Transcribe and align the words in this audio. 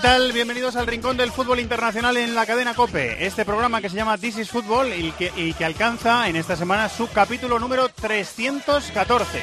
¿Qué 0.00 0.08
tal? 0.08 0.32
Bienvenidos 0.32 0.76
al 0.76 0.86
Rincón 0.86 1.18
del 1.18 1.30
Fútbol 1.30 1.60
Internacional 1.60 2.16
en 2.16 2.34
la 2.34 2.46
cadena 2.46 2.72
COPE. 2.72 3.26
Este 3.26 3.44
programa 3.44 3.82
que 3.82 3.90
se 3.90 3.96
llama 3.96 4.16
This 4.16 4.38
is 4.38 4.48
Football 4.48 4.94
y 4.94 5.12
que, 5.12 5.30
y 5.36 5.52
que 5.52 5.66
alcanza 5.66 6.26
en 6.26 6.36
esta 6.36 6.56
semana 6.56 6.88
su 6.88 7.06
capítulo 7.10 7.58
número 7.58 7.86
314. 7.90 9.42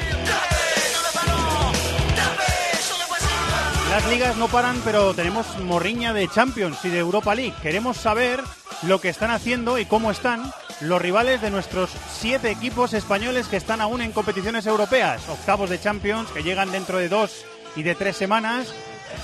Las 3.92 4.08
ligas 4.10 4.36
no 4.38 4.48
paran, 4.48 4.82
pero 4.84 5.14
tenemos 5.14 5.46
morriña 5.60 6.12
de 6.12 6.28
Champions 6.28 6.84
y 6.86 6.90
de 6.90 6.98
Europa 6.98 7.36
League. 7.36 7.54
Queremos 7.62 7.98
saber 7.98 8.42
lo 8.82 9.00
que 9.00 9.10
están 9.10 9.30
haciendo 9.30 9.78
y 9.78 9.86
cómo 9.86 10.10
están 10.10 10.52
los 10.82 11.00
rivales 11.00 11.40
de 11.40 11.52
nuestros 11.52 11.92
siete 12.12 12.50
equipos 12.50 12.96
españoles 12.96 13.48
que 13.48 13.58
están 13.58 13.80
aún 13.80 14.02
en 14.02 14.12
competiciones 14.12 14.66
europeas. 14.66 15.22
Octavos 15.30 15.70
de 15.70 15.80
Champions 15.80 16.32
que 16.32 16.42
llegan 16.42 16.72
dentro 16.72 16.98
de 16.98 17.10
dos 17.10 17.46
y 17.76 17.84
de 17.84 17.94
tres 17.94 18.18
semanas 18.18 18.74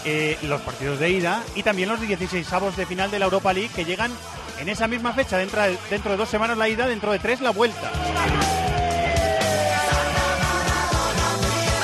eh, 0.05 0.37
los 0.43 0.61
partidos 0.61 0.99
de 0.99 1.09
ida 1.09 1.43
y 1.55 1.63
también 1.63 1.89
los 1.89 2.01
16 2.01 2.51
avos 2.53 2.75
de 2.75 2.85
final 2.85 3.11
de 3.11 3.19
la 3.19 3.25
Europa 3.25 3.53
League 3.53 3.71
que 3.75 3.85
llegan 3.85 4.11
en 4.59 4.69
esa 4.69 4.87
misma 4.87 5.13
fecha, 5.13 5.37
dentro 5.37 5.61
de, 5.61 5.77
dentro 5.89 6.11
de 6.11 6.17
dos 6.17 6.29
semanas 6.29 6.57
la 6.57 6.69
ida, 6.69 6.87
dentro 6.87 7.11
de 7.11 7.19
tres 7.19 7.41
la 7.41 7.51
vuelta. 7.51 7.91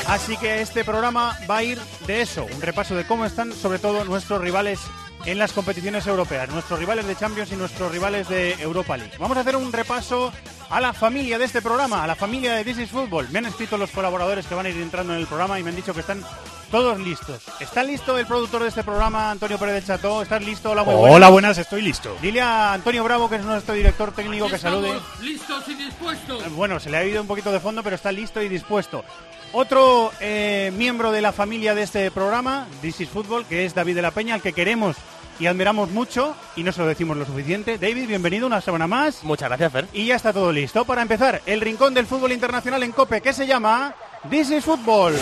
Así 0.07 0.37
que 0.37 0.61
este 0.61 0.83
programa 0.83 1.37
va 1.49 1.57
a 1.57 1.63
ir 1.63 1.79
de 2.07 2.21
eso, 2.21 2.45
un 2.51 2.61
repaso 2.61 2.95
de 2.95 3.05
cómo 3.05 3.25
están 3.25 3.53
sobre 3.53 3.77
todo 3.77 4.03
nuestros 4.05 4.41
rivales 4.41 4.79
en 5.25 5.37
las 5.37 5.53
competiciones 5.53 6.07
europeas, 6.07 6.49
nuestros 6.49 6.79
rivales 6.79 7.05
de 7.05 7.15
Champions 7.15 7.51
y 7.51 7.55
nuestros 7.55 7.91
rivales 7.91 8.27
de 8.27 8.53
Europa 8.53 8.97
League. 8.97 9.13
Vamos 9.19 9.37
a 9.37 9.41
hacer 9.41 9.55
un 9.55 9.71
repaso 9.71 10.33
a 10.69 10.81
la 10.81 10.93
familia 10.93 11.37
de 11.37 11.45
este 11.45 11.61
programa, 11.61 12.03
a 12.03 12.07
la 12.07 12.15
familia 12.15 12.53
de 12.55 12.63
This 12.63 12.79
is 12.79 12.89
Football. 12.89 13.27
Me 13.31 13.39
han 13.39 13.45
escrito 13.45 13.77
los 13.77 13.91
colaboradores 13.91 14.47
que 14.47 14.55
van 14.55 14.65
a 14.65 14.69
ir 14.69 14.81
entrando 14.81 15.13
en 15.13 15.19
el 15.19 15.27
programa 15.27 15.59
y 15.59 15.63
me 15.63 15.69
han 15.69 15.75
dicho 15.75 15.93
que 15.93 15.99
están 15.99 16.23
todos 16.69 16.99
listos. 16.99 17.41
¿Está 17.59 17.83
listo 17.83 18.17
el 18.17 18.25
productor 18.25 18.63
de 18.63 18.69
este 18.69 18.83
programa, 18.83 19.31
Antonio 19.31 19.57
Pérez 19.57 19.75
del 19.75 19.85
Chato? 19.85 20.21
¿Estás 20.21 20.43
listo? 20.43 20.71
Hola, 20.71 20.83
muy 20.83 20.95
buenas. 20.95 21.15
Hola, 21.15 21.29
buenas, 21.29 21.57
estoy 21.57 21.81
listo. 21.81 22.15
Dile 22.21 22.41
a 22.41 22.73
Antonio 22.73 23.03
Bravo, 23.03 23.29
que 23.29 23.37
es 23.37 23.43
nuestro 23.43 23.73
director 23.73 24.11
técnico, 24.11 24.47
que 24.47 24.57
salude. 24.57 24.99
listos 25.21 25.67
y 25.67 25.75
dispuestos. 25.75 26.51
Bueno, 26.53 26.79
se 26.79 26.89
le 26.89 26.97
ha 26.97 27.01
oído 27.01 27.21
un 27.21 27.27
poquito 27.27 27.51
de 27.51 27.59
fondo, 27.59 27.83
pero 27.83 27.95
está 27.95 28.11
listo 28.11 28.41
y 28.41 28.49
dispuesto. 28.49 29.03
Otro 29.51 30.11
eh, 30.19 30.71
miembro 30.77 31.11
de 31.11 31.21
la 31.21 31.31
familia 31.31 31.73
de 31.73 31.81
este 31.81 32.11
programa, 32.11 32.67
This 32.81 33.01
is 33.01 33.09
Football, 33.09 33.45
que 33.45 33.65
es 33.65 33.73
David 33.73 33.95
de 33.95 34.01
la 34.03 34.11
Peña, 34.11 34.35
al 34.35 34.41
que 34.41 34.53
queremos 34.53 34.95
y 35.39 35.47
admiramos 35.47 35.89
mucho 35.89 36.35
y 36.55 36.63
no 36.63 36.71
se 36.71 36.81
lo 36.81 36.87
decimos 36.87 37.17
lo 37.17 37.25
suficiente. 37.25 37.77
David, 37.77 38.07
bienvenido 38.07 38.45
una 38.45 38.61
semana 38.61 38.87
más. 38.87 39.23
Muchas 39.23 39.49
gracias, 39.49 39.71
Fer. 39.71 39.87
Y 39.93 40.05
ya 40.05 40.15
está 40.15 40.33
todo 40.33 40.51
listo 40.51 40.85
para 40.85 41.01
empezar 41.01 41.41
el 41.45 41.61
rincón 41.61 41.93
del 41.93 42.05
fútbol 42.05 42.31
internacional 42.31 42.83
en 42.83 42.91
COPE, 42.91 43.21
que 43.21 43.33
se 43.33 43.47
llama 43.47 43.95
This 44.29 44.51
is 44.51 44.65
Football. 44.65 45.15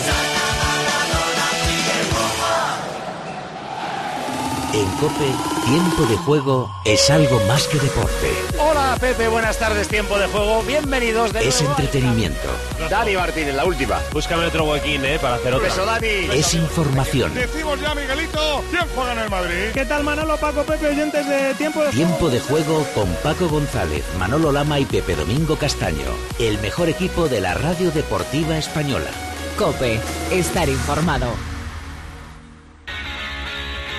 En 4.74 4.86
Cope, 4.98 5.32
tiempo 5.64 6.02
de 6.10 6.16
juego 6.18 6.70
es 6.84 7.08
algo 7.08 7.40
más 7.46 7.66
que 7.68 7.78
deporte. 7.78 8.30
Hola, 8.60 8.98
Pepe, 9.00 9.26
buenas 9.28 9.58
tardes, 9.58 9.88
tiempo 9.88 10.18
de 10.18 10.26
juego. 10.26 10.62
Bienvenidos 10.62 11.32
de 11.32 11.48
Es 11.48 11.62
nuevo 11.62 11.78
entretenimiento. 11.78 12.48
Dani 12.90 13.16
Martínez, 13.16 13.54
la 13.54 13.64
última. 13.64 13.98
Búscame 14.12 14.44
otro 14.44 14.64
huequín, 14.64 15.02
¿eh? 15.06 15.18
Para 15.18 15.36
hacer 15.36 15.54
otra. 15.54 15.68
Beso, 15.68 15.86
Dani. 15.86 16.06
Es 16.06 16.52
información. 16.52 17.32
Decimos 17.34 17.80
ya, 17.80 17.94
Miguelito, 17.94 18.62
¿quién 18.70 18.84
juega 18.94 19.12
en 19.12 19.18
el 19.20 19.30
Madrid? 19.30 19.70
¿Qué 19.72 19.86
tal 19.86 20.04
Manolo, 20.04 20.36
Paco, 20.36 20.62
Pepe, 20.64 20.88
oyentes 20.88 21.26
de 21.26 21.54
Tiempo 21.54 21.82
de 21.82 21.90
Tiempo 21.90 22.28
de 22.28 22.40
juego 22.40 22.86
con 22.94 23.08
Paco 23.22 23.48
González, 23.48 24.04
Manolo 24.18 24.52
Lama 24.52 24.78
y 24.78 24.84
Pepe 24.84 25.16
Domingo 25.16 25.56
Castaño. 25.56 26.12
El 26.38 26.58
mejor 26.58 26.90
equipo 26.90 27.26
de 27.28 27.40
la 27.40 27.54
radio 27.54 27.90
deportiva 27.90 28.58
española. 28.58 29.10
COPE. 29.56 29.98
Estar 30.30 30.68
informado. 30.68 31.47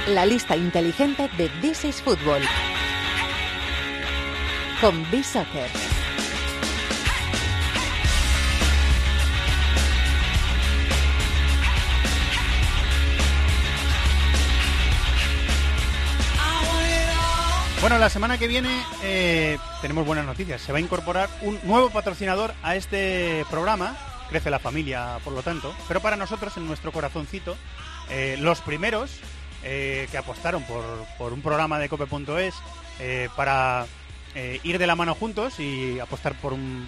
La 0.08 0.26
lista 0.26 0.56
inteligente 0.56 1.30
de 1.38 1.50
This 1.62 1.86
is 1.86 2.02
Football. 2.02 2.42
Con 4.82 5.10
B-Soccer. 5.12 5.70
Bueno, 17.82 17.98
la 17.98 18.10
semana 18.10 18.38
que 18.38 18.48
viene 18.48 18.70
eh, 19.04 19.58
tenemos 19.82 20.06
buenas 20.06 20.26
noticias. 20.26 20.62
Se 20.62 20.72
va 20.72 20.80
a 20.80 20.82
incorporar 20.82 21.30
un 21.42 21.60
nuevo 21.64 21.90
patrocinador 21.90 22.54
a 22.62 22.76
este 22.76 23.46
programa. 23.50 23.96
Crece 24.30 24.50
la 24.50 24.60
familia, 24.60 25.20
por 25.24 25.34
lo 25.34 25.44
tanto. 25.44 25.74
Pero 25.88 26.02
para 26.02 26.16
nosotros, 26.16 26.58
en 26.58 26.68
nuestro 26.68 26.92
corazoncito, 26.92 27.56
eh, 28.10 28.38
los 28.40 28.62
primeros 28.62 29.22
eh, 29.64 30.08
que 30.12 30.18
apostaron 30.18 30.64
por, 30.64 30.84
por 31.18 31.34
un 31.34 31.42
programa 31.42 31.80
de 31.80 31.90
cope.es 31.90 32.56
eh, 33.00 33.30
para 33.36 33.86
eh, 34.36 34.60
ir 34.64 34.78
de 34.78 34.88
la 34.88 34.96
mano 34.96 35.16
juntos 35.16 35.60
y 35.60 36.00
apostar 36.00 36.34
por 36.36 36.54
un 36.54 36.88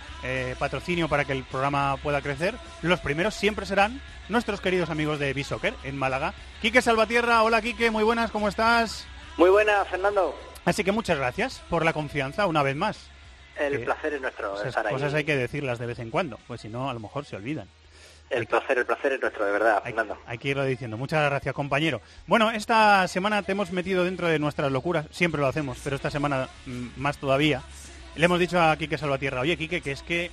patrocinio 0.60 1.10
para 1.10 1.26
que 1.26 1.34
el 1.34 1.44
programa 1.44 1.98
pueda 1.98 2.22
crecer, 2.22 2.56
los 2.82 3.00
primeros 3.00 3.34
siempre 3.34 3.66
serán 3.66 4.02
nuestros 4.30 4.62
queridos 4.62 4.90
amigos 4.90 5.20
de 5.20 5.34
B-Soccer 5.34 5.74
en 5.84 5.98
Málaga. 5.98 6.34
Quique 6.62 6.82
Salvatierra, 6.82 7.44
hola 7.44 7.62
Quique, 7.62 7.92
muy 7.92 8.04
buenas, 8.04 8.32
¿cómo 8.32 8.48
estás? 8.48 9.06
Muy 9.38 9.50
buena, 9.50 9.84
Fernando. 9.86 10.36
Así 10.66 10.84
que 10.84 10.92
muchas 10.92 11.18
gracias 11.18 11.62
por 11.70 11.84
la 11.84 11.94
confianza 11.94 12.46
una 12.46 12.64
vez 12.64 12.76
más. 12.76 13.10
El 13.58 13.84
placer 13.84 14.14
es 14.14 14.22
nuestro 14.22 14.56
Esas 14.56 14.68
estar 14.68 14.88
ahí. 14.88 14.94
cosas 14.94 15.14
hay 15.14 15.24
que 15.24 15.36
decirlas 15.36 15.78
de 15.80 15.86
vez 15.86 16.00
en 16.00 16.10
cuando, 16.10 16.40
pues 16.48 16.62
si 16.62 16.70
no, 16.70 16.90
a 16.90 16.94
lo 16.94 17.00
mejor 17.00 17.26
se 17.26 17.36
olvidan. 17.36 17.68
El 18.32 18.48
placer, 18.48 18.78
el 18.78 18.86
placer 18.86 19.12
es 19.14 19.22
nuestro, 19.22 19.46
de 19.46 19.52
verdad, 19.52 19.82
Hay, 19.84 19.92
Fernando. 19.94 20.18
hay 20.26 20.38
que 20.38 20.48
irlo 20.50 20.64
diciendo. 20.64 20.98
Muchas 20.98 21.24
gracias, 21.30 21.54
compañero. 21.54 22.02
Bueno, 22.28 22.50
esta 22.52 23.06
semana 23.10 23.44
te 23.44 23.52
hemos 23.52 23.72
metido 23.72 24.06
dentro 24.06 24.28
de 24.28 24.40
nuestras 24.40 24.72
locuras. 24.72 25.06
Siempre 25.12 25.42
lo 25.42 25.48
hacemos, 25.48 25.78
pero 25.84 25.98
esta 25.98 26.10
semana 26.10 26.48
mm, 26.66 26.88
más 26.96 27.18
todavía. 27.18 27.62
Le 28.16 28.26
hemos 28.26 28.40
dicho 28.40 28.60
a 28.62 28.76
Quique 28.78 28.98
Salvatierra, 28.98 29.42
oye, 29.42 29.58
Quique, 29.58 29.82
que 29.82 29.92
es 29.92 30.02
que 30.02 30.32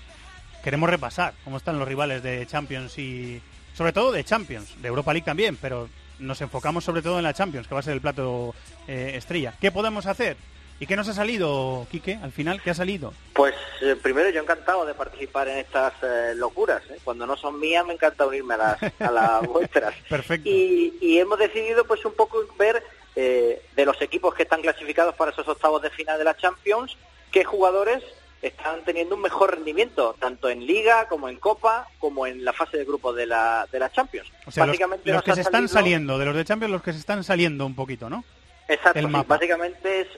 queremos 0.62 0.88
repasar 0.88 1.34
cómo 1.44 1.56
están 1.56 1.78
los 1.78 1.88
rivales 1.88 2.22
de 2.22 2.46
Champions 2.46 2.98
y... 2.98 3.42
Sobre 3.74 3.92
todo 3.92 4.10
de 4.10 4.24
Champions, 4.24 4.80
de 4.82 4.88
Europa 4.88 5.12
League 5.12 5.24
también, 5.24 5.56
pero 5.56 5.88
nos 6.18 6.40
enfocamos 6.40 6.82
sobre 6.82 7.00
todo 7.02 7.18
en 7.18 7.22
la 7.24 7.32
Champions, 7.32 7.68
que 7.68 7.74
va 7.74 7.80
a 7.80 7.84
ser 7.84 7.94
el 7.94 8.00
plato 8.00 8.54
eh, 8.88 9.12
estrella. 9.14 9.54
¿Qué 9.60 9.70
podemos 9.70 10.06
hacer? 10.06 10.36
¿Y 10.80 10.86
qué 10.86 10.94
nos 10.94 11.08
ha 11.08 11.14
salido, 11.14 11.86
Quique? 11.90 12.18
Al 12.22 12.30
final, 12.30 12.62
¿qué 12.62 12.70
ha 12.70 12.74
salido? 12.74 13.12
Pues 13.34 13.54
eh, 13.82 13.96
primero 14.00 14.30
yo 14.30 14.40
encantado 14.40 14.86
de 14.86 14.94
participar 14.94 15.48
en 15.48 15.58
estas 15.58 15.92
eh, 16.02 16.34
locuras. 16.36 16.82
¿eh? 16.90 16.98
Cuando 17.02 17.26
no 17.26 17.36
son 17.36 17.58
mías 17.58 17.84
me 17.84 17.94
encanta 17.94 18.26
unirme 18.26 18.54
a 18.54 18.58
las, 18.58 18.82
a 19.00 19.10
las 19.10 19.42
vuestras. 19.48 19.94
Perfecto. 20.08 20.48
Y, 20.48 20.96
y 21.00 21.18
hemos 21.18 21.38
decidido 21.38 21.84
pues 21.84 22.04
un 22.04 22.12
poco 22.12 22.38
ver 22.56 22.82
eh, 23.16 23.60
de 23.74 23.84
los 23.84 24.00
equipos 24.00 24.32
que 24.32 24.44
están 24.44 24.62
clasificados 24.62 25.16
para 25.16 25.32
esos 25.32 25.48
octavos 25.48 25.82
de 25.82 25.90
final 25.90 26.18
de 26.18 26.24
la 26.24 26.36
Champions, 26.36 26.96
qué 27.32 27.42
jugadores 27.42 28.04
están 28.42 28.84
teniendo 28.84 29.16
un 29.16 29.22
mejor 29.22 29.56
rendimiento, 29.56 30.14
tanto 30.20 30.48
en 30.48 30.64
Liga 30.64 31.08
como 31.08 31.28
en 31.28 31.36
Copa, 31.36 31.88
como 31.98 32.28
en 32.28 32.44
la 32.44 32.52
fase 32.52 32.76
de 32.76 32.84
grupo 32.84 33.12
de 33.12 33.26
la, 33.26 33.66
de 33.72 33.80
la 33.80 33.90
Champions. 33.90 34.30
O 34.46 34.52
sea, 34.52 34.66
Básicamente 34.66 35.10
los 35.10 35.24
que 35.24 35.34
se 35.34 35.40
están 35.40 35.68
saliendo, 35.68 36.16
de 36.16 36.26
los 36.26 36.36
de 36.36 36.44
Champions, 36.44 36.70
los 36.70 36.82
que 36.82 36.92
se 36.92 37.00
están 37.00 37.24
saliendo 37.24 37.66
un 37.66 37.74
poquito, 37.74 38.08
¿no? 38.08 38.22
Exacto, 38.68 39.00
el 39.00 39.08
mapa. 39.08 39.34
básicamente 39.34 40.02
es 40.02 40.08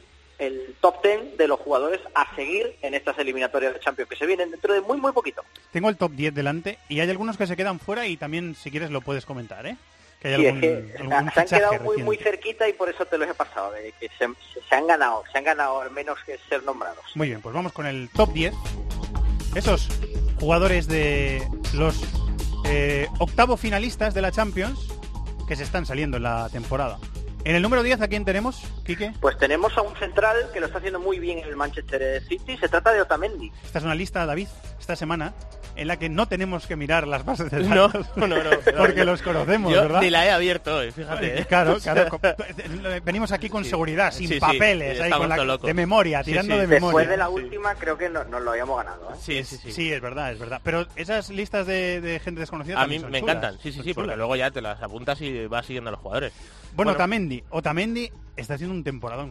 el 0.41 0.75
top 0.81 1.03
10 1.03 1.37
de 1.37 1.47
los 1.49 1.61
jugadores 1.61 2.01
a 2.15 2.35
seguir 2.35 2.75
en 2.83 2.95
estas 2.95 3.19
eliminatorias 3.19 3.75
de 3.75 3.81
Champions 3.81 4.11
que 4.11 4.17
se 4.17 4.27
vienen 4.27 4.51
dentro 4.51 4.73
de 4.75 4.81
muy 4.81 4.99
muy 4.99 5.13
poquito. 5.13 5.45
Tengo 5.73 5.89
el 5.89 5.97
top 5.97 6.13
10 6.13 6.35
delante 6.35 6.79
y 6.89 7.01
hay 7.01 7.11
algunos 7.11 7.37
que 7.37 7.47
se 7.47 7.57
quedan 7.57 7.79
fuera 7.79 8.07
y 8.07 8.17
también, 8.17 8.55
si 8.55 8.71
quieres, 8.71 8.91
lo 8.91 9.01
puedes 9.01 9.25
comentar, 9.27 9.67
¿eh? 9.67 9.77
Que 10.21 10.29
hay 10.35 10.41
Sí, 10.41 10.47
algún, 10.49 10.65
es 10.65 10.93
que 10.93 10.99
algún 10.99 11.31
se 11.33 11.41
han 11.41 11.47
quedado 11.47 11.81
muy 11.85 11.97
muy 12.03 12.17
cerquita 12.17 12.69
y 12.69 12.73
por 12.73 12.89
eso 12.91 13.07
te 13.07 13.17
los 13.19 13.29
he 13.29 13.35
pasado, 13.35 13.73
de 13.73 13.93
que 14.01 14.09
se, 14.19 14.29
se 14.69 14.75
han 14.75 14.87
ganado, 14.87 15.23
se 15.31 15.39
han 15.39 15.45
ganado 15.45 15.81
al 15.81 15.91
menos 15.91 16.19
que 16.27 16.39
ser 16.49 16.63
nombrados. 16.65 17.05
Muy 17.15 17.29
bien, 17.29 17.41
pues 17.41 17.55
vamos 17.55 17.73
con 17.73 17.87
el 17.87 18.09
top 18.11 18.33
10. 18.33 18.55
Esos 19.55 19.89
jugadores 20.39 20.87
de 20.89 21.43
los 21.75 21.97
eh, 22.67 23.07
octavo 23.19 23.57
finalistas 23.57 24.15
de 24.15 24.23
la 24.23 24.31
Champions 24.31 24.79
que 25.49 25.57
se 25.57 25.65
están 25.65 25.87
saliendo 25.87 26.19
en 26.19 26.23
la 26.23 26.49
temporada. 26.51 26.99
En 27.43 27.57
el 27.57 27.63
número 27.63 27.83
10, 27.83 28.03
¿a 28.03 28.09
quién 28.09 28.25
tenemos, 28.27 28.63
Quique? 28.85 29.13
Pues 29.21 29.39
tenemos 29.39 29.77
a 29.79 29.83
un 29.83 29.97
central 29.97 30.37
que 30.53 30.61
lo 30.61 30.67
está 30.67 30.79
haciendo 30.79 31.01
muy 31.01 31.19
bien 31.19 31.39
en 31.39 31.45
el 31.49 31.57
Manchester 31.57 32.23
City, 32.29 32.57
se 32.59 32.69
trata 32.69 32.93
de 32.93 33.01
Otamendi. 33.01 33.51
Esta 33.65 33.79
es 33.79 33.85
una 33.85 33.95
lista, 33.95 34.27
David, 34.27 34.47
esta 34.79 34.95
semana, 34.95 35.33
en 35.75 35.89
la 35.89 35.99
que 35.99 36.11
no 36.11 36.29
tenemos 36.29 36.67
que 36.67 36.77
mirar 36.77 37.09
las 37.09 37.25
bases 37.25 37.51
de 37.51 37.63
datos. 37.67 38.07
no, 38.15 38.27
no, 38.27 38.37
no, 38.45 38.51
porque 38.77 38.99
no. 39.01 39.13
los 39.13 39.23
conocemos, 39.23 39.73
Yo 39.73 39.81
¿verdad? 39.81 40.03
ni 40.03 40.11
la 40.11 40.27
he 40.27 40.31
abierto 40.31 40.77
hoy, 40.77 40.91
fíjate. 40.91 41.41
¿eh? 41.41 41.47
Claro, 41.47 41.77
O 41.77 41.81
sea, 41.81 41.95
claro. 41.95 42.11
co- 42.11 42.21
Venimos 43.05 43.33
aquí 43.33 43.49
con 43.49 43.65
Sí. 43.65 43.71
seguridad, 43.71 44.13
sin 44.13 44.29
Sí, 44.29 44.35
sí, 44.35 44.41
papeles, 44.41 45.01
ahí 45.01 45.11
con 45.11 45.29
la- 45.31 45.57
de 45.57 45.73
memoria, 45.75 46.23
tirando 46.23 46.55
sí. 46.57 46.61
de 46.61 46.67
Después 46.67 46.83
memoria. 46.93 47.09
de 47.09 47.17
la 47.17 47.29
última, 47.31 47.75
creo 47.75 47.97
que 47.97 48.11
no- 48.11 48.25
nos 48.25 48.43
lo 48.43 48.51
habíamos 48.51 48.77
ganado. 48.77 49.13
¿eh? 49.13 49.17
Sí, 49.19 49.43
sí, 49.45 49.57
sí. 49.57 49.73
Sí, 49.73 49.91
es 49.91 50.01
verdad, 50.03 50.31
es 50.31 50.39
verdad. 50.39 50.61
Pero 50.63 50.87
esas 50.95 51.31
listas 51.31 51.67
de, 51.67 52.03
de 52.03 52.21
gente 52.21 52.41
desconocida 52.41 52.75
A 52.77 52.81
mí 52.87 52.97
también 52.97 53.03
son 53.03 53.11
me 53.13 53.21
chulas, 53.21 53.37
encantan, 53.37 53.55
sí, 53.63 53.71
sí, 53.71 53.77
son 53.79 53.85
sí, 53.87 53.95
porque 53.95 54.15
luego 54.15 54.37
ya 54.37 54.51
te 54.51 54.61
las 54.61 54.83
apuntas 54.83 55.19
y 55.23 55.47
vas 55.47 55.65
siguiendo 55.65 55.89
a 55.89 55.93
los 55.93 56.01
jugadores. 56.01 56.35
Bueno, 56.73 56.97
Otamendi. 57.39 57.45
Otamendi 57.51 58.11
está 58.37 58.55
haciendo 58.55 58.75
un 58.75 58.83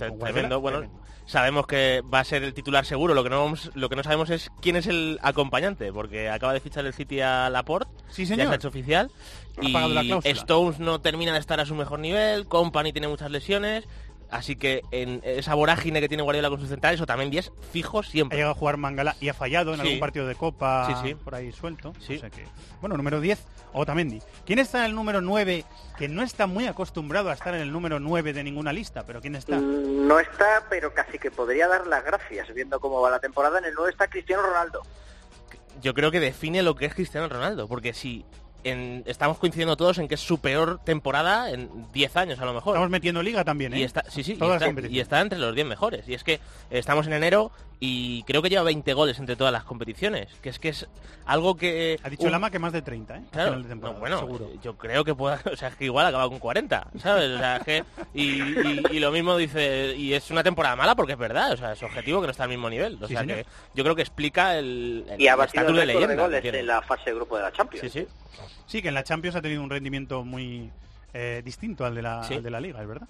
Guardiola, 0.09 0.33
Tremendo, 0.33 0.61
bueno, 0.61 0.79
tremendo. 0.79 1.03
sabemos 1.25 1.65
que 1.67 2.01
va 2.01 2.19
a 2.19 2.23
ser 2.23 2.43
el 2.43 2.53
titular 2.53 2.85
seguro, 2.85 3.13
lo 3.13 3.23
que 3.23 3.29
no 3.29 3.53
lo 3.73 3.89
que 3.89 3.95
no 3.95 4.03
sabemos 4.03 4.29
es 4.29 4.49
quién 4.61 4.75
es 4.75 4.87
el 4.87 5.19
acompañante, 5.21 5.91
porque 5.91 6.29
acaba 6.29 6.53
de 6.53 6.59
fichar 6.59 6.85
el 6.85 6.93
City 6.93 7.21
a 7.21 7.49
Laporte, 7.49 7.91
Sí, 8.09 8.23
ya 8.25 8.35
señor. 8.35 8.47
se 8.47 8.53
ha 8.53 8.55
hecho 8.55 8.67
oficial, 8.69 9.11
Ha 9.57 9.73
pagado 9.73 9.93
la 9.93 10.03
y. 10.03 10.11
Stones 10.25 10.79
no 10.79 11.01
termina 11.01 11.33
de 11.33 11.39
estar 11.39 11.59
a 11.59 11.65
su 11.65 11.75
mejor 11.75 11.99
nivel, 11.99 12.45
Company 12.47 12.91
tiene 12.91 13.07
muchas 13.07 13.31
lesiones, 13.31 13.85
así 14.31 14.55
que 14.55 14.81
en 14.91 15.21
esa 15.23 15.53
vorágine 15.55 15.99
que 16.01 16.07
tiene 16.07 16.23
Guardiola 16.23 16.49
con 16.49 16.59
sus 16.59 16.69
centrales, 16.69 16.99
Otamendi 17.01 17.37
es 17.37 17.51
fijo 17.71 17.99
Ha 17.99 18.03
siempre. 18.03 18.37
llegado 18.37 18.53
a 18.53 18.57
jugar 18.57 18.77
Mangala 18.77 19.15
y 19.19 19.29
ha 19.29 19.33
fallado 19.33 19.71
en 19.73 19.77
Sí. 19.81 19.87
algún 19.87 19.99
partido 19.99 20.27
de 20.27 20.35
Copa 20.35 20.85
Sí, 20.87 21.09
sí. 21.09 21.15
por 21.15 21.35
ahí 21.35 21.51
suelto. 21.51 21.93
Sí. 21.99 22.17
O 22.17 22.19
sea 22.19 22.29
que- 22.29 22.45
bueno, 22.81 22.95
número 22.97 23.19
10, 23.21 23.43
Otamendi. 23.73 24.19
¿Quién 24.45 24.59
está 24.59 24.79
en 24.79 24.85
el 24.85 24.95
número 24.95 25.21
9? 25.21 25.63
Que 25.97 26.07
no 26.07 26.23
está 26.23 26.47
muy 26.47 26.65
acostumbrado 26.67 27.29
a 27.29 27.33
estar 27.33 27.53
en 27.53 27.61
el 27.61 27.71
número 27.71 27.99
9 27.99 28.33
de 28.33 28.43
ninguna 28.43 28.73
lista, 28.73 29.05
pero 29.05 29.21
¿quién 29.21 29.35
está? 29.35 29.57
No 29.57 30.19
está, 30.19 30.63
pero 30.69 30.93
casi 30.93 31.19
que 31.19 31.29
podría 31.29 31.67
dar 31.67 31.85
las 31.87 32.03
gracias 32.03 32.51
viendo 32.53 32.79
cómo 32.79 33.01
va 33.01 33.11
la 33.11 33.19
temporada. 33.19 33.59
En 33.59 33.65
el 33.65 33.73
9 33.75 33.91
está 33.91 34.07
Cristiano 34.07 34.41
Ronaldo. 34.43 34.81
Yo 35.81 35.93
creo 35.93 36.11
que 36.11 36.19
define 36.19 36.61
lo 36.63 36.75
que 36.75 36.85
es 36.85 36.93
Cristiano 36.93 37.29
Ronaldo, 37.29 37.67
porque 37.67 37.93
si 37.93 38.25
en- 38.63 39.03
estamos 39.07 39.37
coincidiendo 39.37 39.75
todos 39.77 39.97
en 39.99 40.07
que 40.07 40.15
es 40.15 40.21
su 40.21 40.39
peor 40.39 40.79
temporada 40.83 41.51
en 41.51 41.69
10 41.93 42.15
años 42.17 42.39
a 42.39 42.45
lo 42.45 42.53
mejor. 42.53 42.73
Estamos 42.75 42.89
metiendo 42.89 43.21
liga 43.23 43.43
también, 43.43 43.73
¿eh? 43.73 43.79
Y 43.79 43.83
está, 43.83 44.03
sí, 44.09 44.23
sí, 44.23 44.33
y 44.33 44.37
está, 44.55 44.65
y 44.91 44.99
está 44.99 45.21
entre 45.21 45.39
los 45.39 45.55
10 45.55 45.67
mejores. 45.67 46.07
Y 46.07 46.13
es 46.13 46.23
que 46.23 46.39
estamos 46.69 47.07
en 47.07 47.13
enero 47.13 47.51
y 47.81 48.23
creo 48.23 48.41
que 48.41 48.49
lleva 48.49 48.63
20 48.63 48.93
goles 48.93 49.17
entre 49.19 49.35
todas 49.37 49.53
las 49.53 49.63
competiciones. 49.63 50.27
Que 50.41 50.49
es 50.49 50.59
que 50.59 50.69
es 50.69 50.85
algo 51.25 51.55
que... 51.55 51.97
Ha 52.03 52.09
dicho 52.09 52.25
un- 52.25 52.31
Lama 52.31 52.51
que 52.51 52.59
más 52.59 52.73
de 52.73 52.81
30, 52.81 53.17
¿eh? 53.17 53.21
Claro, 53.31 53.49
Final 53.51 53.63
de 53.63 53.69
temporada, 53.69 53.93
no, 53.93 53.99
bueno, 54.01 54.19
seguro. 54.19 54.49
yo 54.61 54.77
creo 54.77 55.03
que 55.05 55.15
pueda, 55.15 55.39
o 55.53 55.55
sea, 55.55 55.69
es 55.69 55.75
que 55.75 55.85
igual 55.85 56.05
acaba 56.05 56.27
con 56.27 56.39
40, 56.39 56.87
¿sabes? 56.97 57.29
O 57.31 57.37
sea, 57.37 57.59
que, 57.61 57.85
y, 58.13 58.41
y- 58.41 58.81
y 58.91 58.99
lo 58.99 59.11
mismo 59.11 59.37
dice, 59.37 59.95
y 59.95 60.13
es 60.13 60.29
una 60.29 60.43
temporada 60.43 60.75
mala 60.75 60.95
porque 60.95 61.13
es 61.13 61.19
verdad, 61.19 61.53
o 61.53 61.57
sea, 61.57 61.71
es 61.73 61.81
objetivo 61.83 62.19
que 62.19 62.27
no 62.27 62.31
está 62.31 62.43
al 62.43 62.49
mismo 62.49 62.69
nivel. 62.69 62.95
O 63.01 63.07
Sí, 63.07 63.13
sea, 63.13 63.21
señor. 63.21 63.37
que 63.37 63.45
yo 63.75 63.83
creo 63.83 63.95
que 63.95 64.01
explica 64.01 64.57
el, 64.57 65.05
el 65.09 65.21
Y 65.21 65.27
ha 65.27 65.33
el 65.33 65.37
batido 65.37 65.61
estatus 65.63 65.69
el 65.81 65.87
de 65.87 65.93
de, 65.93 65.99
leyenda. 65.99 66.23
goles 66.23 66.45
en 66.45 66.67
la 66.67 66.81
fase 66.81 67.09
de 67.11 67.15
grupo 67.15 67.37
de 67.37 67.43
la 67.43 67.51
Champions. 67.53 67.91
Sí, 67.91 67.99
sí. 68.01 68.07
Sí, 68.65 68.81
que 68.81 68.89
en 68.89 68.93
la 68.93 69.03
Champions 69.05 69.35
ha 69.37 69.41
tenido 69.41 69.63
un 69.63 69.69
rendimiento 69.69 70.23
muy 70.25 70.69
eh, 71.13 71.41
distinto 71.45 71.85
al 71.85 71.95
de 71.95 72.01
la, 72.01 72.23
Sí. 72.25 72.35
al 72.35 72.43
de 72.43 72.49
la 72.51 72.59
Liga, 72.59 72.81
es 72.81 72.87
verdad. 72.87 73.07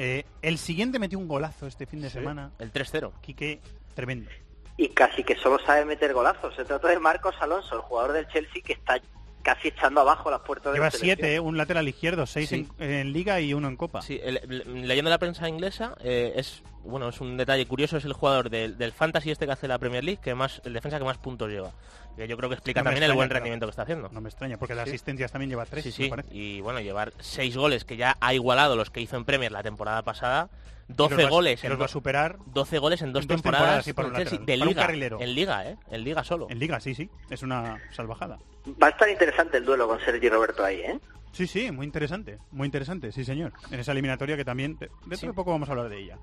Eh, 0.00 0.24
el 0.42 0.58
siguiente 0.58 0.98
metió 0.98 1.18
un 1.18 1.26
golazo 1.28 1.66
este 1.66 1.84
fin 1.86 2.00
de 2.00 2.08
Sí, 2.08 2.14
semana. 2.14 2.52
El 2.58 2.72
3-0. 2.72 3.12
Quique, 3.20 3.60
tremendo. 3.98 4.30
Y 4.76 4.90
casi 4.90 5.24
que 5.24 5.34
solo 5.34 5.58
sabe 5.58 5.84
meter 5.84 6.14
golazos. 6.14 6.54
Se 6.54 6.64
trata 6.64 6.86
de 6.86 7.00
Marcos 7.00 7.34
Alonso, 7.40 7.74
el 7.74 7.80
jugador 7.80 8.12
del 8.12 8.28
Chelsea 8.28 8.62
que 8.64 8.74
está 8.74 9.00
casi 9.42 9.68
echando 9.68 10.00
abajo 10.00 10.30
las 10.30 10.40
puertas 10.40 10.72
de 10.72 10.76
Lleva 10.76 10.86
la 10.86 10.90
selección. 10.90 11.16
siete, 11.18 11.34
¿eh? 11.36 11.40
un 11.40 11.56
lateral 11.56 11.88
izquierdo, 11.88 12.26
seis 12.26 12.48
Sí. 12.48 12.68
en, 12.78 12.90
en 12.90 13.12
Liga 13.12 13.40
y 13.40 13.54
uno 13.54 13.68
en 13.68 13.76
Copa. 13.76 14.02
Sí, 14.02 14.20
el- 14.22 14.36
el- 14.38 14.86
leyendo 14.88 15.10
la 15.10 15.18
prensa 15.18 15.48
inglesa, 15.48 15.94
eh, 16.02 16.32
es 16.36 16.62
bueno, 16.84 17.08
es 17.10 17.20
un 17.20 17.36
detalle 17.36 17.66
curioso, 17.66 17.96
es 17.98 18.04
el 18.06 18.12
jugador 18.14 18.48
del, 18.48 18.78
del 18.78 18.92
Fantasy 18.92 19.30
este 19.30 19.44
que 19.44 19.52
hace 19.52 19.68
la 19.68 19.78
Premier 19.78 20.02
League, 20.04 20.20
que 20.22 20.34
más, 20.34 20.62
el 20.64 20.72
defensa 20.72 20.98
que 20.98 21.04
más 21.04 21.18
puntos 21.18 21.50
lleva. 21.50 21.70
Que 22.16 22.26
yo 22.26 22.36
creo 22.36 22.48
que 22.48 22.54
explica 22.54 22.80
No 22.80 22.84
también 22.84 23.02
el 23.04 23.12
buen 23.12 23.28
rendimiento 23.30 23.66
que 23.66 23.70
está 23.70 23.82
haciendo. 23.82 24.08
No 24.10 24.20
me 24.20 24.28
extraña, 24.28 24.56
porque 24.56 24.74
las 24.74 24.84
Sí. 24.84 24.90
asistencias 24.90 25.30
también 25.30 25.50
lleva 25.50 25.66
tres, 25.66 25.84
Sí, 25.84 25.90
me 25.90 25.94
sí. 26.04 26.08
parece. 26.10 26.28
Y 26.34 26.60
bueno, 26.62 26.80
llevar 26.80 27.12
seis 27.20 27.56
goles 27.56 27.84
que 27.84 27.96
ya 27.96 28.16
ha 28.20 28.32
igualado 28.34 28.74
los 28.74 28.90
que 28.90 29.00
hizo 29.00 29.16
en 29.16 29.24
Premier 29.24 29.52
la 29.52 29.62
temporada 29.62 30.02
pasada. 30.02 30.48
Y 30.88 30.94
12 30.94 31.16
los 31.16 31.24
va- 31.26 31.28
goles 31.30 31.62
en 31.64 31.78
va 31.78 31.84
a 31.84 31.88
superar 31.88 32.38
12 32.46 32.78
goles 32.78 33.02
en 33.02 33.12
dos, 33.12 33.22
en 33.24 33.28
dos 33.28 33.36
temporadas, 33.36 33.84
temporadas, 33.84 33.84
sí, 33.84 33.92
para 33.92 34.08
un 34.08 34.14
lateral, 34.14 34.46
de 34.46 34.52
para 34.54 34.62
un 34.62 34.68
liga, 34.68 34.80
carrilero. 34.82 35.20
en 35.20 35.34
liga, 35.34 35.68
¿eh? 35.68 35.76
En 35.90 36.04
liga 36.04 36.24
solo. 36.24 36.46
en 36.48 36.58
Liga, 36.58 36.80
sí, 36.80 36.94
sí. 36.94 37.10
Es 37.28 37.42
una 37.42 37.78
salvajada. 37.92 38.38
Va 38.82 38.88
a 38.88 38.90
estar 38.90 39.08
interesante 39.08 39.56
el 39.58 39.64
duelo 39.64 39.86
con 39.88 40.00
Sergi 40.00 40.28
Roberto 40.28 40.64
ahí, 40.64 40.80
¿eh? 40.80 40.98
Sí, 41.32 41.46
sí, 41.46 41.70
muy 41.70 41.86
interesante, 41.86 42.38
muy 42.52 42.66
interesante, 42.66 43.12
sí 43.12 43.24
señor. 43.24 43.52
En 43.70 43.80
esa 43.80 43.92
eliminatoria 43.92 44.36
que 44.36 44.44
también, 44.44 44.78
de- 44.78 44.88
dentro 45.02 45.16
Sí. 45.18 45.26
de 45.26 45.32
poco 45.32 45.50
vamos 45.52 45.68
a 45.68 45.72
hablar 45.72 45.88
de 45.88 45.98
ella. 45.98 46.18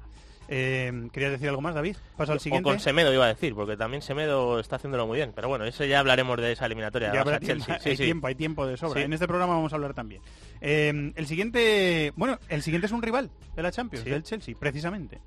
Eh, 0.47 1.09
¿Querías 1.12 1.31
decir 1.31 1.50
algo 1.50 1.62
más, 1.62 1.74
David? 1.74 1.95
Paso 2.18 2.31
al 2.33 2.38
O 2.38 2.42
siguiente. 2.42 2.69
con 2.69 2.80
Semedo 2.80 3.12
iba 3.13 3.25
a 3.25 3.30
decir, 3.30 3.56
porque 3.56 3.77
también 3.77 4.01
Semedo 4.03 4.59
está 4.59 4.75
haciéndolo 4.75 5.07
muy 5.07 5.18
bien. 5.18 5.31
Pero 5.36 5.47
bueno, 5.47 5.65
eso 5.65 5.86
ya 5.86 6.00
hablaremos 6.00 6.38
de 6.39 6.51
esa 6.51 6.65
eliminatoria. 6.68 7.12
Ya 7.13 7.21
habrá 7.21 7.39
tiempo, 7.39 7.65
Sí, 7.65 7.89
hay 7.89 7.97
sí. 7.97 8.03
tiempo, 8.03 8.27
hay 8.27 8.36
tiempo 8.36 8.68
de 8.68 8.77
sobra. 8.77 9.00
Sí. 9.00 9.06
En 9.06 9.13
este 9.13 9.27
programa 9.27 9.53
vamos 9.56 9.74
a 9.74 9.75
hablar 9.75 9.94
también. 9.95 10.21
Eh, 10.62 11.12
el 11.15 11.25
siguiente, 11.27 12.13
bueno, 12.15 12.38
el 12.50 12.62
siguiente 12.62 12.86
es 12.86 12.91
un 12.91 13.01
rival 13.01 13.31
de 13.56 13.63
la 13.63 13.71
Champions, 13.71 14.03
Sí. 14.03 14.12
del 14.12 14.21
Chelsea, 14.24 14.56
precisamente. 14.59 15.19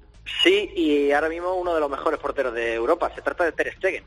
Sí, 0.44 0.70
y 0.76 1.10
ahora 1.10 1.28
mismo 1.28 1.54
uno 1.54 1.74
de 1.74 1.80
los 1.80 1.90
mejores 1.90 2.20
porteros 2.20 2.54
de 2.54 2.74
Europa. 2.74 3.10
Se 3.14 3.22
trata 3.22 3.44
de 3.44 3.52
Ter 3.52 3.74
Stegen. 3.74 4.04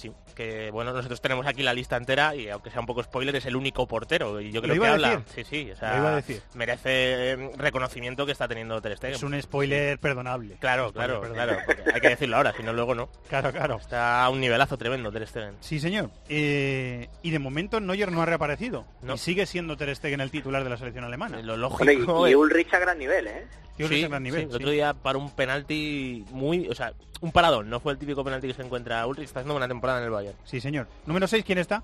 Sí, 0.00 0.10
que 0.34 0.70
bueno, 0.70 0.92
nosotros 0.94 1.20
tenemos 1.20 1.46
aquí 1.46 1.62
la 1.62 1.74
lista 1.74 1.96
entera 1.96 2.34
y 2.34 2.48
aunque 2.48 2.70
sea 2.70 2.80
un 2.80 2.86
poco 2.86 3.02
spoiler, 3.02 3.36
es 3.36 3.44
el 3.44 3.54
único 3.56 3.86
portero. 3.86 4.40
Y 4.40 4.50
yo 4.50 4.62
creo 4.62 4.74
iba 4.74 4.86
que 4.86 4.90
a 4.90 4.94
habla. 4.94 5.10
decir. 5.10 5.44
Sí, 5.44 5.64
sí, 5.66 5.70
o 5.72 5.76
sea, 5.76 5.92
Lo 5.92 5.98
iba 5.98 6.12
a 6.12 6.16
decir. 6.16 6.42
merece 6.54 7.32
eh, 7.32 7.50
reconocimiento 7.56 8.24
que 8.24 8.32
está 8.32 8.48
teniendo 8.48 8.80
Ter 8.80 8.96
Stegen. 8.96 9.16
Es 9.16 9.22
un 9.22 9.40
spoiler 9.42 9.98
perdonable. 9.98 10.56
Claro, 10.58 10.88
spoiler 10.88 11.10
claro, 11.18 11.20
perdonable. 11.20 11.64
claro. 11.66 11.90
hay 11.94 12.00
que 12.00 12.08
decirlo 12.08 12.36
ahora, 12.36 12.52
si 12.56 12.62
no 12.62 12.72
luego 12.72 12.94
no. 12.94 13.10
Claro, 13.28 13.52
claro. 13.52 13.76
Está 13.76 14.24
a 14.24 14.30
un 14.30 14.40
nivelazo 14.40 14.78
tremendo 14.78 15.12
Ter 15.12 15.26
Stegen. 15.26 15.56
Sí, 15.60 15.78
señor. 15.78 16.10
Eh, 16.28 17.08
y 17.22 17.30
de 17.30 17.38
momento 17.38 17.78
Neuer 17.80 18.10
no 18.10 18.22
ha 18.22 18.26
reaparecido. 18.26 18.86
No. 19.02 19.14
Y 19.14 19.18
sigue 19.18 19.44
siendo 19.44 19.76
Ter 19.76 19.94
Stegen 19.94 20.20
el 20.20 20.30
titular 20.30 20.64
de 20.64 20.70
la 20.70 20.76
selección 20.78 21.04
alemana. 21.04 21.42
Lo 21.42 21.54
Hombre, 21.66 21.94
lógico. 21.94 22.26
y, 22.26 22.30
y 22.30 22.34
Ulrich 22.34 22.72
a 22.72 22.78
gran 22.78 22.98
nivel, 22.98 23.26
¿eh? 23.26 23.46
Sí, 23.88 23.96
es 23.96 24.02
de 24.02 24.08
gran 24.08 24.22
nivel, 24.22 24.40
sí, 24.40 24.44
el 24.44 24.50
sí. 24.50 24.56
otro 24.56 24.70
día 24.70 24.94
para 24.94 25.18
un 25.18 25.30
penalti 25.30 26.24
muy, 26.30 26.68
o 26.68 26.74
sea, 26.74 26.92
un 27.20 27.32
paradón, 27.32 27.68
no 27.68 27.80
fue 27.80 27.92
el 27.92 27.98
típico 27.98 28.24
penalti 28.24 28.48
que 28.48 28.54
se 28.54 28.62
encuentra 28.62 29.06
Ulrich, 29.06 29.24
está 29.24 29.40
haciendo 29.40 29.56
una 29.56 29.68
temporada 29.68 29.98
en 29.98 30.06
el 30.06 30.10
Bayern. 30.10 30.36
Sí, 30.44 30.60
señor. 30.60 30.88
Número 31.06 31.26
6, 31.26 31.44
¿quién 31.44 31.58
está? 31.58 31.82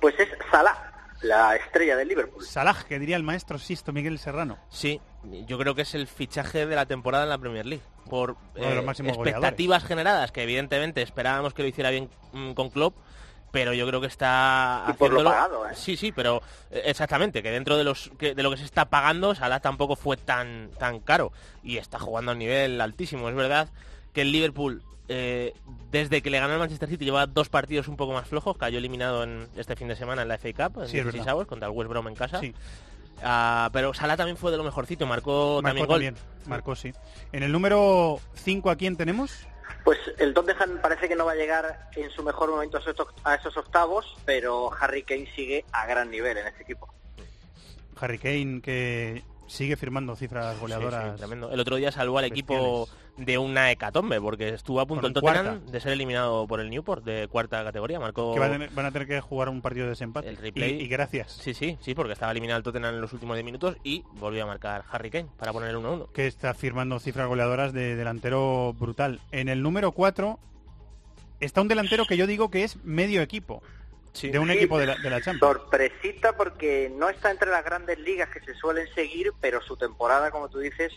Pues 0.00 0.18
es 0.18 0.28
Salah, 0.50 1.10
la 1.22 1.56
estrella 1.56 1.96
del 1.96 2.08
Liverpool. 2.08 2.44
Salah, 2.44 2.76
que 2.88 2.98
diría 2.98 3.16
el 3.16 3.22
maestro 3.22 3.58
Sisto 3.58 3.92
Miguel 3.92 4.18
Serrano. 4.18 4.58
Sí, 4.70 5.00
yo 5.46 5.58
creo 5.58 5.74
que 5.74 5.82
es 5.82 5.94
el 5.94 6.06
fichaje 6.06 6.66
de 6.66 6.76
la 6.76 6.86
temporada 6.86 7.24
en 7.24 7.30
la 7.30 7.38
Premier 7.38 7.66
League. 7.66 7.84
Por 8.08 8.36
eh, 8.54 8.84
expectativas 8.86 9.84
generadas, 9.84 10.30
que 10.30 10.42
evidentemente 10.42 11.02
esperábamos 11.02 11.54
que 11.54 11.62
lo 11.62 11.68
hiciera 11.68 11.90
bien 11.90 12.08
mm, 12.32 12.52
con 12.52 12.70
Klopp, 12.70 12.96
pero 13.52 13.72
yo 13.72 13.86
creo 13.86 14.00
que 14.00 14.06
está 14.06 14.84
Y 14.88 14.92
por 14.94 15.12
lo 15.12 15.20
haciéndolo- 15.20 15.30
pagado, 15.30 15.68
¿eh? 15.68 15.74
Sí, 15.74 15.96
sí, 15.96 16.12
pero 16.12 16.42
eh, 16.70 16.82
exactamente, 16.86 17.42
que 17.42 17.50
dentro 17.50 17.76
de 17.76 17.84
los 17.84 18.10
que, 18.18 18.34
de 18.34 18.42
lo 18.42 18.50
que 18.50 18.56
se 18.58 18.64
está 18.64 18.86
pagando, 18.86 19.34
Salah 19.34 19.60
tampoco 19.60 19.96
fue 19.96 20.16
tan 20.16 20.70
tan 20.78 21.00
caro 21.00 21.32
y 21.62 21.78
está 21.78 21.98
jugando 21.98 22.32
a 22.32 22.34
un 22.34 22.38
nivel 22.40 22.80
altísimo. 22.80 23.28
Es 23.28 23.34
verdad 23.34 23.68
que 24.12 24.22
el 24.22 24.32
Liverpool 24.32 24.82
eh, 25.08 25.54
desde 25.92 26.20
que 26.20 26.30
le 26.30 26.40
ganó 26.40 26.54
el 26.54 26.58
Manchester 26.58 26.88
City 26.88 27.04
lleva 27.04 27.26
dos 27.26 27.48
partidos 27.48 27.86
un 27.88 27.96
poco 27.96 28.12
más 28.12 28.26
flojos, 28.26 28.56
cayó 28.56 28.78
eliminado 28.78 29.22
en 29.22 29.48
este 29.56 29.76
fin 29.76 29.86
de 29.88 29.94
semana 29.96 30.22
en 30.22 30.28
la 30.28 30.34
FA 30.38 30.52
Cup, 30.52 30.82
en 30.82 30.88
Sí, 30.88 30.98
es 30.98 31.04
16 31.04 31.12
verdad. 31.14 31.28
avos, 31.28 31.46
contra 31.46 31.68
el 31.68 31.74
West 31.74 31.88
Brom 31.88 32.08
en 32.08 32.14
casa. 32.16 32.40
Sí, 32.40 32.52
Ah, 33.22 33.70
pero 33.72 33.94
Salah 33.94 34.16
también 34.16 34.36
fue 34.36 34.50
de 34.50 34.58
lo 34.58 34.64
mejorcito, 34.64 35.06
marcó, 35.06 35.60
marcó 35.62 35.68
también 35.68 35.86
gol. 35.86 35.94
también. 35.94 36.16
Marcó, 36.46 36.76
sí. 36.76 36.92
En 37.32 37.42
el 37.42 37.50
número 37.50 38.20
5, 38.34 38.68
¿a 38.68 38.76
quién 38.76 38.96
tenemos? 38.96 39.46
Pues 39.84 39.98
el 40.18 40.34
Tottenham 40.34 40.80
parece 40.80 41.08
que 41.08 41.14
no 41.14 41.24
va 41.24 41.32
a 41.32 41.36
llegar 41.36 41.88
en 41.94 42.10
su 42.10 42.22
mejor 42.22 42.50
momento 42.50 42.78
a 43.24 43.34
esos, 43.34 43.56
octavos, 43.56 44.16
pero 44.24 44.70
Harry 44.80 45.02
Kane 45.02 45.30
sigue 45.34 45.64
a 45.72 45.86
gran 45.86 46.10
nivel 46.10 46.36
en 46.38 46.46
este 46.48 46.62
equipo. 46.62 46.92
Harry 48.00 48.18
Kane, 48.18 48.60
que 48.60 49.22
sigue 49.46 49.76
firmando 49.76 50.16
cifras 50.16 50.58
goleadoras. 50.58 51.12
sí, 51.12 51.16
tremendo. 51.18 51.50
El 51.50 51.60
otro 51.60 51.76
día 51.76 51.92
salvó 51.92 52.18
al 52.18 52.24
equipo 52.24 52.88
de 53.16 53.38
una 53.38 53.70
hecatombe, 53.70 54.20
porque 54.20 54.50
estuvo 54.50 54.80
a 54.80 54.86
punto 54.86 55.06
el 55.06 55.12
Tottenham 55.12 55.44
cuarta. 55.44 55.72
de 55.72 55.80
ser 55.80 55.92
eliminado 55.92 56.46
por 56.46 56.60
el 56.60 56.68
Newport 56.68 57.04
de 57.04 57.28
cuarta 57.28 57.64
categoría. 57.64 57.98
Marcó. 57.98 58.34
que 58.34 58.40
van 58.40 58.50
a, 58.50 58.52
tener, 58.52 58.70
van 58.70 58.86
a 58.86 58.92
tener 58.92 59.08
que 59.08 59.20
jugar 59.20 59.48
un 59.48 59.62
partido 59.62 59.86
de 59.86 59.90
desempate. 59.90 60.28
El 60.28 60.36
replay. 60.36 60.80
Y, 60.80 60.84
y 60.84 60.88
gracias. 60.88 61.32
Sí, 61.32 61.54
sí, 61.54 61.78
sí, 61.80 61.94
porque 61.94 62.12
estaba 62.12 62.32
eliminado 62.32 62.58
el 62.58 62.64
Tottenham 62.64 62.94
en 62.94 63.00
los 63.00 63.12
últimos 63.12 63.36
10 63.36 63.44
minutos 63.44 63.76
y 63.84 64.04
volvió 64.14 64.42
a 64.42 64.46
marcar 64.46 64.84
Harry 64.90 65.10
Kane 65.10 65.28
para 65.38 65.52
poner 65.52 65.70
el 65.70 65.76
1-1. 65.76 66.12
Que 66.12 66.26
está 66.26 66.52
firmando 66.54 66.98
cifras 66.98 67.26
goleadoras 67.28 67.72
de 67.72 67.96
delantero 67.96 68.74
brutal. 68.78 69.20
En 69.32 69.48
el 69.48 69.62
número 69.62 69.92
4 69.92 70.38
está 71.40 71.60
un 71.60 71.68
delantero 71.68 72.04
que 72.06 72.16
yo 72.16 72.26
digo 72.26 72.50
que 72.50 72.64
es 72.64 72.76
medio 72.84 73.22
equipo. 73.22 73.62
Sí. 74.16 74.30
De 74.30 74.38
un 74.38 74.50
equipo 74.50 74.78
de 74.78 74.86
la, 74.86 74.96
de 74.96 75.10
la 75.10 75.20
Champions. 75.20 75.40
Sorpresita 75.40 76.34
porque 76.34 76.90
no 76.96 77.10
está 77.10 77.30
entre 77.30 77.50
las 77.50 77.62
grandes 77.62 77.98
ligas 77.98 78.30
que 78.30 78.40
se 78.40 78.54
suelen 78.54 78.88
seguir, 78.94 79.32
pero 79.42 79.60
su 79.60 79.76
temporada, 79.76 80.30
como 80.30 80.48
tú 80.48 80.58
dices, 80.58 80.90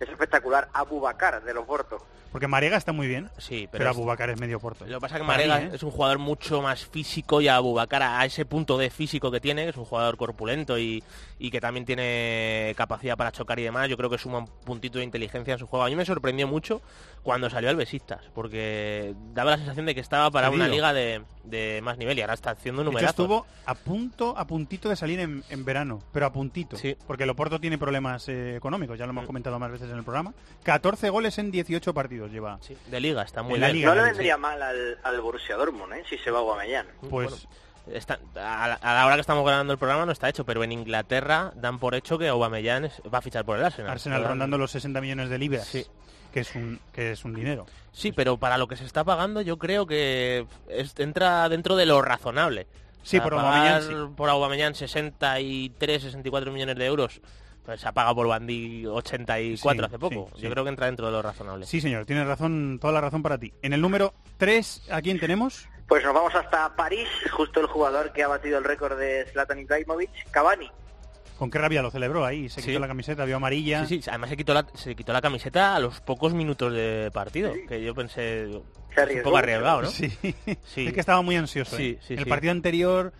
es 0.00 0.08
espectacular. 0.08 0.68
Abu 0.72 0.98
Bakar 1.00 1.44
de 1.44 1.54
los 1.54 1.64
Porto. 1.66 2.04
Porque 2.34 2.48
Marega 2.48 2.76
está 2.76 2.92
muy 2.92 3.06
bien, 3.06 3.30
Sí, 3.38 3.68
pero, 3.70 3.84
pero, 3.84 3.90
es- 3.92 3.96
Abubakar 3.96 4.28
es 4.30 4.40
medio 4.40 4.58
porto. 4.58 4.84
Lo 4.86 4.96
que 4.96 5.00
pasa 5.00 5.14
es 5.14 5.20
que 5.22 5.26
Para 5.26 5.38
Marega 5.38 5.60
mí, 5.60 5.66
¿eh? 5.66 5.76
es 5.76 5.84
un 5.84 5.92
jugador 5.92 6.18
mucho 6.18 6.60
más 6.60 6.84
físico 6.84 7.40
y 7.40 7.46
Abubakar 7.46 8.02
a 8.02 8.24
ese 8.24 8.44
punto 8.44 8.76
de 8.76 8.90
físico 8.90 9.30
que 9.30 9.38
tiene, 9.40 9.62
que 9.62 9.70
es 9.70 9.76
un 9.76 9.84
jugador 9.84 10.16
corpulento 10.16 10.76
y, 10.76 11.04
y 11.38 11.52
que 11.52 11.60
también 11.60 11.86
tiene 11.86 12.74
capacidad 12.76 13.16
para 13.16 13.30
chocar 13.30 13.58
y 13.60 13.62
demás, 13.62 13.88
yo 13.88 13.96
creo 13.96 14.10
que 14.10 14.18
suma 14.18 14.38
un 14.38 14.46
puntito 14.64 14.98
de 14.98 15.04
inteligencia 15.04 15.52
en 15.52 15.58
su 15.60 15.68
juego. 15.68 15.84
A 15.84 15.88
mí 15.88 15.94
me 15.94 16.04
sorprendió 16.04 16.48
mucho 16.48 16.82
cuando 17.22 17.48
salió 17.48 17.70
al 17.70 17.76
Besiktas, 17.76 18.20
porque 18.34 19.14
daba 19.32 19.52
la 19.52 19.56
sensación 19.58 19.86
de 19.86 19.94
que 19.94 20.00
estaba 20.00 20.30
para 20.30 20.50
una 20.50 20.66
liga 20.68 20.92
de 20.92 21.22
de 21.44 21.80
más 21.82 21.98
nivel 21.98 22.16
y 22.18 22.22
ahora 22.22 22.32
está 22.32 22.52
haciendo 22.52 22.82
numerazo. 22.82 23.10
estuvo 23.22 23.46
a 23.66 23.74
punto, 23.74 24.34
a 24.38 24.46
puntito 24.46 24.88
de 24.88 24.96
salir 24.96 25.20
en, 25.20 25.44
en 25.50 25.62
verano, 25.66 25.98
pero 26.10 26.24
a 26.24 26.32
puntito. 26.32 26.78
Sí. 26.78 26.96
Porque 27.06 27.24
el 27.24 27.30
Oporto 27.30 27.60
tiene 27.60 27.76
problemas 27.76 28.26
eh, 28.30 28.56
económicos, 28.56 28.98
ya 28.98 29.04
lo 29.04 29.10
hemos 29.10 29.24
Mm. 29.24 29.26
comentado 29.26 29.58
más 29.58 29.70
veces 29.70 29.90
en 29.90 29.98
el 29.98 30.04
programa. 30.04 30.32
14 30.62 31.10
goles 31.10 31.36
en 31.36 31.50
18 31.50 31.92
partidos 31.92 32.23
lleva. 32.30 32.58
Sí, 32.60 32.76
de 32.86 33.00
liga, 33.00 33.22
está 33.22 33.42
muy 33.42 33.58
bien. 33.58 33.72
liga, 33.72 33.88
No 33.88 33.94
le 33.96 34.00
sí. 34.02 34.06
vendría 34.08 34.36
mal 34.36 34.62
al, 34.62 34.98
al 35.02 35.20
Borussia 35.20 35.56
Dortmund, 35.56 35.92
¿eh? 35.94 36.04
Si 36.08 36.18
se 36.18 36.30
va 36.30 36.38
Aubameyang. 36.40 36.86
Pues 37.10 37.30
Bueno, 37.30 37.96
está- 37.98 38.18
a, 38.36 38.68
la, 38.68 38.74
a 38.74 38.94
la 38.94 39.06
hora 39.06 39.14
que 39.16 39.20
estamos 39.20 39.44
grabando 39.46 39.72
el 39.72 39.78
programa 39.78 40.06
no 40.06 40.12
está 40.12 40.28
hecho, 40.28 40.44
pero 40.44 40.64
en 40.64 40.72
Inglaterra 40.72 41.52
dan 41.56 41.78
por 41.78 41.94
hecho 41.94 42.18
que 42.18 42.28
Aubameyang 42.28 42.84
es- 42.86 43.02
va 43.12 43.18
a 43.18 43.22
fichar 43.22 43.44
por 43.44 43.58
el 43.58 43.64
Arsenal. 43.64 43.90
Arsenal 43.92 44.22
Dan- 44.22 44.30
rondando 44.30 44.58
los 44.58 44.70
60 44.70 45.00
millones 45.00 45.28
de 45.28 45.38
libras, 45.38 45.66
Sí. 45.66 45.84
que 46.32 46.40
es 46.40 46.54
un 46.54 46.80
que 46.92 47.12
es 47.12 47.24
un 47.24 47.34
dinero. 47.34 47.66
Sí, 47.92 48.10
pero 48.12 48.36
para 48.38 48.58
lo 48.58 48.66
que 48.66 48.76
se 48.76 48.84
está 48.84 49.04
pagando 49.04 49.40
yo 49.40 49.56
creo 49.58 49.86
que 49.86 50.46
es- 50.68 50.98
entra 50.98 51.48
dentro 51.48 51.76
de 51.76 51.86
lo 51.86 52.02
razonable. 52.02 52.66
Sí, 53.02 53.20
por 53.20 53.34
pagar 53.34 53.54
Aubameyang, 53.54 53.82
sí. 54.08 54.14
por 54.16 54.30
Aubameyang 54.30 54.74
63, 54.74 56.02
64 56.02 56.50
millones 56.52 56.76
de 56.76 56.86
euros. 56.86 57.20
Pues 57.64 57.80
se 57.80 57.88
ha 57.88 57.92
pagado 57.92 58.14
por 58.16 58.28
Bandy 58.28 58.84
84 58.86 59.56
Sí, 59.56 59.86
hace 59.86 59.98
poco. 59.98 60.28
sí, 60.34 60.42
yo 60.42 60.48
sí. 60.48 60.52
creo 60.52 60.64
que 60.64 60.70
entra 60.70 60.86
dentro 60.86 61.06
de 61.06 61.12
lo 61.12 61.22
razonable. 61.22 61.64
Sí, 61.66 61.80
señor, 61.80 62.04
tienes 62.04 62.26
razón, 62.26 62.78
toda 62.80 62.92
la 62.92 63.00
razón 63.00 63.22
para 63.22 63.38
ti. 63.38 63.52
En 63.62 63.72
el 63.72 63.80
número 63.80 64.12
3, 64.36 64.88
¿a 64.90 65.00
quién 65.00 65.18
tenemos? 65.18 65.66
Pues 65.88 66.04
nos 66.04 66.12
vamos 66.14 66.34
hasta 66.34 66.74
París, 66.76 67.08
justo 67.32 67.60
el 67.60 67.66
jugador 67.66 68.12
que 68.12 68.22
ha 68.22 68.28
batido 68.28 68.58
el 68.58 68.64
récord 68.64 68.98
de 68.98 69.24
Zlatan 69.32 69.58
Ibrahimovic, 69.60 70.10
Cavani. 70.30 70.70
Con 71.38 71.50
qué 71.50 71.58
rabia 71.58 71.82
lo 71.82 71.90
celebró 71.90 72.24
ahí, 72.24 72.48
se 72.48 72.60
Sí. 72.60 72.68
quitó 72.68 72.78
la 72.80 72.86
camiseta, 72.86 73.24
vio 73.24 73.36
amarilla. 73.36 73.86
Sí, 73.86 74.00
sí, 74.00 74.08
además 74.08 74.30
se 74.30 74.36
quitó, 74.36 74.54
la, 74.54 74.66
se 74.74 74.94
quitó 74.94 75.12
la 75.12 75.20
camiseta 75.20 75.74
a 75.74 75.80
los 75.80 76.00
pocos 76.00 76.32
minutos 76.32 76.72
de 76.72 77.10
partido, 77.12 77.52
Sí. 77.54 77.66
que 77.66 77.82
yo 77.82 77.94
pensé 77.94 78.48
Se 78.94 79.16
un 79.16 79.22
poco 79.22 79.36
arriesgado, 79.38 79.82
¿no? 79.82 79.88
Sí. 79.88 80.10
Sí. 80.64 80.86
es 80.86 80.92
que 80.92 81.00
estaba 81.00 81.22
muy 81.22 81.34
ansioso. 81.36 81.76
Sí, 81.76 81.96
¿eh? 81.98 81.98
sí, 82.06 82.14
el 82.14 82.24
sí. 82.24 82.30
partido 82.30 82.52
anterior 82.52 83.12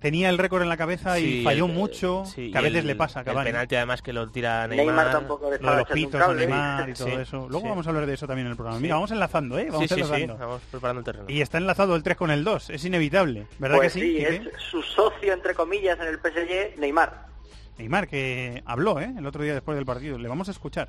tenía 0.00 0.28
el 0.30 0.38
récord 0.38 0.62
en 0.62 0.68
la 0.68 0.76
cabeza 0.76 1.18
y 1.18 1.44
falló 1.44 1.66
el- 1.66 1.72
mucho, 1.72 2.24
sí, 2.26 2.50
que 2.50 2.58
a 2.58 2.60
veces 2.62 2.78
el- 2.80 2.86
le 2.88 2.94
pasa 2.96 3.20
a 3.20 3.22
El 3.22 3.26
Cavani. 3.26 3.50
penalti 3.50 3.76
además 3.76 4.02
que 4.02 4.12
lo 4.12 4.28
tira 4.30 4.66
Neymar. 4.66 4.86
Neymar, 4.86 5.10
tampoco 5.12 5.44
Lo 5.44 5.70
de 5.70 5.76
los 5.78 5.88
pitos 5.90 6.14
a 6.20 6.26
cable. 6.26 6.46
Neymar 6.46 6.88
y 6.88 6.92
todo 6.94 7.08
Sí, 7.08 7.14
eso. 7.14 7.36
Luego 7.48 7.60
sí. 7.60 7.68
vamos 7.68 7.86
a 7.86 7.90
hablar 7.90 8.06
de 8.06 8.14
eso 8.14 8.26
también 8.26 8.46
en 8.46 8.50
el 8.52 8.56
programa. 8.56 8.78
Sí. 8.78 8.82
Mira, 8.82 8.94
vamos 8.96 9.10
enlazando, 9.10 9.58
¿eh? 9.58 9.66
Vamos 9.70 9.82
Sí, 9.82 9.88
sí, 9.88 9.94
sí, 9.94 10.00
enlazando. 10.00 10.38
vamos 10.38 10.62
preparando 10.70 10.98
el 11.00 11.04
terreno. 11.04 11.24
Y 11.28 11.40
está 11.40 11.58
enlazado 11.58 11.94
el 11.96 12.02
3 12.02 12.16
con 12.16 12.30
el 12.30 12.42
2, 12.44 12.70
es 12.70 12.84
inevitable, 12.84 13.46
¿verdad 13.58 13.76
Pues 13.76 13.92
que 13.92 14.00
sí? 14.00 14.16
es 14.18 14.40
su 14.70 14.82
socio, 14.82 15.32
entre 15.32 15.54
comillas, 15.54 15.98
en 16.00 16.08
el 16.08 16.18
PSG, 16.18 16.78
Neymar. 16.80 17.26
Neymar, 17.78 18.08
que 18.08 18.62
habló 18.66 19.00
¿eh? 19.00 19.10
el 19.16 19.26
otro 19.26 19.42
día 19.42 19.54
después 19.54 19.74
del 19.76 19.86
partido. 19.86 20.18
Le 20.18 20.28
vamos 20.28 20.48
a 20.48 20.50
escuchar 20.50 20.88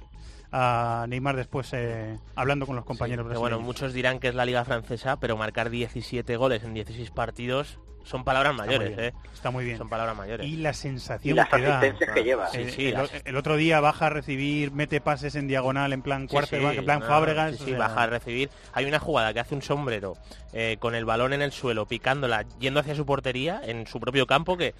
a 0.51 1.05
Neymar 1.07 1.37
después 1.37 1.69
eh, 1.73 2.17
hablando 2.35 2.65
con 2.65 2.75
los 2.75 2.83
compañeros 2.83 3.25
Sí, 3.31 3.37
bueno, 3.37 3.61
muchos 3.61 3.93
dirán 3.93 4.19
que 4.19 4.27
es 4.27 4.35
la 4.35 4.43
liga 4.45 4.65
francesa, 4.65 5.17
pero 5.17 5.37
marcar 5.37 5.69
17 5.69 6.35
goles 6.35 6.63
en 6.63 6.73
16 6.73 7.09
partidos 7.11 7.79
son 8.03 8.23
palabras 8.23 8.51
Está 8.53 8.65
mayores, 8.65 8.87
bien, 8.95 8.99
¿eh? 9.07 9.13
Está 9.33 9.51
muy 9.51 9.65
bien. 9.65 9.77
Son 9.77 9.89
palabras 9.89 10.15
mayores. 10.17 10.45
Y 10.47 10.57
la 10.57 10.71
Y 10.71 10.73
sensación 10.73 11.35
las 11.35 11.49
que 11.49 11.61
da. 11.61 11.79
que 12.13 12.23
lleva. 12.23 12.47
Sí, 12.49 12.57
Eh, 12.59 12.69
sí, 12.71 12.87
el, 12.87 12.93
las- 12.93 13.11
el 13.25 13.35
otro 13.37 13.55
día 13.57 13.79
baja 13.79 14.07
a 14.07 14.09
recibir, 14.09 14.71
mete 14.71 15.01
pases 15.01 15.35
en 15.35 15.47
diagonal 15.47 15.93
en 15.93 16.01
plan 16.01 16.21
Sí, 16.23 16.27
quarterback, 16.27 16.73
sí, 16.73 16.77
en 16.79 16.85
plan 16.85 16.99
no, 16.99 17.05
Fábregas. 17.07 17.51
sí, 17.55 17.61
o 17.61 17.65
sí, 17.65 17.69
sea, 17.71 17.79
baja 17.79 18.03
a 18.03 18.07
recibir. 18.07 18.49
Hay 18.73 18.85
una 18.85 18.99
jugada 18.99 19.33
que 19.33 19.39
hace 19.39 19.55
un 19.55 19.61
sombrero 19.61 20.15
eh, 20.53 20.77
con 20.79 20.95
el 20.95 21.05
balón 21.05 21.33
en 21.33 21.41
el 21.41 21.51
suelo, 21.51 21.85
picándola, 21.85 22.45
yendo 22.59 22.79
hacia 22.79 22.93
su 22.95 23.05
portería, 23.05 23.61
en 23.63 23.87
su 23.87 23.99
propio 23.99 24.27
campo, 24.27 24.57
que 24.57 24.73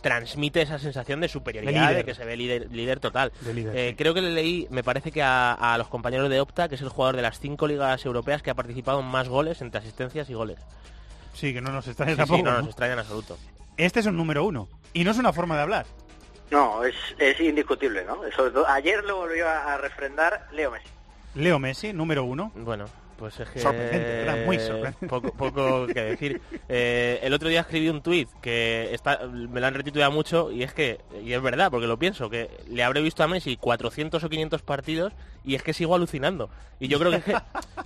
transmite 0.00 0.62
esa 0.62 0.78
sensación 0.78 1.20
de 1.20 1.28
superioridad, 1.28 1.94
De 1.94 2.04
que 2.04 2.14
se 2.14 2.24
ve 2.24 2.36
líder, 2.36 2.70
líder 2.70 3.00
total. 3.00 3.32
de 3.40 3.54
líder, 3.54 3.76
Eh, 3.76 3.88
sí. 3.90 3.96
Creo 3.96 4.14
que 4.14 4.22
le 4.22 4.30
leí, 4.30 4.66
me 4.70 4.82
parece 4.82 5.10
que 5.12 5.22
a, 5.22 5.52
a 5.52 5.78
los 5.78 5.88
compañeros 5.88 6.28
de 6.30 6.40
Opta, 6.40 6.68
que 6.68 6.74
es 6.76 6.80
el 6.82 6.88
jugador 6.88 7.16
de 7.16 7.22
las 7.22 7.38
cinco 7.38 7.66
ligas 7.66 8.04
europeas 8.04 8.42
que 8.42 8.50
ha 8.50 8.54
participado 8.54 9.00
en 9.00 9.06
más 9.06 9.28
goles 9.28 9.60
entre 9.60 9.78
asistencias 9.80 10.28
y 10.30 10.34
goles. 10.34 10.58
Sí, 11.34 11.52
que 11.54 11.60
no 11.60 11.72
nos 11.72 11.86
extraña 11.88 12.12
Sí, 12.12 12.16
tampoco. 12.18 12.36
sí, 12.38 12.42
no 12.42 12.50
¿no? 12.52 12.58
nos 12.58 12.66
extraña 12.68 12.92
en 12.94 12.98
absoluto. 13.00 13.38
Este 13.76 14.00
es 14.00 14.06
un 14.06 14.16
número 14.16 14.44
uno. 14.44 14.68
Y 14.92 15.04
no 15.04 15.10
es 15.10 15.18
una 15.18 15.32
forma 15.32 15.56
de 15.56 15.62
hablar. 15.62 15.86
No, 16.50 16.84
es, 16.84 16.94
es 17.18 17.40
indiscutible, 17.40 18.04
¿no? 18.04 18.18
Sobre 18.36 18.50
todo, 18.50 18.68
ayer 18.68 19.02
lo 19.04 19.16
volvió 19.16 19.48
a, 19.48 19.74
a 19.74 19.78
refrendar 19.78 20.46
Leo 20.52 20.70
Messi. 20.70 20.88
Leo 21.34 21.58
Messi, 21.58 21.92
número 21.94 22.24
uno. 22.24 22.52
Bueno, 22.54 22.84
pues 23.22 23.38
es 23.38 23.48
que... 23.50 23.60
Sorprendente, 23.60 23.98
¿verdad? 24.24 24.44
Muy 24.44 24.58
sorprendente. 24.58 25.06
Poco, 25.06 25.32
poco 25.32 25.86
que 25.86 26.02
decir. 26.02 26.40
Eh, 26.68 27.20
el 27.22 27.32
otro 27.32 27.48
día 27.48 27.60
escribí 27.60 27.88
un 27.88 28.02
tuit 28.02 28.28
que 28.40 28.92
está, 28.92 29.20
me 29.28 29.60
lo 29.60 29.66
han 29.68 29.74
retituado 29.74 30.10
mucho 30.10 30.50
y 30.50 30.64
es 30.64 30.74
que, 30.74 30.98
y 31.24 31.32
es 31.32 31.40
verdad, 31.40 31.70
porque 31.70 31.86
lo 31.86 32.00
pienso, 32.00 32.28
que 32.28 32.50
le 32.68 32.82
habré 32.82 33.00
visto 33.00 33.22
a 33.22 33.28
Messi 33.28 33.56
400 33.56 34.24
o 34.24 34.28
500 34.28 34.62
partidos 34.62 35.12
y 35.44 35.54
es 35.54 35.62
que 35.62 35.72
sigo 35.72 35.94
alucinando. 35.94 36.50
Y 36.80 36.88
yo 36.88 36.98
creo 36.98 37.12
que, 37.12 37.22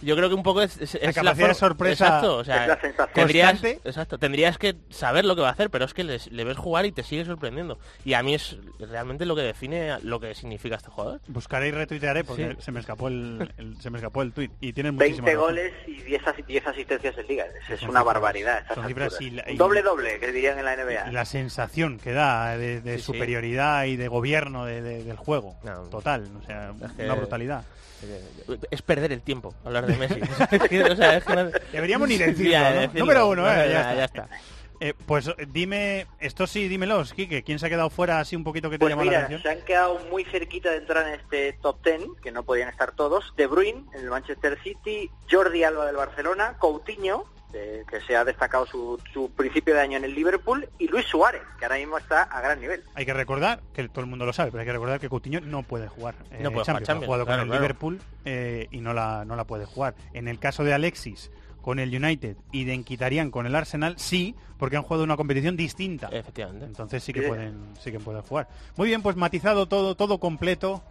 yo 0.00 0.16
creo 0.16 0.28
que 0.30 0.34
un 0.34 0.42
poco 0.42 0.62
es, 0.62 0.78
es- 0.80 0.94
es 0.94 1.14
capacidad 1.14 1.34
de 1.34 1.40
forma- 1.42 1.54
sorpresa 1.54 2.06
Exacto, 2.06 2.36
o 2.38 2.44
sea, 2.44 2.62
es 2.62 2.68
la 2.68 2.80
sensación. 2.80 3.14
tendrías, 3.14 3.64
exacto, 3.64 4.18
tendrías 4.18 4.56
que 4.56 4.76
saber 4.88 5.26
lo 5.26 5.36
que 5.36 5.42
va 5.42 5.48
a 5.48 5.52
hacer, 5.52 5.68
pero 5.68 5.84
es 5.84 5.92
que 5.92 6.02
le 6.04 6.44
ves 6.44 6.56
jugar 6.56 6.86
y 6.86 6.92
te 6.92 7.02
sigue 7.02 7.26
sorprendiendo. 7.26 7.78
Y 8.06 8.14
a 8.14 8.22
mí 8.22 8.34
es 8.34 8.56
realmente 8.78 9.26
lo 9.26 9.36
que 9.36 9.42
define 9.42 9.98
lo 10.02 10.18
que 10.18 10.34
significa 10.34 10.76
este 10.76 10.88
jugador. 10.90 11.20
Buscaré 11.28 11.68
y 11.68 11.70
retuitearé 11.72 12.24
porque 12.24 12.52
Sí. 12.52 12.62
se 12.62 12.72
me 12.72 12.80
escapó 12.80 13.08
el, 13.08 13.52
el- 13.58 13.80
se 13.80 13.90
me 13.90 13.98
escapó 13.98 14.22
el 14.22 14.32
tuit. 14.32 14.50
Y 14.60 14.72
tienes 14.72 14.94
20 15.26 15.36
muchísima 15.36 15.36
razón. 15.36 15.38
goles 15.40 15.72
y 15.86 16.02
10, 16.02 16.26
asi- 16.26 16.42
10 16.42 16.66
asistencias 16.66 17.18
en 17.18 17.26
liga. 17.26 17.44
Es, 17.46 17.70
es 17.70 17.82
una 17.82 18.00
cifras- 18.00 18.04
barbaridad. 18.04 18.54
a 18.56 18.58
estas 18.60 18.74
son 18.76 18.86
cifras 18.86 19.12
alturas. 19.14 19.22
y 19.22 19.30
la- 19.36 19.44
Un 19.46 19.52
y- 19.52 19.56
doble 19.56 19.82
doble, 19.82 20.18
que 20.20 20.32
dirían 20.32 20.58
en 20.58 20.64
la 20.64 20.72
NBA. 20.76 21.12
La 21.12 21.24
sensación 21.24 21.98
que 21.98 22.12
da 22.12 22.56
de, 22.56 22.80
de 22.80 22.92
Sí, 22.94 22.98
sí. 22.98 23.04
superioridad 23.06 23.84
y 23.84 23.96
de 23.96 24.08
gobierno 24.08 24.64
de- 24.66 24.82
de- 24.82 25.04
del 25.04 25.16
juego. 25.16 25.56
No. 25.64 25.82
Total, 25.88 26.26
o 26.42 26.46
sea, 26.46 26.72
Es 26.84 26.92
que- 26.92 27.04
una 27.04 27.14
brutalidad. 27.14 27.64
Es 28.70 28.82
perder 28.82 29.10
el 29.12 29.22
tiempo 29.22 29.54
hablar 29.64 29.86
de 29.86 29.96
Messi. 29.96 30.20
O 30.92 30.96
sea, 30.96 31.16
es 31.16 31.24
que 31.24 31.34
no- 31.34 31.50
Deberíamos 31.72 32.08
ni 32.08 32.18
decirlo, 32.18 32.50
Ya, 32.52 32.70
¿no? 32.74 32.80
decirlo. 32.82 33.00
Número 33.00 33.28
uno, 33.28 33.42
No, 33.42 33.50
eh, 33.52 33.68
ya, 33.72 33.94
ya 33.94 34.04
está. 34.04 34.22
está. 34.24 34.28
Eh, 34.80 34.94
pues 35.06 35.28
eh, 35.28 35.46
dime, 35.50 36.06
esto 36.20 36.46
sí, 36.46 36.68
dímelos, 36.68 37.12
Quique, 37.14 37.42
¿quién 37.42 37.58
se 37.58 37.66
ha 37.66 37.68
quedado 37.68 37.90
fuera 37.90 38.20
así 38.20 38.36
un 38.36 38.44
poquito 38.44 38.68
que 38.70 38.76
te 38.78 38.80
Pues 38.84 38.90
llama 38.90 39.04
la 39.04 39.18
atención? 39.18 39.42
se 39.42 39.48
han 39.50 39.64
quedado 39.64 39.98
muy 40.10 40.24
cerquita 40.24 40.70
de 40.70 40.78
entrar 40.78 41.06
en 41.08 41.14
este 41.20 41.54
top 41.54 41.82
10, 41.84 42.00
que 42.22 42.30
no 42.32 42.42
podían 42.42 42.68
estar 42.68 42.92
todos. 42.92 43.32
De 43.36 43.46
Bruyne, 43.46 43.84
en 43.94 44.00
el 44.00 44.10
Manchester 44.10 44.58
City, 44.62 45.10
Jordi 45.30 45.64
Alba 45.64 45.86
del 45.86 45.96
Barcelona, 45.96 46.56
Coutinho, 46.58 47.24
eh, 47.54 47.84
que 47.88 48.00
se 48.02 48.14
ha 48.16 48.24
destacado 48.24 48.66
su, 48.66 49.00
su 49.14 49.30
principio 49.30 49.72
de 49.74 49.80
año 49.80 49.96
en 49.96 50.04
el 50.04 50.14
Liverpool, 50.14 50.68
y 50.78 50.88
Luis 50.88 51.06
Suárez, 51.06 51.40
que 51.58 51.64
ahora 51.64 51.76
mismo 51.78 51.96
está 51.96 52.24
a 52.24 52.40
gran 52.42 52.60
nivel. 52.60 52.82
Hay 52.94 53.06
que 53.06 53.14
recordar, 53.14 53.60
que 53.72 53.88
todo 53.88 54.00
el 54.02 54.10
mundo 54.10 54.26
lo 54.26 54.32
sabe, 54.34 54.50
pero 54.50 54.60
hay 54.60 54.66
que 54.66 54.72
recordar 54.72 55.00
que 55.00 55.08
Coutinho 55.08 55.40
no 55.40 55.62
puede 55.62 55.88
jugar 55.88 56.16
eh, 56.32 56.40
No 56.42 56.50
puede 56.50 56.64
jugar 56.64 56.66
Champions. 56.66 56.86
Champions, 56.86 57.02
ha 57.04 57.06
jugado 57.06 57.24
claro, 57.24 57.40
con 57.40 57.46
el 57.46 57.48
claro. 57.52 57.62
Liverpool 57.62 58.00
eh, 58.26 58.68
y 58.70 58.80
no 58.80 58.92
la, 58.92 59.24
no 59.24 59.36
la 59.36 59.44
puede 59.44 59.64
jugar. 59.64 59.94
En 60.12 60.28
el 60.28 60.38
caso 60.38 60.64
de 60.64 60.74
Alexis, 60.74 61.30
con 61.66 61.80
el 61.80 61.92
United 61.92 62.36
y 62.52 62.62
de 62.62 62.74
Enquitarian 62.74 63.32
con 63.32 63.44
el 63.44 63.56
Arsenal, 63.56 63.94
sí, 63.98 64.36
porque 64.56 64.76
han 64.76 64.84
jugado 64.84 65.02
una 65.02 65.16
competición 65.16 65.56
distinta. 65.56 66.08
Efectivamente. 66.12 66.64
Entonces 66.64 67.02
sí 67.02 67.12
que 67.12 67.22
pueden, 67.22 67.56
sí 67.80 67.90
que 67.90 67.98
pueden 67.98 68.22
jugar. 68.22 68.46
Muy 68.76 68.86
bien, 68.86 69.02
pues 69.02 69.16
matizado 69.16 69.66
todo, 69.66 69.96
todo 69.96 70.20
completo. 70.20 70.84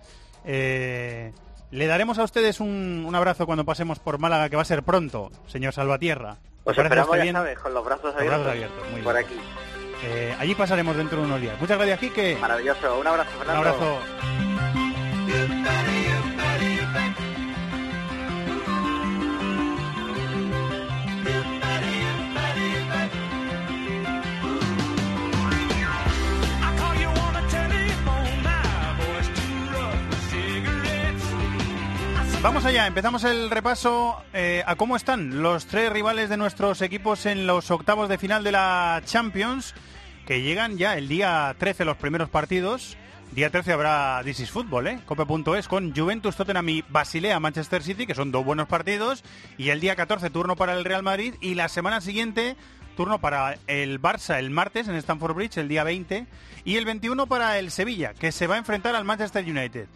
Eh, 0.43 1.31
le 1.71 1.87
daremos 1.87 2.19
a 2.19 2.25
ustedes 2.25 2.59
un, 2.59 3.05
un 3.07 3.15
abrazo 3.15 3.45
cuando 3.45 3.63
pasemos 3.63 3.99
por 3.99 4.19
Málaga, 4.19 4.49
que 4.49 4.57
va 4.57 4.63
a 4.63 4.65
ser 4.65 4.83
pronto, 4.83 5.31
señor 5.47 5.71
Salvatierra. 5.71 6.39
¿Le 6.65 6.71
Os 6.73 6.77
a 6.77 6.81
esperamos, 6.81 7.17
ya 7.23 7.31
sabes, 7.31 7.57
con 7.57 7.73
los 7.73 7.85
brazos 7.85 8.03
Los 8.07 8.15
abiertos, 8.15 8.43
brazos 8.43 8.51
abiertos, 8.51 8.91
muy 8.91 9.01
por 9.01 9.13
bien. 9.13 9.25
aquí. 9.27 9.35
Eh, 10.03 10.35
allí 10.39 10.55
pasaremos 10.55 10.97
dentro 10.97 11.19
de 11.21 11.25
unos 11.25 11.39
días. 11.39 11.57
Muchas 11.61 11.77
gracias, 11.77 11.99
Quique. 12.01 12.37
Maravilloso. 12.41 12.99
Un 12.99 13.07
abrazo, 13.07 13.29
Un 13.31 13.37
Fernando. 13.45 13.69
abrazo. 13.69 13.99
Vamos 32.45 32.63
allá, 32.63 32.85
empezamos 32.85 33.23
el 33.23 33.49
repaso 33.49 34.21
eh, 34.31 34.61
a 34.67 34.75
cómo 34.75 34.95
están 34.95 35.41
los 35.41 35.65
tres 35.65 35.91
rivales 35.91 36.29
de 36.29 36.37
nuestros 36.37 36.83
equipos 36.83 37.25
en 37.25 37.47
los 37.47 37.71
octavos 37.71 38.07
de 38.07 38.19
final 38.19 38.43
de 38.43 38.51
la 38.51 39.01
Champions, 39.03 39.73
que 40.27 40.43
llegan 40.43 40.77
ya 40.77 40.95
el 40.95 41.07
día 41.07 41.55
13 41.57 41.85
los 41.85 41.97
primeros 41.97 42.29
partidos. 42.29 42.97
Día 43.31 43.49
13 43.49 43.73
habrá 43.73 44.21
This 44.23 44.41
is 44.41 44.51
Football, 44.51 44.85
¿eh? 44.85 44.99
Cope.es 45.07 45.67
con 45.67 45.95
Juventus, 45.95 46.35
Tottenham 46.35 46.69
y 46.69 46.83
Basilea, 46.87 47.39
Manchester 47.39 47.81
City, 47.81 48.05
que 48.05 48.13
son 48.13 48.31
dos 48.31 48.45
buenos 48.45 48.67
partidos. 48.67 49.23
Y 49.57 49.69
el 49.69 49.79
día 49.79 49.95
14 49.95 50.29
turno 50.29 50.55
para 50.55 50.77
el 50.77 50.85
Real 50.85 51.01
Madrid. 51.01 51.33
Y 51.41 51.55
la 51.55 51.67
semana 51.67 51.99
siguiente 51.99 52.57
turno 52.95 53.19
para 53.19 53.57
el 53.65 53.99
Barça 53.99 54.37
el 54.37 54.51
martes 54.51 54.87
en 54.87 54.95
Stamford 54.97 55.33
Bridge, 55.33 55.57
el 55.57 55.67
día 55.67 55.83
20. 55.83 56.27
Y 56.63 56.75
el 56.75 56.85
21 56.85 57.25
para 57.25 57.57
el 57.57 57.71
Sevilla, 57.71 58.13
que 58.13 58.31
se 58.31 58.45
va 58.45 58.53
a 58.53 58.59
enfrentar 58.59 58.95
al 58.95 59.03
Manchester 59.03 59.43
United. 59.43 59.87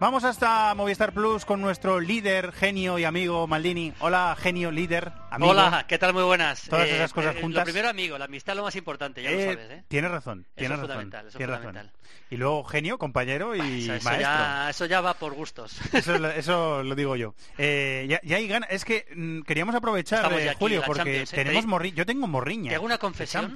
Vamos 0.00 0.24
hasta 0.24 0.74
Movistar 0.74 1.12
Plus 1.12 1.44
con 1.46 1.60
nuestro 1.62 1.98
líder, 2.00 2.52
genio 2.52 2.98
y 2.98 3.04
amigo 3.04 3.46
Maldini. 3.46 3.92
Hola, 4.00 4.36
genio, 4.38 4.70
líder, 4.70 5.12
amigo. 5.30 5.52
Hola, 5.52 5.86
¿qué 5.88 5.98
tal? 5.98 6.12
Muy 6.12 6.24
buenas. 6.24 6.62
Todas 6.68 6.88
esas 6.88 7.12
cosas 7.12 7.36
eh, 7.36 7.40
juntas. 7.40 7.60
Lo 7.60 7.64
primero, 7.64 7.88
amigo, 7.88 8.18
la 8.18 8.26
amistad 8.26 8.52
es 8.52 8.56
lo 8.58 8.64
más 8.64 8.76
importante, 8.76 9.22
ya 9.22 9.30
lo 9.30 9.38
Eh, 9.38 9.44
sabes, 9.54 9.70
¿eh? 9.70 9.84
Tienes 9.88 10.10
razón, 10.10 10.46
tienes 10.56 10.64
es 10.64 10.68
razón. 10.70 10.80
fundamental, 10.88 11.20
eso 11.20 11.28
es 11.28 11.36
tienes 11.38 11.56
fundamental. 11.56 11.86
razón. 11.86 12.26
Y 12.28 12.36
luego 12.36 12.64
genio, 12.64 12.98
compañero 12.98 13.54
y 13.54 13.84
Eso, 13.84 13.94
eso 13.94 14.04
maestro. 14.04 14.20
ya, 14.20 14.70
eso 14.70 14.86
ya 14.86 15.00
va 15.00 15.14
por 15.14 15.32
gustos. 15.32 15.78
Eso, 15.94 16.16
eso 16.30 16.82
lo 16.82 16.94
digo 16.96 17.14
yo. 17.16 17.34
Eh, 17.56 18.04
ya, 18.08 18.20
ya 18.24 18.36
hay 18.36 18.48
ganas. 18.48 18.68
Es 18.72 18.84
que 18.84 19.06
mm, 19.14 19.42
queríamos 19.42 19.74
aprovechar, 19.76 20.30
eh, 20.32 20.50
aquí 20.50 20.58
Julio, 20.58 20.82
porque 20.84 21.22
¿eh? 21.22 21.24
tenemos 21.26 21.62
Te- 21.62 21.68
morri 21.68 21.92
Yo 21.92 22.04
tengo 22.04 22.26
morriña. 22.26 22.70
Te 22.70 22.74
hago 22.74 22.84
una 22.84 22.98
confesión. 22.98 23.52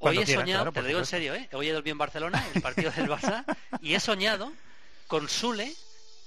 Hoy 0.00 0.18
he 0.18 0.24
quieras, 0.24 0.42
soñado, 0.42 0.62
claro, 0.64 0.72
te 0.72 0.82
lo 0.82 0.86
digo 0.88 0.98
en 1.00 1.06
serio, 1.06 1.34
¿eh? 1.34 1.48
Hoy 1.52 1.68
he 1.68 1.72
dormido 1.72 1.92
en 1.92 1.98
Barcelona, 1.98 2.44
el 2.54 2.62
partido 2.62 2.90
del 2.92 3.08
Barça, 3.08 3.44
y 3.80 3.94
he 3.94 4.00
soñado 4.00 4.52
con 5.08 5.28
Sule 5.28 5.74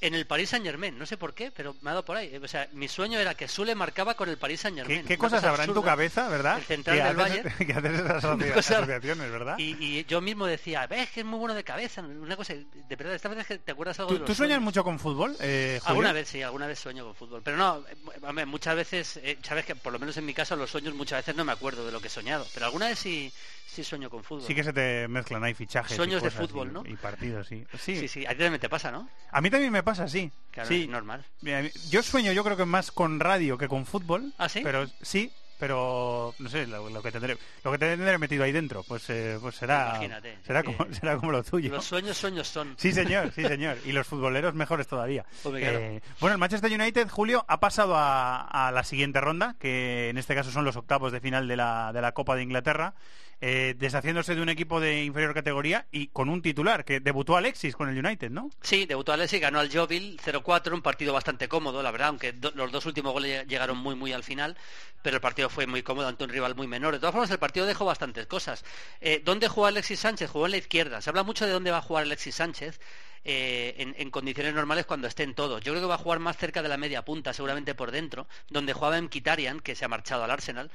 en 0.04 0.16
el 0.16 0.26
Paris 0.26 0.50
Saint 0.50 0.66
Germain. 0.66 0.98
No 0.98 1.06
sé 1.06 1.16
por 1.16 1.36
qué, 1.36 1.52
pero 1.52 1.76
me 1.82 1.92
ha 1.92 1.94
dado 1.94 2.04
por 2.04 2.18
ahí. 2.18 2.36
O 2.44 2.48
sea, 2.48 2.68
mi 2.74 2.88
sueño 2.88 3.20
era 3.20 3.36
que 3.36 3.48
Sule 3.48 3.76
marcaba 3.76 4.16
con 4.16 4.30
el 4.30 4.38
Paris 4.38 4.62
Saint 4.62 4.76
Germain. 4.76 5.04
¿Qué, 5.04 5.10
qué 5.10 5.18
cosas 5.20 5.44
habrá 5.44 5.64
en 5.66 5.76
tu 5.76 5.84
cabeza, 5.84 6.28
verdad? 6.28 6.58
El 6.58 6.64
central 6.64 6.98
del 6.98 7.06
haces, 7.06 7.44
Valle. 7.44 7.66
que 7.68 7.72
haces 7.74 8.00
esas 8.00 8.26
asociaciones, 8.26 9.32
¿verdad? 9.32 9.60
Y, 9.60 9.78
y 9.80 10.04
yo 10.06 10.20
mismo 10.20 10.48
decía, 10.48 10.88
ves 10.88 11.12
que 11.12 11.20
es 11.20 11.26
muy 11.26 11.38
bueno 11.38 11.54
de 11.54 11.64
cabeza. 11.64 12.02
Una 12.02 12.36
cosa, 12.36 12.56
de 12.56 12.96
verdad, 12.96 13.14
esta 13.14 13.30
vez 13.30 13.40
es 13.42 13.46
que 13.46 13.60
te 13.60 13.72
acuerdas 13.74 14.00
algo 14.00 14.10
¿Tú, 14.10 14.14
de 14.16 14.20
los 14.22 14.28
tú 14.28 14.34
sueñas 14.34 14.56
sueños? 14.56 14.64
mucho 14.64 14.84
con 14.84 14.98
fútbol, 14.98 15.38
eh? 15.40 15.80
Alguna 15.86 16.14
vez 16.14 16.30
sí, 16.30 16.42
alguna 16.42 16.66
vez 16.66 16.80
sueño 16.80 17.06
con 17.06 17.14
fútbol. 17.14 17.44
Pero 17.44 17.58
no, 17.58 17.84
eh, 17.88 17.96
hombre, 18.24 18.48
muchas 18.48 18.76
veces, 18.76 19.18
eh, 19.18 19.38
sabes 19.44 19.66
que 19.66 19.76
por 19.76 19.94
lo 19.94 20.00
menos 20.00 20.18
en 20.18 20.26
mi 20.26 20.34
caso 20.34 20.56
los 20.56 20.72
sueños 20.72 20.96
muchas 20.96 21.20
veces 21.20 21.36
no 21.36 21.46
me 21.46 21.52
acuerdo 21.52 21.86
de 21.86 21.92
lo 21.92 22.02
que 22.02 22.08
he 22.08 22.10
soñado. 22.10 22.48
Pero 22.56 22.66
alguna 22.66 22.88
vez 22.88 22.98
sí, 22.98 23.32
sí 23.72 23.84
sueño 23.84 24.10
con 24.10 24.24
fútbol. 24.24 24.44
Sí 24.46 24.54
que 24.56 24.64
se 24.64 24.74
te 24.74 25.08
mezclan 25.08 25.44
ahí 25.44 25.54
fichajes. 25.54 25.92
y 25.92 25.96
Sueños 25.96 26.22
de 26.22 26.30
fútbol, 26.32 26.70
y- 26.70 26.72
¿no? 26.72 26.84
Y 26.86 26.96
partidos, 26.96 27.48
sí. 27.48 27.66
Sí. 27.80 27.96
Sí, 27.98 28.08
sí, 28.08 28.26
a 28.26 28.30
ti 28.32 28.38
también 28.40 28.60
te 28.60 28.70
pasa, 28.70 28.92
¿no? 28.92 29.10
A 29.32 29.42
mí 29.42 29.50
también 29.50 29.72
me 29.72 29.84
pasa, 29.84 30.08
sí. 30.08 30.32
Claro, 30.52 30.68
sí. 30.70 30.84
es 30.84 30.90
normal. 30.90 31.26
Mira, 31.42 31.64
Yo 31.90 32.04
sueño, 32.04 32.32
yo 32.34 32.44
creo 32.44 32.58
que 32.58 32.66
más 32.66 32.92
con 32.92 33.20
radio 33.20 33.58
que 33.58 33.68
con 33.68 33.86
fútbol. 33.86 34.34
¿Ah, 34.38 34.50
sí? 34.50 34.62
Pero 34.64 34.86
sí, 35.02 35.32
pero 35.60 36.34
no 36.40 36.50
sé, 36.50 36.66
lo, 36.66 36.90
lo 36.90 37.04
que 37.04 37.12
tendré 37.12 37.38
lo 37.64 37.72
que 37.72 37.78
tendré 37.78 38.18
metido 38.18 38.44
ahí 38.44 38.52
dentro, 38.52 38.82
pues 38.82 39.08
eh, 39.12 39.38
pues 39.40 39.56
será 39.58 39.90
Imagínate, 39.92 40.40
será 40.44 40.64
como 40.64 40.78
será 40.92 41.18
como 41.18 41.32
lo 41.32 41.44
tuyo. 41.44 41.70
Los 41.72 41.86
sueños, 41.86 42.18
sueños 42.18 42.48
son. 42.48 42.74
Sí, 42.78 42.92
señor, 42.92 43.32
sí, 43.32 43.44
señor. 43.44 43.78
Y 43.86 43.92
los 43.92 44.08
futboleros 44.08 44.56
mejores 44.56 44.88
todavía. 44.88 45.24
Eh, 45.54 46.02
bueno, 46.20 46.34
el 46.34 46.40
Manchester 46.40 46.72
United, 46.72 47.08
Julio, 47.10 47.46
ha 47.48 47.60
pasado 47.60 47.96
a, 47.96 48.42
a 48.68 48.72
la 48.72 48.84
siguiente 48.84 49.22
ronda, 49.22 49.56
que 49.60 50.10
en 50.10 50.18
este 50.18 50.34
caso 50.34 50.50
son 50.50 50.66
los 50.66 50.76
octavos 50.78 51.12
de 51.12 51.20
final 51.22 51.48
de 51.48 51.56
la, 51.56 51.92
de 51.94 52.02
la 52.02 52.14
Copa 52.14 52.36
de 52.36 52.42
Inglaterra, 52.44 52.96
eh, 53.42 53.76
deshaciéndose 53.78 54.36
de 54.36 54.42
un 54.42 54.50
equipo 54.50 54.80
de 54.80 55.04
inferior 55.04 55.34
categoría 55.34 55.88
y 55.92 56.08
con 56.08 56.30
un 56.30 56.42
titular, 56.42 56.86
que 56.86 57.00
debutó 57.00 57.36
Alexis 57.36 57.76
con 57.76 57.90
el 57.90 58.06
United, 58.06 58.30
¿no? 58.30 58.52
Sí, 58.62 58.86
debutó 58.86 59.14
Alexis, 59.14 59.42
ganó 59.42 59.60
al 59.60 59.72
Jovil 59.72 60.20
0-4, 60.24 60.74
un 60.74 60.82
partido 60.82 61.12
bastante 61.12 61.48
cómodo, 61.48 61.82
la 61.82 61.92
verdad, 61.92 62.10
aunque 62.10 62.34
los 62.54 62.72
dos 62.72 62.86
últimos 62.86 63.14
goles 63.14 63.48
llegaron 63.48 63.78
muy, 63.78 63.96
muy 63.96 64.14
al 64.14 64.24
final, 64.24 64.56
pero 65.02 65.16
el 65.16 65.22
partido 65.22 65.50
fue 65.50 65.66
muy 65.66 65.82
cómodo 65.82 66.08
ante 66.08 66.24
un 66.24 66.30
rival 66.30 66.56
muy 66.56 66.68
menor. 66.68 66.94
De 66.94 67.00
todas 67.00 67.14
formas, 67.14 67.32
el 67.32 67.40
partido 67.40 67.66
dejó 67.66 67.86
bastantes 67.86 68.28
cosas. 68.28 68.64
Eh, 69.02 69.22
¿Dónde 69.26 69.48
jugó 69.48 69.66
Alexis 69.66 70.00
Sánchez? 70.00 70.30
Jugó 70.30 70.46
en 70.46 70.52
la 70.52 70.58
izquierda. 70.58 71.02
Se 71.02 71.10
habla 71.10 71.24
mucho 71.24 71.46
de 71.46 71.52
dónde 71.52 71.72
va 71.72 71.78
a 71.78 71.82
jugar 71.82 72.04
Alexis 72.04 72.36
Sánchez. 72.36 72.80
Eh, 73.24 73.76
en, 73.78 73.96
en 73.98 74.10
condiciones 74.12 74.54
normales 74.54 74.86
cuando 74.86 75.08
estén 75.08 75.34
todos. 75.36 75.62
Yo 75.62 75.72
creo 75.74 75.82
que 75.84 75.88
va 75.88 75.96
a 75.96 76.00
jugar 76.00 76.20
más 76.20 76.38
cerca 76.38 76.62
de 76.62 76.70
la 76.70 76.78
media 76.78 77.04
punta, 77.06 77.34
seguramente 77.34 77.76
por 77.76 77.92
dentro, 77.92 78.28
donde 78.50 78.74
jugaba 78.74 78.98
en 78.98 79.10
Kitarian, 79.10 79.60
que 79.60 79.76
se 79.76 79.86
ha 79.86 79.88
marchado 79.88 80.24
al 80.24 80.32
Arsenal. 80.32 80.72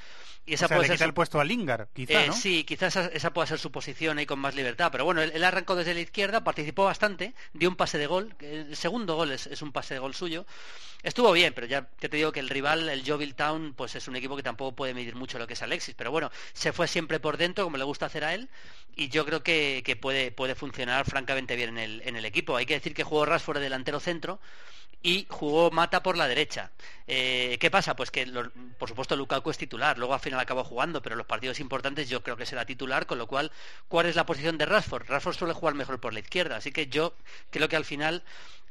Y 0.46 0.54
esa 0.54 0.66
o 0.66 0.68
sea, 0.68 0.76
puede 0.76 0.82
le 0.82 0.88
ser 0.88 0.94
quita 0.94 1.04
su- 1.04 1.08
el 1.08 1.14
puesto 1.14 1.40
a 1.40 1.44
Lingard, 1.44 1.88
quizá, 1.92 2.24
eh, 2.24 2.26
¿no? 2.26 2.32
Sí, 2.32 2.64
quizás 2.64 2.94
esa, 2.96 3.08
esa 3.08 3.32
pueda 3.32 3.46
ser 3.46 3.58
su 3.58 3.72
posición 3.72 4.18
ahí 4.18 4.26
con 4.26 4.38
más 4.38 4.54
libertad. 4.54 4.90
Pero 4.92 5.04
bueno, 5.04 5.20
él, 5.22 5.32
él 5.34 5.42
arrancó 5.44 5.74
desde 5.74 5.94
la 5.94 6.00
izquierda, 6.00 6.44
participó 6.44 6.84
bastante, 6.84 7.34
dio 7.52 7.68
un 7.68 7.76
pase 7.76 7.98
de 7.98 8.06
gol. 8.06 8.34
El 8.40 8.76
segundo 8.76 9.16
gol 9.16 9.32
es, 9.32 9.46
es 9.48 9.60
un 9.62 9.72
pase 9.72 9.94
de 9.94 10.00
gol 10.00 10.14
suyo. 10.14 10.46
Estuvo 11.02 11.30
bien, 11.32 11.52
pero 11.54 11.66
ya 11.66 11.82
te 11.98 12.08
digo 12.08 12.32
que 12.32 12.40
el 12.40 12.48
rival, 12.48 12.88
el 12.88 13.02
Jovil 13.08 13.34
Town, 13.34 13.74
pues 13.76 13.94
es 13.94 14.08
un 14.08 14.16
equipo 14.16 14.36
que 14.36 14.42
tampoco 14.42 14.74
puede 14.74 14.94
medir 14.94 15.14
mucho 15.14 15.38
lo 15.38 15.46
que 15.46 15.52
es 15.54 15.62
Alexis. 15.62 15.94
Pero 15.94 16.10
bueno, 16.10 16.30
se 16.52 16.72
fue 16.72 16.88
siempre 16.88 17.20
por 17.20 17.36
dentro, 17.36 17.64
como 17.64 17.76
le 17.76 17.84
gusta 17.84 18.06
hacer 18.06 18.24
a 18.24 18.34
él. 18.34 18.48
Y 18.96 19.08
yo 19.08 19.24
creo 19.26 19.42
que, 19.42 19.82
que 19.84 19.94
puede, 19.96 20.30
puede 20.32 20.54
funcionar 20.54 21.04
francamente 21.04 21.54
bien 21.54 21.70
en 21.70 21.78
el, 21.78 22.02
en 22.04 22.16
el 22.16 22.24
equipo. 22.24 22.35
Hay 22.56 22.66
que 22.66 22.74
decir 22.74 22.94
que 22.94 23.04
jugó 23.04 23.24
Rashford 23.24 23.58
de 23.58 23.64
delantero 23.64 24.00
centro 24.00 24.40
y 25.02 25.26
jugó 25.30 25.70
Mata 25.70 26.02
por 26.02 26.16
la 26.16 26.26
derecha. 26.28 26.70
Eh, 27.06 27.56
¿Qué 27.60 27.70
pasa? 27.70 27.94
Pues 27.94 28.10
que, 28.10 28.26
lo- 28.26 28.50
por 28.78 28.88
supuesto, 28.88 29.14
Lukaku 29.16 29.50
es 29.50 29.58
titular, 29.58 29.96
luego 29.98 30.14
al 30.14 30.20
final 30.20 30.40
acabó 30.40 30.64
jugando, 30.64 31.00
pero 31.02 31.14
los 31.16 31.26
partidos 31.26 31.60
importantes 31.60 32.08
yo 32.08 32.22
creo 32.22 32.36
que 32.36 32.46
será 32.46 32.64
titular, 32.66 33.06
con 33.06 33.18
lo 33.18 33.26
cual, 33.26 33.52
¿cuál 33.88 34.06
es 34.06 34.16
la 34.16 34.26
posición 34.26 34.58
de 34.58 34.66
Rashford? 34.66 35.06
Rashford 35.08 35.36
suele 35.36 35.54
jugar 35.54 35.74
mejor 35.74 36.00
por 36.00 36.12
la 36.12 36.20
izquierda, 36.20 36.56
así 36.56 36.72
que 36.72 36.88
yo 36.88 37.14
creo 37.50 37.68
que 37.68 37.76
al 37.76 37.84
final 37.84 38.24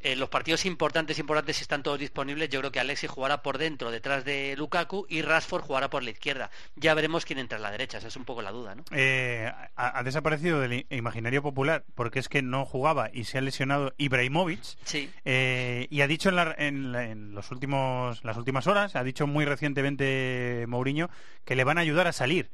eh, 0.04 0.16
los 0.18 0.30
partidos 0.30 0.66
importantes, 0.66 1.18
importantes, 1.18 1.56
si 1.56 1.62
están 1.64 1.82
todos 1.82 1.98
disponibles, 1.98 2.50
yo 2.50 2.60
creo 2.60 2.72
que 2.72 2.80
Alexis 2.82 3.10
jugará 3.10 3.42
por 3.42 3.58
dentro, 3.58 3.90
detrás 3.90 4.24
de 4.26 4.54
Lukaku, 4.58 5.08
y 5.10 5.22
Rashford 5.24 5.64
jugará 5.64 5.90
por 5.90 6.04
la 6.04 6.12
izquierda. 6.12 6.52
Ya 6.76 6.94
veremos 6.94 7.24
quién 7.26 7.40
entra 7.40 7.56
en 7.58 7.64
la 7.64 7.72
derecha, 7.72 7.98
esa 8.00 8.10
es 8.10 8.16
un 8.18 8.26
poco 8.26 8.42
la 8.44 8.52
duda, 8.52 8.76
¿no? 8.76 8.84
Eh, 8.92 9.50
ha, 9.76 9.98
ha 10.00 10.04
desaparecido 10.04 10.60
del 10.60 10.86
imaginario 10.90 11.42
popular 11.42 11.86
porque 11.96 12.20
es 12.20 12.28
que 12.30 12.42
no 12.44 12.66
jugaba 12.66 13.10
y 13.14 13.24
se 13.24 13.38
ha 13.38 13.42
lesionado 13.42 13.94
Ibrahimovic. 13.98 14.62
Sí. 14.84 15.10
Eh, 15.24 15.88
y 15.90 16.02
ha 16.02 16.08
dicho 16.08 16.15
en, 16.24 16.36
la- 16.36 16.56
en 16.58 16.92
la- 16.92 17.04
en 17.04 17.34
los 17.34 17.52
últimos, 17.52 18.24
las 18.24 18.38
últimas 18.38 18.68
horas, 18.68 18.96
ha 18.96 19.04
dicho 19.04 19.28
muy 19.28 19.46
recientemente 19.46 20.66
Mourinho 20.68 21.10
que 21.46 21.56
le 21.56 21.64
van 21.64 21.78
a 21.78 21.82
ayudar 21.82 22.08
a 22.08 22.14
salir. 22.14 22.50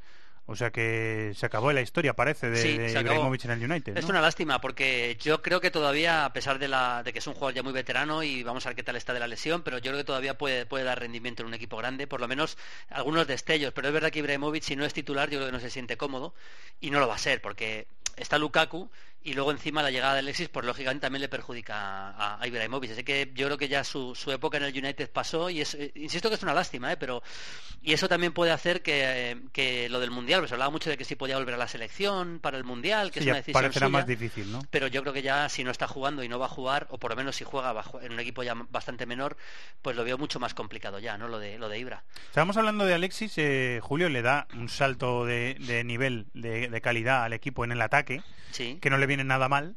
O 0.48 0.56
sea 0.56 0.72
que 0.72 1.32
se 1.36 1.46
acabó 1.46 1.72
la 1.72 1.82
historia, 1.82 2.14
parece, 2.14 2.50
de, 2.50 2.58
Sí, 2.58 2.78
de. 2.78 3.00
Ibrahimovic 3.00 3.46
en 3.46 3.52
el 3.52 3.72
United. 3.72 3.96
Es 3.98 4.06
una 4.06 4.20
lástima 4.22 4.60
porque 4.60 5.16
yo 5.22 5.42
creo 5.42 5.62
que 5.62 5.70
todavía, 5.72 6.26
a 6.26 6.34
pesar 6.34 6.58
de, 6.60 6.68
la, 6.68 7.04
de 7.04 7.14
que 7.14 7.20
es 7.20 7.28
un 7.28 7.36
jugador 7.36 7.54
ya 7.54 7.64
muy 7.64 7.72
veterano 7.72 8.22
y 8.24 8.44
vamos 8.44 8.66
a 8.66 8.70
ver 8.70 8.76
qué 8.76 8.84
tal 8.84 8.96
está 8.96 9.14
de 9.14 9.20
la 9.20 9.28
lesión, 9.28 9.62
pero 9.62 9.78
yo 9.78 9.92
creo 9.92 9.98
que 9.98 10.04
todavía 10.04 10.38
puede, 10.38 10.66
puede 10.66 10.84
dar 10.84 11.00
rendimiento 11.00 11.44
en 11.44 11.48
un 11.48 11.54
equipo 11.54 11.78
grande, 11.78 12.08
por 12.08 12.20
lo 12.20 12.28
menos 12.28 12.58
algunos 12.90 13.28
destellos. 13.28 13.72
Pero 13.74 13.88
es 13.88 13.94
verdad 13.94 14.10
que 14.10 14.20
Ibrahimovic, 14.20 14.64
si 14.64 14.76
no 14.76 14.84
es 14.84 14.94
titular, 14.94 15.30
yo 15.30 15.38
creo 15.38 15.46
que 15.50 15.54
no 15.54 15.60
se 15.62 15.70
siente 15.70 15.96
cómodo 15.96 16.34
y 16.82 16.90
no 16.90 17.00
lo 17.00 17.08
va 17.08 17.16
a 17.16 17.20
ser 17.20 17.40
porque 17.42 17.88
está 18.18 18.38
Lukaku 18.38 18.90
y 19.24 19.34
luego 19.34 19.52
encima 19.52 19.84
la 19.84 19.92
llegada 19.92 20.14
de 20.14 20.20
Alexis, 20.20 20.50
pues 20.50 20.66
lógicamente 20.66 21.02
también 21.02 21.22
le 21.22 21.30
perjudica 21.30 22.10
a, 22.12 22.42
a 22.42 22.48
Ibrahimovic. 22.48 22.92
Así 22.92 23.04
que 23.04 23.32
yo 23.36 23.46
creo 23.48 23.58
que 23.58 23.68
ya 23.68 23.84
su, 23.84 24.16
su 24.16 24.32
época 24.32 24.58
en 24.58 24.64
el 24.64 24.78
United 24.78 25.10
pasó 25.12 25.50
y 25.50 25.62
es, 25.62 25.76
eh, 25.76 25.92
insisto 25.96 26.30
que 26.30 26.36
es 26.36 26.44
una 26.44 26.54
lástima, 26.54 26.92
¿eh? 26.92 26.98
pero 26.98 27.22
y 27.84 27.94
eso 27.94 28.08
también 28.08 28.34
puede 28.34 28.52
hacer 28.52 28.82
que, 28.82 29.32
eh, 29.32 29.38
que 29.54 29.90
lo 29.90 30.00
del 30.00 30.12
Mundial, 30.12 30.42
pues 30.42 30.52
hablaba 30.52 30.72
mucho 30.72 30.90
de 30.90 30.98
que 30.98 31.06
sí 31.06 31.16
podía 31.16 31.38
volver 31.38 31.56
a 31.56 31.58
la 31.58 31.68
selección 31.68 32.40
para 32.40 32.58
el 32.58 32.64
Mundial, 32.64 33.12
que 33.12 33.20
Sí, 33.20 33.26
es 33.26 33.32
una 33.32 33.38
decisión 33.38 33.54
parecerá 33.62 33.86
suya, 33.88 33.98
más 34.00 34.08
difícil, 34.08 34.52
¿no? 34.52 34.62
pero 34.70 34.88
yo 34.88 35.02
creo 35.02 35.14
que 35.14 35.22
ya 35.22 35.48
si 35.50 35.64
no 35.64 35.72
está 35.72 35.88
jugando 35.88 36.24
y 36.24 36.28
no 36.30 36.40
va 36.40 36.46
a 36.48 36.50
jugar, 36.50 36.88
o 36.90 36.98
por 36.98 37.12
lo 37.12 37.16
menos 37.18 37.36
si 37.36 37.44
juega 37.44 37.74
en 38.02 38.12
un 38.14 38.20
equipo 38.20 38.44
ya 38.44 38.54
bastante 38.70 39.06
menor, 39.06 39.38
pues 39.82 39.96
lo 39.96 40.04
veo 40.04 40.18
mucho 40.18 40.40
más 40.40 40.54
complicado 40.54 41.00
ya, 41.00 41.18
¿no? 41.18 41.28
Lo 41.28 41.40
de, 41.40 41.58
lo 41.60 41.70
de 41.70 41.80
Ibra. 41.80 42.04
Estábamos 42.28 42.58
hablando 42.58 42.86
de 42.86 42.94
Alexis, 42.94 43.34
eh, 43.38 43.80
Julio 43.82 44.10
le 44.10 44.22
da 44.22 44.48
un 44.56 44.70
salto 44.70 45.26
de, 45.26 45.56
de 45.60 45.84
nivel, 45.84 46.26
de, 46.34 46.70
de 46.70 46.82
calidad 46.82 47.24
al 47.24 47.34
equipo 47.34 47.64
en 47.64 47.72
el 47.72 47.82
ataque, 47.82 48.22
Sí. 48.52 48.78
que 48.82 48.90
no 48.90 48.98
le 48.98 49.08
viene 49.12 49.24
nada 49.24 49.50
mal. 49.50 49.76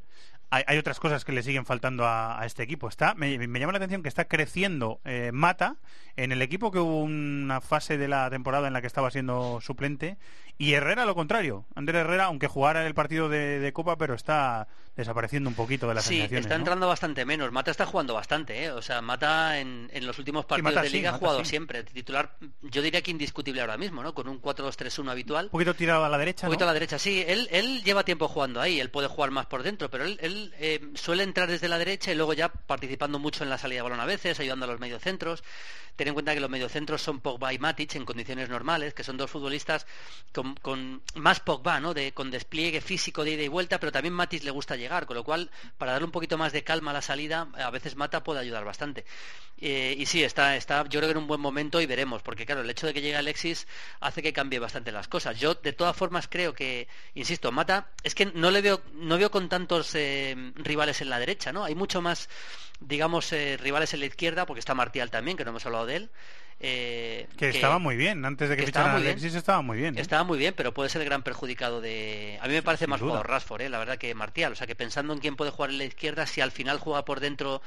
Hay, 0.50 0.62
hay 0.68 0.78
otras 0.78 1.00
cosas 1.00 1.24
que 1.24 1.32
le 1.32 1.42
siguen 1.42 1.66
faltando 1.66 2.06
a, 2.06 2.40
este 2.46 2.62
equipo. 2.62 2.88
Está, 2.88 3.14
me, 3.14 3.36
me 3.48 3.58
llama 3.58 3.72
la 3.72 3.78
atención 3.78 4.02
que 4.02 4.08
está 4.08 4.26
creciendo 4.26 5.00
eh, 5.04 5.30
Mata 5.32 5.76
en 6.16 6.30
el 6.30 6.42
equipo 6.42 6.70
que 6.70 6.78
hubo 6.78 7.00
una 7.00 7.60
fase 7.60 7.98
de 7.98 8.06
la 8.06 8.30
temporada 8.30 8.68
en 8.68 8.72
la 8.72 8.80
que 8.80 8.86
estaba 8.86 9.10
siendo 9.10 9.60
suplente 9.60 10.16
y 10.58 10.74
Herrera 10.74 11.04
lo 11.04 11.14
contrario. 11.14 11.66
Ander 11.74 11.96
Herrera, 11.96 12.24
aunque 12.26 12.46
jugara 12.46 12.80
en 12.80 12.86
el 12.86 12.94
partido 12.94 13.28
de, 13.28 13.58
de 13.60 13.72
Copa, 13.72 13.96
pero 13.96 14.14
está 14.14 14.68
desapareciendo 14.96 15.48
un 15.50 15.56
poquito 15.56 15.88
de 15.88 15.94
las 15.94 16.04
Sí, 16.04 16.14
sensaciones. 16.18 16.44
está 16.44 16.54
¿no? 16.54 16.60
entrando 16.60 16.86
bastante 16.86 17.24
menos. 17.24 17.50
Mata 17.50 17.72
está 17.72 17.84
jugando 17.84 18.14
bastante, 18.14 18.64
¿eh? 18.64 18.70
O 18.70 18.80
sea, 18.80 19.00
Mata 19.02 19.58
en, 19.58 19.90
en 19.92 20.06
los 20.06 20.16
últimos 20.20 20.44
partidos 20.44 20.72
Mata 20.72 20.82
de 20.84 20.90
sí, 20.90 20.96
liga 20.98 21.10
ha 21.10 21.14
jugado 21.14 21.44
siempre. 21.44 21.82
Titular, 21.82 22.36
yo 22.62 22.80
diría 22.80 23.02
que 23.02 23.10
indiscutible 23.10 23.60
ahora 23.60 23.76
mismo, 23.76 24.04
¿no? 24.04 24.14
Con 24.14 24.28
un 24.28 24.40
4-2-3-1 24.40 25.10
habitual. 25.10 25.46
Un 25.46 25.50
poquito 25.50 25.74
tirado 25.74 26.04
a 26.04 26.08
la 26.08 26.16
derecha, 26.18 26.46
Un 26.46 26.50
poquito 26.52 26.64
¿no? 26.64 26.70
a 26.70 26.72
la 26.72 26.74
derecha, 26.74 27.00
sí. 27.00 27.24
Él, 27.26 27.48
él 27.50 27.82
lleva 27.82 28.04
tiempo 28.04 28.28
jugando 28.28 28.60
ahí, 28.60 28.78
él 28.78 28.90
puede 28.90 29.08
jugar 29.08 29.32
más 29.32 29.46
por 29.46 29.64
dentro, 29.64 29.90
pero 29.90 30.04
él, 30.04 30.16
él, 30.22 30.54
eh, 30.60 30.80
suele 30.94 31.24
entrar 31.24 31.48
desde 31.48 31.66
la 31.66 31.78
derecha 31.78 32.12
y 32.12 32.14
luego 32.14 32.32
ya 32.32 32.48
participando 32.50 33.18
mucho 33.18 33.42
en 33.42 33.50
la 33.50 33.58
salida 33.58 33.78
de 33.78 33.82
balón 33.82 33.98
a 34.00 34.06
veces, 34.06 34.38
ayudando 34.38 34.66
a 34.66 34.68
los 34.68 34.78
mediocentros. 34.78 35.42
Ten 35.96 36.08
en 36.08 36.14
cuenta 36.14 36.34
que 36.34 36.40
los 36.40 36.50
mediocentros 36.50 37.02
son 37.02 37.20
Pogba 37.20 37.52
y 37.52 37.58
Matic 37.58 37.94
en 37.94 38.04
condiciones 38.04 38.48
normales, 38.48 38.94
que 38.94 39.04
son 39.04 39.16
dos 39.16 39.30
futbolistas 39.30 39.86
con, 40.32 40.43
con 40.62 41.02
más 41.14 41.40
Pogba, 41.40 41.80
¿no? 41.80 41.94
De, 41.94 42.12
con 42.12 42.30
despliegue 42.30 42.80
físico 42.80 43.24
de 43.24 43.32
ida 43.32 43.42
y 43.42 43.48
vuelta, 43.48 43.78
pero 43.78 43.92
también 43.92 44.14
Matic 44.14 44.44
le 44.44 44.50
gusta 44.50 44.76
llegar, 44.76 45.06
con 45.06 45.16
lo 45.16 45.24
cual, 45.24 45.50
para 45.78 45.92
darle 45.92 46.06
un 46.06 46.12
poquito 46.12 46.38
más 46.38 46.52
de 46.52 46.64
calma 46.64 46.90
a 46.90 46.94
la 46.94 47.02
salida, 47.02 47.48
a 47.54 47.70
veces 47.70 47.96
Mata 47.96 48.22
puede 48.22 48.40
ayudar 48.40 48.64
bastante. 48.64 49.04
Eh, 49.58 49.94
y 49.98 50.06
sí, 50.06 50.22
está, 50.22 50.56
está, 50.56 50.82
yo 50.88 51.00
creo 51.00 51.08
que 51.08 51.12
en 51.12 51.18
un 51.18 51.26
buen 51.26 51.40
momento 51.40 51.80
y 51.80 51.86
veremos, 51.86 52.22
porque 52.22 52.44
claro, 52.44 52.62
el 52.62 52.70
hecho 52.70 52.86
de 52.86 52.94
que 52.94 53.00
llegue 53.00 53.16
Alexis 53.16 53.66
hace 54.00 54.22
que 54.22 54.32
cambie 54.32 54.58
bastante 54.58 54.92
las 54.92 55.08
cosas. 55.08 55.38
Yo, 55.38 55.54
de 55.54 55.72
todas 55.72 55.96
formas, 55.96 56.28
creo 56.28 56.54
que, 56.54 56.88
insisto, 57.14 57.52
Mata, 57.52 57.88
es 58.02 58.14
que 58.14 58.26
no 58.26 58.50
le 58.50 58.60
veo, 58.60 58.82
no 58.94 59.16
veo 59.16 59.30
con 59.30 59.48
tantos, 59.48 59.94
eh, 59.94 60.52
rivales 60.56 61.00
en 61.00 61.10
la 61.10 61.18
derecha, 61.18 61.52
¿no? 61.52 61.64
Hay 61.64 61.74
mucho 61.74 62.02
más, 62.02 62.28
digamos, 62.80 63.32
eh, 63.32 63.56
rivales 63.56 63.94
en 63.94 64.00
la 64.00 64.06
izquierda, 64.06 64.46
porque 64.46 64.60
está 64.60 64.74
Martial 64.74 65.10
también, 65.10 65.36
que 65.36 65.44
no 65.44 65.50
hemos 65.50 65.66
hablado 65.66 65.86
de 65.86 65.96
él. 65.96 66.10
Eh, 66.60 67.26
que, 67.36 67.50
estaba 67.50 67.78
muy 67.78 67.96
bien, 67.96 68.24
antes 68.24 68.48
de 68.48 68.56
que, 68.56 68.64
que 68.64 68.78
a 68.78 68.94
Alexis 68.94 69.34
estaba 69.34 69.60
muy 69.60 69.78
bien. 69.78 69.98
Estaba 69.98 70.24
muy 70.24 70.38
bien, 70.38 70.54
pero 70.56 70.72
puede 70.72 70.88
ser 70.88 71.02
el 71.02 71.06
gran 71.06 71.22
perjudicado 71.22 71.80
de... 71.80 72.38
A 72.40 72.46
mí 72.46 72.54
me 72.54 72.62
parece 72.62 72.86
más 72.86 73.00
jugador 73.00 73.28
Rashford, 73.28 73.62
¿eh? 73.62 73.68
la 73.68 73.78
verdad, 73.78 73.98
que 73.98 74.14
Martial. 74.14 74.52
O 74.52 74.56
sea, 74.56 74.66
que 74.66 74.74
pensando 74.74 75.12
en 75.12 75.18
quién 75.18 75.36
puede 75.36 75.50
jugar 75.50 75.70
en 75.70 75.78
la 75.78 75.84
izquierda, 75.84 76.26
si 76.26 76.40
al 76.40 76.52
final 76.52 76.78
juega 76.78 77.04
por 77.04 77.20
dentro 77.20 77.60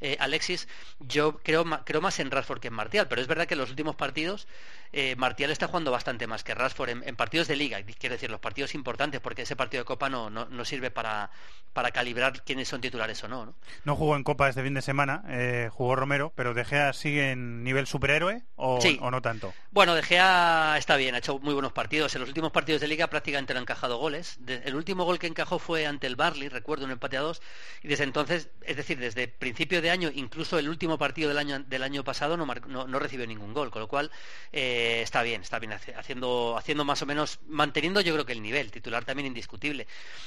eh, 0.00 0.16
Alexis, 0.20 0.68
yo 1.00 1.38
creo, 1.38 1.64
creo 1.84 2.00
más 2.00 2.18
en 2.20 2.30
Rashford 2.30 2.60
que 2.60 2.68
en 2.68 2.74
Martial, 2.74 3.08
pero 3.08 3.20
es 3.20 3.26
verdad 3.26 3.46
que 3.46 3.54
en 3.54 3.60
los 3.60 3.70
últimos 3.70 3.96
partidos 3.96 4.46
eh, 4.92 5.16
Martial 5.16 5.50
está 5.50 5.66
jugando 5.66 5.90
bastante 5.90 6.26
más 6.26 6.44
que 6.44 6.54
Rashford 6.54 6.90
en, 6.90 7.16
partidos 7.16 7.48
de 7.48 7.56
liga, 7.56 7.78
quiero 7.98 8.14
decir, 8.14 8.30
los 8.30 8.40
partidos 8.40 8.74
importantes, 8.74 9.20
porque 9.20 9.42
ese 9.42 9.56
partido 9.56 9.82
de 9.82 9.84
Copa 9.84 10.08
no, 10.08 10.30
no, 10.30 10.64
sirve 10.64 10.90
para, 10.90 11.30
para 11.72 11.90
calibrar 11.90 12.42
quiénes 12.44 12.68
son 12.68 12.80
titulares 12.80 13.22
o 13.24 13.28
no. 13.28 13.46
No, 13.46 13.54
no 13.84 13.96
jugó 13.96 14.16
en 14.16 14.24
Copa 14.24 14.48
este 14.48 14.62
fin 14.62 14.74
de 14.74 14.82
semana, 14.82 15.24
eh, 15.28 15.68
jugó 15.70 15.96
Romero, 15.96 16.32
pero 16.34 16.54
De 16.54 16.64
Gea 16.64 16.92
sigue 16.92 17.32
en 17.32 17.62
nivel 17.64 17.86
superhéroe 17.86 18.42
o, 18.56 18.78
o 18.78 19.10
no 19.10 19.22
tanto. 19.22 19.52
Bueno, 19.70 19.94
De 19.94 20.02
Gea 20.02 20.76
está 20.78 20.96
bien, 20.96 21.14
ha 21.14 21.18
hecho 21.18 21.38
muy 21.38 21.54
buenos 21.54 21.72
partidos. 21.72 22.14
En 22.14 22.20
los 22.20 22.28
últimos 22.28 22.52
partidos 22.52 22.80
de 22.80 22.88
liga 22.88 23.08
prácticamente 23.08 23.52
no 23.52 23.60
ha 23.60 23.62
encajado 23.62 23.98
goles. 23.98 24.38
el 24.46 24.74
último 24.74 25.04
gol 25.04 25.18
que 25.18 25.26
encajó 25.26 25.58
fue 25.58 25.86
ante 25.86 26.06
el 26.06 26.16
Barley, 26.16 26.48
recuerdo, 26.48 26.84
un 26.84 26.90
empate 26.92 27.16
a 27.16 27.20
dos, 27.20 27.42
y 27.82 27.88
desde 27.88 28.04
entonces, 28.04 28.48
es 28.62 28.76
decir, 28.76 28.98
desde 28.98 29.28
principio 29.28 29.82
de 29.82 29.87
año, 29.90 30.10
incluso 30.14 30.58
el 30.58 30.68
último 30.68 30.98
partido 30.98 31.28
del 31.28 31.38
año, 31.38 31.60
del 31.60 31.82
año 31.82 32.04
pasado 32.04 32.36
no, 32.36 32.46
no, 32.46 32.98
recibió 32.98 33.26
ningún 33.26 33.52
gol, 33.52 33.70
con 33.70 33.82
lo 33.82 33.88
cual 33.88 34.10
eh, 34.52 35.00
está 35.02 35.22
bien, 35.22 35.42
está 35.42 35.60
haciendo, 35.96 36.56
haciendo 36.58 36.84
más 36.84 37.02
o 37.02 37.06
menos, 37.06 37.40
manteniendo 37.48 38.00
yo 38.00 38.12
creo 38.12 38.26
que 38.26 38.32
el 38.32 38.42
nivel, 38.42 38.70
titular 38.70 39.04
también 39.04 39.26
indiscutible. 39.26 39.86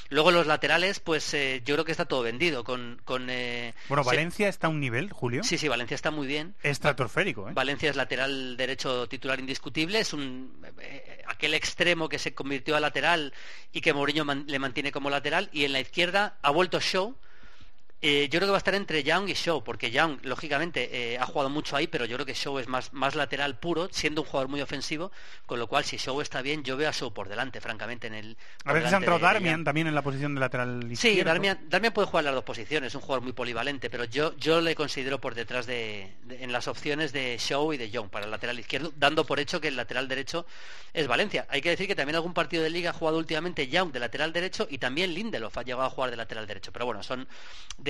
Luego 0.10 0.32
los 0.32 0.48
laterales, 0.48 1.00
pues 1.00 1.34
eh, 1.34 1.62
yo 1.66 1.76
creo 1.76 1.86
que 1.86 1.92
está 1.92 2.06
todo 2.06 2.22
vendido. 2.22 2.64
Con, 2.64 3.02
con 3.04 3.30
eh, 3.30 3.74
bueno, 3.88 4.04
Valencia 4.04 4.48
está 4.48 4.68
a 4.68 4.70
un 4.70 4.80
nivel, 4.80 5.12
Julio. 5.12 5.44
Sí, 5.44 5.58
sí, 5.58 5.68
Valencia 5.68 5.96
está 5.96 6.12
muy 6.12 6.28
bien. 6.28 6.56
Estratosférico, 6.64 7.50
¿eh? 7.50 7.54
Valencia 7.54 7.90
es 7.90 7.96
lateral 7.96 8.58
derecho 8.58 9.08
titular 9.08 9.40
indiscutible, 9.40 10.00
es 10.00 10.14
un 10.14 10.52
aquel 11.28 11.54
extremo 11.54 12.10
que 12.10 12.20
se 12.20 12.34
convirtió 12.34 12.76
a 12.76 12.80
lateral 12.80 13.34
y 13.72 13.82
que 13.82 13.94
Mourinho 13.94 14.26
le 14.46 14.60
mantiene 14.60 14.92
como 14.92 15.10
lateral, 15.10 15.50
y 15.52 15.66
en 15.66 15.74
la 15.74 15.80
izquierda 15.80 16.38
ha 16.42 16.52
vuelto 16.52 16.80
Show 16.80 17.16
eh, 18.04 18.30
yo 18.32 18.40
creo 18.40 18.48
que 18.48 18.52
va 18.52 18.58
a 18.58 18.60
estar 18.60 18.74
entre 18.74 19.04
Young 19.04 19.30
y 19.30 19.34
Show, 19.34 19.64
porque 19.64 19.92
Young, 19.92 20.18
lógicamente, 20.24 20.90
eh, 21.14 21.20
ha 21.20 21.26
jugado 21.28 21.50
mucho 21.52 21.76
ahí, 21.76 21.86
pero 21.86 22.06
yo 22.06 22.18
creo 22.18 22.26
que 22.26 22.34
Show 22.34 22.58
es 22.58 22.68
más, 22.68 22.94
más 22.94 23.14
lateral 23.14 23.60
puro, 23.60 23.90
siendo 23.92 24.22
un 24.22 24.28
jugador 24.28 24.50
muy 24.50 24.60
ofensivo, 24.60 25.12
con 25.46 25.60
lo 25.60 25.68
cual, 25.68 25.84
si 25.84 25.98
Show 25.98 26.20
está 26.20 26.42
bien, 26.42 26.64
yo 26.64 26.78
veo 26.78 26.90
a 26.90 26.94
Show 26.94 27.14
por 27.14 27.30
delante, 27.30 27.62
francamente. 27.62 28.08
en 28.08 28.16
el 28.16 28.38
A 28.66 28.74
veces 28.74 28.92
ha 28.94 28.98
entrado 28.98 29.20
Darmian 29.20 29.64
también 29.64 29.86
en 29.86 29.94
la 29.94 30.02
posición 30.02 30.34
de 30.34 30.40
lateral 30.40 30.92
izquierdo. 30.92 31.20
Sí, 31.20 31.24
Darmian, 31.24 31.60
Darmian, 31.70 31.94
puede 31.94 32.08
jugar 32.08 32.24
las 32.24 32.34
dos 32.34 32.44
posiciones, 32.44 32.88
es 32.88 32.96
un 32.96 33.02
jugador 33.02 33.22
muy 33.22 33.34
polivalente, 33.34 33.92
pero 33.92 34.06
yo, 34.06 34.36
yo 34.38 34.62
le 34.62 34.74
considero 34.74 35.22
por 35.22 35.36
detrás 35.36 35.68
de, 35.68 36.16
en 36.30 36.52
las 36.52 36.68
opciones 36.68 37.14
de 37.14 37.38
Show 37.38 37.72
y 37.72 37.78
de 37.78 37.92
Young 37.92 38.10
para 38.10 38.26
el 38.26 38.32
lateral 38.32 38.60
izquierdo, 38.60 38.92
dando 38.96 39.26
por 39.26 39.40
hecho 39.40 39.62
que 39.62 39.68
el 39.68 39.76
lateral 39.76 40.08
derecho 40.08 40.48
es 40.92 41.08
Valencia. 41.08 41.46
Hay 41.50 41.62
que 41.62 41.70
decir 41.70 41.86
que 41.86 41.96
también 41.96 42.16
algún 42.16 42.34
partido 42.34 42.64
de 42.64 42.72
liga 42.72 42.90
ha 42.90 42.94
jugado 42.94 43.20
últimamente 43.20 43.68
Young 43.68 43.92
de 43.92 44.00
lateral 44.00 44.34
derecho 44.34 44.68
y 44.70 44.80
también 44.80 45.14
Lindelof 45.14 45.56
ha 45.56 45.62
llegado 45.62 45.84
a 45.84 45.90
jugar 45.92 46.10
de 46.10 46.18
lateral 46.18 46.48
derecho, 46.48 46.72
pero 46.72 46.88
bueno, 46.88 47.04
son 47.04 47.28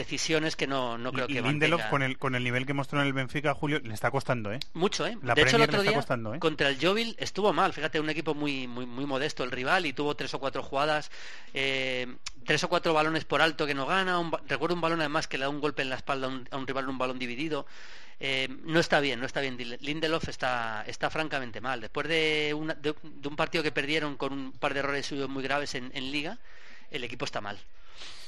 decisiones 0.01 0.55
que 0.55 0.67
no 0.67 0.97
no, 0.97 1.11
creo 1.11 1.27
que 1.27 1.41
Lindelof 1.41 1.85
con 1.85 2.01
el, 2.01 2.17
con 2.17 2.35
el 2.35 2.43
nivel 2.43 2.65
que 2.65 2.73
mostró 2.73 3.01
en 3.01 3.07
el 3.07 3.13
Benfica, 3.13 3.53
Julio, 3.53 3.79
le 3.83 3.93
está 3.93 4.09
costando, 4.09 4.51
¿eh? 4.51 4.59
Mucho, 4.73 5.05
¿eh? 5.05 5.17
de 5.21 5.41
hecho, 5.41 5.57
el 5.57 5.63
otro 5.63 5.81
día, 5.81 5.91
¿eh? 5.91 6.39
contra 6.39 6.69
el 6.69 6.77
Jovil 6.81 7.15
estuvo 7.19 7.53
mal. 7.53 7.73
Fíjate, 7.73 7.99
un 7.99 8.09
equipo 8.09 8.33
muy, 8.33 8.67
muy, 8.67 8.85
muy 8.85 9.05
modesto 9.05 9.43
el 9.43 9.51
rival 9.51 9.85
y 9.85 9.93
tuvo 9.93 10.15
tres 10.15 10.33
o 10.33 10.39
cuatro 10.39 10.63
jugadas, 10.63 11.11
eh, 11.53 12.07
tres 12.45 12.63
o 12.63 12.69
cuatro 12.69 12.93
balones 12.93 13.25
por 13.25 13.41
alto 13.41 13.67
que 13.67 13.73
no 13.73 13.85
gana. 13.85 14.19
recuerdo 14.47 14.75
un 14.75 14.81
balón 14.81 14.99
además 14.99 15.27
que 15.27 15.37
le 15.37 15.43
da 15.43 15.49
un 15.49 15.61
golpe 15.61 15.81
en 15.81 15.89
la 15.89 15.95
espalda 15.95 16.27
a 16.27 16.57
un, 16.57 16.67
rival 16.67 16.85
en 16.85 16.89
un 16.89 16.97
balón 16.97 17.19
dividido. 17.19 17.65
Eh, 18.19 18.47
no 18.65 18.79
está 18.79 18.99
bien, 18.99 19.19
no 19.19 19.25
está 19.25 19.41
bien. 19.41 19.57
Lindelof 19.57 20.29
está, 20.29 20.83
está 20.87 21.09
francamente 21.09 21.61
mal. 21.61 21.81
Después 21.81 22.07
de, 22.07 22.53
un 22.53 23.35
partido 23.35 23.63
que 23.63 23.71
perdieron 23.71 24.17
con 24.17 24.33
un 24.33 24.51
par 24.51 24.73
de 24.73 24.79
errores 24.79 25.05
suyos 25.05 25.29
muy 25.29 25.43
graves 25.43 25.75
en 25.75 26.11
Liga, 26.11 26.37
el 26.91 27.03
equipo 27.03 27.25
está 27.25 27.41
mal. 27.41 27.57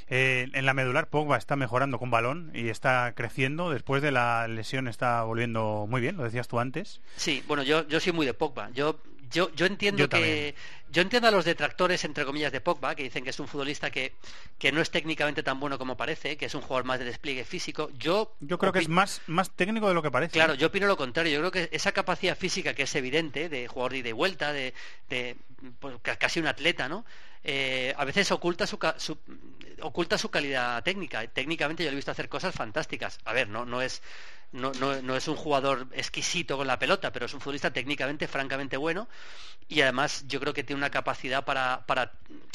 Eh, 0.10 0.48
en 0.54 0.66
la 0.66 0.74
medular 0.74 1.10
Pogba 1.10 1.38
está 1.38 1.56
mejorando 1.56 2.00
con 2.00 2.12
balón 2.12 2.52
y 2.54 2.70
está 2.70 3.14
creciendo. 3.16 3.70
Después 3.70 4.02
de 4.02 4.12
la 4.12 4.48
lesión 4.48 4.88
está 4.88 5.24
volviendo 5.24 5.86
muy 5.90 6.02
bien, 6.02 6.18
lo 6.18 6.24
decías 6.24 6.48
tú 6.48 6.60
antes. 6.60 7.02
Sí, 7.16 7.44
bueno, 7.48 7.64
yo, 7.64 7.88
yo 7.88 8.00
soy 8.00 8.14
muy 8.14 8.26
de 8.26 8.34
Pogba. 8.34 8.70
Yo, 8.72 9.00
yo, 9.34 9.54
yo 9.56 9.66
entiendo 9.66 10.08
que 10.08 10.56
yo 10.90 11.02
entiendo 11.02 11.28
a 11.28 11.32
los 11.32 11.44
detractores 11.44 12.04
entre 12.06 12.24
comillas 12.24 12.52
de 12.52 12.62
Pogba 12.62 12.94
que 12.94 13.04
dicen 13.04 13.24
que 13.24 13.32
es 13.32 13.40
un 13.40 13.48
futbolista 13.48 13.90
que, 13.90 14.14
que 14.60 14.72
no 14.72 14.80
es 14.80 14.92
técnicamente 14.92 15.42
tan 15.42 15.60
bueno 15.60 15.80
como 15.80 15.98
parece, 15.98 16.38
que 16.38 16.46
es 16.46 16.56
un 16.56 16.62
jugador 16.62 16.86
más 16.86 17.00
de 17.00 17.06
despliegue 17.06 17.44
físico. 17.44 17.90
Yo 17.98 18.36
yo 18.40 18.60
creo 18.60 18.72
que 18.72 18.80
es 18.80 18.90
más 18.90 19.22
más 19.28 19.50
técnico 19.50 19.88
de 19.88 19.96
lo 19.96 20.04
que 20.04 20.12
parece. 20.12 20.34
Claro, 20.34 20.54
yo 20.54 20.68
opino 20.68 20.86
lo 20.86 20.96
contrario. 20.96 21.34
Yo 21.34 21.40
creo 21.40 21.52
que 21.52 21.76
esa 21.76 21.92
capacidad 21.92 22.38
física 22.38 22.74
que 22.74 22.84
es 22.84 22.96
evidente 22.96 23.50
de 23.50 23.68
jugador 23.68 23.94
de 23.94 23.98
ida 24.00 24.10
y 24.10 24.14
vuelta, 24.14 24.54
de, 24.54 24.74
de 25.10 25.36
pues, 25.80 25.96
casi 26.20 26.40
un 26.40 26.48
atleta, 26.48 26.88
¿no? 26.88 27.06
Eh, 27.44 27.94
a 27.98 28.06
veces 28.06 28.32
oculta 28.32 28.66
su, 28.66 28.78
oculta 29.82 30.18
su 30.18 30.30
calidad 30.30 30.82
técnica. 30.84 31.28
Técnicamente 31.28 31.84
yo 31.84 31.90
le 31.90 31.94
he 31.94 31.96
visto 31.96 32.12
hacer 32.12 32.30
cosas 32.30 32.56
fantásticas. 32.56 33.20
A 33.26 33.34
ver, 33.34 33.50
no, 33.50 33.66
no 33.66 33.82
es 33.82 34.02
no, 34.54 34.72
no, 34.74 35.16
es 35.16 35.28
un 35.28 35.36
jugador 35.36 35.88
exquisito 35.94 36.58
con 36.58 36.68
la 36.68 36.80
pelota, 36.80 37.12
pero 37.12 37.26
es 37.26 37.34
un 37.34 37.42
futbolista 37.42 37.74
técnicamente 37.74 38.28
francamente 38.28 38.78
bueno 38.78 39.08
y 39.68 39.82
además 39.82 40.26
yo 40.28 40.40
creo 40.40 40.54
que 40.54 40.64
tiene 40.64 40.78
una 40.80 40.92
capacidad 40.92 41.44
para, 41.46 41.86
para 41.88 42.14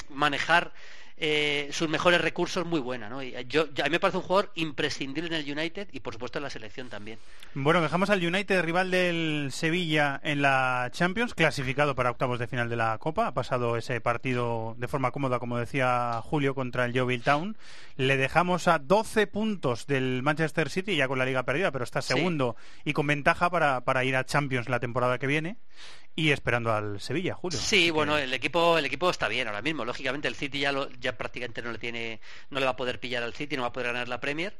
manejar 0.08 0.72
eh, 1.20 1.68
sus 1.72 1.88
mejores 1.88 2.20
recursos 2.20 2.64
muy 2.64 2.80
buena. 2.80 3.08
¿no? 3.08 3.22
Y 3.22 3.34
yo, 3.48 3.62
a 3.62 3.84
mí 3.84 3.90
me 3.90 4.00
parece 4.00 4.18
un 4.18 4.22
jugador 4.22 4.52
imprescindible 4.54 5.28
en 5.28 5.34
el 5.34 5.58
United 5.58 5.88
y 5.92 6.00
por 6.00 6.14
supuesto 6.14 6.38
en 6.38 6.44
la 6.44 6.50
selección 6.50 6.88
también. 6.88 7.18
Bueno, 7.54 7.82
dejamos 7.82 8.10
al 8.10 8.24
United 8.24 8.62
rival 8.62 8.90
del 8.90 9.48
Sevilla 9.52 10.20
en 10.22 10.42
la 10.42 10.90
Champions, 10.92 11.34
clasificado 11.34 11.94
para 11.94 12.10
octavos 12.10 12.38
de 12.38 12.46
final 12.46 12.68
de 12.68 12.76
la 12.76 12.96
Copa. 12.98 13.26
Ha 13.26 13.34
pasado 13.34 13.76
ese 13.76 14.00
partido 14.00 14.76
de 14.78 14.86
forma 14.86 15.10
cómoda, 15.10 15.38
como 15.38 15.58
decía 15.58 16.20
Julio, 16.22 16.54
contra 16.54 16.84
el 16.84 16.92
Yeovil 16.92 17.22
Town. 17.22 17.56
Le 17.96 18.16
dejamos 18.16 18.68
a 18.68 18.78
12 18.78 19.26
puntos 19.26 19.86
del 19.86 20.22
Manchester 20.22 20.70
City, 20.70 20.94
ya 20.94 21.08
con 21.08 21.18
la 21.18 21.24
liga 21.24 21.42
perdida, 21.42 21.72
pero 21.72 21.84
está 21.84 22.00
segundo 22.00 22.54
y 22.84 22.92
con 22.92 23.06
ventaja 23.06 23.50
para, 23.50 23.80
para 23.80 24.04
ir 24.04 24.14
a 24.14 24.24
Champions 24.24 24.68
la 24.68 24.78
temporada 24.78 25.18
que 25.18 25.26
viene 25.26 25.56
y 26.18 26.32
esperando 26.32 26.72
al 26.72 27.00
Sevilla, 27.00 27.34
Julio. 27.34 27.60
Sí, 27.60 27.90
bueno, 27.90 28.18
el 28.18 28.34
equipo 28.34 28.76
el 28.76 28.84
equipo 28.84 29.08
está 29.08 29.28
bien 29.28 29.46
ahora 29.46 29.62
mismo. 29.62 29.84
Lógicamente 29.84 30.26
el 30.26 30.34
City 30.34 30.58
ya 30.58 30.72
lo, 30.72 30.90
ya 30.98 31.16
prácticamente 31.16 31.62
no 31.62 31.70
le 31.70 31.78
tiene 31.78 32.20
no 32.50 32.58
le 32.58 32.64
va 32.64 32.72
a 32.72 32.76
poder 32.76 32.98
pillar 32.98 33.22
al 33.22 33.34
City, 33.34 33.54
no 33.54 33.62
va 33.62 33.68
a 33.68 33.72
poder 33.72 33.92
ganar 33.92 34.08
la 34.08 34.18
Premier. 34.18 34.52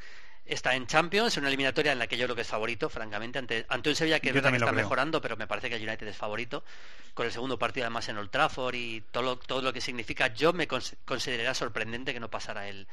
Está 0.49 0.75
en 0.75 0.87
Champions, 0.87 1.37
en 1.37 1.43
una 1.43 1.49
eliminatoria 1.49 1.93
en 1.93 1.99
la 1.99 2.07
que 2.07 2.17
yo 2.17 2.25
creo 2.25 2.35
que 2.35 2.41
es 2.41 2.49
favorito, 2.49 2.89
francamente, 2.89 3.39
ante, 3.39 3.67
ante 3.69 3.91
un 3.91 3.95
Sevilla 3.95 4.19
que, 4.19 4.31
está 4.31 4.73
mejorando, 4.73 5.21
pero 5.21 5.37
me 5.37 5.47
parece 5.47 5.69
que 5.69 5.77
el 5.77 5.87
United 5.87 6.09
es 6.09 6.17
favorito. 6.17 6.65
Con 7.13 7.27
el 7.27 7.33
segundo 7.33 7.59
partido 7.59 7.85
además 7.85 8.09
en 8.09 8.17
Old 8.17 8.31
Trafford 8.31 8.75
y 8.75 9.03
todo 9.11 9.23
lo, 9.23 9.37
todo 9.37 9.61
lo 9.61 9.75
que 9.75 9.83
significa, 9.83 10.33
yo 10.33 10.55
me 10.55 10.67
consideraría 10.67 11.53
sorprendente 11.53 12.15
que 12.15 12.21
no 12.21 12.31
pasara 12.31 12.67
el, 12.67 12.87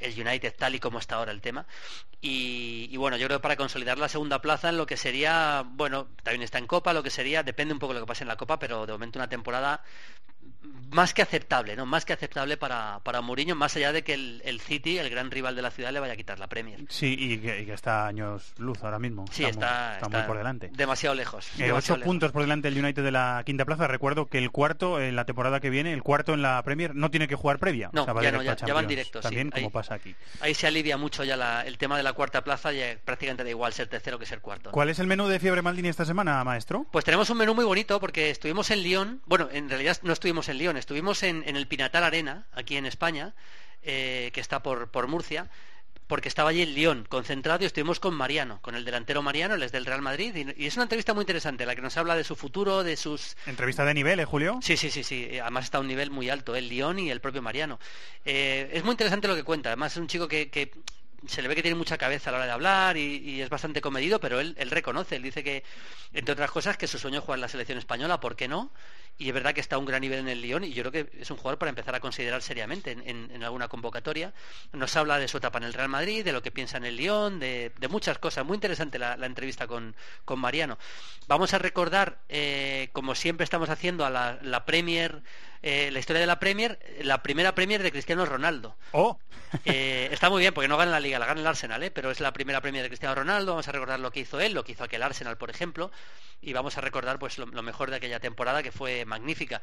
el 0.00 0.18
United 0.18 0.54
tal 0.56 0.74
y 0.74 0.80
como 0.80 0.98
está 0.98 1.16
ahora 1.16 1.32
el 1.32 1.42
tema. 1.42 1.66
Y, 2.22 2.88
y, 2.90 2.96
bueno, 2.96 3.18
yo 3.18 3.26
creo 3.26 3.38
que 3.40 3.42
para 3.42 3.56
consolidar 3.56 3.98
la 3.98 4.08
segunda 4.08 4.40
plaza 4.40 4.70
en 4.70 4.78
lo 4.78 4.86
que 4.86 4.96
sería, 4.96 5.64
bueno, 5.66 6.08
también 6.22 6.42
está 6.42 6.56
en 6.56 6.66
Copa, 6.66 6.94
lo 6.94 7.02
que 7.02 7.10
sería, 7.10 7.42
depende 7.42 7.74
un 7.74 7.78
poco 7.78 7.92
de 7.92 8.00
lo 8.00 8.06
que 8.06 8.08
pase 8.08 8.24
en 8.24 8.28
la 8.28 8.36
Copa, 8.36 8.58
pero 8.58 8.86
de 8.86 8.92
momento 8.92 9.18
una 9.18 9.28
temporada 9.28 9.82
más 10.92 11.14
que 11.14 11.22
aceptable, 11.22 11.74
¿no? 11.74 11.86
Más 11.86 12.04
que 12.04 12.12
aceptable 12.12 12.56
para, 12.56 13.00
para 13.02 13.20
Mourinho, 13.20 13.54
más 13.54 13.74
allá 13.76 13.92
de 13.92 14.02
que 14.02 14.14
el, 14.14 14.60
City, 14.60 14.98
el 14.98 15.10
gran 15.10 15.30
rival 15.30 15.56
de 15.56 15.62
la 15.62 15.70
ciudad, 15.70 15.90
le 15.92 16.00
vaya 16.00 16.12
a 16.12 16.16
quitar 16.16 16.38
la 16.38 16.48
Premier. 16.48 16.80
Sí, 16.88 17.16
y 17.18 17.38
que, 17.38 17.72
está 17.72 18.06
años 18.06 18.52
luz 18.58 18.82
ahora 18.84 18.98
mismo. 18.98 19.24
Sí, 19.30 19.44
está, 19.44 19.98
muy 20.10 20.22
por 20.22 20.36
delante. 20.36 20.70
Demasiado 20.74 21.14
lejos. 21.14 21.48
Eh, 21.58 21.72
ocho 21.72 21.98
puntos 22.00 22.30
por 22.32 22.42
delante 22.42 22.70
del 22.70 22.82
United 22.82 23.02
de 23.02 23.10
la 23.10 23.42
quinta 23.44 23.64
plaza. 23.64 23.86
Recuerdo 23.88 24.26
que 24.26 24.38
el 24.38 24.50
cuarto, 24.50 25.00
en 25.00 25.16
la 25.16 25.24
temporada 25.24 25.60
que 25.60 25.70
viene, 25.70 25.92
el 25.92 26.02
cuarto 26.02 26.34
en 26.34 26.42
la 26.42 26.62
Premier, 26.62 26.94
no 26.94 27.10
tiene 27.10 27.26
que 27.26 27.34
jugar 27.34 27.58
previa. 27.58 27.90
No, 27.92 28.06
ya, 28.20 28.32
no, 28.32 28.42
ya, 28.42 28.74
van 28.74 28.86
directos. 28.86 29.22
También 29.22 29.50
como 29.50 29.70
pasa 29.70 29.94
aquí. 29.94 30.14
Ahí 30.40 30.54
se 30.54 30.66
alivia 30.66 30.96
mucho 30.96 31.24
ya 31.24 31.62
el 31.62 31.78
tema 31.78 31.96
de 31.96 32.02
la 32.02 32.12
cuarta 32.12 32.44
plaza, 32.44 32.72
y 32.72 32.80
prácticamente 33.04 33.44
da 33.44 33.50
igual 33.50 33.72
ser 33.72 33.88
tercero 33.88 34.18
que 34.18 34.26
ser 34.26 34.40
cuarto. 34.40 34.70
¿Cuál 34.70 34.90
es 34.90 34.98
el 34.98 35.06
menú 35.06 35.26
de 35.26 35.40
Fiebre 35.40 35.62
Maldini 35.62 35.88
esta 35.88 36.04
semana, 36.04 36.44
maestro? 36.44 36.86
Pues 36.92 37.04
tenemos 37.04 37.30
un 37.30 37.38
menú 37.38 37.54
muy 37.54 37.64
bonito 37.64 37.98
porque 37.98 38.30
estuvimos 38.30 38.70
en 38.70 38.82
Lyon, 38.82 39.22
bueno, 39.26 39.48
en 39.50 39.68
realidad 39.68 39.98
no 40.02 40.12
estuvimos 40.12 40.31
en 40.32 40.58
Lyon, 40.58 40.76
estuvimos 40.76 41.22
en, 41.22 41.44
el 41.44 41.66
Pinatar 41.66 42.02
Arena, 42.02 42.46
aquí 42.52 42.76
en 42.76 42.86
España, 42.86 43.34
eh, 43.82 44.30
que 44.32 44.40
está 44.40 44.62
por, 44.62 44.90
por 44.90 45.06
Murcia, 45.06 45.50
porque 46.06 46.28
estaba 46.28 46.50
allí 46.50 46.62
en 46.62 46.74
Lyon 46.74 47.06
concentrado 47.08 47.62
y 47.62 47.66
estuvimos 47.66 48.00
con 48.00 48.14
Mariano, 48.14 48.60
con 48.62 48.74
el 48.74 48.84
delantero 48.84 49.22
Mariano, 49.22 49.54
él 49.54 49.62
es 49.62 49.72
del 49.72 49.84
Real 49.84 50.00
Madrid, 50.00 50.34
y, 50.56 50.66
es 50.66 50.74
una 50.76 50.84
entrevista 50.84 51.12
muy 51.12 51.22
interesante, 51.22 51.66
la 51.66 51.74
que 51.74 51.82
nos 51.82 51.96
habla 51.96 52.16
de 52.16 52.24
su 52.24 52.34
futuro, 52.34 52.82
de 52.82 52.96
sus... 52.96 53.36
Entrevista 53.46 53.84
de 53.84 53.94
nivel, 53.94 54.20
¿eh, 54.20 54.24
Julio? 54.24 54.58
Sí, 54.62 54.76
sí, 54.76 54.90
sí, 54.90 55.04
sí, 55.04 55.38
además 55.38 55.64
está 55.64 55.78
a 55.78 55.80
un 55.82 55.88
nivel 55.88 56.10
muy 56.10 56.30
alto, 56.30 56.56
el 56.56 56.68
Lyon 56.68 56.98
y 56.98 57.10
el 57.10 57.20
propio 57.20 57.42
Mariano. 57.42 57.78
Eh, 58.24 58.70
es 58.72 58.82
muy 58.84 58.92
interesante 58.92 59.28
lo 59.28 59.34
que 59.34 59.44
cuenta, 59.44 59.68
además 59.68 59.92
es 59.92 59.98
un 59.98 60.06
chico 60.06 60.28
que, 60.28 60.50
que 60.50 60.72
se 61.26 61.42
le 61.42 61.48
ve 61.48 61.54
que 61.54 61.62
tiene 61.62 61.76
mucha 61.76 61.98
cabeza 61.98 62.30
a 62.30 62.32
la 62.32 62.38
hora 62.38 62.46
de 62.46 62.52
hablar 62.52 62.96
y, 62.96 63.40
es 63.40 63.48
bastante 63.48 63.80
comedido, 63.80 64.20
pero 64.20 64.40
él, 64.40 64.54
él, 64.58 64.70
reconoce, 64.70 65.16
él 65.16 65.22
dice 65.22 65.44
que, 65.44 65.62
entre 66.12 66.32
otras 66.32 66.50
cosas, 66.50 66.76
que 66.76 66.86
su 66.86 66.98
sueño 66.98 67.18
es 67.18 67.24
jugar 67.24 67.38
en 67.38 67.42
la 67.42 67.48
selección 67.48 67.78
española, 67.78 68.20
¿por 68.20 68.36
qué 68.36 68.48
no? 68.48 68.70
Y 69.18 69.28
es 69.28 69.34
verdad 69.34 69.54
que 69.54 69.60
está 69.60 69.76
a 69.76 69.78
un 69.78 69.84
gran 69.84 70.00
nivel 70.00 70.18
en 70.20 70.28
el 70.28 70.42
Lyon 70.42 70.64
y 70.64 70.72
yo 70.72 70.82
creo 70.82 70.92
que 70.92 71.20
es 71.20 71.30
un 71.30 71.36
jugador 71.36 71.58
para 71.58 71.68
empezar 71.68 71.94
a 71.94 72.00
considerar 72.00 72.42
seriamente 72.42 72.90
en, 72.90 73.44
alguna 73.44 73.68
convocatoria. 73.68 74.32
Nos 74.72 74.96
habla 74.96 75.18
de 75.18 75.28
su 75.28 75.36
etapa 75.36 75.58
en 75.58 75.64
el 75.64 75.72
Real 75.72 75.88
Madrid, 75.88 76.24
de 76.24 76.32
lo 76.32 76.42
que 76.42 76.50
piensa 76.50 76.76
en 76.76 76.84
el 76.84 76.96
Lyon, 76.96 77.38
de, 77.38 77.72
muchas 77.88 78.18
cosas. 78.18 78.44
Muy 78.44 78.56
interesante 78.56 78.98
la, 78.98 79.14
entrevista 79.26 79.66
con, 79.66 79.94
Mariano. 80.36 80.78
Vamos 81.28 81.54
a 81.54 81.58
recordar, 81.58 82.18
eh, 82.28 82.88
como 82.92 83.14
siempre 83.14 83.44
estamos 83.44 83.68
haciendo, 83.68 84.04
a 84.04 84.10
la 84.10 84.64
Premier 84.66 85.22
eh, 85.62 85.90
la 85.92 86.00
historia 86.00 86.20
de 86.20 86.26
la 86.26 86.40
Premier, 86.40 86.78
la 87.02 87.22
primera 87.22 87.54
Premier 87.54 87.82
de 87.82 87.92
Cristiano 87.92 88.26
Ronaldo. 88.26 88.76
Oh. 88.90 89.18
Eh, 89.64 90.08
está 90.10 90.30
muy 90.30 90.40
bien 90.40 90.54
porque 90.54 90.66
no 90.66 90.76
gana 90.76 90.90
la 90.90 91.00
Liga, 91.00 91.18
la 91.18 91.26
gana 91.26 91.40
el 91.40 91.46
Arsenal, 91.46 91.82
¿eh? 91.82 91.90
pero 91.90 92.10
es 92.10 92.20
la 92.20 92.32
primera 92.32 92.60
Premier 92.60 92.82
de 92.82 92.88
Cristiano 92.88 93.14
Ronaldo. 93.14 93.52
Vamos 93.52 93.68
a 93.68 93.72
recordar 93.72 94.00
lo 94.00 94.10
que 94.10 94.20
hizo 94.20 94.40
él, 94.40 94.54
lo 94.54 94.64
que 94.64 94.72
hizo 94.72 94.82
aquel 94.82 95.02
Arsenal, 95.02 95.36
por 95.36 95.50
ejemplo, 95.50 95.92
y 96.40 96.52
vamos 96.52 96.78
a 96.78 96.80
recordar 96.80 97.18
pues 97.18 97.38
lo, 97.38 97.46
mejor 97.46 97.90
de 97.90 97.96
aquella 97.96 98.18
temporada 98.18 98.62
que 98.62 98.72
fue 98.72 99.04
magnífica. 99.04 99.62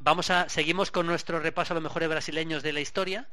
Vamos 0.00 0.30
a 0.30 0.48
seguimos 0.48 0.90
con 0.90 1.06
nuestro 1.06 1.40
repaso 1.40 1.72
a 1.72 1.76
los 1.76 1.82
mejores 1.82 2.08
brasileños 2.08 2.62
de 2.62 2.72
la 2.72 2.80
historia 2.80 3.28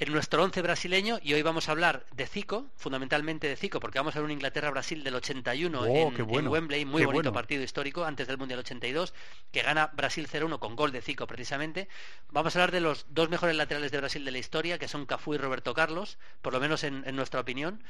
en 0.00 0.12
nuestro 0.12 0.42
once 0.42 0.62
brasileño 0.62 1.18
y 1.22 1.34
hoy 1.34 1.42
vamos 1.42 1.68
a 1.68 1.72
hablar 1.72 2.06
de 2.16 2.26
Zico, 2.26 2.70
fundamentalmente 2.74 3.46
de 3.48 3.56
Zico, 3.56 3.80
porque 3.80 3.98
vamos 3.98 4.16
a 4.16 4.18
ver 4.18 4.24
un 4.24 4.30
Inglaterra-Brasil 4.30 5.04
del 5.04 5.14
81 5.14 5.86
en, 5.86 6.48
Wembley, 6.48 6.86
muy 6.86 7.04
bonito 7.04 7.34
partido 7.34 7.62
histórico 7.62 8.04
antes 8.04 8.26
del 8.26 8.38
Mundial 8.38 8.60
82, 8.60 9.12
que 9.52 9.60
gana 9.60 9.90
Brasil 9.92 10.26
0-1 10.26 10.58
con 10.58 10.74
gol 10.74 10.90
de 10.90 11.02
Zico 11.02 11.26
precisamente. 11.26 11.86
Vamos 12.30 12.56
a 12.56 12.60
hablar 12.60 12.72
de 12.72 12.80
los 12.80 13.06
dos 13.10 13.28
mejores 13.28 13.54
laterales 13.54 13.92
de 13.92 13.98
Brasil 13.98 14.24
de 14.24 14.30
la 14.30 14.38
historia, 14.38 14.78
que 14.78 14.88
son 14.88 15.04
Cafú 15.04 15.34
y 15.34 15.38
Roberto 15.38 15.74
Carlos, 15.74 16.18
por 16.40 16.54
lo 16.54 16.60
menos 16.60 16.82
en, 16.82 17.04
nuestra 17.14 17.40
opinión. 17.40 17.82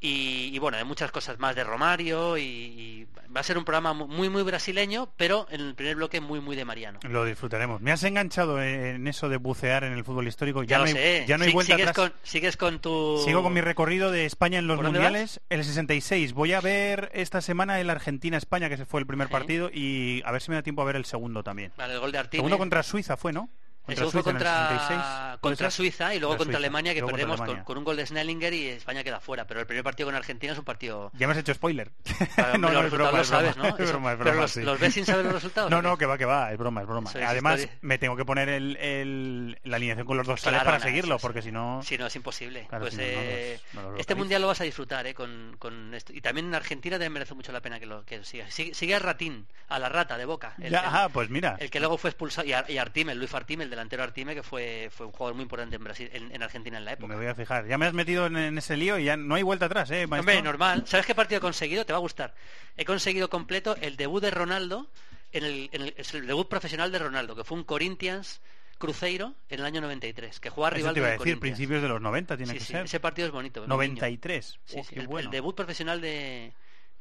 Y, 0.00 0.56
bueno, 0.60 0.76
de 0.76 0.84
muchas 0.84 1.10
cosas 1.10 1.40
más 1.40 1.56
de 1.56 1.64
Romario 1.64 2.38
y, 2.38 3.08
va 3.34 3.40
a 3.40 3.42
ser 3.42 3.58
un 3.58 3.64
programa 3.64 3.94
muy 3.94 4.28
muy 4.28 4.42
brasileño, 4.42 5.12
pero 5.16 5.46
en 5.50 5.60
el 5.60 5.74
primer 5.74 5.96
bloque 5.96 6.20
muy 6.20 6.40
muy 6.40 6.56
de 6.56 6.64
Mariano. 6.64 7.00
Lo 7.02 7.24
disfrutaremos. 7.24 7.80
Me 7.80 7.90
has 7.90 8.04
enganchado 8.04 8.62
en 8.62 9.08
eso 9.08 9.28
de 9.28 9.38
bucear 9.38 9.84
en 9.84 9.94
el 9.94 10.04
fútbol 10.04 10.28
histórico. 10.28 10.62
Ya, 10.62 10.78
lo 10.78 10.86
sé 10.86 11.24
ya 11.26 11.37
no 11.38 11.44
hay 11.44 11.52
vuelta 11.52 11.74
sigues 11.74 11.88
atrás. 11.88 12.10
Con, 12.10 12.18
sigues 12.22 12.56
con 12.56 12.80
tu... 12.80 13.22
Sigo 13.24 13.42
con 13.42 13.52
mi 13.52 13.60
recorrido 13.60 14.10
de 14.10 14.26
España 14.26 14.58
en 14.58 14.66
los 14.66 14.80
mundiales, 14.80 15.40
el 15.48 15.64
66. 15.64 16.32
Voy 16.32 16.52
a 16.52 16.60
ver 16.60 17.10
esta 17.14 17.40
semana 17.40 17.80
el 17.80 17.90
Argentina-España, 17.90 18.68
que 18.68 18.76
se 18.76 18.86
fue 18.86 19.00
el 19.00 19.06
primer 19.06 19.28
partido, 19.28 19.70
y 19.72 20.22
a 20.24 20.32
ver 20.32 20.42
si 20.42 20.50
me 20.50 20.56
da 20.56 20.62
tiempo 20.62 20.82
a 20.82 20.84
ver 20.84 20.96
el 20.96 21.04
segundo 21.04 21.42
también. 21.42 21.72
Vale, 21.76 21.94
el 21.94 22.00
gol 22.00 22.12
de 22.12 22.18
Segundo 22.30 22.58
contra 22.58 22.82
Suiza 22.82 23.16
fue, 23.16 23.32
¿no? 23.32 23.48
Contra 23.88 24.04
Eso 24.04 24.12
fue 24.12 24.22
contra, 24.22 25.38
contra 25.40 25.70
Suiza 25.70 26.14
y 26.14 26.20
luego 26.20 26.36
contra, 26.36 26.58
Alemania 26.58 26.92
que 26.92 27.02
perdemos 27.02 27.40
con, 27.40 27.78
un 27.78 27.84
gol 27.84 27.96
de 27.96 28.04
Snellinger 28.04 28.52
y 28.52 28.66
España 28.66 29.02
queda 29.02 29.18
fuera. 29.18 29.46
Pero 29.46 29.60
el 29.60 29.66
primer 29.66 29.82
partido 29.82 30.08
con 30.08 30.14
Argentina 30.14 30.52
es 30.52 30.58
un 30.58 30.64
partido... 30.66 31.10
Ya 31.14 31.26
me 31.26 31.32
has 31.32 31.38
hecho 31.38 31.54
spoiler. 31.54 31.90
no, 32.58 32.70
los 32.70 32.82
resultados 32.82 33.18
los 33.18 33.26
sabes, 33.26 33.56
¿no? 33.56 33.74
pero 34.18 34.34
los, 34.34 34.80
ves 34.80 34.92
sin 34.92 35.06
saber 35.06 35.24
los 35.24 35.34
resultados. 35.34 35.70
No, 35.78 35.80
no, 35.80 35.96
que 35.96 36.04
va, 36.04 36.18
que 36.18 36.26
va, 36.26 36.52
es 36.52 36.58
broma, 36.58 36.82
es 36.82 36.86
broma. 36.86 37.10
Además, 37.26 37.66
me 37.80 37.96
tengo 37.96 38.14
que 38.14 38.26
poner 38.26 38.50
el, 38.50 39.58
la 39.64 39.76
alineación 39.76 40.06
con 40.06 40.18
los 40.18 40.26
dos 40.26 40.42
sales 40.42 40.62
para 40.62 40.80
seguirlo, 40.80 41.18
porque 41.18 41.40
si 41.40 41.50
no... 41.50 41.80
Si 41.82 41.96
no, 41.96 42.06
es 42.06 42.16
imposible. 42.16 42.68
pues 42.68 42.96
eh, 42.98 43.58
este 43.96 44.14
mundial 44.14 44.42
lo 44.42 44.48
vas 44.48 44.60
a 44.60 44.64
disfrutar, 44.64 45.06
¿eh? 45.06 45.14
Con, 45.14 45.56
con 45.58 45.94
esto. 45.94 46.12
Y 46.12 46.20
también 46.20 46.48
en 46.48 46.54
Argentina 46.54 46.98
te 46.98 47.08
merece 47.08 47.32
mucho 47.34 47.52
la 47.52 47.62
pena 47.62 47.80
que 47.80 47.86
lo 47.86 48.04
que 48.04 48.22
siga. 48.24 48.50
Sigue, 48.50 48.94
a 48.94 48.98
Ratín, 48.98 49.46
a 49.68 49.78
la 49.78 49.88
rata 49.88 50.18
de 50.18 50.26
Boca. 50.26 50.54
El, 50.58 50.72
ya, 50.72 51.08
pues 51.10 51.30
mira. 51.30 51.56
El 51.58 51.70
que 51.70 51.80
luego 51.80 51.96
fue 51.96 52.10
expulsado, 52.10 52.46
y, 52.46 52.52
Artime, 52.52 53.14
Luis 53.14 53.32
Artime, 53.32 53.64
el 53.64 53.70
delantero 53.78 54.02
Artime, 54.02 54.34
que 54.34 54.42
fue 54.42 54.90
fue, 54.90 55.06
un 55.06 55.12
jugador 55.12 55.34
muy 55.34 55.42
importante 55.42 55.76
en 55.76 55.84
Brasil, 55.84 56.10
en, 56.12 56.42
Argentina 56.42 56.78
en 56.78 56.84
la 56.84 56.92
época. 56.92 57.08
Me 57.08 57.16
voy 57.16 57.26
a 57.26 57.34
fijar. 57.34 57.66
Ya 57.66 57.78
me 57.78 57.86
has 57.86 57.94
metido 57.94 58.26
en, 58.26 58.58
ese 58.58 58.76
lío 58.76 58.98
y 58.98 59.04
ya 59.04 59.16
no 59.16 59.34
hay 59.34 59.42
vuelta 59.42 59.66
atrás, 59.66 59.90
¿eh? 59.90 60.04
Hombre, 60.04 60.42
normal. 60.42 60.84
¿Sabes 60.86 61.06
qué 61.06 61.14
partido 61.14 61.38
he 61.38 61.40
conseguido? 61.40 61.86
Te 61.86 61.92
va 61.92 61.98
a 61.98 62.00
gustar. 62.00 62.34
He 62.76 62.84
conseguido 62.84 63.30
completo 63.30 63.76
el 63.80 63.96
debut 63.96 64.22
de 64.22 64.30
Ronaldo, 64.30 64.90
en 65.32 65.44
el, 65.44 65.70
el, 65.72 66.26
debut 66.26 66.48
profesional 66.48 66.90
de 66.90 66.98
Ronaldo, 66.98 67.36
que 67.36 67.44
fue 67.44 67.56
un 67.56 67.64
Corinthians 67.64 68.40
Cruzeiro 68.78 69.34
en 69.48 69.60
el 69.60 69.66
año 69.66 69.80
93, 69.80 70.40
que 70.40 70.50
jugaba 70.50 70.76
rival 70.76 70.94
te 70.94 71.00
iba 71.00 71.08
a 71.08 71.12
decir, 71.12 71.38
principios 71.38 71.82
de 71.82 71.88
los 71.88 72.00
90 72.00 72.36
tiene 72.36 72.54
que 72.54 72.60
ser. 72.60 72.84
Ese 72.84 73.00
partido 73.00 73.26
es 73.26 73.32
bonito. 73.32 73.66
93. 73.66 74.60
el, 74.92 75.30
debut 75.30 75.54
profesional 75.54 76.00
de, 76.00 76.52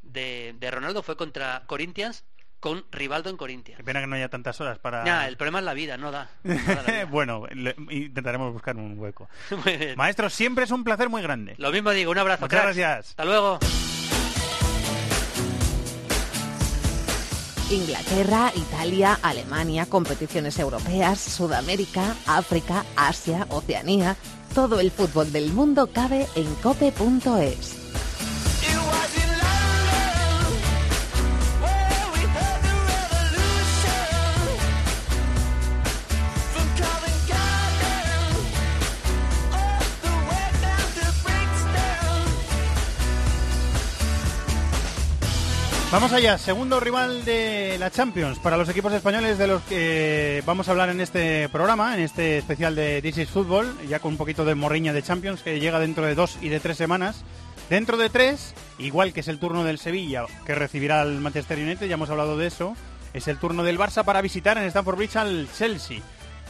de, 0.02 0.56
de 0.58 0.72
Ronaldo 0.72 1.04
fue 1.04 1.16
contra 1.16 1.63
Corinthians 1.68 2.26
con 2.60 2.86
Rivaldo 2.91 3.30
en 3.30 3.38
Corintia. 3.38 3.78
Qué 3.78 3.84
pena 3.84 4.02
que 4.02 4.08
no 4.08 4.15
haya 4.15 4.30
tantas 4.30 4.60
horas 4.62 4.80
para... 4.80 5.06
Ya, 5.06 5.28
el 5.28 5.38
problema 5.38 5.60
es 5.60 5.65
la 5.65 5.74
vida, 5.74 5.98
no 5.98 6.12
da. 6.12 6.30
bueno, 7.12 7.43
intentaremos 7.89 8.54
buscar 8.54 8.76
un 8.76 8.98
hueco. 8.98 9.30
Maestro, 9.96 10.30
siempre 10.30 10.65
es 10.65 10.72
un 10.72 10.84
placer 10.84 11.10
muy 11.10 11.22
grande. 11.22 11.56
Lo 11.58 11.72
mismo 11.72 11.91
digo, 11.91 12.12
un 12.12 12.17
abrazo. 12.17 12.46
Muchas 12.46 12.63
gracias. 12.63 13.10
Hasta 13.10 13.26
luego. 13.26 13.60
Inglaterra, 17.70 18.52
Italia, 18.56 19.20
Alemania, 19.22 19.86
competiciones 19.88 20.58
europeas, 20.58 21.20
Sudamérica, 21.20 22.15
África, 22.26 22.86
Asia, 22.96 23.46
Oceanía. 23.50 24.15
Todo 24.56 24.80
el 24.80 24.89
fútbol 24.89 25.32
del 25.34 25.52
mundo 25.52 25.88
cabe 25.91 26.28
en 26.36 26.54
cope.es. 26.56 27.87
Vamos 45.89 46.12
allá, 46.12 46.38
segundo 46.38 46.82
rival 46.82 47.23
de 47.23 47.78
la 47.80 47.89
Champions 47.89 48.39
para 48.39 48.58
los 48.58 48.67
equipos 48.67 48.91
españoles 48.91 49.38
de 49.38 49.47
los 49.47 49.62
que 49.63 50.43
vamos 50.45 50.67
a 50.67 50.71
hablar 50.71 50.89
en 50.89 51.00
este 51.00 51.47
programa, 51.47 51.95
en 51.95 52.02
este 52.02 52.38
especial 52.38 52.76
de 52.76 53.02
This 53.02 53.19
is 53.19 53.30
Football, 53.30 53.88
ya 53.88 54.00
con 54.00 54.12
un 54.12 54.17
poquito 54.17 54.43
de 54.43 54.54
morriña 54.54 54.91
de 54.91 55.02
Champions 55.02 55.41
que 55.41 55.62
llega 55.62 55.80
dentro 55.80 56.06
de 56.06 56.13
dos 56.13 56.38
y 56.41 56.50
de 56.50 56.60
tres 56.60 56.76
semanas. 56.76 57.23
Dentro 57.69 57.95
de 57.95 58.10
tres, 58.10 58.54
igual 58.80 59.13
que 59.13 59.21
es 59.21 59.30
el 59.30 59.39
turno 59.39 59.63
del 59.63 59.80
Sevilla 59.80 60.26
que 60.45 60.56
recibirá 60.56 61.00
al 61.00 61.21
Manchester 61.21 61.58
United, 61.58 61.88
ya 61.88 61.93
hemos 61.93 62.10
hablado 62.10 62.38
de 62.38 62.47
eso, 62.47 62.76
es 63.13 63.30
el 63.30 63.38
turno 63.38 63.63
del 63.63 63.80
Barça 63.80 64.04
para 64.04 64.21
visitar 64.21 64.58
en 64.58 64.65
Stamford 64.65 64.97
Bridge 64.97 65.15
al 65.15 65.47
Chelsea. 65.58 66.02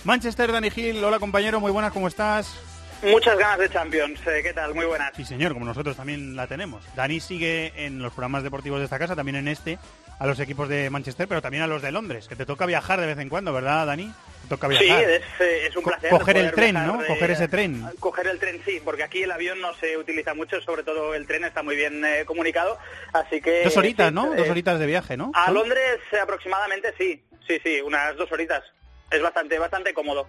Manchester, 0.03 0.51
Dani 0.51 0.71
Gil, 0.71 1.03
hola 1.03 1.19
compañero, 1.19 1.59
muy 1.59 1.71
buenas, 1.71 1.93
¿cómo 1.93 2.07
estás? 2.07 2.55
Muchas 3.03 3.37
ganas 3.37 3.59
de 3.59 3.69
Champions. 3.69 4.19
Eh, 4.25 4.41
¿Qué 4.41 4.53
tal? 4.53 4.73
Muy 4.73 4.85
buenas. 4.85 5.11
Sí, 5.15 5.23
señor, 5.23 5.53
como 5.53 5.65
nosotros 5.65 5.95
también 5.95 6.35
la 6.35 6.47
tenemos. 6.47 6.83
Dani 6.95 7.19
sigue 7.19 7.71
en 7.75 8.01
los 8.01 8.11
programas 8.11 8.43
deportivos 8.43 8.79
de 8.79 8.85
esta 8.85 8.97
casa, 8.97 9.15
también 9.15 9.35
en 9.35 9.47
este, 9.47 9.77
a 10.19 10.25
los 10.25 10.39
equipos 10.39 10.67
de 10.67 10.89
Manchester, 10.89 11.27
pero 11.27 11.41
también 11.41 11.63
a 11.63 11.67
los 11.67 11.81
de 11.81 11.91
Londres, 11.91 12.27
que 12.27 12.35
te 12.35 12.45
toca 12.45 12.65
viajar 12.65 12.99
de 12.99 13.05
vez 13.05 13.19
en 13.19 13.29
cuando, 13.29 13.53
¿verdad, 13.53 13.85
Dani? 13.85 14.11
Te 14.43 14.47
toca 14.49 14.67
viajar. 14.67 14.87
Sí, 14.87 15.11
es, 15.11 15.21
eh, 15.39 15.69
un 15.75 15.83
placer. 15.83 16.09
coger 16.09 16.37
el 16.37 16.51
tren, 16.53 16.73
¿no? 16.73 17.05
coger 17.05 17.31
ese 17.31 17.47
tren. 17.47 17.85
Coger 17.99 18.27
el 18.27 18.39
tren, 18.39 18.61
sí, 18.65 18.81
porque 18.83 19.03
aquí 19.03 19.21
el 19.21 19.31
avión 19.31 19.61
no 19.61 19.75
se 19.75 19.95
utiliza 19.95 20.33
mucho, 20.33 20.59
sobre 20.61 20.83
todo 20.83 21.13
el 21.13 21.27
tren 21.27 21.43
está 21.43 21.61
muy 21.61 21.75
bien 21.75 22.03
eh, 22.03 22.25
comunicado, 22.25 22.79
así 23.13 23.41
que... 23.41 23.63
Dos 23.63 23.77
horitas, 23.77 24.11
¿no? 24.11 24.33
dos 24.33 24.49
horitas 24.49 24.79
de 24.79 24.85
viaje, 24.87 25.17
¿no? 25.17 25.31
A 25.35 25.51
Londres 25.51 25.99
aproximadamente 26.19 26.93
sí, 26.97 27.23
sí, 27.47 27.59
sí, 27.63 27.79
unas 27.81 28.15
dos 28.15 28.31
horitas. 28.31 28.63
Es 29.11 29.21
bastante, 29.21 29.57
bastante 29.59 29.93
cómodo 29.93 30.27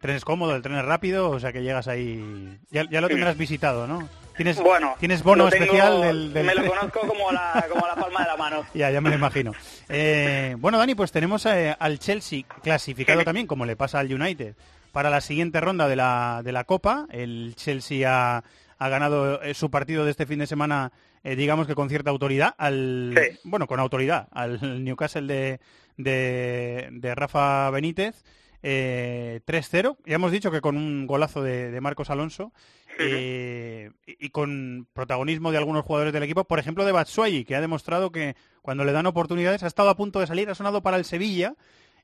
tren 0.00 0.16
es 0.16 0.24
cómodo, 0.24 0.54
el 0.54 0.62
tren 0.62 0.76
es 0.76 0.84
rápido, 0.84 1.30
o 1.30 1.40
sea 1.40 1.52
que 1.52 1.62
llegas 1.62 1.88
ahí... 1.88 2.58
Ya, 2.70 2.84
lo 2.84 3.08
tendrás 3.08 3.36
visitado, 3.36 3.86
¿no? 3.86 4.08
¿Tienes, 4.36 4.60
bueno, 4.60 4.94
¿tienes 5.00 5.24
bono 5.24 5.48
especial 5.48 6.00
del, 6.00 6.30
Me 6.44 6.54
lo 6.54 6.66
conozco 6.66 7.00
como 7.00 7.32
la, 7.32 7.66
como 7.68 7.84
la 7.86 7.96
palma 7.96 8.20
de 8.20 8.26
la 8.26 8.36
mano. 8.36 8.64
ya, 8.74 8.88
ya 8.90 9.00
me 9.00 9.10
lo 9.10 9.16
imagino. 9.16 9.52
Eh, 9.88 10.54
bueno, 10.58 10.78
Dani, 10.78 10.94
pues 10.94 11.10
tenemos 11.10 11.44
eh, 11.46 11.74
al 11.76 11.98
Chelsea 11.98 12.44
clasificado 12.62 13.24
también, 13.24 13.48
como 13.48 13.66
le 13.66 13.74
pasa 13.74 13.98
al 13.98 14.12
United, 14.12 14.54
para 14.92 15.10
la 15.10 15.20
siguiente 15.20 15.60
ronda 15.60 15.88
de 15.88 15.96
la, 15.96 16.42
de 16.44 16.52
la 16.52 16.62
Copa. 16.62 17.08
El 17.10 17.54
Chelsea 17.56 18.08
ha, 18.08 18.44
ha 18.78 18.88
ganado 18.88 19.42
eh, 19.42 19.54
su 19.54 19.72
partido 19.72 20.04
de 20.04 20.12
este 20.12 20.26
fin 20.26 20.38
de 20.38 20.46
semana, 20.46 20.92
digamos 21.24 21.66
que 21.66 21.74
con 21.74 21.88
cierta 21.88 22.10
autoridad, 22.10 22.54
al 22.58 23.18
bueno, 23.42 23.66
con 23.66 23.80
autoridad, 23.80 24.28
al 24.30 24.84
Newcastle 24.84 25.26
de, 25.26 25.60
de, 25.96 26.88
de 26.92 27.14
Rafa 27.16 27.70
Benítez 27.70 28.22
eh, 28.62 29.40
3-0. 29.46 29.96
Ya 30.06 30.14
hemos 30.14 30.32
dicho 30.32 30.50
que 30.50 30.60
con 30.60 30.76
un 30.76 31.06
golazo 31.06 31.42
de, 31.42 31.80
Marcos 31.80 32.10
Alonso 32.10 32.52
eh, 32.98 33.90
y, 34.06 34.30
con 34.30 34.86
protagonismo 34.92 35.52
de 35.52 35.58
algunos 35.58 35.84
jugadores 35.84 36.12
del 36.12 36.22
equipo, 36.22 36.44
por 36.44 36.58
ejemplo 36.58 36.84
de 36.84 36.92
Batshuayi, 36.92 37.44
que 37.44 37.56
ha 37.56 37.60
demostrado 37.60 38.10
que 38.10 38.36
cuando 38.62 38.84
le 38.84 38.92
dan 38.92 39.06
oportunidades 39.06 39.62
ha 39.62 39.68
estado 39.68 39.90
a 39.90 39.96
punto 39.96 40.20
de 40.20 40.26
salir, 40.26 40.50
ha 40.50 40.54
sonado 40.54 40.82
para 40.82 40.96
el 40.96 41.04
Sevilla 41.04 41.54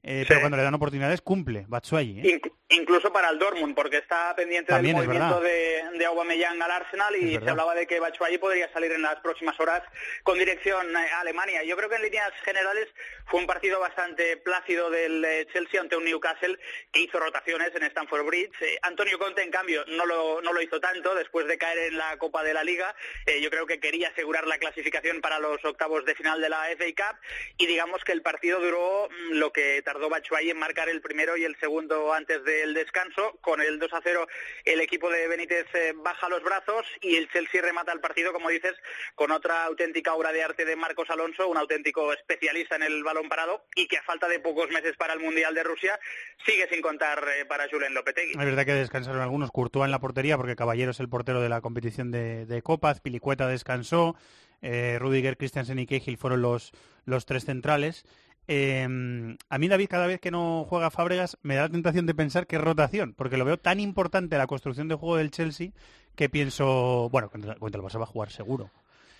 eh, 0.06 0.26
pero 0.28 0.40
cuando 0.40 0.58
le 0.58 0.62
dan 0.62 0.74
oportunidades 0.74 1.22
cumple, 1.22 1.64
Batshuayi. 1.66 2.20
¿eh? 2.20 2.40
incluso 2.68 3.12
para 3.12 3.30
el 3.30 3.38
Dortmund, 3.38 3.74
porque 3.74 3.98
está 3.98 4.34
pendiente 4.36 4.74
del 4.74 4.92
movimiento 4.92 5.40
de, 5.40 5.82
de 5.96 6.04
Aubameyang 6.06 6.60
al 6.60 6.70
Arsenal 6.70 7.16
y 7.16 7.38
se 7.38 7.50
hablaba 7.50 7.74
de 7.74 7.86
que 7.86 8.00
Batshuayi 8.00 8.38
podría 8.38 8.70
salir 8.72 8.92
en 8.92 9.02
las 9.02 9.16
próximas 9.20 9.58
horas 9.60 9.82
con 10.22 10.38
dirección 10.38 10.94
a 10.96 11.20
Alemania. 11.20 11.62
Yo 11.62 11.76
creo 11.76 11.88
que 11.88 11.96
en 11.96 12.02
líneas 12.02 12.32
generales 12.44 12.88
fue 13.26 13.40
un 13.40 13.46
partido 13.46 13.80
bastante 13.80 14.36
plácido 14.38 14.90
del 14.90 15.24
eh, 15.24 15.46
Chelsea 15.52 15.80
ante 15.80 15.96
un 15.96 16.04
Newcastle 16.04 16.58
que 16.92 17.00
hizo 17.00 17.18
rotaciones 17.18 17.70
en 17.74 17.84
Stamford 17.84 18.26
Bridge. 18.26 18.52
Antonio 18.82 19.18
Conte, 19.18 19.42
en 19.42 19.50
cambio, 19.50 19.84
no 19.88 20.04
lo, 20.04 20.42
no 20.42 20.52
lo 20.52 20.60
hizo 20.60 20.80
tanto 20.80 21.14
después 21.14 21.46
de 21.46 21.56
caer 21.56 21.78
en 21.78 21.96
la 21.98 22.16
Copa 22.18 22.42
de 22.42 22.52
la 22.52 22.64
Liga. 22.64 22.94
yo 23.40 23.50
creo 23.50 23.66
que 23.66 23.80
quería 23.80 24.08
asegurar 24.08 24.46
la 24.46 24.58
clasificación 24.58 25.20
para 25.20 25.38
los 25.38 25.64
octavos 25.64 26.04
de 26.04 26.14
final 26.14 26.40
de 26.40 26.48
la 26.48 26.64
FA 26.76 26.84
Cup 26.94 27.20
y 27.56 27.66
digamos 27.66 28.02
que 28.04 28.12
el 28.12 28.22
partido 28.22 28.60
duró 28.60 29.08
mm, 29.08 29.34
lo 29.34 29.52
que 29.52 29.82
tardó 29.94 30.08
Bachuay 30.10 30.50
en 30.50 30.58
marcar 30.58 30.88
el 30.88 31.00
primero 31.00 31.36
y 31.36 31.44
el 31.44 31.56
segundo 31.60 32.12
antes 32.12 32.42
del 32.44 32.74
descanso. 32.74 33.38
Con 33.40 33.60
el 33.60 33.78
2 33.78 33.92
a 33.92 34.00
0 34.02 34.26
el 34.64 34.80
equipo 34.80 35.08
de 35.08 35.28
Benítez 35.28 35.66
eh, 35.72 35.92
baja 35.94 36.28
los 36.28 36.42
brazos 36.42 36.84
y 37.00 37.14
el 37.14 37.30
Chelsea 37.30 37.62
remata 37.62 37.92
el 37.92 38.00
partido, 38.00 38.32
como 38.32 38.48
dices, 38.48 38.74
con 39.14 39.30
otra 39.30 39.64
auténtica 39.64 40.14
obra 40.14 40.32
de 40.32 40.42
arte 40.42 40.64
de 40.64 40.74
Marcos 40.74 41.10
Alonso, 41.10 41.48
un 41.48 41.58
auténtico 41.58 42.12
especialista 42.12 42.74
en 42.74 42.82
el 42.82 43.04
balón 43.04 43.28
parado 43.28 43.66
y 43.76 43.86
que 43.86 43.98
a 43.98 44.02
falta 44.02 44.26
de 44.26 44.40
pocos 44.40 44.68
meses 44.70 44.96
para 44.96 45.12
el 45.12 45.20
Mundial 45.20 45.54
de 45.54 45.62
Rusia 45.62 46.00
sigue 46.44 46.68
sin 46.68 46.82
contar 46.82 47.24
eh, 47.38 47.44
para 47.44 47.68
Julen 47.68 47.94
Lopetegui. 47.94 48.32
Es 48.32 48.36
verdad 48.36 48.66
que 48.66 48.74
descansaron 48.74 49.22
algunos, 49.22 49.52
Courtois 49.52 49.84
en 49.84 49.92
la 49.92 50.00
portería 50.00 50.36
porque 50.36 50.56
Caballero 50.56 50.90
es 50.90 50.98
el 50.98 51.08
portero 51.08 51.40
de 51.40 51.48
la 51.48 51.60
competición 51.60 52.10
de, 52.10 52.46
de 52.46 52.62
Copas, 52.62 53.00
Pilicueta 53.00 53.46
descansó, 53.46 54.16
eh, 54.60 54.98
Rudiger, 54.98 55.36
Christiansen 55.36 55.78
y 55.78 55.86
Cahill 55.86 56.16
fueron 56.16 56.42
los, 56.42 56.72
los 57.04 57.26
tres 57.26 57.44
centrales. 57.44 58.04
Em, 58.46 59.36
a 59.48 59.58
mí, 59.58 59.68
David, 59.68 59.88
cada 59.88 60.06
vez 60.06 60.20
que 60.20 60.30
no 60.30 60.66
juega 60.68 60.90
Fábregas, 60.90 61.38
me 61.42 61.54
da 61.54 61.62
la 61.62 61.68
tentación 61.70 62.06
de 62.06 62.14
pensar 62.14 62.46
que 62.46 62.56
es 62.56 62.62
rotación, 62.62 63.14
porque 63.14 63.36
lo 63.36 63.44
veo 63.44 63.58
tan 63.58 63.80
importante 63.80 64.36
la 64.36 64.46
construcción 64.46 64.88
de 64.88 64.96
juego 64.96 65.16
del 65.16 65.30
Chelsea 65.30 65.70
que 66.14 66.28
pienso, 66.28 67.08
bueno, 67.10 67.30
contra, 67.30 67.54
contra 67.56 67.80
el 67.80 67.86
Barça 67.86 67.98
va 67.98 68.04
a 68.04 68.06
jugar 68.06 68.30
seguro. 68.30 68.70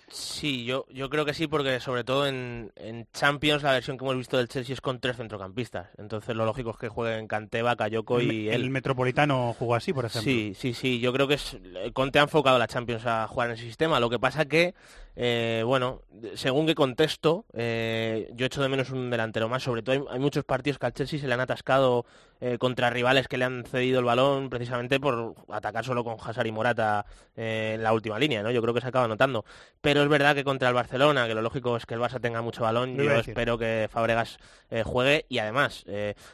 Sí, 0.07 0.65
yo, 0.65 0.85
yo 0.93 1.09
creo 1.09 1.25
que 1.25 1.33
sí, 1.33 1.47
porque 1.47 1.79
sobre 1.79 2.03
todo 2.03 2.27
en, 2.27 2.71
Champions 3.11 3.63
la 3.63 3.71
versión 3.73 3.97
que 3.97 4.05
hemos 4.05 4.17
visto 4.17 4.37
del 4.37 4.47
Chelsea 4.47 4.73
es 4.73 4.81
con 4.81 4.99
tres 4.99 5.17
centrocampistas. 5.17 5.89
Entonces 5.97 6.35
lo 6.35 6.45
lógico 6.45 6.71
es 6.71 6.77
que 6.77 6.89
jueguen 6.89 7.27
Canteba, 7.27 7.75
Cayoko 7.75 8.21
y 8.21 8.47
el, 8.47 8.53
él. 8.53 8.61
El 8.65 8.69
Metropolitano 8.69 9.55
jugó 9.57 9.75
así, 9.75 9.93
por 9.93 10.05
ejemplo. 10.05 10.31
Sí, 10.31 10.53
sí, 10.55 10.73
sí. 10.73 10.99
Yo 10.99 11.11
creo 11.11 11.27
que 11.27 11.35
es, 11.35 11.57
Conte 11.93 12.19
ha 12.19 12.23
enfocado 12.23 12.59
la 12.59 12.67
Champions 12.67 13.05
a 13.05 13.27
jugar 13.27 13.49
en 13.49 13.55
ese 13.55 13.65
sistema. 13.65 13.99
Lo 13.99 14.09
que 14.09 14.19
pasa 14.19 14.45
que, 14.45 14.75
eh, 15.15 15.63
bueno, 15.65 16.01
según 16.35 16.65
qué 16.65 16.75
contexto, 16.75 17.45
eh, 17.53 18.29
yo 18.33 18.45
echo 18.45 18.61
de 18.61 18.69
menos 18.69 18.89
un 18.89 19.09
delantero 19.09 19.47
más. 19.47 19.63
Sobre 19.63 19.81
todo 19.81 20.09
hay, 20.09 20.19
muchos 20.19 20.43
partidos 20.43 20.77
que 20.77 20.85
al 20.85 20.93
Chelsea 20.93 21.19
se 21.19 21.27
le 21.27 21.33
han 21.33 21.39
atascado 21.39 22.05
eh, 22.41 22.57
contra 22.57 22.89
rivales 22.89 23.29
que 23.29 23.37
le 23.37 23.45
han 23.45 23.63
cedido 23.65 23.99
el 23.99 24.05
balón 24.05 24.49
precisamente 24.49 24.99
por 24.99 25.35
atacar 25.49 25.85
solo 25.85 26.03
con 26.03 26.17
Hazard 26.21 26.47
y 26.47 26.51
Morata 26.51 27.05
en 27.37 27.81
la 27.81 27.93
última 27.93 28.19
línea, 28.19 28.43
¿no? 28.43 28.51
Yo 28.51 28.61
creo 28.61 28.73
que 28.73 28.81
se 28.81 28.87
acaba 28.87 29.07
notando. 29.07 29.45
Pero 29.81 30.03
es 30.03 30.09
verdad 30.09 30.35
que 30.35 30.43
contra 30.43 30.67
el 30.67 30.73
Barcelona, 30.73 31.27
que 31.27 31.35
lo 31.35 31.41
lógico 31.41 31.77
es 31.77 31.85
que 31.85 31.93
el 31.93 31.99
Barça 31.99 32.19
tenga 32.19 32.41
mucho 32.41 32.63
balón, 32.63 32.95
yo 32.95 33.11
espero 33.11 33.57
que 33.57 33.89
Fabregas 33.91 34.37
juegue 34.83 35.25
y 35.29 35.39
además, 35.39 35.85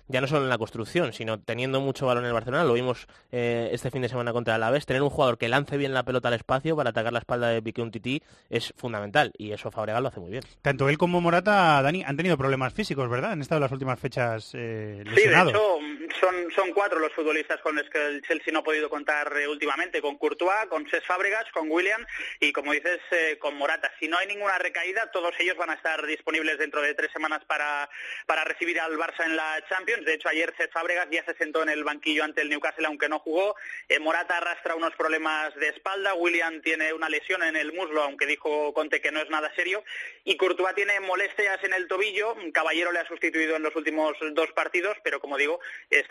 ya 0.08 0.22
no 0.22 0.28
solo 0.28 0.44
en 0.44 0.50
la 0.50 0.58
construcción, 0.58 1.14
sino 1.14 1.40
teniendo 1.40 1.82
mucho 1.82 2.06
balón 2.06 2.24
en 2.24 2.28
el 2.28 2.34
Barcelona, 2.34 2.64
lo 2.64 2.74
vimos 2.74 3.08
este 3.32 3.90
fin 3.90 4.04
de 4.04 4.10
semana 4.10 4.32
contra 4.32 4.56
el 4.56 4.64
Alavés, 4.64 4.86
tener 4.86 5.02
un 5.02 5.10
jugador 5.10 5.40
que 5.40 5.50
lance 5.50 5.76
bien 5.78 5.94
la 5.94 6.04
pelota 6.04 6.28
al 6.28 6.36
espacio 6.36 6.76
para 6.76 6.92
atacar 6.92 7.14
la 7.14 7.20
espalda 7.20 7.48
de 7.48 7.62
Piqué 7.62 7.82
un 7.82 7.92
tití 7.92 8.22
es 8.50 8.71
fundamental 8.76 9.32
y 9.38 9.52
eso 9.52 9.72
Fabregas 9.72 10.02
lo 10.02 10.08
hace 10.10 10.20
muy 10.20 10.32
bien. 10.32 10.44
Tanto 10.62 10.90
él 10.90 10.98
como 10.98 11.22
Morata, 11.22 11.82
Dani, 11.82 12.04
han 12.04 12.18
tenido 12.18 12.38
problemas 12.38 12.74
físicos, 12.74 13.10
¿verdad? 13.10 13.32
Han 13.32 13.42
estado 13.42 13.60
en 13.60 13.64
las 13.64 13.72
últimas 13.72 14.00
fechas 14.00 14.54
lesionados. 14.54 15.54
Sí, 15.54 15.58
de 15.58 15.60
hecho, 15.60 16.01
son, 16.22 16.52
son 16.56 16.72
cuatro 16.72 17.00
los 17.00 17.12
futbolistas 17.14 17.60
con 17.62 17.76
los 17.76 17.90
que 17.90 17.98
el 17.98 18.22
Chelsea 18.22 18.54
no 18.54 18.60
ha 18.60 18.64
podido 18.64 18.90
contar 18.90 19.34
últimamente, 19.50 20.02
con 20.02 20.18
Courtois, 20.18 20.68
con 20.70 20.88
Cés 20.90 21.04
Fábregas, 21.06 21.46
con 21.52 21.70
William 21.70 22.06
y, 22.40 22.54
como 22.54 22.72
dices, 22.72 23.00
con 23.40 23.56
Morata. 23.56 23.92
Si 24.00 24.08
no 24.08 24.18
hay 24.18 24.28
ninguna 24.28 24.58
recaída, 24.58 25.12
todos 25.12 25.34
ellos 25.40 25.58
van 25.58 25.72
a 25.72 25.74
estar 25.74 26.06
disponibles 26.06 26.58
dentro 26.58 26.82
de 26.82 26.94
tres 26.94 27.12
semanas 27.12 27.44
para, 27.46 27.90
para 28.26 28.44
recibir 28.44 28.80
al 28.80 28.98
Barça 28.98 29.26
en 29.26 29.36
la 29.36 29.64
Champions. 29.68 30.06
De 30.06 30.14
hecho, 30.14 30.30
ayer 30.30 30.54
Cés 30.56 30.70
Fábregas 30.72 31.08
ya 31.12 31.26
se 31.26 31.34
sentó 31.36 31.64
en 31.64 31.70
el 31.70 31.84
banquillo 31.84 32.24
ante 32.24 32.42
el 32.42 32.50
Newcastle, 32.50 32.86
aunque 32.86 33.10
no 33.10 33.20
jugó. 33.20 33.56
Eh, 33.90 34.00
Morata 34.00 34.38
arrastra 34.38 34.76
unos 34.76 34.96
problemas 34.96 35.54
de 35.56 35.70
espalda. 35.70 36.14
William 36.14 36.62
tiene 36.62 36.94
una 36.94 37.10
lesión 37.10 37.42
en 37.44 37.56
el 37.56 37.74
muslo, 37.74 38.04
aunque 38.04 38.26
dijo 38.26 38.74
Conte 38.74 39.02
que 39.02 39.12
no 39.12 39.22
es 39.22 39.30
nada 39.30 39.52
serio. 39.56 39.84
Y 40.24 40.38
Courtois 40.38 40.76
tiene 40.76 41.00
molestias 41.00 41.64
en 41.64 41.74
el 41.74 41.88
tobillo. 41.88 42.36
Caballero 42.54 42.92
le 42.92 43.00
ha 43.00 43.08
sustituido 43.08 43.56
en 43.56 43.64
los 43.64 43.76
últimos 43.76 44.16
dos 44.34 44.52
partidos, 44.52 44.98
pero 45.04 45.20
como 45.20 45.38
digo, 45.38 45.60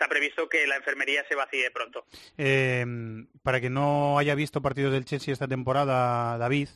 previsto 0.07 0.49
que 0.49 0.67
la 0.67 0.75
enfermería 0.75 1.23
se 1.27 1.35
vacíe 1.35 1.71
pronto. 1.71 2.05
Eh, 2.37 2.85
para 3.43 3.61
que 3.61 3.69
no 3.69 4.17
haya 4.17 4.35
visto 4.35 4.61
partidos 4.61 4.93
del 4.93 5.05
Chelsea 5.05 5.33
esta 5.33 5.47
temporada, 5.47 6.37
David, 6.37 6.69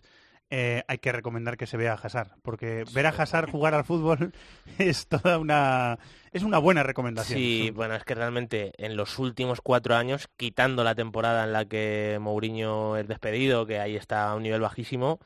eh, 0.51 0.83
hay 0.87 0.99
que 0.99 1.11
recomendar 1.11 1.57
que 1.57 1.65
se 1.65 1.75
vea 1.75 1.93
a 1.93 1.95
Hazard, 1.95 2.29
porque 2.43 2.85
ver 2.93 3.07
a 3.07 3.09
Hazard 3.09 3.49
jugar 3.49 3.73
al 3.73 3.83
fútbol 3.83 4.31
es 4.77 5.07
toda 5.07 5.39
una 5.39 5.97
es 6.31 6.43
una 6.43 6.59
buena 6.59 6.83
recomendación. 6.83 7.39
Sí, 7.39 7.71
bueno, 7.71 7.95
es 7.95 8.03
que 8.03 8.13
realmente 8.13 8.73
en 8.77 8.95
los 8.95 9.17
últimos 9.17 9.61
cuatro 9.61 9.95
años, 9.95 10.29
quitando 10.37 10.83
la 10.83 10.93
temporada 10.93 11.45
en 11.45 11.53
la 11.53 11.65
que 11.65 12.17
Mourinho 12.21 12.97
es 12.97 13.07
despedido, 13.07 13.65
que 13.65 13.79
ahí 13.79 13.95
está 13.95 14.29
a 14.29 14.35
un 14.35 14.43
nivel 14.43 14.61
bajísimo, 14.61 15.19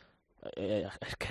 eh, 0.56 0.88
es 1.02 1.16
que 1.16 1.28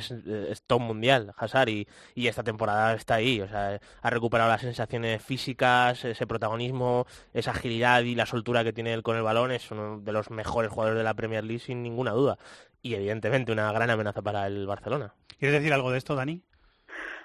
es, 0.52 0.62
todo 0.62 0.78
mundial 0.78 1.32
Hazard 1.36 1.68
y, 1.68 1.88
y, 2.14 2.26
esta 2.26 2.42
temporada 2.42 2.94
está 2.94 3.16
ahí, 3.16 3.40
o 3.40 3.48
sea, 3.48 3.80
ha 4.02 4.10
recuperado 4.10 4.50
las 4.50 4.60
sensaciones 4.60 5.22
físicas, 5.22 6.04
ese 6.04 6.26
protagonismo, 6.26 7.06
esa 7.32 7.52
agilidad 7.52 8.02
y 8.02 8.14
la 8.14 8.26
soltura 8.26 8.64
que 8.64 8.72
tiene 8.72 8.92
él 8.92 9.02
con 9.02 9.16
el 9.16 9.22
balón, 9.22 9.52
es 9.52 9.70
uno 9.70 10.00
de 10.00 10.12
los 10.12 10.30
mejores 10.30 10.70
jugadores 10.70 10.98
de 10.98 11.04
la 11.04 11.14
Premier 11.14 11.44
League 11.44 11.60
sin 11.60 11.82
ninguna 11.82 12.12
duda 12.12 12.38
y 12.82 12.94
evidentemente 12.94 13.52
una 13.52 13.72
gran 13.72 13.90
amenaza 13.90 14.22
para 14.22 14.46
el 14.46 14.66
Barcelona. 14.66 15.14
¿Quieres 15.38 15.60
decir 15.60 15.72
algo 15.72 15.90
de 15.90 15.98
esto, 15.98 16.14
Dani? 16.14 16.42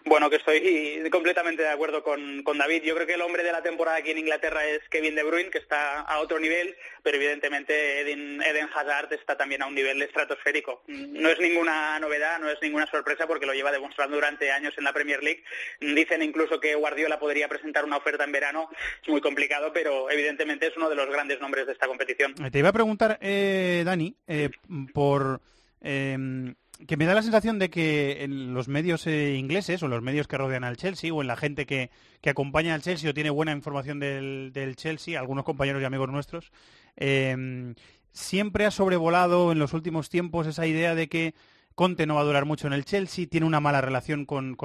Bueno, 0.06 0.30
que 0.30 0.36
estoy 0.36 1.10
completamente 1.10 1.64
de 1.64 1.70
acuerdo 1.70 2.04
con, 2.04 2.44
David. 2.58 2.84
Yo 2.84 2.94
creo 2.96 3.08
que 3.08 3.14
el 3.14 3.22
hombre 3.22 3.44
de 3.44 3.52
la 3.52 3.64
temporada 3.64 3.98
aquí 3.98 4.12
en 4.12 4.18
Inglaterra 4.18 4.66
es 4.66 4.82
Kevin 4.90 5.16
De 5.16 5.24
Bruyne, 5.24 5.50
que 5.50 5.60
está 5.60 6.02
a 6.02 6.20
otro 6.20 6.40
nivel, 6.40 6.76
pero 7.04 7.18
evidentemente 7.18 8.02
Eden, 8.02 8.42
Hazard 8.74 9.14
está 9.14 9.38
también 9.38 9.62
a 9.62 9.68
un 9.68 9.76
nivel 9.76 10.02
estratosférico. 10.02 10.84
No 10.88 11.30
es 11.30 11.40
ninguna 11.40 12.00
novedad, 12.00 12.40
no 12.40 12.50
es 12.50 12.58
ninguna 12.62 12.86
sorpresa 12.88 13.28
porque 13.28 13.46
lo 13.46 13.54
lleva 13.54 13.72
demostrando 13.72 14.16
durante 14.16 14.52
años 14.52 14.74
en 14.78 14.84
la 14.84 14.94
Premier 14.94 15.24
League. 15.24 15.44
Dicen 15.80 16.22
incluso 16.22 16.60
que 16.60 16.76
Guardiola 16.76 17.20
podría 17.20 17.48
presentar 17.48 17.86
una 17.86 17.98
oferta 17.98 18.24
en 18.24 18.32
verano. 18.32 18.70
Es 19.02 19.08
muy 19.08 19.22
complicado, 19.22 19.72
pero 19.74 20.12
evidentemente 20.12 20.68
es 20.68 20.76
uno 20.76 20.90
de 20.90 20.96
los 20.96 21.10
grandes 21.10 21.40
nombres 21.40 21.66
de 21.66 21.74
esta 21.74 21.88
competición. 21.88 22.34
Te 22.36 22.60
iba 22.60 22.70
a 22.70 22.74
preguntar, 22.74 23.18
eh, 23.22 23.84
Dani, 23.86 24.16
eh, 24.28 24.50
por... 24.94 25.40
Em, 25.82 26.56
que 26.88 26.98
me 26.98 27.06
da 27.06 27.14
la 27.14 27.22
sensación 27.22 27.60
de 27.60 27.70
que 27.70 28.24
en 28.24 28.54
los 28.54 28.68
medios 28.68 29.08
eh, 29.08 29.36
ingleses 29.36 29.82
o 29.82 29.86
en 29.86 29.92
los 29.92 30.02
medios 30.02 30.28
que 30.28 30.38
rodean 30.38 30.64
al 30.64 30.78
Chelsea 30.78 31.14
o 31.14 31.22
en 31.22 31.28
la 31.28 31.36
gente 31.36 31.66
que, 31.66 31.90
acompaña 32.26 32.74
al 32.74 32.82
Chelsea 32.82 33.10
o 33.10 33.14
tiene 33.14 33.30
buena 33.30 33.52
información 33.52 34.00
del, 34.00 34.74
Chelsea, 34.76 35.20
algunos 35.20 35.46
compañeros 35.46 35.82
y 35.82 35.86
amigos 35.86 36.10
nuestros, 36.10 36.52
em, 36.96 37.76
siempre 38.12 38.66
ha 38.66 38.72
sobrevolado 38.72 39.52
en 39.52 39.60
los 39.60 39.74
últimos 39.74 40.10
tiempos 40.10 40.48
esa 40.48 40.66
idea 40.66 40.96
de 40.96 41.10
que 41.10 41.34
Conte 41.76 42.06
no 42.06 42.16
va 42.16 42.22
a 42.22 42.26
durar 42.26 42.46
mucho 42.46 42.68
en 42.68 42.74
el 42.74 42.86
Chelsea, 42.86 43.28
tiene 43.28 43.48
una 43.48 43.60
mala 43.60 43.82
relación 43.82 44.26
con, 44.26 44.56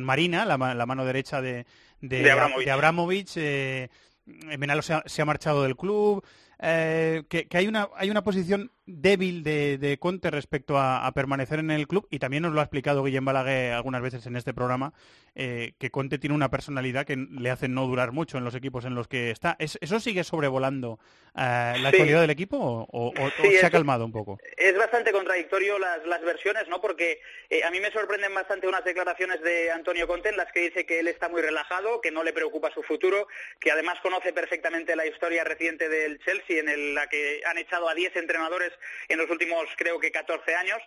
Marina, 0.00 0.44
la, 0.44 0.56
mano 0.56 1.04
derecha 1.04 1.40
de, 1.42 1.66
de, 2.00 2.30
Abramovich. 2.70 3.32
Eh, 3.36 3.88
Menalo 4.26 4.82
se 4.82 5.22
ha, 5.22 5.24
marchado 5.24 5.62
del 5.64 5.76
club, 5.76 6.24
eh, 6.58 7.24
que, 7.28 7.46
hay, 7.52 7.66
una, 7.66 7.88
hay 7.96 8.10
una 8.10 8.22
posición 8.22 8.70
débil 8.86 9.42
de, 9.42 9.96
Conte 10.00 10.30
respecto 10.30 10.78
a, 10.78 11.10
permanecer 11.14 11.58
en 11.58 11.70
el 11.70 11.86
club 11.86 12.06
y 12.10 12.18
también 12.18 12.42
nos 12.42 12.52
lo 12.52 12.60
ha 12.60 12.64
explicado 12.64 13.04
Guillem 13.04 13.24
Balaguer 13.24 13.72
algunas 13.72 14.02
veces 14.02 14.26
en 14.26 14.36
este 14.36 14.52
programa 14.52 14.92
eh, 15.34 15.72
que 15.78 15.90
Conte 15.90 16.18
tiene 16.18 16.34
una 16.34 16.50
personalidad 16.50 17.06
que 17.06 17.16
le 17.16 17.50
hace 17.50 17.68
no 17.68 17.86
durar 17.86 18.12
mucho 18.12 18.38
en 18.38 18.44
los 18.44 18.54
equipos 18.54 18.84
en 18.84 18.94
los 18.94 19.08
que 19.08 19.30
está. 19.30 19.56
¿Eso 19.58 20.00
sigue 20.00 20.24
sobrevolando 20.24 20.98
eh, 21.36 21.74
la 21.80 21.88
actualidad 21.88 22.20
del 22.20 22.30
equipo 22.30 22.86
o, 22.90 23.12
se 23.40 23.64
ha 23.64 23.70
calmado 23.70 24.04
un 24.04 24.12
poco? 24.12 24.38
Es 24.56 24.76
bastante 24.76 25.12
contradictorio 25.12 25.78
las, 25.78 26.04
las 26.06 26.22
versiones, 26.22 26.68
¿no? 26.68 26.80
Porque 26.80 27.20
eh, 27.50 27.64
a 27.64 27.70
mí 27.70 27.80
me 27.80 27.90
sorprenden 27.90 28.34
bastante 28.34 28.68
unas 28.68 28.84
declaraciones 28.84 29.40
de 29.42 29.70
Antonio 29.70 30.06
Conte 30.06 30.28
en 30.28 30.36
las 30.36 30.52
que 30.52 30.60
dice 30.60 30.86
que 30.86 31.00
él 31.00 31.08
está 31.08 31.28
muy 31.28 31.42
relajado, 31.42 32.00
que 32.00 32.10
no 32.10 32.22
le 32.22 32.32
preocupa 32.32 32.72
su 32.72 32.82
futuro, 32.82 33.26
que 33.60 33.70
además 33.70 33.98
conoce 34.02 34.32
perfectamente 34.32 34.96
la 34.96 35.06
historia 35.06 35.44
reciente 35.44 35.88
del 35.88 36.18
Chelsea 36.20 36.60
en 36.60 36.94
la 36.94 37.08
que 37.08 37.40
han 37.46 37.58
echado 37.58 37.88
a 37.88 37.94
10 37.94 38.16
entrenadores 38.16 38.73
en 39.08 39.18
los 39.18 39.30
últimos 39.30 39.68
creo 39.76 39.98
que 39.98 40.10
14 40.10 40.54
años. 40.54 40.78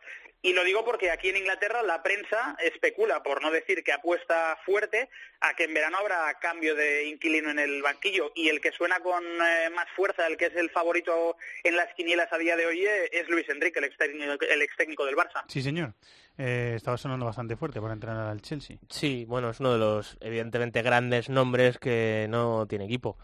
Y 0.41 0.53
lo 0.53 0.63
digo 0.63 0.85
porque 0.85 1.09
aquí 1.09 1.29
en 1.29 1.37
Inglaterra 1.37 1.81
la 1.81 2.03
prensa 2.03 2.55
especula, 2.63 3.23
por 3.23 3.41
no 3.41 3.49
decir 3.49 3.83
que 3.83 3.91
apuesta 3.91 4.57
fuerte, 4.65 5.09
a 5.41 5.55
que 5.55 5.63
en 5.63 5.73
verano 5.73 5.97
habrá 5.97 6.31
cambio 6.39 6.75
de 6.75 7.05
inquilino 7.05 7.49
en 7.49 7.59
el 7.59 7.81
banquillo. 7.81 8.31
Y 8.35 8.49
el 8.49 8.61
que 8.61 8.71
suena 8.71 8.99
con 8.99 9.23
eh, 9.23 9.69
más 9.73 9.87
fuerza, 9.95 10.27
el 10.27 10.37
que 10.37 10.45
es 10.45 10.55
el 10.55 10.69
favorito 10.69 11.37
en 11.63 11.75
las 11.75 11.91
quinielas 11.95 12.31
a 12.31 12.37
día 12.37 12.55
de 12.55 12.67
hoy, 12.67 12.85
eh, 12.85 13.09
es 13.11 13.27
Luis 13.29 13.49
Enrique, 13.49 13.79
el 13.79 13.85
ex 13.85 13.97
técnico, 13.97 14.45
el 14.47 14.61
ex 14.61 14.77
-técnico 14.77 15.05
del 15.05 15.15
Barça. 15.15 15.43
Sí, 15.47 15.61
señor. 15.61 15.93
Eh, 16.37 16.73
estaba 16.75 16.97
sonando 16.97 17.25
bastante 17.25 17.55
fuerte 17.55 17.81
para 17.81 17.93
entrenar 17.93 18.27
al 18.27 18.41
Chelsea. 18.41 18.77
Sí, 18.89 19.25
bueno, 19.27 19.49
es 19.49 19.59
uno 19.59 19.73
de 19.73 19.79
los 19.79 20.17
evidentemente 20.21 20.83
grandes 20.83 21.29
nombres 21.29 21.79
que 21.79 22.27
no 22.29 22.67
tiene 22.67 22.85
equipo. 22.85 23.17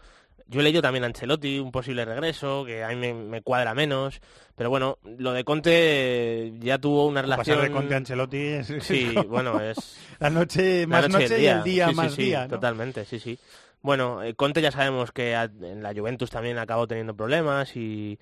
Yo 0.46 0.60
he 0.60 0.62
leído 0.62 0.82
también 0.82 1.04
a 1.04 1.06
Ancelotti, 1.06 1.58
un 1.58 1.72
posible 1.72 2.04
regreso, 2.04 2.64
que 2.64 2.84
a 2.84 2.88
mí 2.88 3.12
me, 3.12 3.42
cuadra 3.42 3.74
menos. 3.74 4.20
Pero 4.54 4.70
bueno, 4.70 4.98
lo 5.16 5.32
de 5.32 5.44
Conte 5.44 6.52
ya 6.58 6.78
tuvo 6.78 7.06
una 7.06 7.22
relación... 7.22 7.56
Pasar 7.56 7.70
de 7.70 7.74
Conte 7.74 7.94
a 7.94 7.96
Ancelotti 7.96 8.38
es... 8.38 8.72
Sí, 8.80 9.14
bueno, 9.28 9.60
es... 9.60 9.98
La 10.18 10.30
noche 10.30 10.86
más 10.86 11.08
noche, 11.08 11.40
y 11.40 11.46
el 11.46 11.62
día 11.62 11.90
más 11.92 12.16
día, 12.16 12.46
Totalmente, 12.46 13.04
sí, 13.04 13.18
sí. 13.18 13.38
Bueno, 13.80 14.22
eh, 14.22 14.34
Conte 14.34 14.62
ya 14.62 14.70
sabemos 14.70 15.12
que 15.12 15.32
en 15.32 15.82
la 15.82 15.92
Juventus 15.94 16.30
también 16.30 16.58
acabó 16.58 16.86
teniendo 16.86 17.14
problemas 17.14 17.76
y 17.76 18.18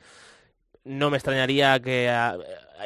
no 0.84 1.10
me 1.10 1.16
extrañaría 1.16 1.80
que 1.80 2.12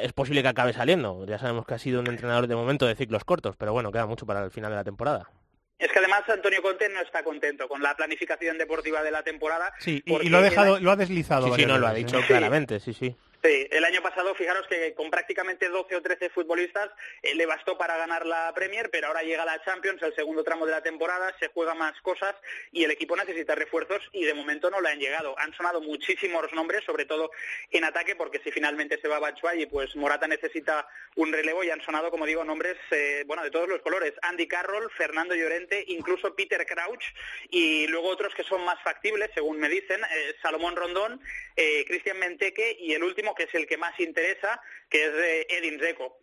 es 0.03 0.12
posible 0.12 0.42
que 0.42 0.48
acabe 0.48 0.73
saliendo. 0.73 1.25
Ya 1.27 1.38
sabemos 1.38 1.67
que 1.67 1.75
ha 1.75 1.79
sido 1.79 2.00
un 2.00 2.06
entrenador 2.08 2.46
de 2.46 2.56
momento 2.56 2.87
de 2.87 2.94
ciclos 2.94 3.25
cortos, 3.25 3.56
pero 3.56 3.73
bueno, 3.73 3.92
queda 3.92 4.06
mucho 4.06 4.27
para 4.27 4.44
el 4.44 4.50
final 4.50 4.71
de 4.71 4.77
la 4.77 4.85
temporada. 4.85 5.31
Es 5.79 5.92
que 5.92 5.98
además 5.98 6.22
Antonio 6.29 6.62
Conte 6.62 6.88
no 6.88 7.00
está 7.00 7.22
contento 7.22 7.68
con 7.68 7.83
la 7.83 7.94
planificación 7.94 8.56
deportiva 8.56 9.02
de 9.02 9.10
la 9.10 9.22
temporada. 9.22 9.74
Sí, 9.79 10.02
y, 10.06 10.29
lo 10.29 10.38
ha 10.38 10.42
dejado, 10.42 10.81
lo 10.81 10.90
ha 10.90 10.96
deslizado. 10.96 11.48
Sí, 11.48 11.62
sí, 11.62 11.66
no, 11.66 11.79
lo 11.79 11.87
ha 11.87 11.92
dicho 11.92 12.18
claramente, 12.27 12.81
sí, 12.81 12.94
sí. 12.94 13.14
Sí, 13.42 13.68
el 13.70 13.84
año 13.84 14.02
pasado, 14.02 14.34
fijaros 14.34 14.66
que 14.66 14.94
con 14.94 15.10
prácticamente 15.10 15.68
12 15.68 15.96
o 15.96 16.02
13 16.02 16.30
futbolistas 16.30 16.90
eh, 17.22 17.34
le 17.34 17.46
bastó 17.46 17.76
para 17.76 17.96
ganar 17.96 18.26
la 18.26 18.52
Premier, 18.54 18.90
pero 18.90 19.08
ahora 19.08 19.22
llega 19.22 19.44
la 19.44 19.62
Champions, 19.62 20.02
el 20.02 20.14
segundo 20.14 20.42
tramo 20.42 20.64
de 20.64 20.72
la 20.72 20.82
temporada, 20.82 21.34
se 21.38 21.48
juega 21.48 21.74
más 21.74 22.00
cosas 22.00 22.34
y 22.72 22.84
el 22.84 22.90
equipo 22.90 23.14
necesita 23.14 23.54
refuerzos 23.54 24.02
y 24.12 24.24
de 24.24 24.34
momento 24.34 24.70
no 24.70 24.80
le 24.80 24.88
han 24.88 24.98
llegado. 24.98 25.38
Han 25.38 25.54
sonado 25.54 25.80
muchísimos 25.80 26.50
nombres, 26.54 26.82
sobre 26.84 27.04
todo 27.04 27.30
en 27.70 27.84
ataque, 27.84 28.16
porque 28.16 28.40
si 28.42 28.50
finalmente 28.50 28.98
se 29.00 29.08
va 29.08 29.20
Batshuayi, 29.20 29.66
pues 29.66 29.94
Morata 29.96 30.26
necesita 30.26 30.88
un 31.14 31.32
relevo 31.32 31.62
y 31.62 31.70
han 31.70 31.82
sonado, 31.82 32.10
como 32.10 32.26
digo, 32.26 32.42
nombres 32.42 32.76
eh, 32.90 33.22
bueno 33.26 33.44
de 33.44 33.50
todos 33.50 33.68
los 33.68 33.82
colores. 33.82 34.14
Andy 34.22 34.48
Carroll, 34.48 34.90
Fernando 34.96 35.34
Llorente, 35.34 35.84
incluso 35.88 36.34
Peter 36.34 36.66
Crouch 36.66 37.04
y 37.50 37.87
luego 37.88 38.08
otros 38.08 38.34
que 38.34 38.44
son 38.44 38.64
más 38.64 38.82
factibles, 38.82 39.30
según 39.34 39.58
me 39.58 39.68
dicen, 39.68 40.00
eh, 40.02 40.34
Salomón 40.42 40.74
Rondón, 40.74 41.20
Cristian 41.87 42.18
Menteque 42.18 42.76
y 42.78 42.92
el 42.92 43.02
último 43.02 43.35
que 43.37 43.44
es 43.44 43.54
el 43.54 43.66
que 43.66 43.76
más 43.76 43.98
interesa, 44.00 44.60
que 44.88 45.04
es 45.04 45.12
de 45.12 45.46
Edin 45.50 45.78
Zeco. 45.78 46.18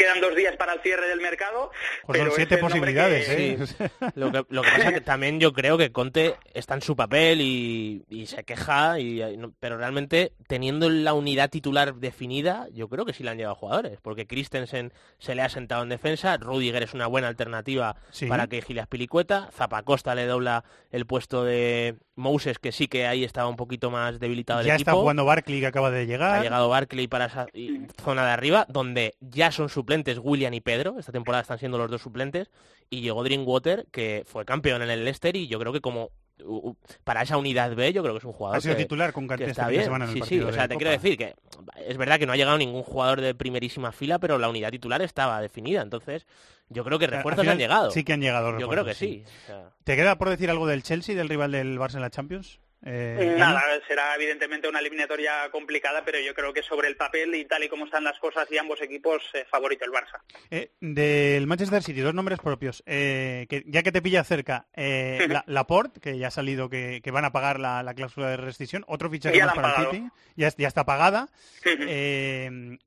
Quedan 0.00 0.22
dos 0.22 0.34
días 0.34 0.56
para 0.56 0.72
el 0.72 0.80
cierre 0.80 1.08
del 1.08 1.20
mercado. 1.20 1.70
Pues 2.06 2.18
son 2.18 2.30
siete 2.34 2.56
posibilidades, 2.56 3.28
¿eh? 3.28 3.58
Lo, 4.14 4.32
que, 4.32 4.44
pasa 4.44 4.88
es 4.88 4.94
que 4.94 5.00
también 5.02 5.40
yo 5.40 5.52
creo 5.52 5.76
que 5.76 5.92
Conte 5.92 6.36
está 6.54 6.72
en 6.72 6.80
su 6.80 6.96
papel 6.96 7.42
y, 7.42 8.26
se 8.26 8.42
queja, 8.44 8.98
y, 8.98 9.22
pero 9.60 9.76
realmente 9.76 10.32
teniendo 10.46 10.88
la 10.88 11.12
unidad 11.12 11.50
titular 11.50 11.96
definida, 11.96 12.66
yo 12.72 12.88
creo 12.88 13.04
que 13.04 13.12
sí 13.12 13.22
le 13.22 13.28
han 13.28 13.36
llegado 13.36 13.56
jugadores, 13.56 13.98
porque 14.00 14.26
Christensen 14.26 14.94
se 15.18 15.34
le 15.34 15.42
ha 15.42 15.50
sentado 15.50 15.82
en 15.82 15.90
defensa, 15.90 16.38
Rudiger 16.38 16.82
es 16.82 16.94
una 16.94 17.06
buena 17.06 17.28
alternativa 17.28 17.96
para 18.26 18.46
que 18.46 18.62
Gilas 18.62 18.86
Pilicueta, 18.86 19.50
Zapacosta 19.52 20.14
le 20.14 20.24
dobla 20.24 20.64
el 20.92 21.04
puesto 21.04 21.44
de 21.44 21.96
Moses, 22.20 22.58
que 22.58 22.70
sí 22.70 22.86
que 22.86 23.06
ahí 23.06 23.24
estaba 23.24 23.48
un 23.48 23.56
poquito 23.56 23.90
más 23.90 24.20
debilitado 24.20 24.60
el 24.60 24.66
ya 24.66 24.74
equipo. 24.74 24.90
Ya 24.90 24.92
está 24.92 25.00
jugando 25.00 25.24
Barkley, 25.24 25.60
que 25.60 25.66
acaba 25.66 25.90
de 25.90 26.06
llegar. 26.06 26.38
Ha 26.38 26.42
llegado 26.42 26.68
Barkley 26.68 27.08
para 27.08 27.26
esa 27.26 27.46
zona 28.02 28.24
de 28.24 28.30
arriba, 28.30 28.66
donde 28.68 29.14
ya 29.20 29.50
son 29.50 29.68
su 29.68 29.84
suplentes 29.90 30.20
William 30.22 30.54
y 30.54 30.60
Pedro, 30.60 30.96
esta 31.00 31.10
temporada 31.10 31.42
están 31.42 31.58
siendo 31.58 31.76
los 31.76 31.90
dos 31.90 32.00
suplentes, 32.00 32.48
y 32.90 33.00
llegó 33.00 33.24
Drinkwater, 33.24 33.86
que 33.90 34.22
fue 34.24 34.44
campeón 34.44 34.82
en 34.82 34.90
el 34.90 35.04
Leicester, 35.04 35.34
y 35.34 35.48
yo 35.48 35.58
creo 35.58 35.72
que 35.72 35.80
como 35.80 36.10
para 37.04 37.20
esa 37.20 37.36
unidad 37.36 37.74
B 37.76 37.92
yo 37.92 38.02
creo 38.02 38.14
que 38.14 38.18
es 38.18 38.24
un 38.24 38.32
jugador 38.32 38.56
ha 38.56 38.60
sido 38.62 38.74
que, 38.74 38.84
titular 38.84 39.12
con 39.12 39.30
está 39.42 39.68
bien. 39.68 39.92
en 39.92 40.02
el 40.02 40.08
sí, 40.08 40.22
sí, 40.24 40.40
o 40.40 40.50
sea, 40.50 40.68
te 40.68 40.76
quiero 40.76 40.90
decir 40.90 41.18
que 41.18 41.34
es 41.86 41.98
verdad 41.98 42.18
que 42.18 42.24
no 42.24 42.32
ha 42.32 42.36
llegado 42.36 42.56
ningún 42.56 42.82
jugador 42.82 43.20
de 43.20 43.34
primerísima 43.34 43.92
fila, 43.92 44.18
pero 44.18 44.38
la 44.38 44.48
unidad 44.48 44.70
titular 44.70 45.02
estaba 45.02 45.42
definida, 45.42 45.82
entonces 45.82 46.26
yo 46.70 46.84
creo 46.84 46.98
que 46.98 47.08
refuerzos 47.08 47.46
han 47.46 47.58
llegado. 47.58 47.90
Sí 47.90 48.04
que 48.04 48.12
han 48.12 48.20
llegado 48.20 48.58
Yo 48.58 48.68
creo 48.68 48.84
que 48.84 48.94
sí. 48.94 49.24
¿Te 49.84 49.96
queda 49.96 50.16
por 50.16 50.30
decir 50.30 50.48
algo 50.50 50.66
del 50.66 50.82
Chelsea, 50.82 51.16
del 51.16 51.28
rival 51.28 51.52
del 51.52 51.78
Barça 51.78 51.96
en 51.96 52.02
la 52.02 52.10
Champions? 52.10 52.60
Eh, 52.82 53.36
Nada, 53.38 53.62
será 53.86 54.14
evidentemente 54.14 54.68
una 54.68 54.80
eliminatoria 54.80 55.50
complicada, 55.50 56.02
pero 56.04 56.18
yo 56.18 56.34
creo 56.34 56.52
que 56.52 56.62
sobre 56.62 56.88
el 56.88 56.96
papel 56.96 57.34
y 57.34 57.44
tal 57.44 57.62
y 57.62 57.68
como 57.68 57.84
están 57.84 58.04
las 58.04 58.18
cosas 58.18 58.50
y 58.50 58.56
ambos 58.56 58.80
equipos, 58.80 59.22
eh, 59.34 59.44
favorito 59.50 59.84
el 59.84 59.90
Barça. 59.90 60.20
Eh, 60.50 60.70
del 60.80 61.46
Manchester 61.46 61.82
City, 61.82 62.00
dos 62.00 62.14
nombres 62.14 62.38
propios. 62.38 62.82
que, 62.86 63.64
ya 63.66 63.82
que 63.82 63.92
te 63.92 64.00
pilla 64.00 64.24
cerca, 64.24 64.66
la, 64.74 65.44
Laporte, 65.46 66.00
que 66.00 66.16
ya 66.16 66.28
ha 66.28 66.30
salido 66.30 66.70
que, 66.70 67.02
van 67.12 67.24
a 67.24 67.32
pagar 67.32 67.60
la, 67.60 67.92
cláusula 67.94 68.30
de 68.30 68.36
rescisión, 68.38 68.84
otro 68.88 69.10
fichaje 69.10 69.44
más 69.44 69.54
para 69.54 69.82
el 69.82 69.90
City, 69.90 70.08
ya, 70.36 70.48
está 70.48 70.84
pagada. 70.86 71.28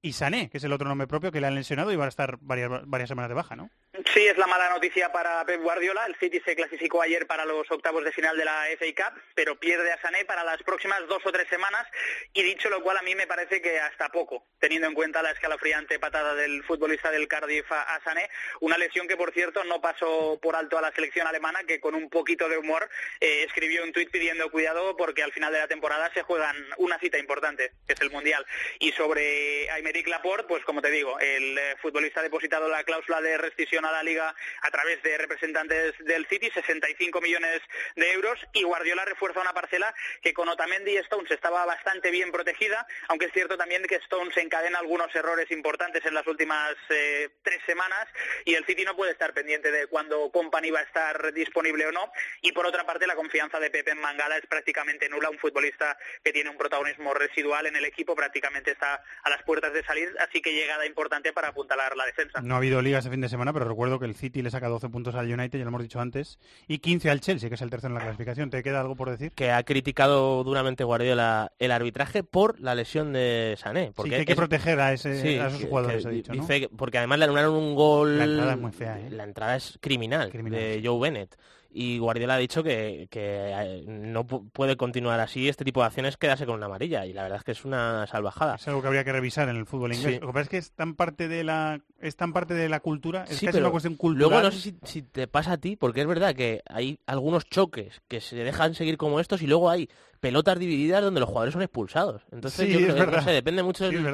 y 0.01 0.13
Sané, 0.13 0.49
que 0.49 0.57
es 0.57 0.63
el 0.63 0.73
otro 0.73 0.87
nombre 0.87 1.07
propio 1.07 1.31
que 1.31 1.39
le 1.39 1.47
han 1.47 1.55
lesionado 1.55 1.91
y 1.91 1.95
va 1.95 2.05
a 2.05 2.09
estar 2.09 2.37
varias, 2.41 2.69
varias 2.85 3.09
semanas 3.09 3.29
de 3.29 3.35
baja, 3.35 3.55
¿no? 3.55 3.69
Sí, 3.93 4.25
es 4.25 4.35
la 4.39 4.47
mala 4.47 4.71
noticia 4.71 5.11
para 5.11 5.45
Pep 5.45 5.61
Guardiola. 5.61 6.07
El 6.07 6.15
City 6.15 6.41
se 6.43 6.55
clasificó 6.55 7.03
ayer 7.03 7.27
para 7.27 7.45
los 7.45 7.69
octavos 7.69 8.03
de 8.03 8.11
final 8.11 8.35
de 8.35 8.43
la 8.43 8.65
FA 8.75 8.85
Cup, 8.87 9.21
pero 9.35 9.59
pierde 9.59 9.91
a 9.91 10.01
Sané 10.01 10.25
para 10.25 10.43
las 10.43 10.63
próximas 10.63 11.07
dos 11.07 11.23
o 11.23 11.31
tres 11.31 11.47
semanas. 11.47 11.85
Y 12.33 12.41
dicho 12.41 12.71
lo 12.71 12.81
cual, 12.81 12.97
a 12.97 13.03
mí 13.03 13.13
me 13.13 13.27
parece 13.27 13.61
que 13.61 13.79
hasta 13.79 14.09
poco, 14.09 14.47
teniendo 14.57 14.87
en 14.87 14.95
cuenta 14.95 15.21
la 15.21 15.29
escalofriante 15.29 15.99
patada 15.99 16.33
del 16.33 16.63
futbolista 16.63 17.11
del 17.11 17.27
Cardiff 17.27 17.71
a 17.71 18.01
Sané. 18.03 18.31
Una 18.61 18.79
lesión 18.79 19.07
que, 19.07 19.15
por 19.15 19.31
cierto, 19.31 19.63
no 19.63 19.79
pasó 19.79 20.39
por 20.41 20.55
alto 20.55 20.79
a 20.79 20.81
la 20.81 20.91
selección 20.93 21.27
alemana, 21.27 21.63
que 21.63 21.79
con 21.79 21.93
un 21.93 22.09
poquito 22.09 22.49
de 22.49 22.57
humor 22.57 22.89
eh, 23.19 23.43
escribió 23.43 23.83
un 23.83 23.93
tuit 23.93 24.09
pidiendo 24.09 24.49
cuidado 24.49 24.97
porque 24.97 25.21
al 25.21 25.33
final 25.33 25.53
de 25.53 25.59
la 25.59 25.67
temporada 25.67 26.09
se 26.15 26.23
juegan 26.23 26.55
una 26.77 26.97
cita 26.97 27.19
importante, 27.19 27.73
que 27.85 27.93
es 27.93 28.01
el 28.01 28.09
Mundial. 28.09 28.43
Y 28.79 28.91
sobre 28.93 29.69
Aymeric 29.69 30.07
Laporte, 30.07 30.47
pues 30.47 30.65
como 30.65 30.81
te 30.81 30.89
digo, 30.89 31.19
el 31.19 31.59
eh, 31.59 31.75
futbolista 31.79 32.21
ha 32.21 32.23
depositado 32.23 32.67
la 32.67 32.83
cláusula 32.83 33.21
de 33.21 33.37
rescisión 33.37 33.82
la 33.91 34.03
liga 34.03 34.35
a 34.61 34.71
través 34.71 35.01
de 35.03 35.17
representantes 35.17 35.93
del 35.99 36.25
City, 36.27 36.49
65 36.53 37.21
millones 37.21 37.61
de 37.95 38.11
euros, 38.13 38.39
y 38.53 38.63
Guardiola 38.63 39.05
refuerza 39.05 39.41
una 39.41 39.53
parcela 39.53 39.93
que 40.21 40.33
con 40.33 40.49
Otamendi 40.49 40.91
y 40.91 40.97
Stones 40.97 41.31
estaba 41.31 41.65
bastante 41.65 42.11
bien 42.11 42.31
protegida, 42.31 42.85
aunque 43.07 43.25
es 43.25 43.33
cierto 43.33 43.57
también 43.57 43.83
que 43.83 43.95
Stones 43.95 44.35
encadena 44.37 44.79
algunos 44.79 45.13
errores 45.15 45.49
importantes 45.51 46.05
en 46.05 46.13
las 46.13 46.27
últimas 46.27 46.75
eh, 46.89 47.29
tres 47.43 47.59
semanas 47.65 48.07
y 48.45 48.55
el 48.55 48.65
City 48.65 48.83
no 48.83 48.95
puede 48.95 49.11
estar 49.11 49.33
pendiente 49.33 49.71
de 49.71 49.87
cuándo 49.87 50.31
Company 50.31 50.71
va 50.71 50.79
a 50.79 50.83
estar 50.83 51.33
disponible 51.33 51.85
o 51.87 51.91
no. 51.91 52.11
Y 52.41 52.51
por 52.51 52.65
otra 52.65 52.85
parte, 52.85 53.07
la 53.07 53.15
confianza 53.15 53.59
de 53.59 53.69
Pepe 53.69 53.91
en 53.91 53.99
Mangala 53.99 54.37
es 54.37 54.45
prácticamente 54.47 55.09
nula, 55.09 55.29
un 55.29 55.37
futbolista 55.37 55.97
que 56.23 56.31
tiene 56.31 56.49
un 56.49 56.57
protagonismo 56.57 57.13
residual 57.13 57.65
en 57.65 57.75
el 57.75 57.85
equipo, 57.85 58.15
prácticamente 58.15 58.71
está 58.71 59.03
a 59.23 59.29
las 59.29 59.43
puertas 59.43 59.73
de 59.73 59.83
salir, 59.83 60.13
así 60.19 60.41
que 60.41 60.53
llegada 60.53 60.85
importante 60.85 61.33
para 61.33 61.49
apuntalar 61.49 61.95
la 61.95 62.05
defensa. 62.05 62.41
No 62.41 62.55
ha 62.55 62.57
habido 62.57 62.81
liga 62.81 62.99
este 62.99 63.09
fin 63.09 63.21
de 63.21 63.29
semana, 63.29 63.53
pero 63.53 63.65
recuerdo 63.73 63.99
que 63.99 64.05
el 64.05 64.15
City 64.15 64.41
le 64.41 64.51
saca 64.51 64.67
12 64.67 64.89
puntos 64.89 65.15
al 65.15 65.31
United, 65.31 65.57
ya 65.57 65.65
lo 65.65 65.69
hemos 65.69 65.81
dicho 65.81 65.99
antes, 65.99 66.39
y 66.67 66.77
15 66.79 67.09
al 67.09 67.19
Chelsea, 67.21 67.49
que 67.49 67.55
es 67.55 67.61
el 67.61 67.69
tercero 67.69 67.91
en 67.91 67.95
la 67.95 68.01
clasificación. 68.01 68.49
¿Te 68.49 68.61
queda 68.63 68.81
algo 68.81 68.95
por 68.95 69.09
decir? 69.09 69.31
Que 69.31 69.51
ha 69.51 69.63
criticado 69.63 70.43
duramente 70.43 70.83
Guardiola 70.83 71.51
el 71.59 71.71
arbitraje 71.71 72.23
por 72.23 72.59
la 72.59 72.75
lesión 72.75 73.13
de 73.13 73.55
Sané. 73.57 73.91
Porque 73.95 74.11
sí, 74.11 74.15
que 74.15 74.19
hay 74.21 74.25
que 74.25 74.35
proteger 74.35 74.79
a, 74.79 74.93
ese, 74.93 75.37
esos 75.37 75.65
jugadores, 75.65 76.05
ha 76.05 76.09
dicho, 76.09 76.33
porque 76.77 76.99
además 76.99 77.19
le 77.19 77.25
anularon 77.25 77.55
un 77.55 77.75
gol... 77.75 78.17
La 78.17 78.25
entrada 78.25 78.53
es 78.53 78.59
muy 78.59 78.71
fea, 78.71 78.99
¿eh? 78.99 79.09
La 79.09 79.23
entrada 79.23 79.55
es 79.55 79.77
criminal, 79.81 80.29
criminal. 80.29 80.59
de 80.59 80.81
Joe 80.83 80.99
Bennett 80.99 81.35
y 81.73 81.97
Guardiola 81.97 82.35
ha 82.35 82.37
dicho 82.37 82.63
que, 82.63 83.09
eh, 83.11 83.83
no 83.87 84.25
puede 84.25 84.77
continuar 84.77 85.19
así 85.19 85.49
este 85.49 85.65
tipo 85.65 85.81
de 85.81 85.87
acciones 85.87 86.17
quedarse 86.17 86.45
con 86.45 86.55
una 86.55 86.67
amarilla 86.67 87.05
y 87.05 87.13
la 87.13 87.23
verdad 87.23 87.39
es 87.39 87.43
que 87.43 87.51
es 87.51 87.65
una 87.65 88.05
salvajada. 88.07 88.55
Es 88.55 88.67
algo 88.67 88.81
que 88.81 88.87
habría 88.87 89.03
que 89.03 89.11
revisar 89.11 89.49
en 89.49 89.55
el 89.55 89.65
fútbol 89.65 89.93
inglés. 89.93 90.21
Lo 90.21 90.27
que 90.27 90.33
pasa 90.33 90.41
es 90.41 90.49
que 90.49 90.57
es 90.57 90.71
tan 90.71 90.95
parte 90.95 91.27
de 91.27 91.43
la 91.43 91.81
es 91.99 92.15
tan 92.15 92.33
parte 92.33 92.53
de 92.53 92.69
la 92.69 92.79
cultura, 92.79 93.25
es 93.27 93.41
una 93.41 93.71
cuestión 93.71 93.95
cultural. 93.95 94.29
Luego 94.29 94.43
no 94.43 94.51
sé 94.51 94.75
si, 94.83 95.01
te 95.01 95.27
pasa 95.27 95.53
a 95.53 95.57
ti, 95.57 95.75
porque 95.75 96.01
es 96.01 96.07
verdad 96.07 96.35
que 96.35 96.61
hay 96.69 96.99
algunos 97.07 97.49
choques 97.49 98.01
que 98.07 98.21
se 98.21 98.35
dejan 98.35 98.75
seguir 98.75 98.97
como 98.97 99.19
estos 99.19 99.41
y 99.41 99.47
luego 99.47 99.69
hay 99.69 99.89
pelotas 100.23 100.57
divididas 100.57 101.03
donde 101.03 101.19
los 101.19 101.27
jugadores 101.27 101.51
son 101.51 101.63
expulsados. 101.63 102.21
Entonces 102.31 102.69
yo 102.69 102.79
creo 102.79 102.95
que 102.95 103.11
no 103.11 103.21
sé, 103.21 103.31
depende 103.31 103.61
mucho 103.61 103.89
del 103.89 104.05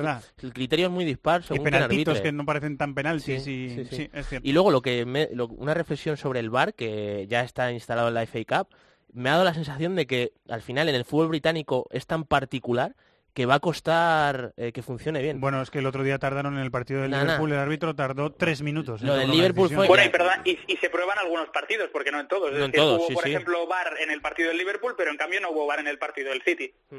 el 0.41 0.53
criterio 0.53 0.87
es 0.87 0.91
muy 0.91 1.05
dispar 1.05 1.43
según 1.43 1.61
y 1.61 1.71
penaltitos 1.71 2.19
que 2.19 2.31
no 2.31 2.47
parecen 2.47 2.79
tan 2.79 2.95
penaltis 2.95 3.45
y, 3.45 3.87
y 4.41 4.51
luego 4.51 4.71
lo 4.71 4.81
que 4.81 5.03
una 5.55 5.73
reflexión 5.75 6.17
sobre 6.17 6.39
el 6.39 6.49
VAR 6.49 6.73
que 6.73 7.27
ya 7.29 7.43
está 7.43 7.71
instalado 7.71 8.07
en 8.07 8.15
la 8.15 8.25
FA 8.25 8.39
Cup, 8.43 8.75
me 9.13 9.29
ha 9.29 9.33
dado 9.33 9.45
la 9.45 9.53
sensación 9.53 9.95
de 9.95 10.07
que 10.07 10.33
al 10.49 10.63
final 10.63 10.89
en 10.89 10.95
el 10.95 11.05
fútbol 11.05 11.27
británico 11.27 11.87
es 11.91 12.07
tan 12.07 12.23
particular 12.23 12.95
que 13.33 13.45
va 13.45 13.55
a 13.55 13.59
costar 13.59 14.53
eh, 14.57 14.71
que 14.71 14.81
funcione 14.81 15.21
bien. 15.21 15.39
Bueno, 15.39 15.61
es 15.61 15.69
que 15.69 15.79
el 15.79 15.85
otro 15.85 16.03
día 16.03 16.19
tardaron 16.19 16.55
en 16.55 16.63
el 16.63 16.71
partido 16.71 17.01
del 17.01 17.11
Liverpool, 17.11 17.51
el 17.51 17.59
árbitro 17.59 17.95
tardó 17.95 18.31
tres 18.31 18.61
minutos. 18.61 19.01
Lo 19.01 19.15
del 19.15 19.31
Liverpool 19.31 19.69
fue... 19.69 19.87
Bueno, 19.87 20.03
y, 20.45 20.59
y, 20.67 20.77
se 20.77 20.89
prueban 20.89 21.17
algunos 21.19 21.49
partidos, 21.49 21.89
porque 21.91 22.11
no 22.11 22.19
en 22.19 22.27
todos. 22.27 22.51
No 22.51 22.65
en 22.65 22.71
todos, 22.71 23.01
hubo, 23.01 23.13
por 23.13 23.27
ejemplo, 23.27 23.67
VAR 23.67 23.95
en 24.01 24.11
el 24.11 24.21
partido 24.21 24.49
del 24.49 24.57
Liverpool, 24.57 24.95
pero 24.97 25.11
en 25.11 25.17
cambio 25.17 25.41
no 25.41 25.51
hubo 25.51 25.67
VAR 25.67 25.79
en 25.79 25.87
el 25.87 25.97
partido 25.97 26.29
del 26.29 26.41
City. 26.41 26.73
Mm. 26.89 26.97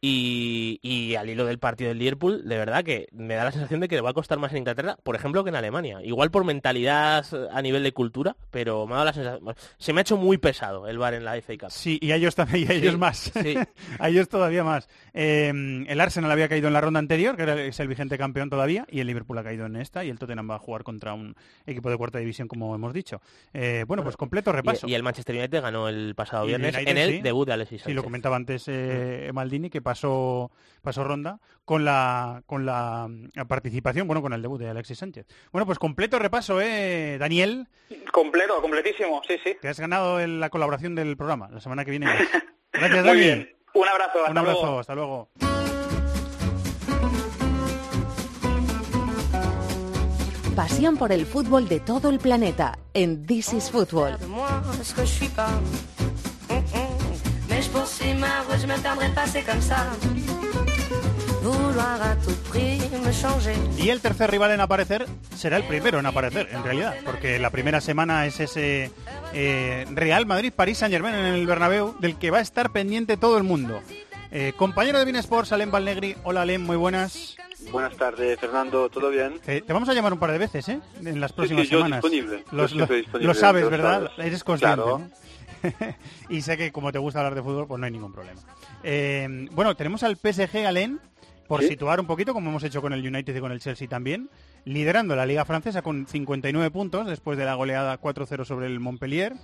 Y, 0.00 1.16
al 1.18 1.28
hilo 1.28 1.44
del 1.44 1.58
partido 1.58 1.88
del 1.88 1.98
Liverpool, 1.98 2.42
de 2.44 2.56
verdad 2.56 2.84
que 2.84 3.08
me 3.12 3.34
da 3.34 3.44
la 3.44 3.50
sensación 3.50 3.80
de 3.80 3.88
que 3.88 3.96
le 3.96 4.00
va 4.00 4.10
a 4.10 4.14
costar 4.14 4.38
más 4.38 4.52
en 4.52 4.58
Inglaterra, 4.58 4.96
por 5.02 5.16
ejemplo, 5.16 5.42
que 5.42 5.50
en 5.50 5.56
Alemania. 5.56 6.00
Igual 6.04 6.30
por 6.30 6.44
mentalidad 6.44 7.26
a 7.50 7.62
nivel 7.62 7.82
de 7.82 7.92
cultura, 7.92 8.36
pero 8.50 8.86
me 8.86 8.92
ha 8.92 8.96
dado 8.98 9.06
la 9.06 9.12
sensación... 9.12 9.54
Se 9.78 9.92
me 9.92 10.00
ha 10.00 10.02
hecho 10.02 10.16
muy 10.16 10.38
pesado 10.38 10.86
el 10.86 10.98
bar 10.98 11.14
en 11.14 11.24
la 11.24 11.34
FA 11.42 11.54
Cup. 11.58 11.70
Sí, 11.70 11.98
y 12.00 12.12
a 12.12 12.16
ellos 12.16 12.36
también, 12.36 12.68
y 12.68 12.72
a 12.72 12.76
ellos 12.76 12.96
más. 12.96 13.32
a 13.98 14.08
ellos 14.08 14.28
todavía 14.28 14.62
más. 14.62 14.88
Em, 15.12 15.84
el 15.88 16.00
Arsenal 16.00 16.30
había 16.30 16.48
caído 16.48 16.68
en 16.68 16.74
la 16.74 16.80
ronda 16.80 17.00
anterior, 17.00 17.36
que 17.36 17.68
es 17.68 17.80
el 17.80 17.88
vigente 17.88 18.16
campeón 18.18 18.50
todavía, 18.50 18.86
y 18.88 19.00
el 19.00 19.08
Liverpool 19.08 19.38
ha 19.38 19.42
caído 19.42 19.66
en 19.66 19.74
esta, 19.74 20.04
y 20.04 20.10
el 20.10 20.18
Tottenham 20.20 20.48
va 20.48 20.56
a 20.56 20.60
jugar 20.60 20.84
contra 20.84 21.14
un 21.14 21.34
equipo 21.66 21.90
de 21.90 21.96
cuarta 21.96 22.20
división, 22.20 22.46
como 22.46 22.72
hemos 22.72 22.92
dicho. 22.92 23.20
Eh, 23.52 23.84
bueno, 23.88 24.04
pues 24.04 24.16
completo 24.16 24.52
repaso. 24.52 24.86
Y, 24.86 24.94
el 24.94 25.02
Manchester 25.02 25.34
United 25.34 25.60
ganó 25.60 25.88
el 25.88 26.14
pasado 26.14 26.46
viernes 26.46 26.76
en 26.76 26.96
el 26.96 27.22
debut 27.22 27.46
de 27.46 27.54
Alexis 27.54 27.80
Sánchez. 27.80 27.92
Sí, 27.92 27.94
lo 27.94 28.04
comentaba 28.04 28.36
antes 28.36 28.64
eh, 28.68 29.30
Maldini, 29.32 29.70
que 29.70 29.82
pasó 29.88 30.50
pasó 30.82 31.02
ronda 31.02 31.40
con 31.64 31.82
la 31.86 32.42
con 32.44 32.66
la 32.66 33.08
participación, 33.48 34.06
bueno, 34.06 34.20
con 34.20 34.34
el 34.34 34.42
debut 34.42 34.60
de 34.60 34.68
Alexis 34.68 34.98
Sánchez. 34.98 35.26
Bueno, 35.50 35.64
pues 35.64 35.78
completo 35.78 36.18
repaso, 36.18 36.60
¿eh, 36.60 37.16
Daniel? 37.18 37.68
Completo, 38.12 38.60
completísimo, 38.60 39.22
sí, 39.26 39.36
sí. 39.42 39.56
Que 39.62 39.68
has 39.68 39.80
ganado 39.80 40.20
en 40.20 40.40
la 40.40 40.50
colaboración 40.50 40.94
del 40.94 41.16
programa 41.16 41.48
la 41.50 41.60
semana 41.60 41.86
que 41.86 41.92
viene. 41.92 42.06
Gracias, 42.72 43.04
Daniel. 43.04 43.56
Un 43.72 43.88
abrazo, 43.88 44.18
hasta 44.18 44.30
Un 44.30 44.38
abrazo, 44.38 44.78
hasta 44.78 44.94
luego. 44.94 45.30
Pasión 50.54 50.98
por 50.98 51.12
el 51.12 51.24
fútbol 51.24 51.66
de 51.68 51.80
todo 51.80 52.10
el 52.10 52.18
planeta 52.18 52.78
en 52.92 53.24
This 53.24 53.54
is 53.54 53.70
Football. 53.70 54.18
Y 63.78 63.88
el 63.90 64.00
tercer 64.00 64.30
rival 64.30 64.50
en 64.50 64.60
aparecer 64.60 65.06
será 65.34 65.56
el 65.56 65.64
primero 65.64 65.98
en 65.98 66.06
aparecer, 66.06 66.48
en 66.50 66.62
realidad, 66.62 66.96
porque 67.04 67.38
la 67.38 67.50
primera 67.50 67.80
semana 67.80 68.26
es 68.26 68.40
ese 68.40 68.90
eh, 69.32 69.86
Real 69.92 70.26
Madrid-París 70.26 70.78
Saint-Germain 70.78 71.14
en 71.14 71.34
el 71.34 71.46
Bernabéu, 71.46 71.94
del 72.00 72.16
que 72.16 72.30
va 72.30 72.38
a 72.38 72.42
estar 72.42 72.70
pendiente 72.70 73.16
todo 73.16 73.38
el 73.38 73.44
mundo. 73.44 73.80
Eh, 74.30 74.52
compañero 74.56 74.98
de 74.98 75.04
Bean 75.04 75.16
Sports, 75.16 75.52
Alem 75.52 75.70
Valnegri. 75.70 76.16
Hola, 76.24 76.42
Alem, 76.42 76.62
muy 76.62 76.76
buenas. 76.76 77.36
Buenas 77.70 77.96
tardes, 77.96 78.38
Fernando, 78.38 78.88
¿todo 78.88 79.10
bien? 79.10 79.40
te 79.40 79.72
vamos 79.72 79.88
a 79.88 79.94
llamar 79.94 80.12
un 80.12 80.18
par 80.18 80.32
de 80.32 80.38
veces, 80.38 80.68
¿eh? 80.68 80.80
En 81.04 81.20
las 81.20 81.32
próximas 81.32 81.64
sí, 81.64 81.72
yo 81.72 81.78
semanas. 81.78 82.02
Disponible. 82.02 82.44
Lo, 83.20 83.34
sabes, 83.34 83.68
¿verdad? 83.68 84.10
Eres 84.18 84.44
consciente. 84.44 84.82
y 86.28 86.40
sé 86.42 86.56
que 86.56 86.72
como 86.72 86.92
te 86.92 86.98
gusta 86.98 87.20
hablar 87.20 87.34
de 87.34 87.42
fútbol, 87.42 87.66
pues 87.66 87.78
no 87.78 87.86
hay 87.86 87.92
ningún 87.92 88.12
problema. 88.12 88.40
Eh, 88.82 89.48
bueno, 89.52 89.76
tenemos 89.76 90.02
al 90.02 90.16
PSG, 90.16 90.66
Alem, 90.66 90.98
por 91.46 91.62
situar 91.62 91.98
un 91.98 92.06
poquito, 92.06 92.34
como 92.34 92.50
hemos 92.50 92.62
hecho 92.62 92.82
con 92.82 92.92
el 92.92 93.06
United 93.06 93.34
y 93.34 93.40
con 93.40 93.52
el 93.52 93.60
Chelsea 93.60 93.88
también, 93.88 94.30
liderando 94.64 95.16
la 95.16 95.26
Liga 95.26 95.44
Francesa 95.44 95.82
con 95.82 96.06
59 96.06 96.70
puntos 96.70 97.06
después 97.06 97.38
de 97.38 97.46
la 97.46 97.54
goleada 97.54 98.00
4-0 98.00 98.44
sobre 98.44 98.66
el 98.66 98.80
Montpellier 98.80 99.34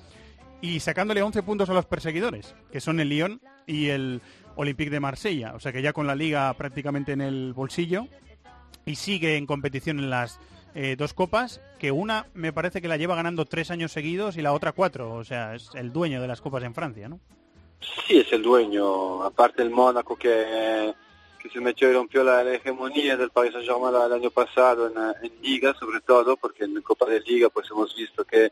y 0.61 0.81
sacándole 0.81 1.23
11 1.23 1.43
puntos 1.43 1.71
a 1.71 1.75
los 1.75 1.87
perseguidores, 1.87 2.55
que 2.71 2.81
son 2.81 3.01
el 3.01 3.09
Lyon 3.09 3.41
y 3.67 3.89
el 3.89 4.21
Olympique 4.57 4.91
de 4.91 5.01
Marsella. 5.01 5.55
O 5.55 5.61
sea 5.61 5.73
que 5.73 5.83
ya 5.83 5.93
con 5.93 6.07
la 6.07 6.15
Liga 6.15 6.53
prácticamente 6.55 7.13
en 7.13 7.23
el 7.23 7.55
bolsillo 7.55 8.07
y 8.85 8.97
sigue 8.97 9.37
en 9.37 9.47
competición 9.47 9.99
en 9.99 10.11
las 10.11 10.39
eh, 10.75 10.97
dos 10.97 11.15
copas, 11.15 11.61
que 11.79 11.93
una 11.93 12.27
me 12.35 12.53
parece 12.53 12.83
que 12.83 12.89
la 12.89 12.97
lleva 12.97 13.17
ganando 13.17 13.45
tres 13.45 13.71
años 13.71 13.93
seguidos 13.93 14.37
y 14.37 14.43
la 14.43 14.53
otra 14.53 14.73
cuatro. 14.73 15.15
O 15.15 15.25
sea, 15.25 15.55
es 15.55 15.71
el 15.75 15.93
dueño 15.93 16.21
de 16.21 16.29
las 16.29 16.41
copas 16.41 16.63
en 16.65 16.75
Francia, 16.75 17.09
¿no? 17.09 17.21
Sí, 18.07 18.19
es 18.19 18.33
el 18.33 18.43
dueño. 18.43 19.23
Aparte 19.23 19.63
el 19.63 19.71
Mónaco 19.71 20.17
que 20.17 20.95
que 21.45 21.51
se 21.51 21.61
metió 21.61 21.91
y 21.91 21.93
rompió 21.93 22.25
la, 22.25 22.43
hegemonía 22.55 23.19
del 23.19 23.29
Paris 23.29 23.53
Saint-Germain 23.53 23.95
el 23.95 24.13
año 24.15 24.31
pasado 24.31 24.87
en, 24.87 25.33
Liga, 25.43 25.75
sobre 25.75 26.01
todo, 26.01 26.39
porque 26.39 26.65
en 26.65 26.81
Copa 26.81 27.05
de 27.05 27.21
Liga 27.21 27.51
pues 27.51 27.71
hemos 27.71 27.95
visto 27.95 28.25
que 28.25 28.47
eh, 28.47 28.51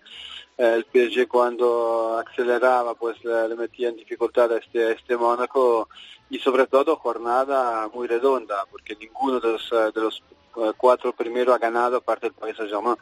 el 0.59 0.85
PSG 0.85 1.27
cuando 1.27 2.19
aceleraba 2.19 2.95
pues 2.95 3.17
le, 3.25 3.57
metía 3.57 3.89
en 3.89 3.97
dificultad 3.97 4.53
a 4.53 4.59
este, 4.59 4.93
este 4.93 5.17
Mónaco 5.17 5.89
y 6.29 6.39
sobre 6.39 6.67
todo 6.67 6.97
jornada 6.97 7.89
muy 7.95 8.07
redonda, 8.07 8.67
porque 8.71 8.95
ninguno 8.95 9.41
de 9.41 9.53
los, 9.53 9.73
eh, 9.73 9.91
de 9.95 10.01
los 10.03 10.23
eh, 10.31 10.35
cuatro 10.77 11.13
primeros 11.13 11.55
ha 11.55 11.59
ganado 11.59 11.97
aparte 11.97 12.27
del 12.27 12.35
Paris 12.35 12.57
Saint-Germain. 12.57 12.97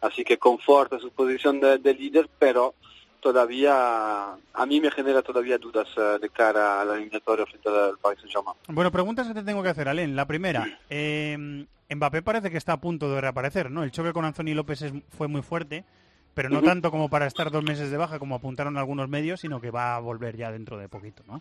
Así 0.00 0.24
que 0.24 0.38
conforta 0.38 0.98
su 0.98 1.10
posición 1.10 1.60
de, 1.60 1.78
de 1.78 1.94
líder, 1.94 2.28
pero 2.38 2.74
todavía 3.20 4.32
a 4.32 4.66
mí 4.66 4.80
me 4.80 4.90
genera 4.90 5.22
todavía 5.22 5.58
dudas 5.58 5.88
eh, 5.96 6.18
de 6.20 6.28
cara 6.28 6.80
a 6.80 6.84
la 6.84 6.94
eliminatoria 6.94 7.46
frente 7.46 7.68
al 7.68 7.98
Paris 7.98 8.20
Saint-Germain. 8.20 8.56
Bueno, 8.68 8.92
preguntas 8.92 9.26
que 9.26 9.34
te 9.34 9.42
tengo 9.42 9.62
que 9.62 9.70
hacer, 9.70 9.88
Alen. 9.88 10.14
La 10.14 10.26
primera, 10.26 10.78
eh, 10.90 11.66
Mbappé 11.88 12.22
parece 12.22 12.50
que 12.50 12.58
está 12.58 12.74
a 12.74 12.80
punto 12.80 13.10
de 13.10 13.20
reaparecer, 13.20 13.70
¿no? 13.70 13.82
El 13.82 13.90
choque 13.90 14.12
con 14.12 14.24
Anthony 14.24 14.54
López 14.54 14.84
fue 15.08 15.28
muy 15.28 15.42
fuerte, 15.42 15.84
pero 16.34 16.50
no 16.50 16.62
tanto 16.62 16.90
como 16.90 17.08
para 17.08 17.26
estar 17.26 17.50
dos 17.50 17.64
meses 17.64 17.90
de 17.90 17.96
baja, 17.96 18.18
como 18.18 18.34
apuntaron 18.34 18.76
algunos 18.76 19.08
medios, 19.08 19.40
sino 19.40 19.60
que 19.60 19.70
va 19.70 19.96
a 19.96 20.00
volver 20.00 20.36
ya 20.36 20.52
dentro 20.52 20.76
de 20.76 20.88
poquito, 20.88 21.22
¿no? 21.26 21.40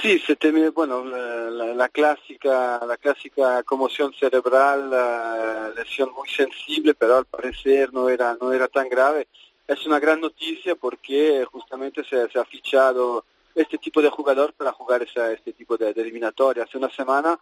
Sí, 0.00 0.18
se 0.20 0.36
teme, 0.36 0.70
bueno, 0.70 1.04
la, 1.04 1.88
clásica, 1.88 2.80
la 2.86 2.96
clásica 2.96 3.62
conmoción 3.62 4.12
cerebral, 4.14 4.90
la 4.90 5.72
lesión 5.76 6.12
muy 6.12 6.28
sensible, 6.28 6.94
pero 6.94 7.18
al 7.18 7.24
parecer 7.26 7.92
no 7.92 8.08
era, 8.08 8.36
no 8.40 8.52
era 8.52 8.68
tan 8.68 8.88
grave 8.88 9.28
es 9.66 9.86
una 9.86 9.98
gran 9.98 10.20
noticia 10.20 10.74
porque 10.74 11.46
justamente 11.50 12.04
se, 12.04 12.38
ha 12.38 12.44
fichado 12.44 13.24
este 13.54 13.78
tipo 13.78 14.02
de 14.02 14.10
jugador 14.10 14.52
para 14.54 14.72
jugar 14.72 15.02
este 15.02 15.52
tipo 15.52 15.76
de, 15.76 15.90
eliminatoria. 15.90 16.64
Hace 16.64 16.78
una 16.78 16.90
semana, 16.90 17.38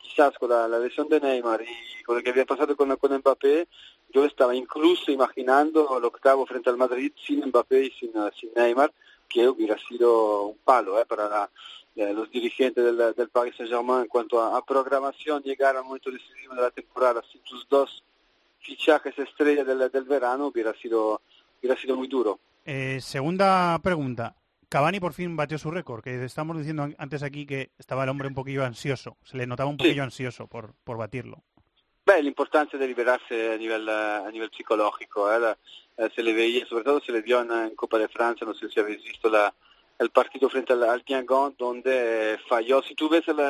quizás 0.00 0.36
con 0.38 0.50
la, 0.50 0.68
lesión 0.78 1.08
de 1.08 1.20
Neymar 1.20 1.62
y 1.62 2.02
con 2.04 2.16
lo 2.16 2.22
que 2.22 2.30
había 2.30 2.44
pasado 2.44 2.76
con, 2.76 2.94
con 2.96 3.16
Mbappé, 3.16 3.68
yo 4.10 4.24
estaba 4.24 4.54
incluso 4.54 5.10
imaginando 5.10 5.98
el 5.98 6.04
octavo 6.04 6.46
frente 6.46 6.70
al 6.70 6.76
Madrid 6.76 7.12
sin 7.26 7.44
Mbappé 7.46 7.84
y 7.86 7.90
sin, 7.90 8.12
sin 8.38 8.50
Neymar, 8.54 8.92
que 9.28 9.48
hubiera 9.48 9.76
sido 9.78 10.44
un 10.44 10.58
palo 10.58 11.00
eh, 11.00 11.06
para 11.06 11.50
los 11.96 12.30
dirigentes 12.30 12.84
del, 12.84 13.14
del 13.14 13.28
Paris 13.28 13.54
Saint-Germain 13.56 14.02
en 14.02 14.08
cuanto 14.08 14.42
a, 14.42 14.64
programación, 14.64 15.42
llegar 15.42 15.76
al 15.76 15.84
momento 15.84 16.10
decisivo 16.10 16.54
de 16.54 16.62
la 16.62 16.70
temporada 16.70 17.22
sin 17.30 17.40
tus 17.42 17.68
dos 17.68 18.02
fichajes 18.58 19.18
estrella 19.18 19.64
del, 19.64 19.90
del 19.90 20.04
verano 20.04 20.46
hubiera 20.46 20.72
sido 20.74 21.20
hubiera 21.60 21.80
sido 21.80 21.96
muy 21.96 22.08
duro. 22.08 22.40
Eh, 22.64 22.98
segunda 23.00 23.78
pregunta. 23.82 24.36
Cavani 24.68 24.98
por 24.98 25.12
fin 25.12 25.36
batió 25.36 25.56
su 25.56 25.70
récord, 25.70 26.02
que 26.02 26.24
estamos 26.24 26.58
diciendo 26.58 26.88
antes 26.98 27.22
aquí 27.22 27.46
que 27.46 27.70
estaba 27.78 28.02
el 28.02 28.08
hombre 28.08 28.26
un 28.26 28.34
poquillo 28.34 28.64
ansioso, 28.64 29.16
se 29.22 29.36
le 29.36 29.46
notaba 29.46 29.70
un 29.70 29.76
poquillo 29.76 30.02
ansioso 30.02 30.48
por, 30.48 30.74
por 30.82 30.96
batirlo. 30.96 31.44
Beh, 32.04 32.20
l'importanza 32.20 32.76
di 32.76 32.86
liberarse 32.86 33.54
a 33.54 33.56
nivel, 33.56 33.88
a 33.88 34.28
nivel 34.30 34.50
psicológico, 34.50 35.32
eh, 35.32 35.56
eh, 35.96 36.10
se 36.14 36.22
le 36.22 36.34
veía, 36.34 36.66
sobre 36.66 36.84
todo 36.84 37.00
se 37.00 37.12
le 37.12 37.22
vio 37.22 37.40
en, 37.40 37.74
Copa 37.74 37.98
de 37.98 38.08
Francia, 38.08 38.46
no 38.46 38.52
sé 38.52 38.68
si 38.68 38.78
habéis 38.78 39.02
visto 39.02 39.30
la, 39.30 39.54
el 39.98 40.10
partido 40.10 40.48
frente 40.48 40.72
al, 40.72 40.82
al 40.84 41.04
donde 41.56 42.38
falló. 42.48 42.82
Si 42.82 42.94
tú 42.94 43.08
ves 43.08 43.24
el, 43.28 43.40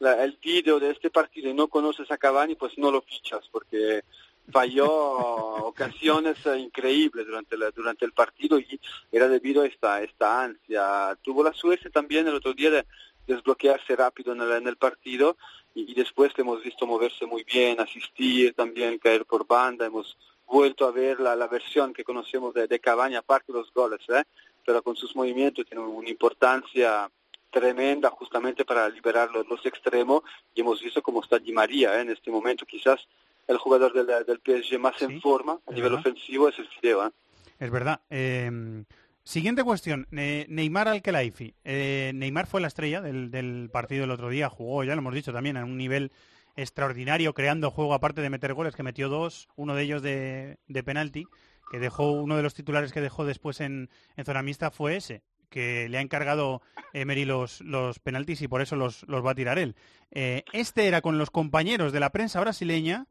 el 0.00 0.38
video 0.42 0.80
de 0.80 0.90
este 0.90 1.10
partido 1.10 1.50
y 1.50 1.54
no 1.54 1.68
conoces 1.68 2.10
a 2.10 2.18
Cavani, 2.18 2.54
pues 2.54 2.76
no 2.78 2.90
lo 2.90 3.02
fichas, 3.02 3.48
porque 3.50 4.02
falló 4.50 4.88
ocasiones 5.66 6.38
increíbles 6.58 7.26
durante, 7.26 7.56
durante 7.74 8.04
el 8.04 8.12
partido 8.12 8.58
y 8.58 8.80
era 9.12 9.28
debido 9.28 9.62
a 9.62 9.66
esta, 9.66 10.02
esta 10.02 10.42
ansia. 10.42 11.16
Tuvo 11.22 11.42
la 11.42 11.52
suerte 11.52 11.90
también 11.90 12.26
el 12.26 12.34
otro 12.34 12.54
día 12.54 12.70
de 12.70 12.86
desbloquearse 13.26 13.94
rápido 13.94 14.32
en 14.32 14.40
el, 14.40 14.52
en 14.52 14.68
el 14.68 14.76
partido 14.76 15.36
y, 15.74 15.94
después 15.94 16.32
le 16.36 16.42
hemos 16.42 16.62
visto 16.62 16.86
moverse 16.86 17.26
muy 17.26 17.44
bien, 17.44 17.78
asistir 17.78 18.54
también, 18.54 18.98
caer 18.98 19.26
por 19.26 19.46
banda, 19.46 19.86
hemos 19.86 20.16
vuelto 20.46 20.86
a 20.86 20.90
ver 20.90 21.20
la, 21.20 21.36
la 21.36 21.46
versión 21.46 21.92
que 21.92 22.04
conocemos 22.04 22.54
de, 22.54 22.66
de 22.66 22.80
Cabaña, 22.80 23.18
aparte 23.18 23.52
de 23.52 23.58
los 23.58 23.72
goles, 23.72 24.00
¿eh? 24.08 24.24
Pero 24.68 24.82
con 24.82 24.96
sus 24.96 25.16
movimientos 25.16 25.64
tiene 25.64 25.82
una 25.82 26.10
importancia 26.10 27.10
tremenda 27.50 28.10
justamente 28.10 28.66
para 28.66 28.86
liberar 28.90 29.30
los, 29.30 29.48
los 29.48 29.64
extremos 29.64 30.20
y 30.54 30.60
hemos 30.60 30.82
visto 30.82 31.00
cómo 31.00 31.22
está 31.22 31.38
Di 31.38 31.52
María 31.52 31.96
¿eh? 31.96 32.02
en 32.02 32.10
este 32.10 32.30
momento, 32.30 32.66
quizás 32.66 33.08
el 33.46 33.56
jugador 33.56 33.94
del, 33.94 34.06
del 34.26 34.40
PSG 34.44 34.78
más 34.78 35.00
en 35.00 35.22
forma 35.22 35.58
a 35.66 35.72
nivel 35.72 35.94
ofensivo 35.94 36.50
es 36.50 36.58
el 36.58 36.68
Fideo. 36.68 37.06
¿eh? 37.06 37.10
Es 37.58 37.70
verdad. 37.70 38.02
Eh, 38.10 38.84
siguiente 39.22 39.64
cuestión, 39.64 40.06
Neymar 40.10 40.88
al 40.88 41.00
Kelaifi. 41.00 41.54
Eh, 41.64 42.12
Neymar 42.14 42.46
fue 42.46 42.60
la 42.60 42.68
estrella 42.68 43.00
del, 43.00 43.30
del, 43.30 43.70
partido 43.72 44.04
el 44.04 44.10
otro 44.10 44.28
día, 44.28 44.50
jugó, 44.50 44.84
ya 44.84 44.94
lo 44.94 44.98
hemos 44.98 45.14
dicho 45.14 45.32
también, 45.32 45.56
a 45.56 45.64
un 45.64 45.78
nivel 45.78 46.12
extraordinario, 46.56 47.32
creando 47.32 47.70
juego 47.70 47.94
aparte 47.94 48.20
de 48.20 48.28
meter 48.28 48.52
goles, 48.52 48.76
que 48.76 48.82
metió 48.82 49.08
dos, 49.08 49.48
uno 49.56 49.74
de 49.74 49.82
ellos 49.84 50.02
de, 50.02 50.58
de 50.66 50.82
penalti, 50.82 51.26
que 51.70 51.78
dejó, 51.78 52.12
uno 52.12 52.36
de 52.36 52.42
los 52.42 52.54
titulares 52.54 52.92
que 52.92 53.00
dejó 53.00 53.24
después 53.24 53.60
en, 53.60 53.90
en 54.16 54.24
zona 54.24 54.42
fue 54.70 54.96
ese, 54.96 55.22
que 55.48 55.88
le 55.88 55.98
ha 55.98 56.00
encargado 56.00 56.62
Emery 56.92 57.24
los, 57.24 57.60
los 57.60 57.98
penaltis 57.98 58.42
y 58.42 58.48
por 58.48 58.62
eso 58.62 58.76
los, 58.76 59.06
los 59.08 59.24
va 59.24 59.32
a 59.32 59.34
tirar 59.34 59.58
él. 59.58 59.76
Eh, 60.10 60.44
este 60.52 60.86
era 60.86 61.00
con 61.00 61.18
los 61.18 61.30
compañeros 61.30 61.92
de 61.92 62.00
la 62.00 62.10
prensa 62.10 62.40
brasileña 62.40 63.06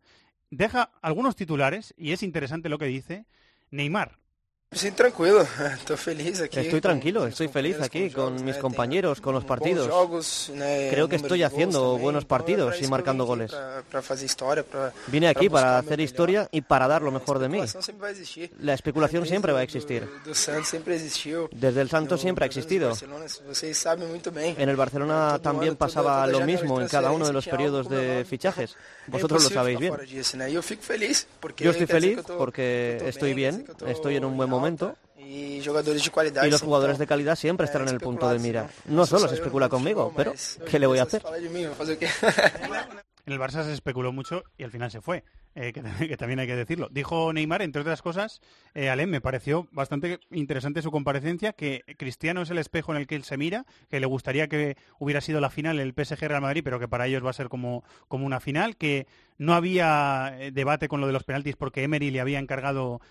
deja 0.49 0.91
algunos 1.01 1.36
titulares 1.36 1.93
y 1.97 2.12
es 2.12 2.24
interesante 2.24 2.70
lo 2.70 2.78
que 2.78 2.86
dice 2.86 3.26
Neymar. 3.72 4.18
Sí, 4.74 4.91
tranquilo, 4.91 5.41
estoy 5.74 5.95
feliz 5.95 6.41
aquí. 6.41 6.59
Estoy 6.59 6.82
tranquilo, 6.82 7.26
estoy 7.26 7.47
feliz 7.47 7.80
aquí 7.80 8.09
con 8.09 8.43
mis 8.43 8.57
compañeros, 8.57 9.22
con 9.22 9.34
los 9.34 9.45
partidos. 9.45 9.88
Creo 10.89 11.07
que 11.07 11.15
estoy 11.15 11.43
haciendo 11.43 11.97
buenos 11.97 12.26
partidos 12.26 12.82
y 12.82 12.88
marcando 12.88 13.26
goles. 13.26 13.55
Vine 15.07 15.30
aquí 15.30 15.49
para 15.49 15.78
hacer 15.78 16.01
historia 16.01 16.49
y 16.51 16.61
para 16.61 16.88
dar 16.89 17.01
lo 17.01 17.11
mejor 17.11 17.39
de 17.39 17.47
mí. 17.47 17.61
La 18.59 18.74
especulación 18.74 19.26
siempre 19.26 19.53
va 19.53 19.59
a 19.59 19.63
existir. 19.63 20.07
Desde 21.51 21.82
el 21.82 21.89
Santos 21.89 22.20
siempre 22.20 22.43
ha 22.43 22.47
existido. 22.47 22.93
En 24.36 24.70
el 24.70 24.76
Barcelona 24.76 25.39
también 25.39 25.78
pasaba 25.78 26.28
lo 26.28 26.41
mismo 26.41 26.82
en 26.82 26.89
cada 26.89 27.11
uno 27.11 27.26
de 27.26 27.34
los 27.34 27.47
periodos 27.47 27.88
de 27.88 28.26
fichajes. 28.26 28.76
Vosotros 29.07 29.45
lo 29.45 29.49
sabéis 29.49 29.80
bien. 29.80 29.93
Yo 31.55 31.72
estoy 31.72 31.88
feliz 31.88 32.20
porque 32.38 33.01
estoy 33.05 33.34
bien, 33.34 33.65
estoy 33.88 34.18
en 34.18 34.26
un 34.26 34.36
buen 34.36 34.49
momento 34.49 34.57
momento. 34.60 34.95
Y 35.18 35.62
los 35.62 36.62
jugadores 36.62 36.97
de 36.97 37.08
calidad 37.08 37.36
siempre 37.36 37.66
estarán 37.66 37.88
en 37.89 37.95
el 37.95 37.99
punto 37.99 38.30
de 38.30 38.39
mira. 38.39 38.70
No 38.86 39.05
solo 39.05 39.28
se 39.28 39.36
especula 39.36 39.68
conmigo, 39.68 40.14
pero 40.16 40.34
¿qué 40.70 40.80
le 40.80 40.88
voy 40.88 40.99
a 40.99 41.03
hacer? 41.03 41.24
En 43.26 43.34
el 43.34 43.39
Barça 43.39 43.66
se 43.66 43.74
especuló 43.74 44.14
mucho 44.14 44.43
y 44.58 44.64
al 44.64 44.72
final 44.72 44.89
se 44.89 45.01
fue. 45.01 45.24
Eh, 45.58 45.74
que, 46.08 46.18
también 46.18 46.39
hay 46.39 46.47
que 46.47 46.55
decirlo. 46.55 46.88
Dijo 46.91 47.34
Neymar, 47.34 47.64
entre 47.64 47.82
otras 47.82 48.01
cosas, 48.01 48.41
eh, 48.76 48.89
Alem, 48.89 49.10
me 49.10 49.22
pareció 49.22 49.68
bastante 49.72 50.20
interesante 50.32 50.84
su 50.84 50.91
comparecencia, 50.91 51.53
que 51.53 51.84
Cristiano 51.97 52.43
es 52.43 52.51
el 52.51 52.60
espejo 52.60 52.91
en 52.91 52.99
el 52.99 53.08
que 53.08 53.16
él 53.16 53.24
se 53.24 53.38
mira, 53.38 53.66
que 53.89 53.99
le 53.99 54.05
gustaría 54.05 54.47
que 54.47 54.78
hubiera 54.99 55.20
sido 55.20 55.41
la 55.41 55.49
final 55.49 55.80
el 55.80 55.93
PSG 55.93 56.28
Real 56.28 56.41
Madrid, 56.41 56.62
pero 56.64 56.80
que 56.80 56.88
para 56.88 57.08
ellos 57.08 57.26
va 57.26 57.32
a 57.32 57.34
ser 57.34 57.49
como, 57.49 57.84
como 58.08 58.26
una 58.26 58.39
final, 58.39 58.78
que 58.78 59.08
no 59.39 59.53
había 59.53 60.36
eh, 60.39 60.51
debate 60.51 60.88
con 60.88 61.01
lo 61.01 61.08
de 61.08 61.14
los 61.14 61.24
penaltis 61.24 61.55
porque 61.55 61.84
Emery 61.84 62.12
le 62.12 62.22
había 62.22 62.39
encargado 62.39 63.01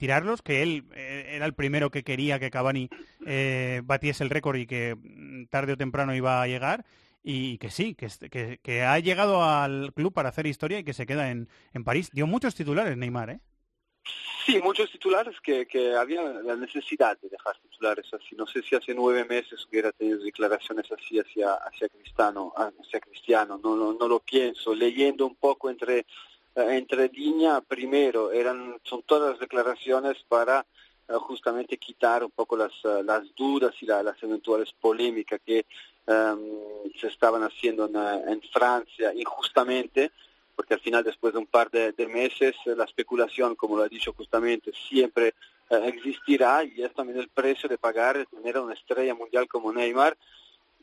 tirarlos, 0.00 0.42
que 0.42 0.64
él 0.64 0.86
era 0.96 1.46
el 1.46 1.54
primero 1.54 1.92
que 1.92 2.02
quería 2.02 2.40
que 2.40 2.50
Cavani 2.50 2.90
batiese 3.84 4.24
el 4.24 4.30
récord 4.30 4.56
y 4.56 4.66
que 4.66 4.96
mm, 4.96 5.44
tarde 5.44 5.74
o 5.74 5.76
temprano 5.76 6.12
iba 6.12 6.42
a 6.42 6.48
llegar 6.48 6.84
y 7.22 7.58
que 7.58 7.70
sí, 7.70 7.94
que, 7.94 8.58
que, 8.62 8.82
ha 8.82 8.98
llegado 8.98 9.44
al 9.44 9.92
club 9.92 10.12
para 10.12 10.30
hacer 10.30 10.46
historia 10.46 10.78
y 10.78 10.84
que 10.84 10.94
se 10.94 11.06
queda 11.06 11.30
en, 11.30 11.48
en 11.74 11.84
París. 11.84 12.10
Dio 12.12 12.26
muchos 12.26 12.54
titulares 12.54 12.96
Neymar, 12.96 13.30
¿eh? 13.30 13.40
Sí, 14.46 14.58
muchos 14.62 14.90
titulares 14.90 15.38
que, 15.40 15.66
que 15.66 15.94
había 15.94 16.22
la 16.22 16.56
necesidad 16.56 17.18
de 17.20 17.28
dejar 17.28 17.58
titulares 17.58 18.06
así. 18.12 18.34
No 18.34 18.46
sé 18.46 18.62
si 18.62 18.74
hace 18.74 18.94
nueve 18.94 19.24
meses 19.24 19.66
hubiera 19.70 19.92
tenido 19.92 20.18
declaraciones 20.18 20.90
así 20.90 21.18
hacia, 21.18 21.54
hacia 21.54 21.88
Cristiano, 21.88 22.52
hacia 22.56 23.00
Cristiano. 23.00 23.60
No, 23.62 23.76
no, 23.76 23.92
no 23.92 24.08
lo 24.08 24.20
pienso. 24.20 24.74
Leyendo 24.74 25.26
un 25.26 25.36
poco 25.36 25.68
entre, 25.68 25.98
eh, 25.98 26.04
entre 26.54 27.08
línea, 27.10 27.60
primero, 27.60 28.32
eran, 28.32 28.80
son 28.82 29.02
todas 29.02 29.32
las 29.32 29.40
declaraciones 29.40 30.16
para 30.26 30.66
eh, 31.06 31.12
justamente 31.14 31.76
quitar 31.76 32.24
un 32.24 32.30
poco 32.30 32.56
las, 32.56 32.72
eh, 32.84 33.02
las 33.04 33.34
dudas 33.34 33.74
y 33.80 33.86
las 33.86 34.22
eventuales 34.22 34.72
polémicas 34.72 35.40
que 35.44 35.66
um, 36.10 36.90
se 37.00 37.06
estaban 37.06 37.42
haciendo 37.42 37.86
en, 37.86 38.28
en, 38.28 38.42
Francia 38.52 39.12
injustamente, 39.14 40.10
porque 40.56 40.74
al 40.74 40.80
final 40.80 41.04
después 41.04 41.32
de 41.32 41.38
un 41.38 41.46
par 41.46 41.70
de, 41.70 41.94
meses 42.06 42.54
la 42.64 42.84
especulación, 42.84 43.54
como 43.54 43.76
lo 43.76 43.84
ha 43.84 43.88
dicho 43.88 44.12
justamente, 44.12 44.72
siempre 44.88 45.34
uh, 45.70 45.76
existirá 45.76 46.64
y 46.64 46.82
es 46.82 46.92
también 46.92 47.18
el 47.18 47.28
precio 47.28 47.68
de 47.68 47.78
pagar 47.78 48.18
de 48.18 48.26
tener 48.26 48.58
una 48.58 48.74
estrella 48.74 49.14
mundial 49.14 49.48
como 49.48 49.72
Neymar 49.72 50.16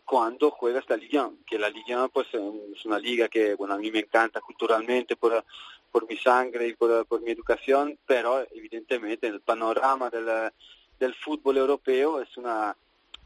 cuando 0.05 0.51
juega 0.51 0.79
esta 0.79 0.95
liga, 0.95 1.29
que 1.45 1.59
la 1.59 1.69
liga 1.69 2.07
pues 2.07 2.27
es 2.33 2.85
una 2.85 2.97
liga 2.97 3.27
que 3.27 3.55
bueno 3.55 3.73
a 3.73 3.77
mí 3.77 3.91
me 3.91 3.99
encanta 3.99 4.39
culturalmente 4.39 5.17
por 5.17 5.43
por 5.91 6.07
mi 6.07 6.17
sangre 6.17 6.67
y 6.67 6.73
por, 6.73 7.05
por 7.05 7.21
mi 7.21 7.31
educación, 7.31 7.97
pero 8.05 8.45
evidentemente 8.51 9.27
en 9.27 9.33
el 9.33 9.41
panorama 9.41 10.09
del, 10.09 10.51
del 10.99 11.15
fútbol 11.15 11.57
europeo 11.57 12.21
es 12.21 12.37
una, 12.37 12.75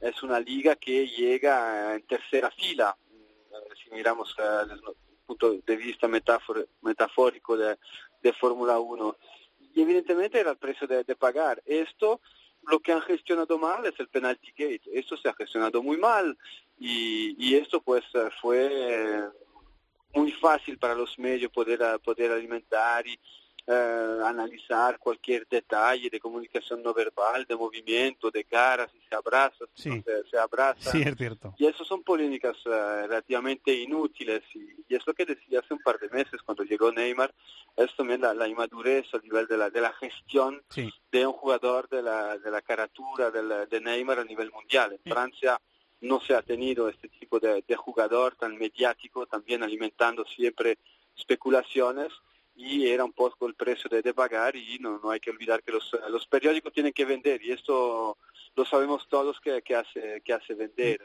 es 0.01 0.23
una 0.23 0.39
liga 0.39 0.75
que 0.75 1.07
llega 1.07 1.95
en 1.95 2.01
tercera 2.03 2.49
fila, 2.51 2.97
si 3.81 3.91
miramos 3.91 4.35
eh, 4.39 4.41
desde 4.67 4.73
el 4.73 4.95
punto 5.25 5.53
de 5.53 5.77
vista 5.77 6.07
metafórico 6.07 7.55
de, 7.55 7.77
de 8.21 8.33
Fórmula 8.33 8.79
1. 8.79 9.17
Y 9.75 9.81
evidentemente 9.81 10.39
era 10.39 10.51
el 10.51 10.57
precio 10.57 10.87
de, 10.87 11.03
de, 11.03 11.15
pagar. 11.15 11.61
Esto, 11.65 12.19
lo 12.63 12.79
que 12.79 12.91
han 12.91 13.01
gestionado 13.01 13.57
mal 13.57 13.85
es 13.85 13.97
el 13.99 14.09
penalty 14.09 14.51
gate. 14.57 14.81
Esto 14.91 15.15
se 15.15 15.29
ha 15.29 15.33
gestionado 15.33 15.83
muy 15.83 15.97
mal 15.97 16.37
y, 16.79 17.35
y 17.37 17.55
esto 17.55 17.79
pues 17.81 18.03
fue 18.41 19.29
muy 20.13 20.31
fácil 20.33 20.77
para 20.77 20.95
los 20.95 21.17
medios 21.19 21.51
poder, 21.51 21.79
poder 22.03 22.31
alimentar 22.31 23.05
y 23.07 23.17
eh, 23.67 24.19
analizar 24.25 24.97
cualquier 24.97 25.47
detalle 25.47 26.09
de 26.09 26.19
comunicación 26.19 26.81
no 26.81 26.93
verbal, 26.93 27.45
de 27.45 27.55
movimiento, 27.55 28.31
de 28.31 28.43
cara, 28.43 28.89
si 28.89 28.99
se 29.07 29.15
abraza, 29.15 29.65
si 29.75 29.89
no 29.89 30.01
se, 30.01 30.29
se, 30.29 30.37
abraza. 30.37 30.91
Sí, 30.91 31.01
es 31.01 31.15
cierto. 31.15 31.53
Y 31.57 31.67
eso 31.67 31.85
son 31.85 32.01
polémicas 32.01 32.57
uh, 32.65 33.07
relativamente 33.07 33.73
inútiles. 33.73 34.41
Y, 34.55 34.83
y, 34.89 34.95
es 34.95 35.05
lo 35.05 35.13
que 35.13 35.25
decía 35.25 35.59
hace 35.59 35.75
un 35.75 35.79
par 35.81 35.99
de 35.99 36.09
meses 36.09 36.41
cuando 36.43 36.63
llegó 36.63 36.91
Neymar, 36.91 37.33
es 37.77 37.95
también 37.95 38.21
la, 38.21 38.33
la 38.33 38.47
inmadurez 38.47 39.05
a 39.13 39.19
nivel 39.19 39.45
de 39.45 39.57
la, 39.57 39.69
de 39.69 39.81
la 39.81 39.93
gestión 39.93 40.61
sí. 40.69 40.91
de 41.11 41.27
un 41.27 41.33
jugador 41.33 41.87
de 41.87 42.01
la, 42.01 42.37
de 42.39 42.49
la 42.49 42.61
caratura 42.61 43.29
de, 43.29 43.67
de 43.67 43.81
Neymar 43.81 44.19
a 44.19 44.25
nivel 44.25 44.51
mundial. 44.51 44.99
En 45.03 45.11
Francia 45.11 45.61
no 46.01 46.19
se 46.19 46.33
ha 46.33 46.41
tenido 46.41 46.89
este 46.89 47.09
tipo 47.09 47.39
de, 47.39 47.63
de, 47.67 47.75
jugador 47.75 48.35
tan 48.35 48.57
mediático, 48.57 49.27
también 49.27 49.61
alimentando 49.61 50.25
siempre 50.25 50.79
especulaciones 51.15 52.11
y 52.55 52.87
era 52.87 53.03
un 53.03 53.13
poco 53.13 53.47
el 53.47 53.55
precio 53.55 53.89
de, 53.89 54.01
de 54.01 54.13
pagar 54.13 54.55
y 54.55 54.77
no, 54.79 54.99
no 55.03 55.11
hay 55.11 55.19
que 55.19 55.31
olvidar 55.31 55.63
que 55.63 55.71
los, 55.71 55.95
los, 56.09 56.27
periódicos 56.27 56.73
tienen 56.73 56.93
que 56.93 57.05
vender 57.05 57.41
y 57.43 57.51
esto 57.51 58.17
lo 58.55 58.65
sabemos 58.65 59.07
todos 59.07 59.39
que, 59.39 59.61
que 59.61 59.75
hace, 59.75 60.21
que 60.23 60.33
hace 60.33 60.53
vender. 60.53 61.01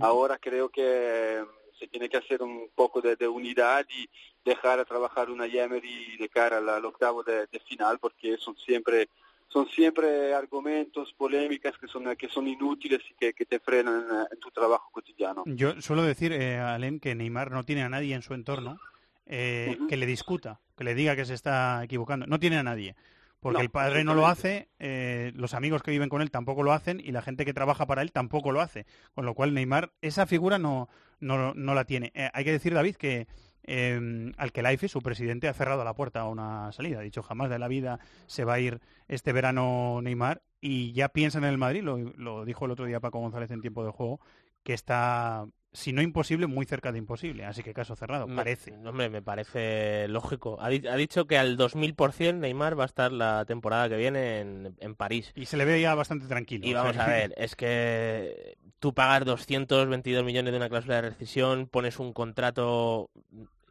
Ahora 0.00 0.38
creo 0.38 0.68
que 0.70 1.44
se 1.78 1.86
tiene 1.88 2.08
que 2.08 2.16
hacer 2.16 2.42
un 2.42 2.70
poco 2.74 3.00
de, 3.00 3.16
de 3.16 3.28
unidad 3.28 3.86
y 3.88 4.08
dejar 4.44 4.78
a 4.78 4.84
trabajar 4.84 5.30
una 5.30 5.46
Yemery 5.46 6.16
de 6.16 6.28
cara 6.28 6.58
al, 6.58 6.68
al 6.68 6.84
octavo 6.84 7.22
de, 7.22 7.46
de 7.46 7.60
final 7.60 7.98
porque 7.98 8.36
son 8.38 8.56
siempre 8.56 9.08
son 9.48 9.68
siempre 9.68 10.34
argumentos, 10.34 11.14
polémicas 11.16 11.78
que 11.78 11.86
son, 11.86 12.16
que 12.16 12.28
son 12.28 12.48
inútiles 12.48 13.00
y 13.08 13.14
que, 13.14 13.32
que 13.34 13.44
te 13.44 13.60
frenan 13.60 14.04
en, 14.10 14.16
en, 14.32 14.40
tu 14.40 14.50
trabajo 14.50 14.90
cotidiano. 14.90 15.44
Yo 15.46 15.80
suelo 15.80 16.02
decir, 16.02 16.32
eh, 16.32 16.58
Alem, 16.58 16.98
que 16.98 17.14
Neymar 17.14 17.52
no 17.52 17.62
tiene 17.62 17.84
a 17.84 17.88
nadie 17.88 18.16
en 18.16 18.22
su 18.22 18.34
entorno 18.34 18.80
eh, 19.26 19.76
uh 19.78 19.82
-huh. 19.82 19.88
que 19.88 19.96
le 19.96 20.06
discuta, 20.06 20.60
que 20.76 20.84
le 20.84 20.94
diga 20.94 21.16
que 21.16 21.24
se 21.24 21.34
está 21.34 21.82
equivocando. 21.84 22.26
No 22.26 22.38
tiene 22.38 22.58
a 22.58 22.62
nadie. 22.62 22.96
Porque 23.40 23.58
no, 23.58 23.62
el 23.62 23.70
padre 23.70 24.04
no 24.04 24.14
lo 24.14 24.26
hace, 24.26 24.70
eh, 24.78 25.30
los 25.34 25.52
amigos 25.52 25.82
que 25.82 25.90
viven 25.90 26.08
con 26.08 26.22
él 26.22 26.30
tampoco 26.30 26.62
lo 26.62 26.72
hacen 26.72 26.98
y 26.98 27.12
la 27.12 27.20
gente 27.20 27.44
que 27.44 27.52
trabaja 27.52 27.84
para 27.84 28.00
él 28.00 28.10
tampoco 28.10 28.52
lo 28.52 28.62
hace. 28.62 28.86
Con 29.14 29.26
lo 29.26 29.34
cual 29.34 29.52
Neymar, 29.52 29.92
esa 30.00 30.24
figura 30.24 30.58
no, 30.58 30.88
no, 31.20 31.52
no 31.52 31.74
la 31.74 31.84
tiene. 31.84 32.10
Eh, 32.14 32.30
hay 32.32 32.44
que 32.44 32.52
decir, 32.52 32.72
David, 32.72 32.96
que 32.96 33.26
eh, 33.66 34.32
al 34.36 34.52
que 34.52 34.62
Laife, 34.62 34.88
su 34.88 35.02
presidente, 35.02 35.48
ha 35.48 35.52
cerrado 35.52 35.84
la 35.84 35.94
puerta 35.94 36.20
a 36.20 36.28
una 36.28 36.72
salida. 36.72 37.00
Ha 37.00 37.02
dicho 37.02 37.22
jamás 37.22 37.50
de 37.50 37.58
la 37.58 37.68
vida 37.68 38.00
se 38.26 38.44
va 38.44 38.54
a 38.54 38.60
ir 38.60 38.80
este 39.08 39.32
verano 39.32 40.00
Neymar 40.02 40.42
y 40.60 40.92
ya 40.92 41.10
piensa 41.10 41.38
en 41.38 41.44
el 41.44 41.58
Madrid, 41.58 41.82
lo, 41.82 41.98
lo 41.98 42.44
dijo 42.46 42.64
el 42.64 42.70
otro 42.70 42.86
día 42.86 43.00
Paco 43.00 43.18
González 43.18 43.50
en 43.50 43.60
tiempo 43.60 43.84
de 43.84 43.90
juego, 43.90 44.20
que 44.64 44.74
está 44.74 45.46
si 45.74 45.92
no 45.92 46.02
imposible, 46.02 46.46
muy 46.46 46.64
cerca 46.66 46.92
de 46.92 46.98
imposible. 46.98 47.44
Así 47.44 47.62
que 47.62 47.74
caso 47.74 47.96
cerrado, 47.96 48.28
me, 48.28 48.36
parece. 48.36 48.72
Hombre, 48.72 49.10
me 49.10 49.22
parece 49.22 50.06
lógico. 50.08 50.56
Ha, 50.60 50.68
di 50.68 50.86
ha, 50.86 50.94
dicho 50.94 51.26
que 51.26 51.36
al 51.36 51.58
2000% 51.58 52.34
Neymar 52.34 52.78
va 52.78 52.84
a 52.84 52.86
estar 52.86 53.10
la 53.10 53.44
temporada 53.44 53.88
que 53.88 53.96
viene 53.96 54.38
en, 54.40 54.76
en, 54.78 54.94
París. 54.94 55.32
Y 55.34 55.46
se 55.46 55.56
le 55.56 55.64
ve 55.64 55.80
ya 55.80 55.94
bastante 55.96 56.26
tranquilo. 56.28 56.66
Y 56.66 56.72
vamos 56.72 56.96
a 56.96 57.06
ver, 57.08 57.34
es 57.36 57.56
que 57.56 58.56
tú 58.78 58.94
pagas 58.94 59.24
222 59.24 60.24
millones 60.24 60.52
de 60.52 60.56
una 60.56 60.68
cláusula 60.68 60.96
de 60.96 61.02
rescisión, 61.10 61.66
pones 61.66 61.98
un 61.98 62.12
contrato 62.12 63.10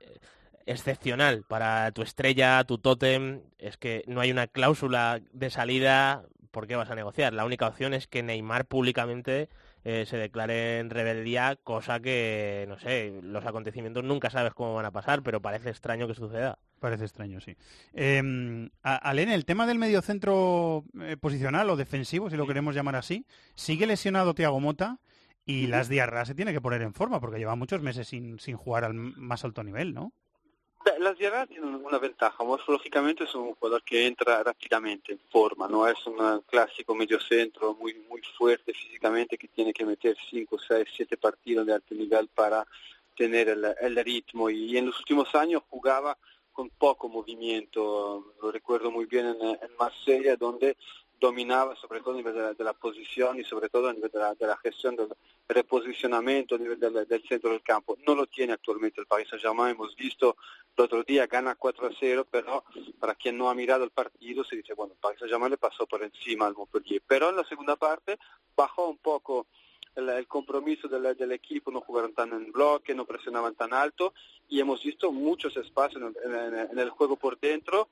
eh, 0.01 0.19
excepcional 0.65 1.43
para 1.47 1.89
tu 1.91 2.01
estrella, 2.01 2.65
tu 2.65 2.79
tótem, 2.79 3.43
es 3.57 3.77
que 3.77 4.03
no 4.07 4.19
hay 4.19 4.29
una 4.29 4.47
cláusula 4.47 5.21
de 5.31 5.49
salida, 5.49 6.25
¿por 6.51 6.67
qué 6.67 6.75
vas 6.75 6.89
a 6.89 6.95
negociar? 6.95 7.31
La 7.31 7.45
única 7.45 7.67
opción 7.67 7.93
es 7.93 8.07
que 8.07 8.23
Neymar 8.23 8.65
públicamente 8.65 9.47
eh, 9.85 10.05
se 10.05 10.17
declare 10.17 10.79
en 10.79 10.89
rebeldía, 10.89 11.57
cosa 11.61 11.99
que, 11.99 12.65
no 12.69 12.77
sé, 12.79 13.19
los 13.21 13.45
acontecimientos 13.45 14.03
nunca 14.03 14.29
sabes 14.29 14.53
cómo 14.53 14.73
van 14.75 14.85
a 14.85 14.91
pasar, 14.91 15.23
pero 15.23 15.41
parece 15.41 15.69
extraño 15.69 16.07
que 16.07 16.15
suceda. 16.15 16.57
Parece 16.79 17.03
extraño, 17.03 17.39
sí. 17.41 17.55
Eh, 17.93 18.69
Alén, 18.81 19.29
el 19.29 19.45
tema 19.45 19.67
del 19.67 19.79
mediocentro 19.79 20.85
eh, 21.01 21.17
posicional 21.17 21.69
o 21.69 21.75
defensivo, 21.75 22.29
si 22.29 22.37
lo 22.37 22.47
queremos 22.47 22.75
llamar 22.75 22.95
así, 22.95 23.25
sigue 23.55 23.85
lesionado 23.85 24.33
Tiago 24.33 24.59
Mota 24.59 24.99
y 25.45 25.63
uh 25.63 25.67
-huh. 25.67 25.69
las 25.71 25.89
diarras 25.89 26.27
se 26.27 26.35
tiene 26.35 26.53
que 26.53 26.61
poner 26.61 26.81
en 26.81 26.93
forma 26.93 27.19
porque 27.19 27.39
lleva 27.39 27.55
muchos 27.55 27.81
meses 27.81 28.07
sin, 28.07 28.39
sin 28.39 28.55
jugar 28.55 28.85
al 28.85 28.93
más 28.93 29.43
alto 29.43 29.63
nivel, 29.63 29.93
¿no? 29.93 30.13
Las 30.99 31.17
Diarra 31.17 31.45
tienen 31.45 31.75
una 31.75 31.97
ventaja, 31.97 32.43
morfológicamente 32.43 33.23
es 33.23 33.35
un 33.35 33.53
jugador 33.55 33.83
que 33.83 34.05
entra 34.05 34.43
rápidamente 34.43 35.13
en 35.13 35.19
forma, 35.31 35.67
no 35.67 35.87
es 35.87 35.95
un 36.05 36.41
clásico 36.41 36.93
mediocentro 36.93 37.73
muy 37.73 37.93
muy 38.09 38.21
fuerte 38.37 38.73
físicamente 38.73 39.37
que 39.37 39.47
tiene 39.47 39.73
que 39.73 39.85
meter 39.85 40.17
5, 40.29 40.57
6, 40.67 40.87
7 40.95 41.17
partidos 41.17 41.65
de 41.65 41.73
alto 41.73 41.95
nivel 41.95 42.27
para 42.27 42.65
tener 43.15 43.49
el, 43.49 43.95
ritmo. 44.03 44.49
Y 44.49 44.77
en 44.77 44.87
los 44.87 44.99
últimos 44.99 45.33
años 45.35 45.63
jugaba 45.69 46.17
con 46.51 46.69
poco 46.69 47.07
movimiento, 47.07 48.33
lo 48.41 48.51
recuerdo 48.51 48.91
muy 48.91 49.05
bien 49.05 49.27
en, 49.27 49.41
en 49.41 49.75
Marsella 49.79 50.35
donde 50.35 50.75
dominaba 51.23 51.73
sobre 51.77 52.01
todo 52.01 52.15
a 52.15 52.17
nivel 52.17 52.55
de 52.57 52.63
la, 52.65 52.73
posición 52.73 53.39
y 53.39 53.45
sobre 53.45 53.69
todo 53.69 53.87
a 53.87 53.93
nivel 53.93 54.11
de 54.11 54.45
la, 54.45 54.57
gestión 54.57 54.97
del 54.97 55.07
reposicionamiento 55.47 56.55
a 56.55 56.57
nivel 56.57 56.77
del, 56.77 57.23
centro 57.29 57.51
del 57.51 57.61
campo. 57.61 57.97
No 58.05 58.13
lo 58.13 58.27
tiene 58.27 58.51
actualmente 58.51 58.99
el 58.99 59.07
Paris 59.07 59.29
Saint-Germain, 59.29 59.73
hemos 59.73 59.95
visto 59.95 60.35
el 60.75 60.83
otro 60.83 61.01
día 61.03 61.25
gana 61.27 61.55
4 61.55 61.87
a 61.87 61.91
0, 61.97 62.27
pero 62.29 62.65
para 62.99 63.15
quien 63.15 63.37
no 63.37 63.49
ha 63.49 63.55
mirado 63.55 63.85
el 63.85 63.91
partido 63.91 64.43
se 64.43 64.57
dice, 64.57 64.73
bueno, 64.73 64.95
el 64.95 64.99
Paris 64.99 65.19
Saint-Germain 65.19 65.51
le 65.51 65.57
pasó 65.57 65.87
por 65.87 66.03
encima 66.03 66.45
al 66.45 66.55
Montpellier, 66.55 67.01
pero 67.07 67.29
en 67.29 67.37
la 67.37 67.45
segunda 67.45 67.77
parte 67.77 68.19
bajó 68.53 68.89
un 68.89 68.97
poco 68.97 69.47
el, 69.95 70.09
el 70.09 70.27
compromiso 70.27 70.89
del, 70.89 71.15
del, 71.15 71.31
equipo, 71.31 71.71
no 71.71 71.79
jugaron 71.79 72.13
tan 72.13 72.33
en 72.33 72.51
bloque, 72.51 72.93
no 72.93 73.05
presionaban 73.05 73.55
tan 73.55 73.73
alto 73.73 74.13
y 74.49 74.59
hemos 74.59 74.83
visto 74.83 75.09
muchos 75.13 75.55
espacios 75.55 76.03
en 76.25 76.79
el 76.79 76.89
juego 76.89 77.15
por 77.15 77.39
dentro 77.39 77.87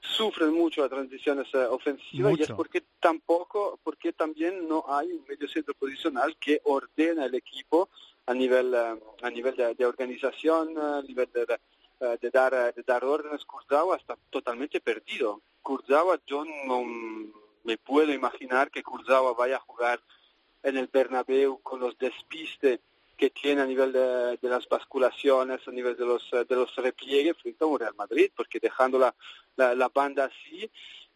sufren 0.00 0.52
mucho 0.52 0.82
las 0.82 0.90
transiciones 0.90 1.52
uh, 1.54 1.72
ofensivas 1.72 2.30
mucho. 2.30 2.42
y 2.42 2.44
es 2.44 2.52
porque 2.52 2.82
tampoco, 3.00 3.78
porque 3.82 4.12
también 4.12 4.68
no 4.68 4.84
hay 4.88 5.12
un 5.12 5.24
medio 5.28 5.48
centro 5.48 5.74
posicional 5.74 6.36
que 6.38 6.60
ordena 6.64 7.24
el 7.26 7.34
equipo 7.34 7.88
a 8.26 8.34
nivel, 8.34 8.74
uh, 8.74 9.24
a 9.24 9.30
nivel 9.30 9.56
de, 9.56 9.74
de 9.74 9.86
organización, 9.86 10.78
a 10.78 11.02
nivel 11.02 11.28
de, 11.32 11.58
eh, 12.00 12.16
de, 12.20 12.30
dar, 12.30 12.72
de 12.72 12.82
dar 12.84 13.04
órdenes, 13.04 13.44
Kurzawa 13.44 13.96
está 13.96 14.16
totalmente 14.30 14.80
perdido. 14.80 15.40
Kurzawa, 15.62 16.20
yo 16.26 16.44
no 16.44 16.84
me 17.64 17.76
puedo 17.76 18.12
imaginar 18.12 18.70
que 18.70 18.84
Kurzawa 18.84 19.34
vaya 19.34 19.56
a 19.56 19.60
jugar 19.60 20.00
en 20.62 20.76
el 20.76 20.86
Bernabéu 20.86 21.60
con 21.60 21.80
los 21.80 21.98
despistes 21.98 22.78
que 23.16 23.30
tiene 23.30 23.62
a 23.62 23.66
nivel 23.66 23.92
de, 23.92 24.38
las 24.42 24.68
basculaciones, 24.68 25.66
a 25.66 25.72
nivel 25.72 25.96
de 25.96 26.06
los, 26.06 26.30
de 26.30 26.54
los 26.54 26.74
repliegues 26.76 27.36
frente 27.36 27.64
a 27.64 27.66
un 27.66 27.80
Real 27.80 27.94
Madrid, 27.96 28.30
porque 28.36 28.60
dejando 28.60 29.12
la, 29.58 29.88
banda 29.88 30.24
así, 30.24 30.70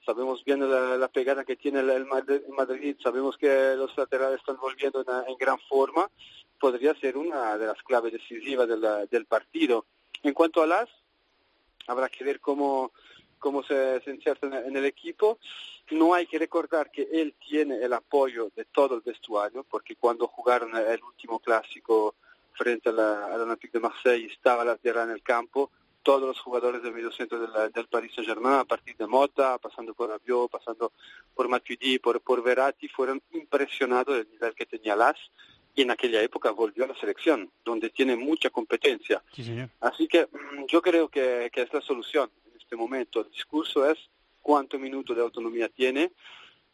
sabemos 0.05 0.45
bien 0.45 0.61
la, 0.69 1.09
pegada 1.09 1.45
que 1.45 1.57
tiene 1.57 1.81
el, 1.81 2.07
Madrid, 2.07 2.97
sabemos 3.03 3.37
que 3.39 3.75
los 3.77 3.97
laterales 3.97 4.41
están 4.41 4.57
volviendo 4.57 5.01
en, 5.01 5.37
gran 5.39 5.59
forma, 5.61 6.11
podría 6.59 6.95
ser 6.95 7.17
una 7.17 7.57
de 7.57 7.67
las 7.67 7.83
claves 7.83 8.13
decisivas 8.13 8.69
del, 8.69 9.27
partido. 9.27 9.87
En 10.23 10.35
cuanto 10.35 10.63
a 10.63 10.67
las, 10.67 10.89
habrá 11.87 12.09
que 12.09 12.25
ver 12.25 12.41
cómo, 12.41 12.93
cómo 13.39 13.63
se, 13.63 14.01
se 14.01 14.11
inserta 14.11 14.47
en 14.47 14.77
el 14.77 14.85
equipo. 14.85 15.39
No 15.91 16.15
hay 16.15 16.27
que 16.27 16.39
recordar 16.39 16.91
que 16.91 17.09
él 17.13 17.35
tiene 17.39 17.77
el 17.83 17.93
apoyo 17.93 18.51
de 18.55 18.65
todo 18.67 18.95
el 18.95 19.01
vestuario, 19.03 19.65
porque 19.69 19.97
cuando 19.97 20.27
jugaron 20.27 20.77
el 20.77 21.03
último 21.03 21.39
clásico 21.41 22.15
frente 22.55 22.91
al 22.91 23.41
Olympique 23.41 23.79
de 23.79 23.81
Marseille 23.81 24.33
estaba 24.33 24.65
la 24.65 24.77
tierra 24.77 25.03
en 25.05 25.11
el 25.11 25.23
campo, 25.23 25.71
todos 26.03 26.23
los 26.23 26.41
jugadores 26.41 26.83
del 26.83 26.93
medio 26.93 27.13
centro 27.13 27.39
del, 27.39 27.87
Paris 27.89 28.13
Saint-Germain, 28.15 28.61
a 28.61 28.65
partir 28.65 28.97
de 28.97 29.07
Mota, 29.07 29.59
pasando 29.59 29.95
por 29.95 30.11
Rabiot, 30.11 30.51
pasando 30.51 30.93
por 31.35 31.49
Matuidi, 31.49 31.99
por, 31.99 32.21
por 32.21 32.43
Verratti, 32.43 32.89
fueron 32.89 33.23
impresionados 33.33 34.17
del 34.17 34.31
nivel 34.31 34.55
que 34.55 34.67
tenía 34.67 34.97
Las 34.97 35.17
y 35.75 35.83
en 35.83 35.91
aquella 35.91 36.21
época 36.21 36.51
volvió 36.51 36.85
a 36.85 36.89
la 36.89 36.97
selección, 36.97 37.51
donde 37.65 37.91
tiene 37.91 38.17
mucha 38.17 38.51
competencia. 38.51 39.23
Así 39.81 40.07
que 40.07 40.27
mm, 40.27 40.67
yo 40.67 40.83
creo 40.83 41.09
que, 41.09 41.51
que 41.53 41.63
es 41.63 41.73
la 41.73 41.81
solución 41.81 42.31
en 42.47 42.61
este 42.61 42.77
momento. 42.77 43.21
El 43.21 43.31
discurso 43.31 43.89
es 43.91 43.99
cuánto 44.43 44.79
minuto 44.79 45.15
de 45.15 45.23
autonomía 45.23 45.69
tiene. 45.69 46.13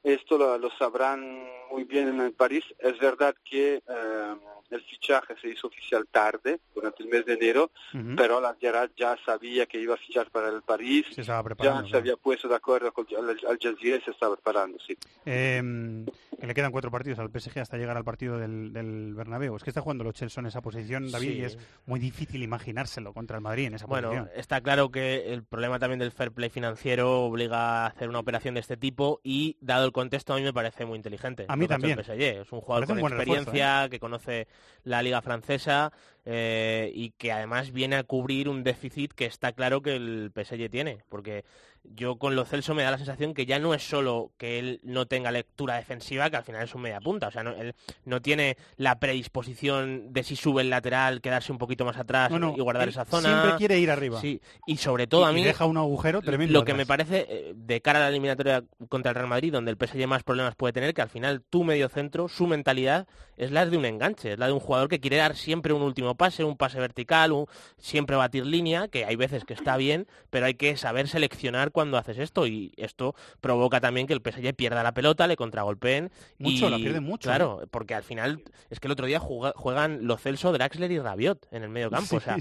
Esto 0.02 0.38
lo, 0.38 0.70
sabrán 0.78 1.48
muy 1.70 1.84
bien 1.84 2.08
en 2.08 2.20
el 2.20 2.32
París. 2.32 2.64
Es 2.78 2.98
verdad 2.98 3.34
que 3.44 3.82
eh, 3.86 4.34
el 4.70 4.82
fichaje 4.82 5.34
se 5.40 5.48
hizo 5.48 5.66
oficial 5.68 6.06
tarde, 6.10 6.60
durante 6.74 7.02
el 7.02 7.08
mes 7.08 7.24
de 7.26 7.34
enero, 7.34 7.70
pero 8.16 8.40
la 8.40 8.56
Gerard 8.60 8.90
ya 8.96 9.16
sabía 9.24 9.66
que 9.66 9.80
iba 9.80 9.94
a 9.94 9.96
fichar 9.96 10.30
para 10.30 10.48
el 10.48 10.62
París, 10.62 11.06
se 11.14 11.22
ya 11.22 11.42
se 11.90 11.96
había 11.96 12.16
puesto 12.16 12.48
de 12.48 12.54
acuerdo 12.54 12.92
con 12.92 13.06
el, 13.10 13.30
Al 13.46 13.58
Jazeera 13.58 13.96
y 13.96 14.00
se 14.00 14.10
estaba 14.10 14.36
preparando, 14.36 14.78
sí. 14.86 14.96
Que 15.24 16.46
le 16.46 16.54
quedan 16.54 16.70
cuatro 16.70 16.90
partidos 16.90 17.18
al 17.18 17.30
PSG 17.30 17.58
hasta 17.58 17.76
llegar 17.76 17.96
al 17.96 18.04
partido 18.04 18.38
del, 18.38 18.72
del 18.72 19.12
Bernabéu. 19.14 19.56
Es 19.56 19.64
que 19.64 19.70
está 19.70 19.80
jugando 19.80 20.04
los 20.04 20.14
Chelsea 20.14 20.40
en 20.40 20.46
esa 20.46 20.60
posición, 20.60 21.10
David, 21.10 21.32
y 21.32 21.42
es 21.42 21.58
muy 21.86 21.98
difícil 21.98 22.42
imaginárselo 22.44 23.12
contra 23.12 23.36
el 23.36 23.42
Madrid 23.42 23.66
en 23.66 23.74
esa 23.74 23.86
bueno, 23.86 24.08
posición. 24.08 24.26
Bueno, 24.26 24.40
está 24.40 24.60
claro 24.60 24.90
que 24.90 25.32
el 25.32 25.42
problema 25.42 25.80
también 25.80 25.98
del 25.98 26.12
fair 26.12 26.30
play 26.30 26.48
financiero 26.48 27.22
obliga 27.22 27.84
a 27.84 27.86
hacer 27.86 28.08
una 28.08 28.20
operación 28.20 28.54
de 28.54 28.60
este 28.60 28.76
tipo 28.76 29.20
y, 29.24 29.56
dado 29.60 29.84
el 29.84 29.92
contexto, 29.92 30.32
a 30.32 30.36
mí 30.36 30.42
me 30.42 30.52
parece 30.52 30.84
muy 30.84 30.96
inteligente. 30.96 31.46
A 31.48 31.56
mí 31.56 31.66
también. 31.66 31.98
Es 31.98 32.52
un 32.52 32.60
jugador 32.60 32.86
con 32.86 32.98
experiencia, 33.00 33.84
¿eh? 33.84 33.90
que 33.90 33.98
conoce 33.98 34.46
la 34.84 35.02
liga 35.02 35.22
francesa 35.22 35.92
eh, 36.24 36.90
y 36.94 37.11
que 37.11 37.32
además 37.32 37.72
viene 37.72 37.96
a 37.96 38.04
cubrir 38.04 38.48
un 38.48 38.62
déficit 38.62 39.12
que 39.12 39.26
está 39.26 39.52
claro 39.52 39.82
que 39.82 39.96
el 39.96 40.30
PSG 40.34 40.70
tiene, 40.70 41.04
porque 41.09 41.44
yo 41.84 42.16
con 42.16 42.36
lo 42.36 42.44
Celso 42.44 42.74
me 42.74 42.82
da 42.82 42.90
la 42.90 42.98
sensación 42.98 43.34
que 43.34 43.46
ya 43.46 43.58
no 43.58 43.74
es 43.74 43.82
solo 43.82 44.32
que 44.36 44.58
él 44.58 44.80
no 44.82 45.06
tenga 45.06 45.30
lectura 45.30 45.76
defensiva, 45.76 46.30
que 46.30 46.36
al 46.36 46.44
final 46.44 46.62
es 46.62 46.74
un 46.74 46.82
media 46.82 47.00
punta, 47.00 47.28
o 47.28 47.30
sea, 47.30 47.42
no, 47.42 47.50
él 47.52 47.74
no 48.04 48.20
tiene 48.22 48.56
la 48.76 48.98
predisposición 48.98 50.12
de 50.12 50.22
si 50.22 50.36
sube 50.36 50.62
el 50.62 50.70
lateral, 50.70 51.20
quedarse 51.20 51.52
un 51.52 51.58
poquito 51.58 51.84
más 51.84 51.96
atrás 51.96 52.30
y 52.30 52.60
guardar 52.60 52.88
esa 52.88 53.04
zona. 53.04 53.28
Siempre 53.28 53.58
quiere 53.58 53.78
ir 53.78 53.90
arriba. 53.90 54.20
Sí, 54.20 54.40
y 54.66 54.76
sobre 54.76 55.06
todo 55.06 55.24
a 55.24 55.32
mí 55.32 55.42
deja 55.42 55.64
un 55.66 55.76
agujero 55.76 56.22
tremendo. 56.22 56.52
Lo 56.52 56.64
que 56.64 56.74
me 56.74 56.86
parece 56.86 57.26
eh, 57.28 57.52
de 57.54 57.80
cara 57.80 58.00
a 58.00 58.02
la 58.02 58.08
eliminatoria 58.08 58.64
contra 58.88 59.10
el 59.10 59.14
Real 59.14 59.28
Madrid, 59.28 59.52
donde 59.52 59.70
el 59.70 59.76
PSG 59.76 60.06
más 60.06 60.22
problemas 60.22 60.54
puede 60.54 60.72
tener, 60.72 60.94
que 60.94 61.02
al 61.02 61.08
final 61.08 61.42
tu 61.48 61.64
medio 61.64 61.88
centro, 61.88 62.28
su 62.28 62.46
mentalidad 62.46 63.06
es 63.36 63.50
la 63.50 63.66
de 63.66 63.76
un 63.76 63.84
enganche, 63.84 64.32
es 64.32 64.38
la 64.38 64.46
de 64.46 64.52
un 64.52 64.60
jugador 64.60 64.88
que 64.88 65.00
quiere 65.00 65.16
dar 65.16 65.36
siempre 65.36 65.72
un 65.72 65.82
último 65.82 66.16
pase, 66.16 66.44
un 66.44 66.56
pase 66.56 66.80
vertical, 66.80 67.32
siempre 67.76 68.16
batir 68.16 68.46
línea, 68.46 68.88
que 68.88 69.04
hay 69.04 69.16
veces 69.16 69.44
que 69.44 69.54
está 69.54 69.76
bien, 69.76 70.06
pero 70.30 70.46
hay 70.46 70.54
que 70.54 70.76
saber 70.76 71.08
seleccionar 71.08 71.67
cuando 71.70 71.98
haces 71.98 72.18
esto 72.18 72.46
y 72.46 72.72
esto 72.76 73.14
provoca 73.40 73.80
también 73.80 74.06
que 74.06 74.12
el 74.12 74.20
PSG 74.20 74.54
pierda 74.54 74.82
la 74.82 74.92
pelota, 74.92 75.26
le 75.26 75.36
contragolpeen. 75.36 76.10
Mucho, 76.38 76.68
y, 76.68 76.70
la 76.70 76.76
pierde 76.76 77.00
mucho. 77.00 77.28
Claro, 77.28 77.62
¿eh? 77.62 77.66
porque 77.70 77.94
al 77.94 78.02
final 78.02 78.42
es 78.70 78.80
que 78.80 78.88
el 78.88 78.92
otro 78.92 79.06
día 79.06 79.20
juegan 79.20 80.06
Lo 80.06 80.16
Celso, 80.16 80.52
Draxler 80.52 80.90
y 80.90 80.98
Rabiot 80.98 81.46
en 81.50 81.62
el 81.62 81.68
medio 81.68 81.90
campo. 81.90 82.16
o 82.16 82.20
sea, 82.20 82.36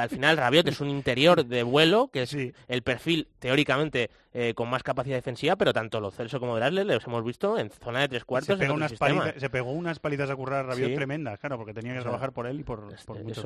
al 0.00 0.08
final 0.08 0.36
Rabiot 0.36 0.68
es 0.68 0.80
un 0.80 0.90
interior 0.90 1.44
de 1.44 1.62
vuelo, 1.62 2.08
que 2.08 2.22
es 2.22 2.36
el 2.68 2.82
perfil 2.82 3.28
teóricamente 3.38 4.10
eh, 4.32 4.54
con 4.54 4.68
más 4.68 4.82
capacidad 4.82 5.16
defensiva, 5.16 5.56
pero 5.56 5.72
tanto 5.72 6.00
Lo 6.00 6.10
Celso 6.10 6.40
como 6.40 6.56
Draxler 6.56 6.86
los 6.86 7.06
hemos 7.06 7.24
visto 7.24 7.58
en 7.58 7.70
zona 7.70 8.00
de 8.00 8.08
tres 8.08 8.24
cuartos. 8.24 8.58
Se, 8.58 8.70
unas 8.70 8.92
se 9.36 9.50
pegó 9.50 9.72
unas 9.72 9.98
palitas 9.98 10.30
a 10.30 10.36
currar 10.36 10.66
Rabiot 10.66 10.94
tremendas, 10.94 11.38
claro, 11.38 11.56
porque 11.56 11.74
tenía 11.74 11.94
que 11.94 12.00
trabajar 12.00 12.32
por 12.32 12.46
él 12.46 12.60
y 12.60 12.64
por, 12.64 12.82
muchos, 12.82 13.44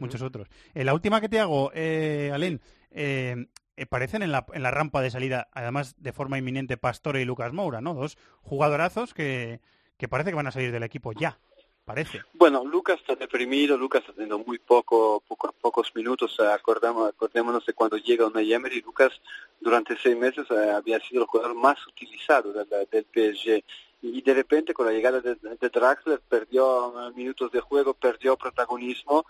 muchos, 0.00 0.22
otros. 0.22 0.48
Eh, 0.74 0.84
la 0.84 0.94
última 0.94 1.20
que 1.20 1.28
te 1.28 1.40
hago, 1.40 1.70
eh, 1.74 2.30
Alén, 2.32 2.60
eh, 2.90 3.16
eh, 3.16 3.46
parecen 3.84 4.22
en 4.22 4.32
la, 4.32 4.46
en 4.54 4.62
la 4.62 4.70
rampa 4.70 5.02
de 5.02 5.10
salida, 5.10 5.48
además 5.52 5.94
de 5.98 6.14
forma 6.14 6.38
inminente, 6.38 6.78
Pastore 6.78 7.20
y 7.20 7.26
Lucas 7.26 7.52
Moura, 7.52 7.82
¿no? 7.82 7.92
Dos 7.92 8.16
jugadorazos 8.40 9.12
que, 9.12 9.60
que 9.98 10.08
parece 10.08 10.30
que 10.30 10.36
van 10.36 10.46
a 10.46 10.52
salir 10.52 10.72
del 10.72 10.82
equipo 10.82 11.12
ya. 11.12 11.38
Parece. 11.84 12.22
Bueno, 12.34 12.64
Lucas 12.64 12.98
está 12.98 13.14
deprimido, 13.14 13.78
Lucas 13.78 14.00
está 14.00 14.12
teniendo 14.12 14.40
muy 14.40 14.58
poco, 14.58 15.22
pocos 15.60 15.94
minutos. 15.94 16.36
Acordamos, 16.40 17.08
acordémonos 17.08 17.64
de 17.64 17.74
cuando 17.74 17.96
llega 17.96 18.26
a 18.26 18.40
Emery, 18.40 18.80
Lucas 18.80 19.12
durante 19.60 19.96
seis 19.96 20.16
meses 20.16 20.50
había 20.50 20.98
sido 20.98 21.22
el 21.22 21.28
jugador 21.28 21.54
más 21.54 21.78
utilizado 21.86 22.52
del, 22.52 22.66
del 22.90 23.04
PSG 23.04 23.62
y 24.02 24.22
de 24.22 24.34
repente 24.34 24.74
con 24.74 24.86
la 24.86 24.92
llegada 24.92 25.20
de, 25.20 25.36
de 25.36 25.68
Draxler 25.68 26.20
perdió 26.28 26.92
minutos 27.14 27.50
de 27.52 27.60
juego, 27.60 27.94
perdió 27.94 28.36
protagonismo 28.36 29.24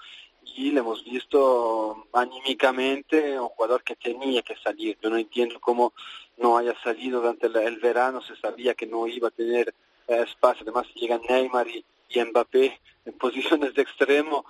y 0.57 0.71
le 0.71 0.81
hemos 0.81 1.05
visto 1.05 2.07
anímicamente 2.15 3.39
un 3.39 3.49
jugador 3.49 3.83
que 3.83 3.95
tenía 3.95 4.41
que 4.41 4.57
salir. 4.57 4.97
Yo 5.03 5.11
no 5.11 5.19
entiendo 5.19 5.61
cómo 5.61 5.93
no 6.39 6.57
haya 6.57 6.75
salido 6.83 7.21
durante 7.21 7.47
el, 7.47 7.79
verano, 7.79 8.23
se 8.23 8.37
sabía 8.37 8.75
que 8.75 8.87
no 8.87 9.07
iba 9.07 9.29
a 9.29 9.33
tener 9.33 9.75
eh, 10.09 10.25
espacio, 10.27 10.63
además 10.63 10.87
llegan 10.95 11.21
Neymar 11.29 11.69
y, 11.69 11.85
Mbappé 12.15 12.81
en 13.05 13.13
posiciones 13.19 13.75
de 13.75 13.83
extremo, 13.83 14.47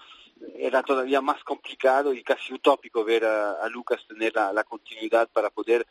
era 0.56 0.82
todavía 0.82 1.20
más 1.20 1.42
complicado 1.42 2.12
y 2.12 2.22
casi 2.22 2.54
utópico 2.54 3.04
ver 3.04 3.24
a, 3.24 3.68
Lucas 3.68 4.00
tener 4.06 4.32
la, 4.34 4.62
continuidad 4.62 5.28
para 5.32 5.50
poder 5.50 5.86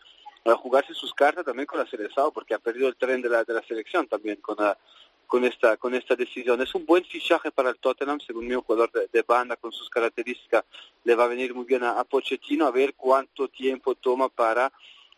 eh, 0.46 0.52
jugarse 0.52 0.94
sus 0.94 1.14
cartas 1.14 1.44
también 1.44 1.66
con 1.66 1.80
la 1.80 1.88
selección, 1.88 2.32
porque 2.34 2.54
ha 2.54 2.60
perdido 2.60 2.88
el 2.88 2.96
tren 2.96 3.22
de 3.22 3.30
la, 3.30 3.44
de 3.44 3.54
la 3.54 3.64
selección 3.64 4.08
también 4.08 4.38
con 4.38 4.56
la, 4.58 4.78
con 5.28 5.44
esta, 5.46 5.78
con 5.78 5.94
esta 5.94 6.16
decisión. 6.16 6.62
Es 6.62 6.74
un 6.76 6.86
buen 6.86 7.04
fichaje 7.04 7.52
para 7.52 7.70
el 7.70 7.78
Tottenham, 7.78 8.20
según 8.20 8.48
mi 8.48 8.56
jugador 8.56 8.92
de, 8.92 9.22
banda 9.22 9.56
con 9.56 9.72
sus 9.72 9.90
características 9.90 10.64
le 11.04 11.16
va 11.16 11.26
a 11.26 11.28
venir 11.28 11.54
muy 11.54 11.66
bien 11.66 11.84
a, 11.84 12.04
Pochettino, 12.04 12.66
a 12.66 12.72
ver 12.72 12.94
cuánto 12.96 13.48
tiempo 13.48 13.96
toma 13.96 14.30
para 14.30 14.72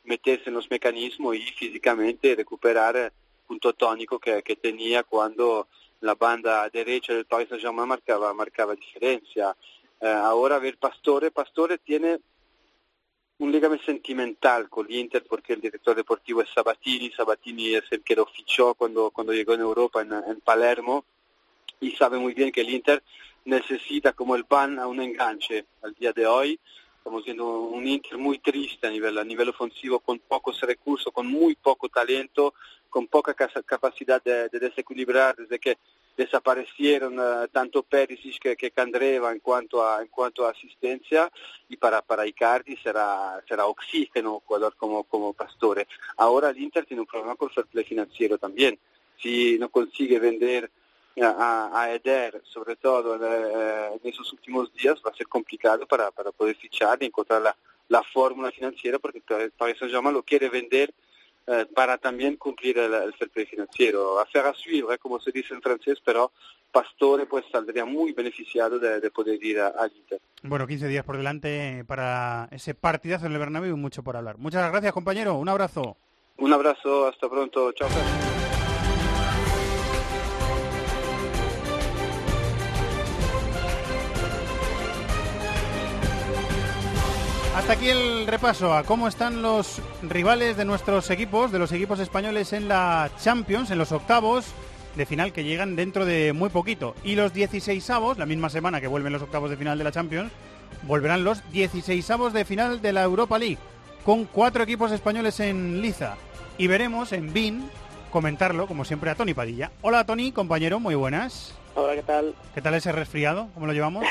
meterse 0.04 0.50
en 0.50 0.56
los 0.56 0.70
mecanismos 0.70 1.36
y 1.36 1.42
físicamente 1.42 2.36
recuperar 2.36 2.96
el 2.96 3.12
punto 3.46 3.74
tónico 3.74 4.20
que, 4.20 4.42
tenía 4.62 5.04
cuando 5.04 5.68
la 6.02 6.16
banda 6.16 6.70
derecha 6.70 7.14
del 7.14 7.26
Paris 7.26 7.50
Saint-Germain 7.50 7.88
marcaba, 7.88 8.34
marcaba 8.34 8.76
diferencia. 8.76 9.56
Eh, 10.00 10.08
ahora 10.08 10.58
a 10.58 10.60
ver 10.60 10.78
Pastore, 10.78 11.32
Pastore 11.32 11.78
tiene 11.80 12.20
un 13.40 13.52
legame 13.52 13.80
sentimental 13.86 14.68
con 14.68 14.88
l'Inter 14.88 15.24
porque 15.24 15.54
el 15.54 15.62
director 15.62 15.96
deportivo 15.96 16.42
es 16.42 16.50
Sabatini, 16.50 17.12
Sabatini 17.12 17.76
es 17.76 17.84
el 17.92 18.02
que 18.02 18.16
lo 18.16 18.26
fichó 18.26 18.74
cuando, 18.74 19.12
cuando 19.12 19.34
llegó 19.34 19.54
en 19.54 19.62
Europa, 19.62 20.02
en, 20.02 20.42
Palermo, 20.42 21.06
y 21.80 21.92
sabe 21.92 22.18
muy 22.18 22.34
bien 22.34 22.52
que 22.52 22.62
el 22.62 22.70
Inter 22.72 23.04
necesita 23.46 24.14
como 24.14 24.36
el 24.36 24.46
pan 24.46 24.80
a 24.80 24.88
un 24.88 25.02
enganche 25.02 25.66
al 25.84 25.94
día 25.94 26.14
de 26.14 26.26
hoy. 26.26 26.60
Estamos 26.98 27.24
viendo 27.24 27.62
un 27.62 27.88
Inter 27.88 28.18
muy 28.18 28.40
triste 28.40 28.88
a 28.88 28.90
nivel, 28.90 29.18
a 29.18 29.24
nivel 29.24 29.50
ofensivo, 29.50 30.00
con 30.00 30.18
pocos 30.20 30.60
recursos, 30.62 31.14
con 31.14 31.28
muy 31.28 31.56
poco 31.56 31.90
talento, 31.90 32.56
con 32.90 33.08
poca 33.08 33.36
capacidad 33.36 34.22
de, 34.24 34.50
de 34.50 34.60
desequilibrar 34.60 35.36
desde 35.36 35.60
que 35.60 35.78
desaparecieron 36.18 37.20
uh, 37.20 37.48
tanto 37.50 37.84
Perisic 37.84 38.40
que, 38.40 38.58
que 38.58 38.72
Candreva 38.72 39.32
en 39.32 39.40
cuanto 39.40 39.88
a 39.88 40.02
en 40.02 40.08
cuanto 40.08 40.46
a 40.46 40.52
asistencia 40.52 41.32
y 41.70 41.78
para 41.78 42.02
para 42.02 42.26
Icardi 42.26 42.76
será 42.78 43.42
será 43.48 43.68
oxígeno 43.68 44.42
jugador 44.46 44.76
como 44.76 45.04
como 45.04 45.34
Pastore. 45.34 45.88
Ahora 46.18 46.50
el 46.50 46.58
Inter 46.58 46.86
tiene 46.86 47.02
un 47.02 47.08
problema 47.08 47.36
con 47.36 47.50
el 47.56 47.66
fair 47.66 47.86
financiero 47.86 48.38
también. 48.38 48.80
Si 49.22 49.58
no 49.60 49.70
consigue 49.70 50.20
vender 50.20 50.70
a, 51.22 51.72
a 51.74 51.94
Eder, 51.94 52.42
sobre 52.44 52.76
todo 52.76 53.16
eh, 53.16 54.00
en 54.02 54.10
esos 54.10 54.32
últimos 54.34 54.72
días, 54.74 55.02
va 55.06 55.12
a 55.12 55.16
ser 55.16 55.28
complicado 55.28 55.88
para, 55.88 56.12
para 56.12 56.32
poder 56.32 56.56
fichar 56.56 57.02
y 57.02 57.06
encontrar 57.06 57.42
la, 57.42 57.56
la 57.90 58.04
fórmula 58.04 58.52
financiera 58.52 59.00
porque 59.00 59.22
el 59.30 59.52
Paris 59.52 59.78
Saint-Germain 59.80 60.14
lo 60.14 60.24
quiere 60.24 60.50
vender 60.50 60.94
eh, 61.48 61.66
para 61.74 61.98
también 61.98 62.36
cumplir 62.36 62.78
el, 62.78 62.94
el 62.94 63.14
fair 63.14 63.48
financiero. 63.48 64.20
Hacer 64.20 64.46
a 64.46 64.54
suivre, 64.54 64.98
como 64.98 65.20
se 65.20 65.32
dice 65.32 65.54
en 65.54 65.62
francés, 65.62 66.00
pero 66.04 66.32
Pastore 66.72 67.26
pues 67.26 67.46
saldría 67.52 67.86
muy 67.86 68.14
beneficiado 68.14 68.78
de, 68.80 69.10
poder 69.12 69.44
ir 69.44 69.60
al 69.60 69.92
Inter. 69.96 70.20
Bueno, 70.44 70.68
15 70.68 70.88
días 70.88 71.06
por 71.06 71.18
delante 71.18 71.84
para 71.88 72.50
ese 72.52 72.76
partidazo 72.76 73.26
en 73.26 73.34
el 73.34 73.40
Bernabéu 73.40 73.76
y 73.76 73.80
mucho 73.80 74.04
por 74.04 74.18
hablar. 74.18 74.38
Muchas 74.38 74.70
gracias, 74.72 74.94
compañero. 74.94 75.36
Un 75.36 75.50
abrazo. 75.50 75.98
Un 76.38 76.54
abrazo, 76.54 77.08
hasta 77.08 77.30
pronto. 77.30 77.72
Chao. 77.72 77.88
Hasta 87.68 87.80
aquí 87.80 87.90
el 87.90 88.28
repaso 88.28 88.74
a 88.74 88.84
cómo 88.84 89.10
están 89.10 89.42
los 89.42 89.82
rivales 90.02 90.56
de 90.56 90.64
nuestros 90.64 91.10
equipos, 91.10 91.52
de 91.52 91.60
los 91.60 91.74
equipos 91.74 92.00
españoles 92.00 92.54
en 92.54 92.70
la 92.70 93.12
Champions, 93.22 93.72
en 93.72 93.78
los 93.78 93.92
octavos 93.92 94.46
de 94.96 95.06
final 95.06 95.34
que 95.34 95.44
llegan 95.44 95.76
dentro 95.76 96.06
de 96.06 96.32
muy 96.32 96.48
poquito. 96.48 96.96
Y 97.04 97.16
los 97.16 97.34
16 97.34 97.90
avos, 97.90 98.18
la 98.18 98.26
misma 98.26 98.50
semana 98.50 98.80
que 98.80 98.88
vuelven 98.88 99.12
los 99.12 99.22
octavos 99.22 99.50
de 99.50 99.58
final 99.58 99.78
de 99.78 99.84
la 99.84 99.92
Champions, 99.92 100.32
volverán 100.84 101.26
los 101.26 101.44
16 101.52 102.10
avos 102.10 102.32
de 102.32 102.46
final 102.46 102.82
de 102.82 102.94
la 102.94 103.04
Europa 103.04 103.38
League, 103.38 103.58
con 104.06 104.24
cuatro 104.24 104.64
equipos 104.64 104.94
españoles 104.94 105.38
en 105.42 105.82
liza. 105.82 106.16
Y 106.58 106.68
veremos 106.68 107.12
en 107.12 107.34
BIN 107.34 107.70
comentarlo, 108.12 108.68
como 108.68 108.86
siempre, 108.86 109.10
a 109.10 109.16
Tony 109.16 109.34
Padilla. 109.34 109.74
Hola 109.82 110.06
Tony, 110.06 110.32
compañero, 110.32 110.80
muy 110.80 110.96
buenas. 110.96 111.54
Hola, 111.80 111.94
¿qué 111.94 112.02
tal? 112.02 112.34
¿Qué 112.56 112.62
tal 112.62 112.74
ese 112.74 112.92
resfriado? 112.92 113.50
¿Cómo 113.54 113.68
lo 113.68 113.74
llevamos? 113.74 114.04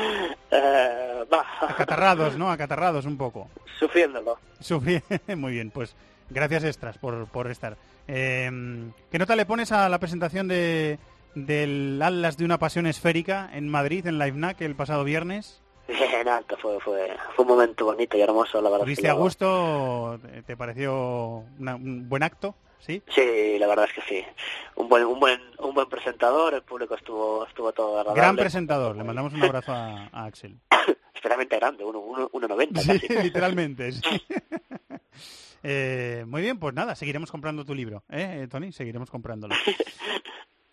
eh, 0.50 1.24
Acatarrados, 1.60 2.36
¿no? 2.36 2.50
Acatarrados 2.50 3.06
un 3.06 3.16
poco. 3.16 3.46
Sufriéndolo. 3.78 4.36
Muy 5.36 5.52
bien, 5.52 5.70
pues 5.70 5.94
gracias 6.28 6.64
extras 6.64 6.98
por, 6.98 7.28
por 7.28 7.48
estar. 7.52 7.76
Em, 8.08 8.90
¿Qué 9.12 9.20
nota 9.20 9.36
le 9.36 9.46
pones 9.46 9.70
a 9.70 9.88
la 9.88 10.00
presentación 10.00 10.48
de, 10.48 10.98
del 11.36 12.02
Atlas 12.02 12.36
de 12.36 12.46
una 12.46 12.58
pasión 12.58 12.84
esférica 12.88 13.48
en 13.52 13.68
Madrid, 13.68 14.08
en 14.08 14.18
la 14.18 14.26
IFNAC, 14.26 14.62
el 14.62 14.74
pasado 14.74 15.04
viernes? 15.04 15.62
En 15.86 16.28
alto, 16.28 16.56
fue, 16.56 16.80
fue, 16.80 17.16
fue 17.36 17.44
un 17.44 17.48
momento 17.48 17.84
bonito 17.84 18.16
y 18.16 18.22
hermoso, 18.22 18.60
la 18.60 18.70
verdad. 18.70 18.86
¿Viste 18.86 19.08
a 19.08 19.12
gusto? 19.12 20.18
¿Te 20.46 20.56
pareció 20.56 21.44
un 21.60 22.08
buen 22.08 22.24
acto? 22.24 22.56
¿Sí? 22.78 23.02
Sí, 23.08 23.58
la 23.58 23.66
verdad 23.66 23.86
es 23.88 23.94
que 23.94 24.02
sí. 24.02 24.24
Un 24.76 24.88
buen, 24.88 25.04
un 25.04 25.18
buen, 25.18 25.40
un 25.58 25.74
buen 25.74 25.88
presentador, 25.88 26.54
el 26.54 26.62
público 26.62 26.94
estuvo, 26.94 27.46
estuvo 27.46 27.72
todo 27.72 27.98
agradable. 27.98 28.20
Gran 28.20 28.36
presentador, 28.36 28.96
le 28.96 29.04
mandamos 29.04 29.32
un 29.32 29.42
abrazo 29.42 29.72
a, 29.72 30.08
Axel. 30.12 30.58
Especialmente 31.14 31.56
grande, 31.56 31.84
1,90 31.84 32.28
uno, 32.32 32.98
Sí, 32.98 33.08
literalmente, 33.22 33.92
sí. 33.92 34.02
Eh, 35.66 36.26
muy 36.28 36.42
bien, 36.42 36.58
pues 36.58 36.74
nada, 36.74 36.94
seguiremos 36.94 37.30
comprando 37.30 37.64
tu 37.64 37.74
libro, 37.74 38.04
¿eh, 38.10 38.46
Tony? 38.50 38.70
Seguiremos 38.70 39.10
comprándolo. 39.10 39.54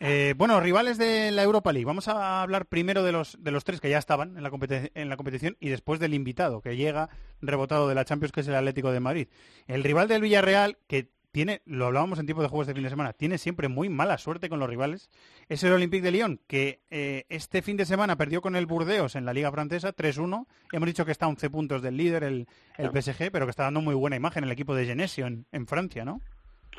Eh, 0.03 0.33
bueno, 0.35 0.59
rivales 0.59 0.97
de 0.97 1.29
la 1.29 1.43
Europa 1.43 1.71
League. 1.71 1.85
Vamos 1.85 2.07
a 2.07 2.41
hablar 2.41 2.65
primero 2.65 3.03
de 3.03 3.11
los, 3.11 3.37
de 3.41 3.51
los 3.51 3.63
tres 3.63 3.79
que 3.79 3.89
ya 3.89 3.99
estaban 3.99 4.35
en 4.35 4.41
la, 4.41 4.49
en 4.95 5.09
la 5.09 5.15
competición 5.15 5.57
y 5.59 5.69
después 5.69 5.99
del 5.99 6.15
invitado 6.15 6.59
que 6.61 6.75
llega 6.75 7.09
rebotado 7.39 7.87
de 7.87 7.93
la 7.93 8.03
Champions, 8.03 8.31
que 8.31 8.41
es 8.41 8.47
el 8.47 8.55
Atlético 8.55 8.91
de 8.91 8.99
Madrid. 8.99 9.27
El 9.67 9.83
rival 9.83 10.07
del 10.07 10.23
Villarreal, 10.23 10.79
que 10.87 11.07
tiene, 11.31 11.61
lo 11.65 11.87
hablábamos 11.87 12.19
en 12.19 12.25
tiempo 12.25 12.41
de 12.41 12.49
juegos 12.49 12.67
de 12.67 12.73
fin 12.73 12.83
de 12.83 12.89
semana, 12.89 13.13
tiene 13.13 13.37
siempre 13.37 13.67
muy 13.67 13.89
mala 13.89 14.17
suerte 14.17 14.49
con 14.49 14.59
los 14.59 14.69
rivales. 14.69 15.09
Es 15.49 15.63
el 15.63 15.73
Olympique 15.73 16.03
de 16.03 16.11
Lyon, 16.11 16.39
que 16.47 16.81
eh, 16.89 17.25
este 17.29 17.61
fin 17.61 17.77
de 17.77 17.85
semana 17.85 18.17
perdió 18.17 18.41
con 18.41 18.55
el 18.55 18.65
Burdeos 18.65 19.15
en 19.15 19.25
la 19.25 19.33
Liga 19.33 19.51
Francesa 19.51 19.95
3-1. 19.95 20.45
Y 20.71 20.75
hemos 20.75 20.87
dicho 20.87 21.05
que 21.05 21.11
está 21.11 21.25
a 21.25 21.29
11 21.29 21.49
puntos 21.49 21.81
del 21.81 21.97
líder, 21.97 22.23
el, 22.23 22.47
el 22.77 22.89
PSG, 22.89 23.31
pero 23.31 23.45
que 23.45 23.51
está 23.51 23.63
dando 23.63 23.81
muy 23.81 23.95
buena 23.95 24.15
imagen 24.15 24.43
el 24.43 24.51
equipo 24.51 24.75
de 24.75 24.85
Genesio 24.85 25.27
en, 25.27 25.45
en 25.51 25.67
Francia, 25.67 26.05
¿no? 26.05 26.21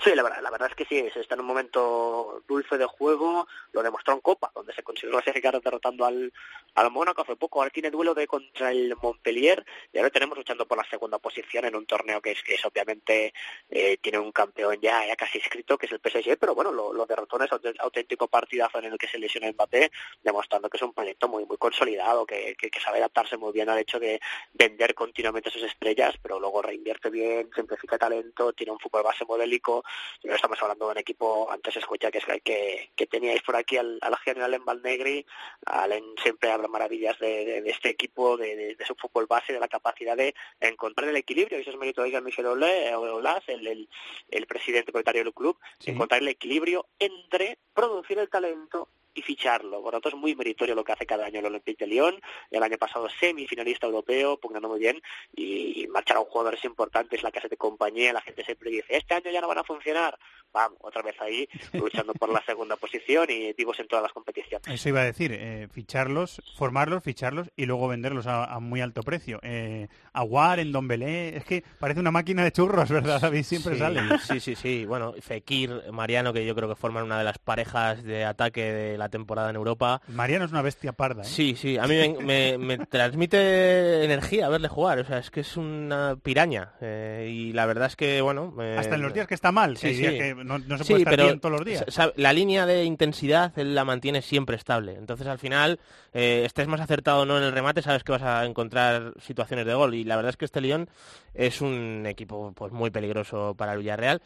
Sí, 0.03 0.17
la 0.17 0.25
verdad, 0.25 0.43
la 0.43 0.51
verdad 0.51 0.69
es 0.69 0.75
que 0.75 0.85
sí, 0.85 1.09
se 1.15 1.21
está 1.21 1.35
en 1.35 1.43
un 1.43 1.47
momento 1.47 2.43
dulce 2.49 2.77
de 2.77 2.87
juego, 2.87 3.47
lo 3.71 3.85
demostró 3.85 4.15
en 4.15 4.21
Copa, 4.21 4.51
donde 4.53 4.75
se 4.75 4.83
consiguió 4.83 5.13
clasificar 5.23 5.61
derrotando 5.61 6.05
al, 6.05 6.33
al 6.75 6.91
Mónaco 6.91 7.23
hace 7.23 7.37
poco, 7.37 7.61
ahora 7.61 7.71
tiene 7.71 7.89
duelo 7.89 8.13
de 8.13 8.27
contra 8.27 8.73
el 8.73 8.97
Montpellier 9.01 9.65
y 9.93 9.99
ahora 9.99 10.11
tenemos 10.11 10.37
luchando 10.37 10.67
por 10.67 10.77
la 10.77 10.89
segunda 10.91 11.21
posición 11.21 11.67
en 11.67 11.77
un 11.77 11.87
torneo 11.87 12.21
que 12.21 12.33
es, 12.33 12.43
que 12.43 12.55
es 12.55 12.65
obviamente 12.65 13.33
eh, 13.71 13.97
tiene 13.99 14.19
un 14.19 14.33
campeón 14.33 14.81
ya, 14.81 15.05
casi 15.15 15.39
escrito, 15.39 15.79
que 15.79 15.87
es 15.87 15.93
el 15.93 16.01
PSG, 16.01 16.37
pero 16.37 16.57
bueno, 16.57 16.73
lo, 16.73 16.93
lo 16.93 17.07
derrotó 17.07 17.37
en 17.37 17.45
ese 17.45 17.75
auténtico 17.79 18.27
partidazo 18.27 18.81
en 18.81 18.87
el 18.87 18.99
que 18.99 19.07
se 19.07 19.19
lesiona 19.19 19.53
Mbappé, 19.53 19.93
demostrando 20.21 20.69
que 20.69 20.79
es 20.79 20.83
un 20.83 20.95
proyecto 20.95 21.29
muy 21.29 21.45
muy 21.45 21.59
consolidado, 21.59 22.27
que, 22.27 22.57
que, 22.59 22.71
que 22.71 22.81
sabe 22.81 22.99
adaptarse 22.99 23.37
muy 23.37 23.53
bien 23.53 23.69
al 23.69 23.79
hecho 23.79 24.01
de 24.01 24.21
vender 24.53 24.95
continuamente 24.95 25.51
sus 25.51 25.63
estrellas, 25.63 26.17
pero 26.21 26.41
luego 26.41 26.61
reinvierte 26.61 27.09
bien, 27.09 27.49
simplifica 27.55 27.99
talento, 27.99 28.53
tiene 28.53 28.73
un 28.73 28.81
fútbol 28.81 29.05
base 29.05 29.25
modélico, 29.25 29.85
no 30.25 30.35
estamos 30.35 30.61
hablando 30.63 30.87
de 30.87 30.93
un 30.93 30.99
equipo, 30.99 31.51
antes 31.51 31.77
escucha 31.77 32.11
que, 32.11 32.21
que, 32.43 32.91
que 32.95 33.07
teníais 33.07 33.43
por 33.43 33.57
aquí 33.57 33.77
al, 33.77 33.99
al 34.01 34.17
general 34.19 34.55
en 34.55 34.65
Valnegri, 34.65 35.27
Allen 35.67 36.05
siempre 36.23 36.51
habla 36.51 36.69
maravillas 36.69 37.19
de, 37.19 37.59
este 37.67 37.91
equipo, 37.91 38.37
de, 38.37 38.77
su 38.87 38.95
fútbol 38.95 39.27
base, 39.27 39.53
de 39.53 39.61
la 39.61 39.69
capacidad 39.69 40.17
de 40.17 40.35
encontrar 40.61 41.09
el 41.09 41.17
equilibrio, 41.17 41.59
y 41.59 41.63
eso 41.63 41.71
es 41.71 41.77
mérito 41.77 42.03
de 42.03 42.21
Michel 42.21 42.47
Olas, 42.47 43.43
el, 43.49 43.67
el, 43.67 43.89
el 44.31 44.47
presidente 44.47 44.93
propietario 44.93 45.25
del 45.25 45.35
club, 45.35 45.59
encontrar 45.85 46.21
el 46.21 46.29
equilibrio 46.29 46.87
entre 46.99 47.59
producir 47.75 48.19
el 48.19 48.29
talento 48.29 48.89
y 49.15 49.23
ficharlo. 49.23 49.83
Por 49.83 49.93
lo 49.95 50.01
tanto, 50.01 50.17
es 50.17 50.21
muy 50.21 50.35
meritorio 50.35 50.75
lo 50.75 50.85
que 50.85 50.93
hace 50.93 51.07
cada 51.07 51.27
año 51.27 51.41
el 51.41 51.47
Olympique 51.47 51.85
de 51.85 51.91
Lyon. 51.91 52.21
El 52.51 52.63
año 52.63 52.79
pasado 52.79 53.09
semifinalista 53.09 53.87
europeo, 53.87 54.39
poniendo 54.39 54.69
muy 54.69 54.79
bien, 54.79 55.01
y 55.35 55.87
marchar 55.89 56.17
a 56.17 56.21
un 56.21 56.27
jugador 56.27 56.55
es 56.55 56.65
importante, 56.65 57.17
es 57.17 57.23
la 57.23 57.31
casa 57.31 57.49
de 57.49 57.57
compañía, 57.57 58.13
la 58.13 58.21
gente 58.21 58.45
siempre 58.45 58.71
dice, 58.71 58.87
este 58.89 59.15
año 59.15 59.31
ya 59.31 59.41
no 59.41 59.49
van 59.49 59.59
a 59.59 59.65
funcionar. 59.65 60.19
Vamos, 60.53 60.79
otra 60.83 61.03
vez 61.03 61.19
ahí, 61.21 61.49
luchando 61.73 62.13
por 62.15 62.31
la 62.31 62.45
segunda 62.45 62.77
posición 62.77 63.27
y 63.31 63.53
vivos 63.55 63.79
en 63.81 63.89
todas 63.89 64.03
las 64.03 64.13
competiciones. 64.13 64.67
Eso 64.69 64.89
iba 64.89 65.01
a 65.01 65.05
decir, 65.05 65.33
eh, 65.33 65.69
ficharlos, 65.73 66.43
formarlos, 66.57 67.03
ficharlos 67.03 67.51
y 67.57 67.67
luego 67.67 67.89
venderlos 67.89 68.27
a, 68.27 68.59
muy 68.61 68.81
alto 68.81 69.03
precio. 69.03 69.41
Eh, 69.43 69.89
Aguar, 70.13 70.61
en 70.61 70.73
Don 70.73 70.87
Belé, 70.89 71.37
es 71.37 71.45
que 71.45 71.65
parece 71.79 72.01
una 72.01 72.11
máquina 72.11 72.45
de 72.45 72.53
churros, 72.53 72.91
¿verdad, 72.91 73.21
David? 73.21 73.43
Siempre 73.45 73.79
sale. 73.79 74.01
Sí, 74.19 74.41
sí, 74.41 74.55
sí. 74.55 74.85
Bueno, 74.85 75.15
Fekir, 75.21 75.91
Mariano, 75.91 76.33
que 76.33 76.45
yo 76.45 76.55
creo 76.55 76.69
que 76.69 76.75
forman 76.75 77.05
una 77.05 77.19
de 77.19 77.25
las 77.25 77.39
parejas 77.39 78.03
de 78.03 78.25
ataque 78.25 78.63
de 78.73 78.99
la 79.03 79.09
temporada 79.09 79.51
en 79.51 79.57
Europa. 79.57 80.01
Mariano 80.09 80.45
es 80.45 80.53
una 80.53 80.63
bestia 80.63 80.93
parda. 80.93 81.23
¿eh? 81.23 81.27
Sí, 81.27 81.57
sí, 81.57 81.79
a 81.79 81.87
mí 81.87 82.17
me, 82.23 82.79
transmite 82.87 84.05
energía 84.05 84.49
verle 84.49 84.69
jugar, 84.69 84.99
o 84.99 85.05
sea, 85.05 85.19
es 85.19 85.31
que 85.31 85.41
es 85.41 85.57
una 85.57 86.17
piraña. 86.23 86.73
Eh, 86.81 87.29
y 87.31 87.53
la 87.53 87.67
verdad 87.67 87.87
es 87.87 87.97
que, 87.97 88.21
bueno... 88.21 88.55
Hasta 88.77 88.95
en 88.95 89.03
los 89.03 89.15
días 89.15 89.27
que 89.27 89.35
está 89.35 89.53
mal, 89.53 89.77
sí, 89.77 89.95
sí. 89.95 90.03
que 90.03 90.35
no, 90.35 90.59
se 90.79 90.85
puede 90.85 91.03
estar 91.03 91.21
bien 91.21 91.41
todos 91.41 91.59
los 91.59 91.65
días. 91.65 91.85
La 92.17 92.33
línea 92.33 92.67
de 92.67 92.85
intensidad 92.85 93.53
él 93.57 93.75
la 93.75 93.85
mantiene 93.85 94.23
siempre 94.23 94.57
estable. 94.57 94.95
Entonces, 94.97 95.27
al 95.27 95.39
final, 95.39 95.81
eh, 96.13 96.43
estés 96.45 96.69
más 96.69 96.81
acertado 96.81 97.23
o 97.23 97.25
no 97.25 97.39
en 97.39 97.45
el 97.45 97.53
remate, 97.53 97.83
sabes 97.83 98.05
que 98.05 98.13
vas 98.13 98.23
a 98.23 98.45
encontrar 98.45 99.15
situaciones 99.21 99.67
de 99.67 99.75
gol. 99.75 99.95
Y 99.95 100.05
la 100.05 100.17
verdad 100.17 100.31
es 100.31 100.37
que 100.37 100.45
este 100.45 100.61
Lyon 100.61 100.89
es 101.35 101.61
un 101.61 102.05
equipo 102.07 102.53
pues 102.53 102.73
muy 102.73 102.91
peligroso 102.91 103.55
para 103.57 103.73
el 103.73 103.79
Villarreal. 103.79 104.23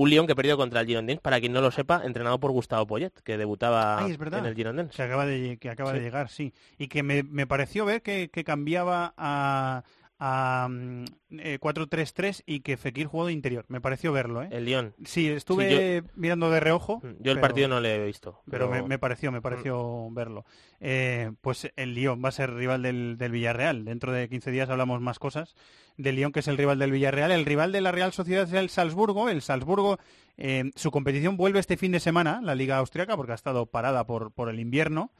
Un 0.00 0.08
Lyon 0.08 0.26
que 0.26 0.34
perdió 0.34 0.56
contra 0.56 0.80
el 0.80 0.86
Girondins, 0.86 1.20
para 1.20 1.40
quien 1.40 1.52
no 1.52 1.60
lo 1.60 1.70
sepa, 1.70 2.00
entrenado 2.06 2.40
por 2.40 2.52
Gustavo 2.52 2.86
Poyet, 2.86 3.12
que 3.22 3.36
debutaba 3.36 4.00
en 4.00 4.46
el 4.46 4.56
Girondins. 4.56 4.96
Que 4.96 5.02
acaba 5.02 5.26
de, 5.26 5.58
que 5.58 5.68
acaba 5.68 5.92
de 5.92 6.00
llegar, 6.00 6.30
sí. 6.30 6.54
Y 6.78 6.88
que 6.88 7.02
me, 7.02 7.46
pareció 7.46 7.84
ver 7.84 8.00
que, 8.00 8.30
cambiaba 8.42 9.12
a, 9.18 9.84
a 10.22 10.68
4-3-3 10.68 11.30
mm, 11.30 12.24
eh, 12.26 12.42
y 12.44 12.60
que 12.60 12.76
Fekir 12.76 13.06
jugó 13.06 13.26
de 13.26 13.32
interior. 13.32 13.64
Me 13.68 13.80
pareció 13.80 14.12
verlo, 14.12 14.42
¿eh? 14.42 14.48
El 14.52 14.66
Lyon. 14.66 14.94
Sí, 15.02 15.28
estuve 15.28 16.04
mirando 16.14 16.50
de 16.50 16.60
reojo. 16.60 17.00
Mm, 17.02 17.22
yo 17.22 17.32
el 17.32 17.40
partido 17.40 17.68
no 17.68 17.80
lo 17.80 17.88
he 17.88 18.04
visto. 18.04 18.42
Pero, 18.50 18.68
me, 18.68 18.98
pareció, 18.98 19.32
me 19.32 19.40
pareció 19.40 20.08
mm. 20.10 20.14
verlo. 20.14 20.44
Eh, 20.78 21.32
pues 21.40 21.72
el 21.74 21.94
Lyon 21.94 22.22
va 22.22 22.28
a 22.28 22.32
ser 22.32 22.52
rival 22.52 22.82
del, 22.82 23.16
del, 23.16 23.32
Villarreal. 23.32 23.86
Dentro 23.86 24.12
de 24.12 24.28
15 24.28 24.50
días 24.50 24.68
hablamos 24.68 25.00
más 25.00 25.18
cosas 25.18 25.56
del 25.96 26.16
Lyon, 26.16 26.32
que 26.32 26.40
es 26.40 26.48
el 26.48 26.58
rival 26.58 26.78
del 26.78 26.92
Villarreal. 26.92 27.30
El 27.30 27.46
rival 27.46 27.72
de 27.72 27.80
la 27.80 27.90
Real 27.90 28.12
Sociedad 28.12 28.44
es 28.44 28.52
el 28.52 28.68
Salzburgo. 28.68 29.30
El 29.30 29.40
Salzburgo, 29.40 29.98
eh, 30.36 30.70
su 30.76 30.90
competición 30.90 31.38
vuelve 31.38 31.60
este 31.60 31.78
fin 31.78 31.92
de 31.92 32.00
semana, 32.00 32.42
la 32.42 32.54
Liga 32.54 32.76
Austriaca, 32.76 33.16
porque 33.16 33.32
ha 33.32 33.36
estado 33.36 33.64
parada 33.64 34.04
por, 34.04 34.32
por 34.32 34.50
el 34.50 34.60
invierno. 34.60 35.12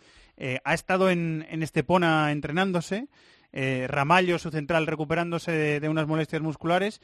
Ha 0.64 0.72
estado 0.72 1.10
en, 1.10 1.46
en 1.50 1.62
Estepona 1.62 2.32
entrenándose. 2.32 3.08
Eh, 3.52 3.86
Ramallo, 3.88 4.38
su 4.38 4.50
central, 4.50 4.86
recuperándose 4.86 5.52
de, 5.80 5.88
unas 5.88 6.06
molestias 6.06 6.42
musculares. 6.42 7.00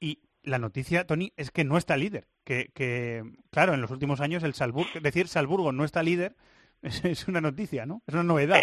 Y 0.00 0.20
la 0.42 0.58
noticia, 0.58 1.06
Tony, 1.06 1.32
es 1.36 1.50
que 1.50 1.64
no 1.64 1.78
está 1.78 1.96
líder. 1.96 2.28
Que, 2.44 3.22
claro, 3.50 3.74
en 3.74 3.80
los 3.80 3.90
últimos 3.90 4.20
años 4.20 4.42
el 4.42 4.54
Salzburgo, 4.54 5.00
decir 5.00 5.28
Salzburgo 5.28 5.72
no 5.72 5.84
está 5.84 6.02
líder 6.02 6.36
es, 6.82 7.26
una 7.28 7.40
noticia, 7.40 7.86
¿no? 7.86 8.02
Es 8.06 8.14
una 8.14 8.22
novedad. 8.22 8.62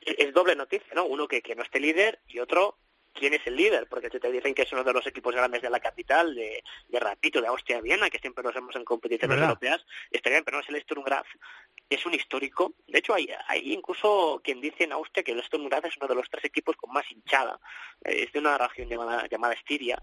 es 0.00 0.34
doble 0.34 0.56
noticia, 0.56 0.94
¿no? 0.94 1.06
Uno 1.06 1.28
que, 1.28 1.42
que 1.42 1.54
no 1.54 1.62
esté 1.62 1.80
líder 1.80 2.20
y 2.26 2.38
otro 2.40 2.76
quién 3.12 3.34
es 3.34 3.46
el 3.46 3.56
líder, 3.56 3.86
porque 3.88 4.10
te 4.10 4.32
dicen 4.32 4.54
que 4.54 4.62
es 4.62 4.72
uno 4.72 4.84
de 4.84 4.92
los 4.92 5.06
equipos 5.06 5.34
grandes 5.34 5.62
de 5.62 5.70
la 5.70 5.80
capital, 5.80 6.34
de, 6.34 6.62
de 6.88 7.00
Rapito, 7.00 7.40
de 7.40 7.48
Austria-Viena, 7.48 8.10
que 8.10 8.18
siempre 8.18 8.44
nos 8.44 8.54
vemos 8.54 8.74
en 8.76 8.84
competiciones 8.84 9.40
europeas, 9.40 9.84
está 10.10 10.30
bien, 10.30 10.44
pero 10.44 10.58
no 10.58 10.62
es 10.62 10.68
el 10.68 10.80
Sturm 10.82 11.02
Graz, 11.02 11.26
es 11.88 12.04
un 12.06 12.14
histórico. 12.14 12.74
De 12.86 12.98
hecho, 12.98 13.14
hay, 13.14 13.28
hay 13.46 13.72
incluso 13.72 14.40
quien 14.44 14.60
dice 14.60 14.84
en 14.84 14.92
Austria 14.92 15.22
que 15.22 15.32
el 15.32 15.42
Sturm 15.42 15.68
Graz 15.68 15.84
es 15.86 15.96
uno 15.96 16.06
de 16.06 16.14
los 16.14 16.28
tres 16.30 16.44
equipos 16.44 16.76
con 16.76 16.92
más 16.92 17.10
hinchada. 17.10 17.58
Eh, 18.04 18.24
es 18.24 18.32
de 18.32 18.38
una 18.38 18.58
región 18.58 18.88
llamada, 18.88 19.26
llamada 19.28 19.54
Estiria 19.54 19.98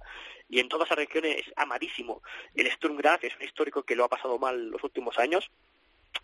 y 0.49 0.60
en 0.60 0.70
toda 0.70 0.86
esa 0.86 0.95
región 0.95 1.26
es 1.26 1.45
amadísimo. 1.56 2.22
El 2.53 2.72
Sturm 2.72 2.97
Graz 2.97 3.24
es 3.24 3.36
un 3.36 3.43
histórico 3.43 3.84
que 3.84 3.95
lo 3.95 4.06
ha 4.06 4.10
pasado 4.10 4.38
mal 4.39 4.70
los 4.70 4.84
últimos 4.84 5.18
años 5.20 5.51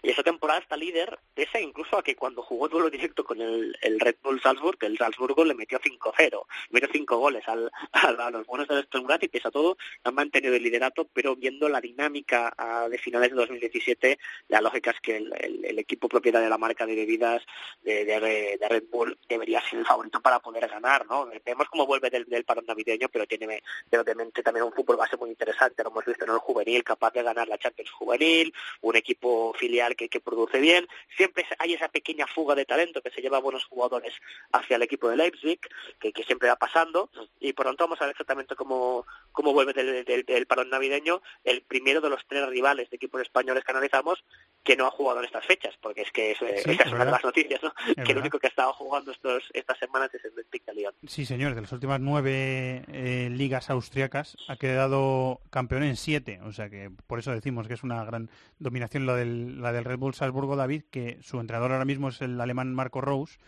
y 0.02 0.10
esa 0.10 0.24
temporada 0.24 0.60
está 0.60 0.76
líder, 0.76 1.20
pese 1.34 1.62
incluso 1.62 1.98
a 1.98 2.04
que 2.04 2.16
cuando 2.16 2.42
jugó 2.42 2.68
duelo 2.68 2.90
directo 2.90 3.24
con 3.24 3.40
el, 3.42 3.76
Red 4.00 4.16
Bull 4.24 4.42
Salzburg, 4.42 4.78
el 4.82 4.98
Salzburgo 4.98 5.46
le 5.46 5.54
metió 5.54 5.80
5-0, 5.80 6.46
metió 6.72 6.90
5 6.92 7.18
goles 7.18 7.48
al, 7.48 7.72
a 7.92 8.32
los 8.32 8.46
buenos 8.48 8.68
del 8.68 8.84
Stuttgart 8.86 9.22
y 9.24 9.28
pese 9.28 9.48
a 9.48 9.52
todo 9.52 9.78
han 10.04 10.16
mantenido 10.16 10.56
el 10.56 10.64
liderato, 10.64 11.08
pero 11.14 11.36
viendo 11.36 11.70
la 11.70 11.82
dinámica 11.82 12.54
de 12.90 12.98
finales 12.98 13.30
de 13.30 13.36
2017, 13.36 14.20
la 14.48 14.62
lógica 14.62 14.92
es 14.92 15.00
que 15.02 15.18
el, 15.18 15.80
equipo 15.82 16.08
propietario 16.08 16.44
de 16.44 16.50
la 16.50 16.60
marca 16.60 16.86
de 16.86 16.96
bebidas 16.96 17.42
de, 17.82 18.60
Red 18.70 18.84
Bull 18.92 19.18
debería 19.28 19.62
ser 19.68 19.80
el 19.80 19.86
favorito 19.86 20.22
para 20.22 20.40
poder 20.40 20.68
ganar, 20.68 21.08
¿no? 21.08 21.28
Vemos 21.44 21.68
cómo 21.70 21.88
vuelve 21.88 22.10
del, 22.10 22.26
del 22.26 22.44
parón 22.44 22.66
navideño, 22.68 23.10
pero 23.10 23.26
tiene 23.26 23.64
obviamente 23.92 24.44
también 24.44 24.66
un 24.66 24.74
fútbol 24.74 24.98
base 24.98 25.18
muy 25.18 25.30
interesante, 25.30 25.84
lo 25.84 25.90
hemos 25.90 26.06
visto 26.06 26.26
en 26.26 26.32
el 26.32 26.38
juvenil, 26.38 26.84
capaz 26.84 27.12
de 27.14 27.24
ganar 27.24 27.48
la 27.48 27.58
Champions 27.58 27.92
juvenil, 27.92 28.54
un 28.82 28.96
equipo 28.96 29.54
filial 29.54 29.81
que, 29.96 30.22
produce 30.22 30.60
bien. 30.60 30.88
Siempre 31.18 31.46
hay 31.60 31.74
esa 31.74 31.90
pequeña 31.90 32.28
fuga 32.28 32.56
de 32.56 32.66
talento 32.66 33.02
que 33.02 33.10
se 33.10 33.22
lleva 33.22 33.38
a 33.38 33.42
buenos 33.42 33.66
jugadores 33.66 34.14
hacia 34.52 34.76
el 34.76 34.84
equipo 34.84 35.10
de 35.10 35.18
Leipzig, 35.18 35.60
que, 36.00 36.24
siempre 36.24 36.50
va 36.50 36.56
pasando. 36.56 37.10
Y 37.40 37.54
por 37.54 37.66
tanto 37.66 37.86
vamos 37.86 38.02
a 38.02 38.06
ver 38.06 38.12
exactamente 38.12 38.56
cómo, 38.56 39.06
cómo 39.32 39.54
vuelve 39.54 39.74
del, 39.74 40.26
del, 40.26 40.46
parón 40.46 40.70
navideño 40.70 41.22
el 41.44 41.62
primero 41.64 42.02
de 42.02 42.10
los 42.10 42.26
tres 42.28 42.48
rivales 42.48 42.90
de 42.90 42.96
equipos 42.96 43.22
españoles 43.22 43.64
que 43.64 43.72
analizamos 43.72 44.24
que 44.64 44.76
no 44.76 44.86
ha 44.86 44.92
jugado 44.92 45.20
en 45.20 45.26
estas 45.26 45.46
fechas, 45.46 45.76
porque 45.82 46.02
es 46.02 46.12
que 46.12 46.32
es, 46.32 46.42
esa 46.42 46.84
es 46.84 46.92
una 46.92 47.06
de 47.06 47.12
las 47.12 47.24
noticias, 47.24 47.62
¿no? 47.64 47.74
que 48.04 48.12
el 48.12 48.18
único 48.18 48.40
que 48.40 48.48
ha 48.48 48.50
estado 48.50 48.74
jugando 48.74 49.12
estos, 49.12 49.44
estas 49.54 49.78
semanas 49.80 50.14
es 50.14 50.24
el 50.24 50.32
Benfica 50.32 50.72
Lyon. 50.74 50.94
Sí, 51.08 51.26
señor, 51.26 51.56
de 51.56 51.62
las 51.62 51.72
últimas 51.72 52.00
nueve 52.00 52.84
eh, 52.88 53.30
ligas 53.32 53.70
austriacas 53.70 54.38
ha 54.48 54.56
quedado 54.58 55.42
campeón 55.50 55.84
en 55.84 55.96
siete, 55.96 56.40
o 56.44 56.52
sea 56.52 56.70
que 56.70 56.92
por 57.08 57.20
eso 57.20 57.32
decimos 57.32 57.68
que 57.68 57.74
es 57.74 57.84
una 57.84 58.04
gran 58.06 58.30
dominación 58.60 59.06
la 59.06 59.16
del, 59.16 59.62
la 59.62 59.72
del 59.72 59.86
Red 59.86 59.98
Bull 59.98 60.14
Salzburgo 60.14 60.56
David, 60.56 60.84
que 60.92 61.18
su 61.22 61.40
entrenador 61.40 61.72
ahora 61.72 61.86
mismo 61.86 62.10
es 62.10 62.22
el 62.22 62.40
alemán 62.40 62.74
Marco 62.74 63.02
Rose, 63.02 63.40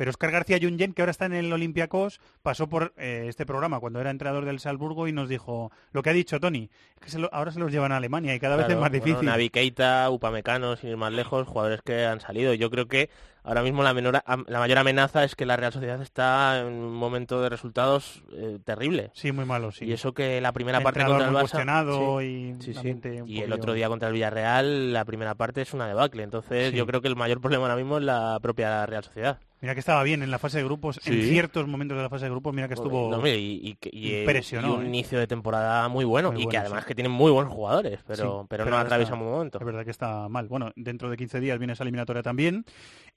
pero 0.00 0.08
Oscar 0.08 0.30
García 0.30 0.58
Jungen, 0.58 0.94
que 0.94 1.02
ahora 1.02 1.10
está 1.10 1.26
en 1.26 1.34
el 1.34 1.52
Olympiacos, 1.52 2.22
pasó 2.40 2.70
por 2.70 2.94
eh, 2.96 3.26
este 3.28 3.44
programa 3.44 3.80
cuando 3.80 4.00
era 4.00 4.08
entrenador 4.08 4.46
del 4.46 4.58
Salzburgo 4.58 5.06
y 5.08 5.12
nos 5.12 5.28
dijo 5.28 5.70
lo 5.92 6.02
que 6.02 6.08
ha 6.08 6.14
dicho 6.14 6.40
Tony, 6.40 6.70
que 7.02 7.28
ahora 7.32 7.52
se 7.52 7.58
los 7.58 7.70
llevan 7.70 7.92
a 7.92 7.98
Alemania 7.98 8.34
y 8.34 8.40
cada 8.40 8.56
vez 8.56 8.66
es 8.70 8.78
más 8.78 8.90
difícil. 8.90 9.16
Bueno, 9.16 9.32
Navi 9.32 9.50
Keita, 9.50 10.08
Upamecano, 10.08 10.76
sin 10.76 10.88
ir 10.88 10.96
más 10.96 11.12
lejos, 11.12 11.46
jugadores 11.46 11.82
que 11.82 12.06
han 12.06 12.20
salido. 12.20 12.54
Yo 12.54 12.70
creo 12.70 12.88
que 12.88 13.10
ahora 13.42 13.62
mismo 13.62 13.82
la, 13.82 13.94
menor, 13.94 14.22
la 14.46 14.58
mayor 14.58 14.78
amenaza 14.78 15.24
es 15.24 15.34
que 15.34 15.46
la 15.46 15.56
Real 15.56 15.72
Sociedad 15.72 16.00
está 16.02 16.60
en 16.60 16.66
un 16.66 16.94
momento 16.94 17.40
de 17.40 17.48
resultados 17.48 18.22
eh, 18.32 18.58
terrible. 18.64 19.10
Sí, 19.14 19.32
muy 19.32 19.44
malo, 19.44 19.72
sí. 19.72 19.84
Y 19.86 19.92
eso 19.92 20.12
que 20.12 20.40
la 20.40 20.52
primera 20.52 20.80
parte 20.80 21.04
contra 21.04 21.28
el 21.28 21.34
Barça... 21.34 22.24
y, 22.24 23.32
y 23.32 23.40
el 23.40 23.52
otro 23.52 23.72
día 23.72 23.88
contra 23.88 24.08
el 24.08 24.14
Villarreal, 24.14 24.92
la 24.92 25.04
primera 25.04 25.34
parte 25.34 25.62
es 25.62 25.72
una 25.74 25.86
debacle. 25.86 26.22
Entonces 26.22 26.72
yo 26.72 26.86
creo 26.86 27.00
que 27.00 27.08
el 27.08 27.16
mayor 27.16 27.40
problema 27.40 27.64
ahora 27.64 27.76
mismo 27.76 27.98
es 27.98 28.04
la 28.04 28.38
propia 28.40 28.86
Real 28.86 29.04
Sociedad. 29.04 29.38
Mira 29.62 29.74
que 29.74 29.80
estaba 29.80 30.02
bien 30.02 30.22
en 30.22 30.30
la 30.30 30.38
fase 30.38 30.56
de 30.56 30.64
grupos, 30.64 30.98
en 31.04 31.22
ciertos 31.22 31.66
momentos 31.66 31.94
de 31.94 32.02
la 32.02 32.08
fase 32.08 32.24
de 32.24 32.30
grupos, 32.30 32.54
mira 32.54 32.66
que 32.66 32.72
estuvo 32.72 33.10
no, 33.10 33.26
y, 33.26 33.76
y, 33.92 34.56
un 34.56 34.82
¿eh? 34.82 34.86
inicio 34.86 35.18
de 35.18 35.26
temporada 35.26 35.86
muy 35.88 36.06
bueno 36.06 36.32
y 36.34 36.46
que 36.46 36.56
además 36.56 36.86
que 36.86 36.94
tienen 36.94 37.12
muy 37.12 37.30
buenos 37.30 37.52
jugadores, 37.52 38.00
pero, 38.06 38.46
pero, 38.48 38.64
no 38.64 38.78
atraviesa 38.78 39.14
un 39.14 39.20
momento. 39.20 39.58
Es 39.58 39.64
verdad 39.64 39.84
que 39.84 39.90
está 39.90 40.30
mal. 40.30 40.48
Bueno, 40.48 40.72
dentro 40.76 41.10
de 41.10 41.18
15 41.18 41.40
días 41.40 41.58
viene 41.58 41.74
esa 41.74 41.82
eliminatoria 41.82 42.22
también. 42.22 42.64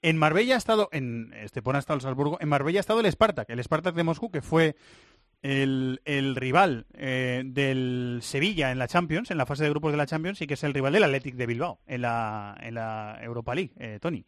En 0.04 0.18
Marbella 0.18 0.56
ha 0.56 0.58
estado, 0.58 0.90
el 0.92 1.30
Salzburgo, 2.02 2.36
en 2.38 2.50
Marbella 2.50 2.78
ha 2.78 2.82
estado 2.82 3.00
el 3.00 3.10
Spartak, 3.10 3.48
el 3.48 3.64
Spartak 3.64 3.94
de 3.94 4.04
Moscú, 4.04 4.30
que 4.30 4.42
fue 4.42 4.76
el, 5.40 5.98
rival 6.36 6.84
eh, 6.92 7.42
del 7.46 8.18
Sevilla 8.20 8.70
en 8.70 8.78
la 8.78 8.86
Champions, 8.86 9.30
en 9.30 9.38
la 9.38 9.46
fase 9.46 9.64
de 9.64 9.70
grupos 9.70 9.92
de 9.92 9.96
la 9.96 10.04
Champions, 10.04 10.42
y 10.42 10.46
que 10.46 10.54
es 10.54 10.62
el 10.62 10.74
rival 10.74 10.92
del 10.92 11.04
Athletic 11.04 11.36
de 11.36 11.46
Bilbao 11.46 11.80
en 11.86 12.02
la, 12.02 12.54
en 12.60 12.74
la 12.74 13.18
Europa 13.22 13.54
League, 13.54 13.72
eh, 13.78 13.98
Tony 13.98 14.26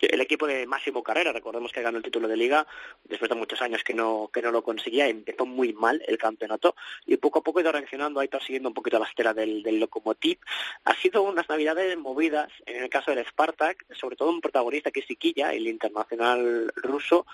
el 0.00 0.20
equipo 0.20 0.46
de 0.46 0.66
Máximo 0.66 1.02
Carrera, 1.02 1.32
recordemos 1.32 1.72
que 1.72 1.82
ganó 1.82 1.98
el 1.98 2.04
título 2.04 2.28
de 2.28 2.36
liga 2.36 2.66
después 3.04 3.28
de 3.28 3.34
muchos 3.34 3.60
años 3.62 3.82
que 3.84 3.94
no, 3.94 4.30
que 4.32 4.42
no 4.42 4.50
lo 4.50 4.62
conseguía, 4.62 5.06
empezó 5.08 5.46
muy 5.46 5.72
mal 5.72 6.02
el 6.06 6.18
campeonato 6.18 6.74
y 7.06 7.16
poco 7.16 7.40
a 7.40 7.42
poco 7.42 7.58
ha 7.58 7.62
ido 7.62 7.72
reaccionando, 7.72 8.20
ha 8.20 8.24
ido 8.24 8.40
siguiendo 8.40 8.68
un 8.68 8.74
poquito 8.74 8.98
la 8.98 9.06
estela 9.06 9.34
del, 9.34 9.62
del 9.62 9.78
Lokomotiv. 9.80 10.38
Ha 10.84 10.94
sido 10.94 11.22
unas 11.22 11.48
navidades 11.48 11.96
movidas, 11.98 12.50
en 12.66 12.82
el 12.82 12.90
caso 12.90 13.14
del 13.14 13.26
Spartak, 13.26 13.84
sobre 13.94 14.16
todo 14.16 14.30
un 14.30 14.40
protagonista 14.40 14.90
que 14.90 15.00
es 15.00 15.06
Siquilla, 15.06 15.52
el 15.52 15.66
internacional 15.66 16.72
ruso, 16.76 17.26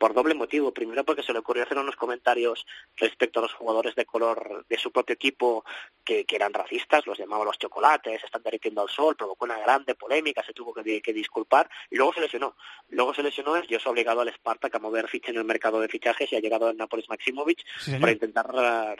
por 0.00 0.14
doble 0.14 0.32
motivo. 0.32 0.72
Primero 0.72 1.04
porque 1.04 1.22
se 1.22 1.34
le 1.34 1.40
ocurrió 1.40 1.62
hacer 1.62 1.76
unos 1.76 1.94
comentarios 1.94 2.66
respecto 2.96 3.38
a 3.38 3.42
los 3.42 3.52
jugadores 3.52 3.94
de 3.94 4.06
color 4.06 4.64
de 4.66 4.78
su 4.78 4.90
propio 4.90 5.12
equipo 5.14 5.62
que, 6.02 6.24
eran 6.30 6.54
racistas, 6.54 7.06
los 7.06 7.18
llamaba 7.18 7.44
los 7.44 7.58
chocolates, 7.58 8.24
están 8.24 8.42
derritiendo 8.42 8.80
al 8.80 8.88
sol, 8.88 9.14
provocó 9.14 9.44
una 9.44 9.58
grande 9.58 9.94
polémica, 9.94 10.42
se 10.42 10.54
tuvo 10.54 10.72
que, 10.72 11.12
disculpar 11.12 11.68
y 11.90 11.96
luego 11.96 12.14
se 12.14 12.22
lesionó. 12.22 12.56
Luego 12.88 13.12
se 13.12 13.22
lesionó 13.22 13.58
y 13.58 13.66
se 13.66 13.76
ha 13.76 13.90
obligado 13.90 14.22
al 14.22 14.32
Spartak 14.32 14.74
a 14.74 14.78
mover 14.78 15.06
ficha 15.06 15.32
en 15.32 15.36
el 15.36 15.44
mercado 15.44 15.78
de 15.80 15.88
fichajes 15.88 16.32
y 16.32 16.36
ha 16.36 16.40
llegado 16.40 16.70
el 16.70 16.78
Nápoles 16.78 17.06
Maximovic 17.10 17.62
para 18.00 18.12
intentar 18.12 18.50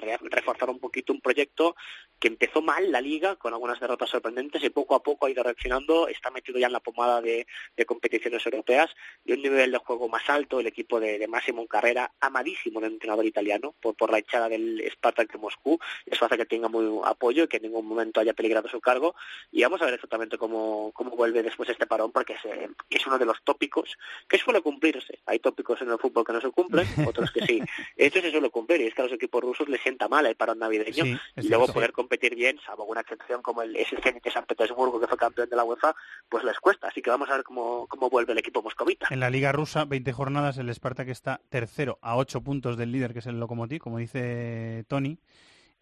eh, 0.03 0.19
reforzar 0.21 0.69
un 0.69 0.81
poquito 0.81 1.15
un 1.15 1.23
proyecto 1.23 1.77
que 2.19 2.29
empezó 2.29 2.61
mal 2.61 2.93
la 2.93 3.01
liga 3.01 3.37
con 3.37 3.55
algunas 3.55 3.81
derrotas 3.81 4.11
sorprendentes 4.11 4.63
y 4.63 4.69
poco 4.69 4.95
a 4.95 5.03
poco 5.03 5.25
ha 5.25 5.31
ido 5.31 5.43
reaccionando, 5.43 6.09
está 6.09 6.31
metido 6.31 6.59
ya 6.59 6.67
en 6.67 6.75
la 6.75 6.81
pomada 6.81 7.23
de, 7.23 7.47
de 7.75 7.87
competiciones 7.87 8.45
europeas 8.45 8.91
y 9.25 9.33
un 9.33 9.41
nivel 9.41 9.73
de 9.73 9.79
juego 9.79 10.07
más 10.07 10.29
alto, 10.29 10.61
el 10.61 10.67
equipo 10.67 10.90
de, 10.99 11.29
Máximo 11.29 11.67
Carrera, 11.67 12.11
amadísimo 12.21 12.81
del 12.81 12.95
entrenador 12.95 13.25
italiano 13.27 13.75
por, 13.81 13.95
por 13.95 14.11
la 14.11 14.19
echada 14.19 14.49
del 14.49 14.83
Spartak 14.91 15.31
de 15.31 15.39
Moscú. 15.39 15.79
Eso 16.07 16.25
hace 16.25 16.37
que 16.37 16.47
tenga 16.47 16.69
muy 16.69 17.01
apoyo 17.05 17.45
y 17.45 17.49
que 17.49 17.59
en 17.59 17.65
ningún 17.65 17.87
momento 17.87 18.21
haya 18.21 18.33
peligrado 18.33 18.69
su 18.69 18.81
cargo. 18.81 19.15
Y 19.53 19.63
vamos 19.63 19.81
a 19.83 19.85
ver 19.85 19.95
exactamente 19.95 20.39
cómo, 20.39 20.91
cómo 20.95 21.11
vuelve 21.11 21.43
después 21.43 21.69
este 21.69 21.87
parón, 21.87 22.11
porque 22.11 22.33
es, 22.33 22.45
eh, 22.47 22.69
es 22.89 23.07
uno 23.07 23.19
de 23.19 23.27
los 23.27 23.43
tópicos 23.45 23.97
que 24.29 24.39
suele 24.39 24.61
cumplirse. 24.63 25.21
Hay 25.27 25.39
tópicos 25.39 25.81
en 25.83 25.91
el 25.91 25.99
fútbol 25.99 26.25
que 26.25 26.33
no 26.33 26.41
se 26.41 26.51
cumplen, 26.51 26.87
otros 27.07 27.31
que 27.31 27.45
sí. 27.47 27.63
Esto 27.97 28.21
se 28.21 28.31
suele 28.31 28.51
cumplir 28.51 28.81
y 28.81 28.87
es 28.87 28.95
que 28.95 29.03
a 29.03 29.05
los 29.05 29.15
equipos 29.15 29.43
rusos 29.43 29.69
les 29.69 29.81
sienta 29.83 30.09
mal 30.09 30.27
el 30.27 30.35
parón 30.35 30.59
navideño 30.59 31.05
y 31.37 31.49
luego 31.49 31.67
poder 31.69 31.93
competir 31.93 32.35
bien, 32.35 32.59
salvo 32.65 32.85
una 32.85 33.03
excepción 33.03 33.43
como 33.43 33.63
el 33.63 33.77
Zenit 34.03 34.25
de 34.25 34.31
San 34.31 34.45
Petersburgo 34.45 35.01
que 35.01 35.07
fue 35.07 35.19
campeón 35.19 35.49
de 35.49 35.57
la 35.57 35.65
UEFA, 35.65 35.95
pues 36.29 36.45
les 36.45 36.59
cuesta. 36.59 36.89
Así 36.89 37.03
que 37.03 37.11
vamos 37.11 37.29
a 37.31 37.35
ver 37.35 37.45
cómo, 37.45 37.87
cómo 37.89 38.09
vuelve 38.09 38.33
el 38.33 38.39
equipo 38.39 38.63
moscovita. 38.63 39.09
En 39.11 39.21
la 39.21 39.31
Liga 39.31 39.53
Rusa, 39.53 39.85
20 39.85 40.13
jornadas, 40.13 40.59
el 40.59 40.69
que 40.81 41.11
está 41.11 41.41
tercero 41.49 41.99
a 42.03 42.17
ocho 42.17 42.41
puntos 42.43 42.77
del 42.77 42.93
líder, 42.93 43.13
que 43.13 43.21
es 43.21 43.27
el 43.27 43.39
Lokomotiv, 43.39 43.81
como 43.81 43.99
dice 43.99 44.85
Tony, 44.89 45.19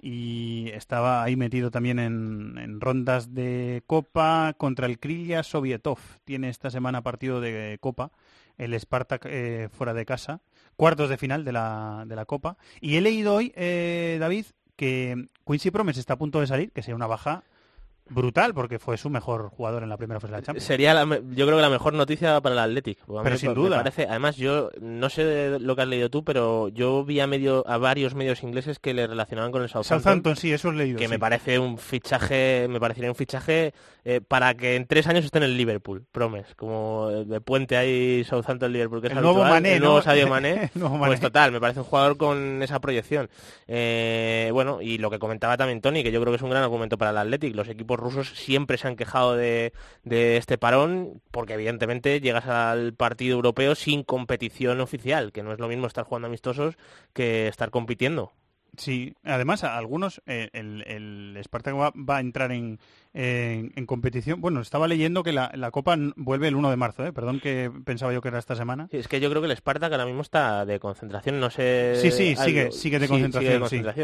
y 0.01 0.71
estaba 0.75 1.23
ahí 1.23 1.37
metido 1.37 1.71
también 1.71 1.99
en, 1.99 2.81
rondas 2.81 3.35
de 3.35 3.83
Copa 3.87 4.55
contra 4.57 4.87
el 4.87 4.99
Krylia 4.99 5.43
Sovietov. 5.43 5.99
Tiene 6.25 6.49
esta 6.49 6.71
semana 6.71 7.03
partido 7.03 7.41
de 7.41 7.79
Copa, 7.81 8.13
el 8.57 8.79
Spartak 8.79 9.27
eh, 9.27 9.69
fuera 9.73 9.95
de 9.95 10.05
casa, 10.05 10.41
cuartos 10.77 11.09
de 11.09 11.17
final 11.17 11.45
de 11.45 11.53
la, 11.53 12.05
de 12.07 12.17
la 12.17 12.27
Copa. 12.27 12.57
Y 12.81 12.97
he 12.97 13.01
leído 13.01 13.35
hoy, 13.35 13.53
eh, 13.57 14.19
David, 14.21 14.47
que 14.77 15.29
Quincy 15.47 15.71
Promes 15.71 15.99
está 15.99 16.15
a 16.15 16.19
punto 16.19 16.41
de 16.41 16.47
salir, 16.47 16.71
que 16.71 16.83
sea 16.83 16.95
una 16.95 17.07
baja 17.07 17.45
brutal 18.11 18.55
porque 18.55 18.79
fue 18.79 18.97
su 18.97 19.11
mejor 19.11 19.51
jugador 19.51 19.83
en 19.83 19.89
la 19.89 19.97
primera 19.97 20.21
fase 20.21 20.33
de 20.33 20.39
la 20.39 20.45
Champions. 20.45 20.65
Sería, 20.65 21.05
yo 21.05 21.47
creo 21.47 21.57
que 21.57 21.63
la 21.63 21.71
mejor 21.71 21.95
noticia 21.95 22.41
para 22.41 22.55
el 22.55 22.59
Athletic. 22.59 22.99
pero 23.23 23.39
sin 23.39 23.55
duda. 23.55 23.79
parece, 23.79 24.07
además, 24.09 24.37
yo 24.37 24.71
no 24.81 25.09
sé 25.11 25.59
lo 25.59 25.77
que 25.77 25.83
has 25.83 25.89
leído 25.89 26.11
tú, 26.11 26.25
pero 26.25 26.69
yo 26.69 27.05
vi 27.05 27.21
a, 27.21 27.27
medio, 27.27 27.67
a 27.69 27.79
varios 27.79 28.15
medios 28.15 28.43
ingleses 28.43 28.79
que 28.79 28.95
le 28.95 29.07
relacionaban 29.07 29.53
con 29.53 29.63
el 29.63 29.69
Southampton. 29.69 30.01
Southampton, 30.01 30.37
sí, 30.37 30.53
eso 30.53 30.71
he 30.71 30.75
leído. 30.75 30.99
Que 30.99 31.09
me 31.09 31.19
parece 31.19 31.59
un 31.59 31.79
fichaje, 31.79 32.67
me 32.69 32.81
parecería 32.81 33.11
un 33.11 33.17
fichaje 33.17 33.73
eh, 34.05 34.21
para 34.27 34.55
que 34.55 34.77
en 34.77 34.87
tres 34.87 35.07
años 35.07 35.25
esté 35.25 35.39
en 35.39 35.45
el 35.45 35.57
Liverpool, 35.57 36.05
promes. 36.11 36.55
Como 36.55 37.09
de 37.11 37.41
puente 37.41 37.77
ahí 37.77 38.25
Southampton-Liverpool, 38.25 39.01
que 39.01 39.09
es 39.09 39.13
el 39.13 39.23
nuevo 39.23 39.45
Mané, 39.45 39.75
el 39.75 39.81
nuevo 39.81 40.01
Sadio 40.01 40.29
Mané. 40.31 40.71
Pues 40.75 41.21
total, 41.21 41.53
me 41.53 41.61
parece 41.61 41.81
un 41.81 41.87
jugador 41.87 42.17
con 42.17 42.63
esa 42.63 42.81
proyección. 42.81 43.29
Eh, 43.67 44.51
bueno, 44.53 44.81
y 44.81 44.99
lo 44.99 45.11
que 45.11 45.19
comentaba 45.19 45.57
también 45.57 45.81
Tony, 45.81 46.03
que 46.03 46.11
yo 46.11 46.21
creo 46.21 46.33
que 46.33 46.37
es 46.37 46.43
un 46.43 46.51
gran 46.51 46.63
argumento 46.63 46.97
para 46.97 47.11
el 47.11 47.19
Athletic. 47.19 47.55
Los 47.55 47.69
equipos 47.69 47.98
rusos 47.99 48.29
siempre 48.31 48.79
se 48.79 48.89
han 48.89 48.97
quejado 48.97 49.37
de, 49.37 49.73
este 50.05 50.59
parón, 50.59 51.21
porque 51.31 51.55
evidentemente 51.55 52.21
llegas 52.21 52.47
al 52.47 52.95
partido 52.95 53.37
europeo 53.37 53.75
sin 53.75 54.03
competición 54.03 54.81
oficial, 54.81 55.33
que 55.33 55.43
no 55.43 55.53
es 55.53 55.59
lo 55.59 55.69
mismo 55.69 55.87
estar 55.87 56.05
jugando 56.05 56.29
amistosos 56.29 56.77
que 57.13 57.49
estar 57.49 57.71
compitiendo. 57.71 58.33
Sí, 58.79 59.15
además 59.25 59.65
algunos, 59.65 60.23
eh, 60.27 60.51
el, 60.53 60.85
el 60.87 61.39
Spartak 61.43 61.75
va, 61.75 62.17
a 62.17 62.21
entrar 62.21 62.53
en, 62.53 62.79
en, 63.13 63.87
competición. 63.87 64.41
Bueno, 64.41 64.61
estaba 64.61 64.87
leyendo 64.87 65.23
que 65.25 65.33
la, 65.33 65.71
Copa 65.73 65.97
vuelve 66.17 66.49
el 66.49 66.55
1 66.55 66.71
de 66.71 66.77
marzo, 66.77 67.05
¿eh? 67.05 67.13
perdón 67.13 67.41
que 67.41 67.71
pensaba 67.85 68.13
yo 68.13 68.23
que 68.23 68.29
era 68.29 68.39
esta 68.39 68.55
semana. 68.55 68.89
es 68.93 69.09
que 69.09 69.21
yo 69.21 69.29
creo 69.31 69.43
que 69.43 69.49
el 69.49 69.57
Spartak 69.57 69.93
ahora 69.93 70.07
mismo 70.07 70.23
está 70.23 70.65
de 70.65 70.79
concentración, 70.79 71.41
no 71.41 71.51
sé... 71.51 71.97
Sí, 71.97 72.13
sí, 72.13 72.37
sigue, 72.37 72.71
sigue 72.71 72.99
de 73.01 73.09
concentración. 73.09 73.63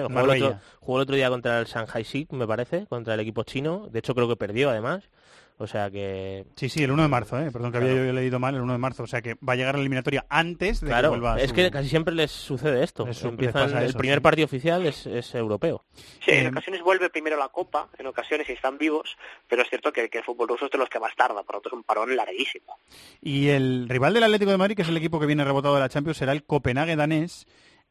Jugó, 0.09 0.33
el 0.33 0.43
otro, 0.43 0.61
jugó, 0.81 0.99
el 0.99 1.03
otro, 1.03 1.17
día 1.17 1.31
contra 1.31 1.61
el 1.61 1.67
Shanghai 1.67 2.05
Sig, 2.05 2.33
me 2.33 2.47
parece, 2.47 2.87
contra 2.87 3.15
el 3.15 3.21
equipo 3.21 3.45
chino, 3.45 3.89
de 3.91 4.01
hecho 4.01 4.15
creo 4.15 4.29
que 4.29 4.37
perdió 4.37 4.71
además. 4.71 5.09
O 5.57 5.69
sea 5.69 5.89
que... 5.89 6.47
Sí, 6.57 6.69
sí, 6.69 6.83
el 6.83 6.91
1 6.91 7.03
de 7.03 7.09
marzo, 7.09 7.39
¿eh? 7.39 7.49
perdón 7.53 7.71
que 7.71 7.79
había 7.79 7.95
yo 7.95 8.13
leído 8.13 8.41
mal, 8.41 8.57
el 8.57 8.63
1 8.63 8.73
de 8.73 8.79
marzo. 8.79 9.05
O 9.05 9.07
sea 9.07 9.23
que 9.23 9.35
va 9.35 9.53
a 9.53 9.57
llegar 9.57 9.77
a 9.77 9.79
la 9.79 9.83
eliminatoria 9.83 10.27
antes 10.29 10.81
de 10.81 10.89
claro, 10.89 11.13
que 11.13 11.19
vuelva 11.21 11.41
es 11.41 11.53
que 11.53 11.71
casi 11.71 11.89
siempre 11.89 12.13
les 12.13 12.33
sucede 12.33 12.83
esto. 12.83 13.07
el 13.07 13.95
primer 13.95 14.21
partido 14.21 14.47
oficial 14.47 14.85
es, 14.87 15.35
europeo. 15.35 15.85
Sí, 16.25 16.33
en 16.33 16.49
ocasiones 16.49 16.83
vuelve 16.83 17.09
primero 17.09 17.37
la 17.37 17.49
Copa, 17.49 17.89
en 17.99 18.07
ocasiones 18.07 18.49
están 18.49 18.79
vivos, 18.79 19.17
pero 19.49 19.63
es 19.63 19.69
cierto 19.69 19.93
que, 19.93 20.11
el 20.13 20.25
fútbol 20.25 20.49
ruso 20.49 20.67
es 20.67 20.73
de 20.73 20.79
los 20.79 20.89
que 20.89 20.99
más 20.99 21.15
tarda, 21.15 21.43
por 21.45 21.57
lo 21.57 21.61
tanto 21.61 21.69
es 21.69 21.73
un 21.75 21.85
parón 21.85 22.17
larguísimo. 22.17 22.79
Y 23.21 23.49
el 23.49 23.89
rival 23.89 24.15
del 24.15 24.25
Atlético 24.25 24.51
de 24.51 24.57
Madrid, 24.57 24.75
que 24.75 24.83
es 24.83 24.89
el 24.89 24.97
equipo 24.97 25.21
que 25.21 25.27
viene 25.27 25.45
rebotado 25.45 25.75
de 25.75 25.81
la 25.81 25.89
Champions, 25.89 26.19
será 26.19 26.33
el 26.33 26.45
Copenhague 26.45 26.97
danés. 26.97 27.47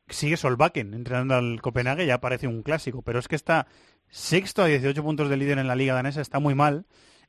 Sigue 0.09 0.35
Solbakken 0.35 0.93
entrenando 0.93 1.35
al 1.35 1.61
Copenhague, 1.61 2.05
ya 2.05 2.19
parece 2.19 2.47
un 2.47 2.61
clásico, 2.61 3.01
pero 3.03 3.19
es 3.19 3.29
que 3.29 3.37
está 3.37 3.67
sexto 4.09 4.61
a 4.61 4.65
18 4.65 5.01
puntos 5.01 5.29
de 5.29 5.37
líder 5.37 5.59
en 5.59 5.67
la 5.67 5.75
liga 5.75 5.93
danesa, 5.93 6.19
está 6.19 6.39
muy 6.39 6.55
mal. 6.55 6.85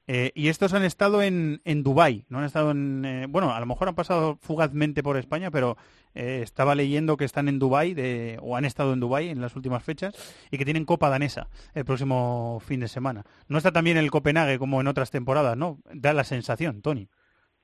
Eh, 0.06 0.32
y 0.34 0.48
estos 0.48 0.74
han 0.74 0.84
estado 0.84 1.22
en, 1.22 1.62
en 1.64 1.82
Dubái, 1.82 2.24
no 2.28 2.38
han 2.38 2.44
estado 2.44 2.72
en... 2.72 3.04
Eh, 3.04 3.26
bueno, 3.26 3.54
a 3.54 3.60
lo 3.60 3.66
mejor 3.66 3.88
han 3.88 3.94
pasado 3.94 4.38
fugazmente 4.42 5.02
por 5.02 5.16
España, 5.16 5.50
pero 5.50 5.76
eh, 6.14 6.40
estaba 6.42 6.74
leyendo 6.74 7.16
que 7.16 7.24
están 7.24 7.48
en 7.48 7.58
Dubái, 7.58 8.36
o 8.40 8.56
han 8.56 8.64
estado 8.64 8.92
en 8.92 9.00
Dubái 9.00 9.28
en 9.30 9.40
las 9.40 9.56
últimas 9.56 9.82
fechas, 9.82 10.14
y 10.50 10.58
que 10.58 10.64
tienen 10.64 10.84
Copa 10.84 11.08
Danesa 11.08 11.48
el 11.74 11.84
próximo 11.84 12.60
fin 12.64 12.80
de 12.80 12.88
semana. 12.88 13.24
No 13.48 13.58
está 13.58 13.72
también 13.72 13.96
el 13.96 14.10
Copenhague 14.10 14.58
como 14.58 14.80
en 14.80 14.88
otras 14.88 15.10
temporadas, 15.10 15.56
¿no? 15.56 15.78
Da 15.92 16.12
la 16.12 16.24
sensación, 16.24 16.82
Tony 16.82 17.08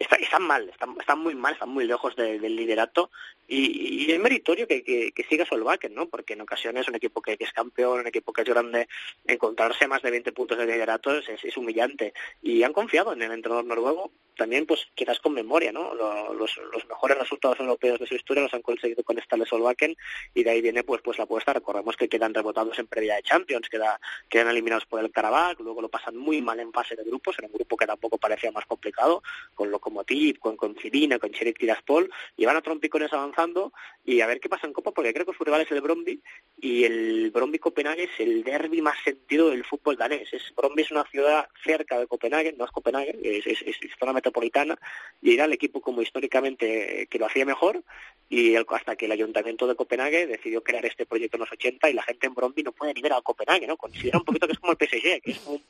están 0.01 0.43
mal, 0.43 0.69
están, 0.69 1.19
muy 1.19 1.35
mal, 1.35 1.53
están 1.53 1.69
muy 1.69 1.85
lejos 1.85 2.17
del 2.17 2.57
liderato 2.57 3.11
y, 3.47 4.07
y, 4.07 4.13
es 4.13 4.21
meritorio 4.21 4.67
que, 4.67 5.13
siga 5.29 5.45
Solbakken, 5.45 5.95
¿no? 5.95 6.09
Porque 6.09 6.33
en 6.33 6.41
ocasiones 6.41 6.89
un 6.89 6.95
equipo 6.95 7.21
que, 7.21 7.37
es 7.39 7.53
campeón, 7.53 8.01
un 8.01 8.07
equipo 8.07 8.33
que 8.33 8.43
es 8.43 8.49
grande, 8.49 8.89
encontrarse 9.27 9.89
más 9.89 10.03
de 10.03 10.11
20 10.11 10.33
puntos 10.33 10.57
de 10.57 10.67
liderato 10.67 11.17
es, 11.19 11.57
humillante 11.57 12.15
y 12.43 12.63
han 12.63 12.73
confiado 12.73 13.13
en 13.13 13.23
el 13.23 13.33
entrenador 13.33 13.65
noruego 13.65 14.11
también 14.37 14.65
pues 14.65 14.89
quizás 14.95 15.19
con 15.19 15.35
memoria, 15.35 15.71
¿no? 15.71 15.93
Los, 15.95 16.59
mejores 16.89 17.19
resultados 17.19 17.61
europeos 17.61 17.99
de 17.99 18.07
su 18.07 18.15
historia 18.15 18.45
los 18.45 18.55
han 18.55 18.63
conseguido 18.63 19.03
con 19.03 19.19
Stale 19.19 19.45
Solbakken 19.45 19.95
y 20.33 20.45
de 20.45 20.51
ahí 20.51 20.63
viene 20.63 20.83
pues 20.83 21.03
pues 21.03 21.19
la 21.19 21.25
apuesta, 21.25 21.53
recordemos 21.53 21.95
que 21.97 22.09
quedan 22.09 22.33
rebotados 22.33 22.79
en 22.79 22.87
previa 22.87 23.17
de 23.17 23.23
Champions, 23.23 23.69
queda, 23.69 24.01
quedan 24.31 24.49
eliminados 24.49 24.87
por 24.87 25.01
el 25.01 25.11
Karabakh, 25.11 25.61
luego 25.61 25.83
lo 25.83 25.91
pasan 25.91 26.17
muy 26.17 26.41
mal 26.41 26.59
en 26.59 26.73
fase 26.73 26.97
de 26.97 27.05
grupos, 27.05 27.39
en 27.39 27.47
un 27.47 27.53
grupo 27.53 27.77
que 27.77 27.87
tampoco 27.87 28.17
parecía 28.17 28.51
más 28.51 28.65
complicado, 28.65 29.23
con 29.55 29.71
Lokomotiv, 29.71 29.90
con, 30.39 30.57
con 30.57 30.77
Cidina, 30.77 31.19
con 31.19 31.31
Sheriff 31.31 31.59
Tiraspol, 31.59 32.11
y 32.37 32.45
van 32.45 32.57
a 32.57 32.63
trompicones 32.63 33.13
avanzando 33.13 33.73
y 34.05 34.21
a 34.21 34.27
ver 34.27 34.41
qué 34.41 34.49
pasa 34.49 34.67
en 34.67 34.73
Copa, 34.73 34.93
porque 34.93 35.13
creo 35.13 35.27
que 35.27 35.37
su 35.37 35.45
rival 35.45 35.63
es 35.63 35.71
el 35.71 35.81
Bromby 35.81 36.21
y 36.61 36.85
el 36.85 37.31
Bromby 37.31 37.59
Copenhague 37.59 38.05
es 38.05 38.21
el 38.21 38.43
derby 38.43 38.81
más 38.83 38.99
sentido 39.05 39.51
del 39.51 39.65
fútbol 39.65 39.97
danés. 39.97 40.33
Es, 40.33 40.53
Bromby 40.57 40.83
es 40.83 40.91
una 40.91 41.05
ciudad 41.05 41.49
cerca 41.65 41.99
de 41.99 42.07
Copenhague, 42.07 42.55
no 42.57 42.65
es 42.65 42.71
Copenhague, 42.71 43.19
es 43.23 43.99
zona 43.99 44.13
metropolitana 44.13 44.79
y 45.21 45.35
era 45.35 45.45
el 45.45 45.53
equipo 45.53 45.81
como 45.81 46.03
históricamente 46.03 47.07
que 47.11 47.19
lo 47.19 47.27
hacía 47.27 47.45
mejor 47.45 47.83
y 48.31 48.55
hasta 48.55 48.95
que 48.95 49.07
el 49.07 49.13
ayuntamiento 49.13 49.67
de 49.67 49.75
Copenhague 49.75 50.29
decidió 50.29 50.63
crear 50.63 50.87
este 50.87 51.05
proyecto 51.05 51.37
en 51.37 51.41
los 51.41 51.53
80 51.53 51.91
y 51.91 51.95
la 51.95 52.05
gente 52.05 52.29
en 52.29 52.35
Bromby 52.35 52.63
no 52.63 52.71
puede 52.71 52.95
ni 52.95 53.03
ver 53.03 53.13
a 53.13 53.21
Copenhague, 53.21 53.67
¿no? 53.67 53.77
Considera 53.77 54.19
un 54.19 54.25
poquito 54.25 54.47
que 54.47 54.53
es 54.53 54.59
como 54.61 54.73
el 54.73 54.79
PSG, 54.79 55.21
que 55.21 55.33
es 55.33 55.47
un, 55.47 55.61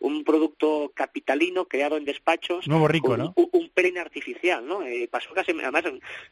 un 0.00 0.22
producto 0.22 0.92
capitalino 0.94 1.66
creado 1.66 1.96
en 1.96 2.04
despachos. 2.04 2.68
Nuevo 2.68 2.86
rico, 2.86 3.16
¿no? 3.16 3.32
Un, 3.34 3.48
un 3.52 3.98
artificial, 3.98 4.64
¿no? 4.66 4.82
Eh, 4.82 5.08
pasó 5.10 5.32
casi, 5.34 5.52
además, 5.52 5.84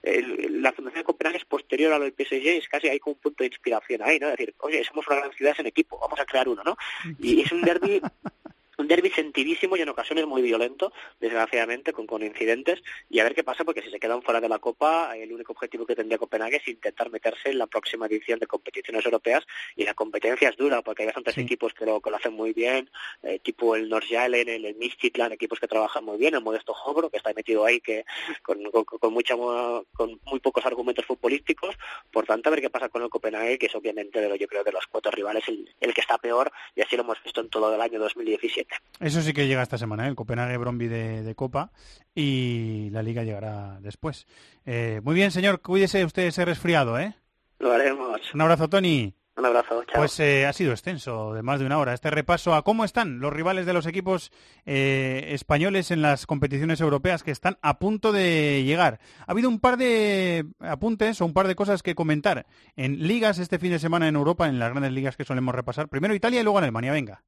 la 0.02 0.72
Fundación 0.72 1.00
de 1.00 1.04
Copenhague 1.04 1.38
es 1.38 1.44
posterior 1.44 1.92
a 1.92 1.98
lo 1.98 2.04
del 2.04 2.14
PSG, 2.14 2.46
es 2.46 2.68
casi 2.68 2.88
hay 2.88 2.98
como 2.98 3.14
un 3.14 3.20
punto 3.20 3.42
de 3.42 3.48
inspiración 3.48 4.02
ahí, 4.02 4.18
¿no? 4.18 4.26
Es 4.28 4.36
decir, 4.36 4.54
oye, 4.58 4.84
somos 4.84 5.06
una 5.08 5.16
gran 5.16 5.32
ciudad 5.32 5.54
en 5.58 5.66
equipo, 5.66 5.98
vamos 5.98 6.20
a 6.20 6.26
crear 6.26 6.48
uno, 6.48 6.62
¿no? 6.62 6.76
Y 7.18 7.40
es 7.40 7.50
un 7.52 7.62
derby 7.62 8.00
un 8.80 8.88
derby 8.88 9.10
sentidísimo 9.10 9.76
y 9.76 9.82
en 9.82 9.88
ocasiones 9.88 10.26
muy 10.26 10.42
violento, 10.42 10.92
desgraciadamente, 11.20 11.92
con, 11.92 12.06
con 12.06 12.22
incidentes, 12.22 12.82
y 13.08 13.20
a 13.20 13.24
ver 13.24 13.34
qué 13.34 13.44
pasa, 13.44 13.64
porque 13.64 13.82
si 13.82 13.90
se 13.90 14.00
quedan 14.00 14.22
fuera 14.22 14.40
de 14.40 14.48
la 14.48 14.58
Copa, 14.58 15.16
el 15.16 15.32
único 15.32 15.52
objetivo 15.52 15.86
que 15.86 15.94
tendría 15.94 16.18
Copenhague 16.18 16.56
es 16.56 16.68
intentar 16.68 17.10
meterse 17.10 17.50
en 17.50 17.58
la 17.58 17.66
próxima 17.66 18.06
edición 18.06 18.38
de 18.38 18.46
competiciones 18.46 19.04
europeas, 19.04 19.46
y 19.76 19.84
la 19.84 19.94
competencia 19.94 20.48
es 20.48 20.56
dura, 20.56 20.82
porque 20.82 21.02
hay 21.02 21.06
bastantes 21.06 21.36
equipos 21.38 21.74
que 21.74 21.84
lo, 21.84 22.00
que 22.00 22.10
lo 22.10 22.16
hacen 22.16 22.32
muy 22.32 22.52
bien, 22.52 22.90
eh, 23.22 23.38
tipo 23.38 23.76
el 23.76 23.88
Norjalen, 23.88 24.48
el, 24.48 24.64
el 24.64 24.74
Midtjylland, 24.76 25.32
equipos 25.32 25.60
que 25.60 25.68
trabajan 25.68 26.04
muy 26.04 26.16
bien, 26.16 26.34
el 26.34 26.42
Modesto 26.42 26.72
Hobro, 26.72 27.10
que 27.10 27.18
está 27.18 27.32
metido 27.34 27.64
ahí 27.64 27.80
que 27.80 28.04
con, 28.42 28.58
con, 28.70 29.12
mucha, 29.12 29.34
con 29.36 30.20
muy 30.24 30.40
pocos 30.40 30.64
argumentos 30.64 31.04
futbolísticos, 31.04 31.76
por 32.10 32.24
tanto, 32.24 32.48
a 32.48 32.52
ver 32.52 32.62
qué 32.62 32.70
pasa 32.70 32.88
con 32.88 33.02
el 33.02 33.10
Copenhague, 33.10 33.58
que 33.58 33.66
es 33.66 33.74
obviamente, 33.74 34.20
de 34.20 34.28
lo, 34.28 34.36
yo 34.36 34.48
creo, 34.48 34.64
de 34.64 34.72
los 34.72 34.86
cuatro 34.86 35.10
rivales, 35.10 35.46
el, 35.48 35.68
el 35.80 35.94
que 35.94 36.00
está 36.00 36.16
peor, 36.18 36.50
y 36.74 36.80
así 36.80 36.96
lo 36.96 37.02
hemos 37.02 37.22
visto 37.22 37.40
en 37.40 37.50
todo 37.50 37.74
el 37.74 37.80
año 37.80 37.98
2017. 37.98 38.69
Eso 39.00 39.22
sí 39.22 39.32
que 39.32 39.46
llega 39.46 39.62
esta 39.62 39.78
semana, 39.78 40.04
¿eh? 40.04 40.10
el 40.10 40.14
Copenhague 40.14 40.58
Bromby 40.58 40.86
de, 40.86 41.34
Copa 41.34 41.70
y 42.14 42.90
la 42.90 43.02
Liga 43.02 43.24
llegará 43.24 43.78
después. 43.80 44.26
Eh, 44.66 45.00
muy 45.02 45.14
bien, 45.14 45.30
señor, 45.30 45.62
cuídese 45.62 46.04
usted 46.04 46.24
ese 46.24 46.44
resfriado, 46.44 46.98
¿eh? 46.98 47.14
Lo 47.58 47.72
haremos. 47.72 48.20
Un 48.34 48.42
abrazo, 48.42 48.68
Tony. 48.68 49.14
Un 49.36 49.46
abrazo, 49.46 49.82
chao. 49.84 50.02
Pues 50.02 50.20
eh, 50.20 50.44
ha 50.44 50.52
sido 50.52 50.72
extenso, 50.72 51.32
de 51.32 51.42
más 51.42 51.60
de 51.60 51.66
una 51.66 51.78
hora, 51.78 51.94
este 51.94 52.10
repaso 52.10 52.54
a 52.54 52.62
cómo 52.62 52.84
están 52.84 53.20
los 53.20 53.32
rivales 53.32 53.64
de 53.64 53.72
los 53.72 53.86
equipos 53.86 54.32
españoles 54.66 55.90
en 55.90 56.02
las 56.02 56.26
competiciones 56.26 56.82
europeas 56.82 57.22
que 57.22 57.30
están 57.30 57.56
a 57.62 57.78
punto 57.78 58.12
de 58.12 58.64
llegar. 58.64 59.00
Ha 59.26 59.32
habido 59.32 59.48
un 59.48 59.60
par 59.60 59.78
de 59.78 60.44
apuntes 60.58 61.22
o 61.22 61.24
un 61.24 61.32
par 61.32 61.48
de 61.48 61.54
cosas 61.54 61.82
que 61.82 61.94
comentar 61.94 62.44
en 62.76 63.06
ligas 63.08 63.38
este 63.38 63.58
fin 63.58 63.70
de 63.70 63.78
semana 63.78 64.08
en 64.08 64.16
Europa, 64.16 64.46
en 64.46 64.58
las 64.58 64.72
grandes 64.72 64.92
ligas 64.92 65.16
que 65.16 65.24
solemos 65.24 65.54
repasar. 65.54 65.88
Primero 65.88 66.14
Italia 66.14 66.40
y 66.40 66.44
luego 66.44 66.58
Alemania, 66.58 66.92
venga. 66.92 67.22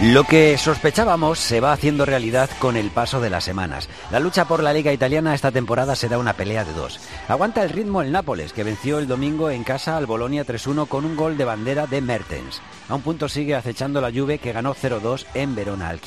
Lo 0.00 0.22
que 0.22 0.56
sospechábamos 0.56 1.40
se 1.40 1.60
va 1.60 1.72
haciendo 1.72 2.06
realidad 2.06 2.48
con 2.60 2.76
el 2.76 2.90
paso 2.90 3.20
de 3.20 3.30
las 3.30 3.42
semanas. 3.42 3.88
La 4.12 4.20
lucha 4.20 4.46
por 4.46 4.62
la 4.62 4.72
liga 4.72 4.92
italiana 4.92 5.34
esta 5.34 5.50
temporada 5.50 5.96
será 5.96 6.18
una 6.18 6.34
pelea 6.34 6.64
de 6.64 6.72
dos. 6.72 7.00
Aguanta 7.26 7.64
el 7.64 7.70
ritmo 7.70 8.00
el 8.00 8.12
Nápoles, 8.12 8.52
que 8.52 8.62
venció 8.62 9.00
el 9.00 9.08
domingo 9.08 9.50
en 9.50 9.64
casa 9.64 9.96
al 9.96 10.06
Bolonia 10.06 10.46
3-1 10.46 10.86
con 10.86 11.04
un 11.04 11.16
gol 11.16 11.36
de 11.36 11.44
bandera 11.44 11.88
de 11.88 12.00
Mertens. 12.00 12.62
A 12.88 12.94
un 12.94 13.02
punto 13.02 13.28
sigue 13.28 13.56
acechando 13.56 14.00
la 14.00 14.12
Juve, 14.12 14.38
que 14.38 14.52
ganó 14.52 14.72
0-2 14.72 15.26
en 15.34 15.56
Verona 15.56 15.88
al. 15.88 16.00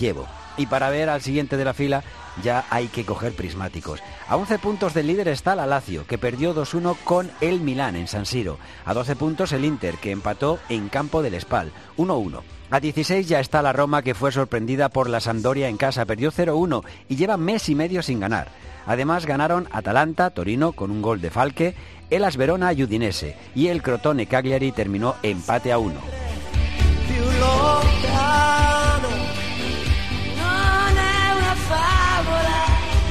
Y 0.58 0.66
para 0.68 0.89
ver 0.89 1.10
al 1.10 1.22
siguiente 1.22 1.58
de 1.58 1.66
la 1.66 1.74
fila 1.74 2.04
ya 2.43 2.66
hay 2.70 2.88
que 2.88 3.06
coger 3.06 3.34
prismáticos. 3.34 4.02
A 4.28 4.36
11 4.36 4.60
puntos 4.60 4.93
del 4.93 5.08
líder 5.08 5.28
está 5.28 5.56
la 5.56 5.66
Lazio, 5.66 6.06
que 6.08 6.18
perdió 6.18 6.56
2-1 6.56 6.95
con 7.04 7.32
el 7.41 7.62
Milán 7.62 7.95
en 7.95 8.08
San 8.08 8.26
Siro. 8.26 8.58
A 8.86 8.93
12 8.93 9.16
puntos 9.16 9.52
el 9.52 9.66
Inter, 9.66 9.95
que 9.95 10.12
empató 10.12 10.60
en 10.70 10.89
campo 10.89 11.22
del 11.22 11.39
Spal, 11.39 11.72
1-1. 11.97 12.41
A 12.70 12.80
16 12.80 13.28
ya 13.28 13.39
está 13.39 13.62
la 13.62 13.74
Roma, 13.74 14.02
que 14.02 14.16
fue 14.16 14.32
sorprendida 14.32 14.89
por 14.89 15.10
la 15.10 15.20
Sampdoria 15.20 15.68
en 15.68 15.78
casa, 15.78 16.06
perdió 16.06 16.32
0-1 16.32 16.84
y 17.10 17.18
lleva 17.18 17.36
mes 17.36 17.68
y 17.68 17.76
medio 17.76 18.02
sin 18.02 18.22
ganar. 18.22 18.49
Además 18.86 19.26
ganaron 19.26 19.68
Atalanta, 19.72 20.30
Torino 20.30 20.72
con 20.72 20.89
un 20.89 21.02
gol 21.02 21.22
de 21.22 21.30
Falque, 21.30 21.76
Elas 22.10 22.38
Verona 22.38 22.74
y 22.74 22.84
Udinese, 22.84 23.36
y 23.56 23.68
el 23.68 23.82
Crotone 23.82 24.26
Cagliari 24.26 24.72
terminó 24.72 25.16
empate 25.22 25.72
a 25.72 25.78
1. 25.78 25.99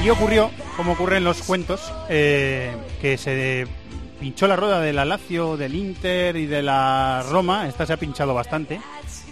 Y 0.03 0.09
ocurrió, 0.09 0.49
como 0.77 0.93
ocurre 0.93 1.17
en 1.17 1.23
los 1.23 1.43
cuentos, 1.43 1.93
eh, 2.09 2.75
que 2.99 3.19
se 3.19 3.67
pinchó 4.19 4.47
la 4.47 4.55
rueda 4.55 4.81
de 4.81 4.93
la 4.93 5.05
Lazio, 5.05 5.57
del 5.57 5.75
Inter 5.75 6.35
y 6.37 6.47
de 6.47 6.63
la 6.63 7.23
Roma. 7.29 7.67
Esta 7.67 7.85
se 7.85 7.93
ha 7.93 7.97
pinchado 7.97 8.33
bastante. 8.33 8.81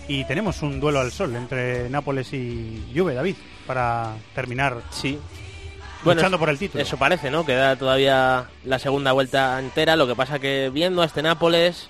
Y 0.07 0.26
tenemos 0.26 0.61
un 0.61 0.80
duelo 0.80 0.99
al 0.99 1.11
sol 1.11 1.36
entre 1.36 1.89
Nápoles 1.89 2.34
y 2.34 2.84
Juve, 2.95 3.15
David, 3.15 3.36
para 3.65 4.13
terminar. 4.36 4.78
Sí. 4.91 5.17
Luchando 6.05 6.38
por 6.38 6.49
el 6.49 6.59
título. 6.59 6.84
Eso 6.84 6.97
parece, 6.97 7.32
¿no? 7.32 7.47
Queda 7.47 7.76
todavía 7.76 8.45
la 8.63 8.78
segunda 8.78 9.11
vuelta 9.11 9.59
entera. 9.59 9.95
Lo 9.95 10.05
que 10.05 10.15
pasa 10.15 10.38
que 10.38 10.70
viendo 10.72 11.01
a 11.01 11.05
este 11.05 11.24
Nápoles 11.24 11.89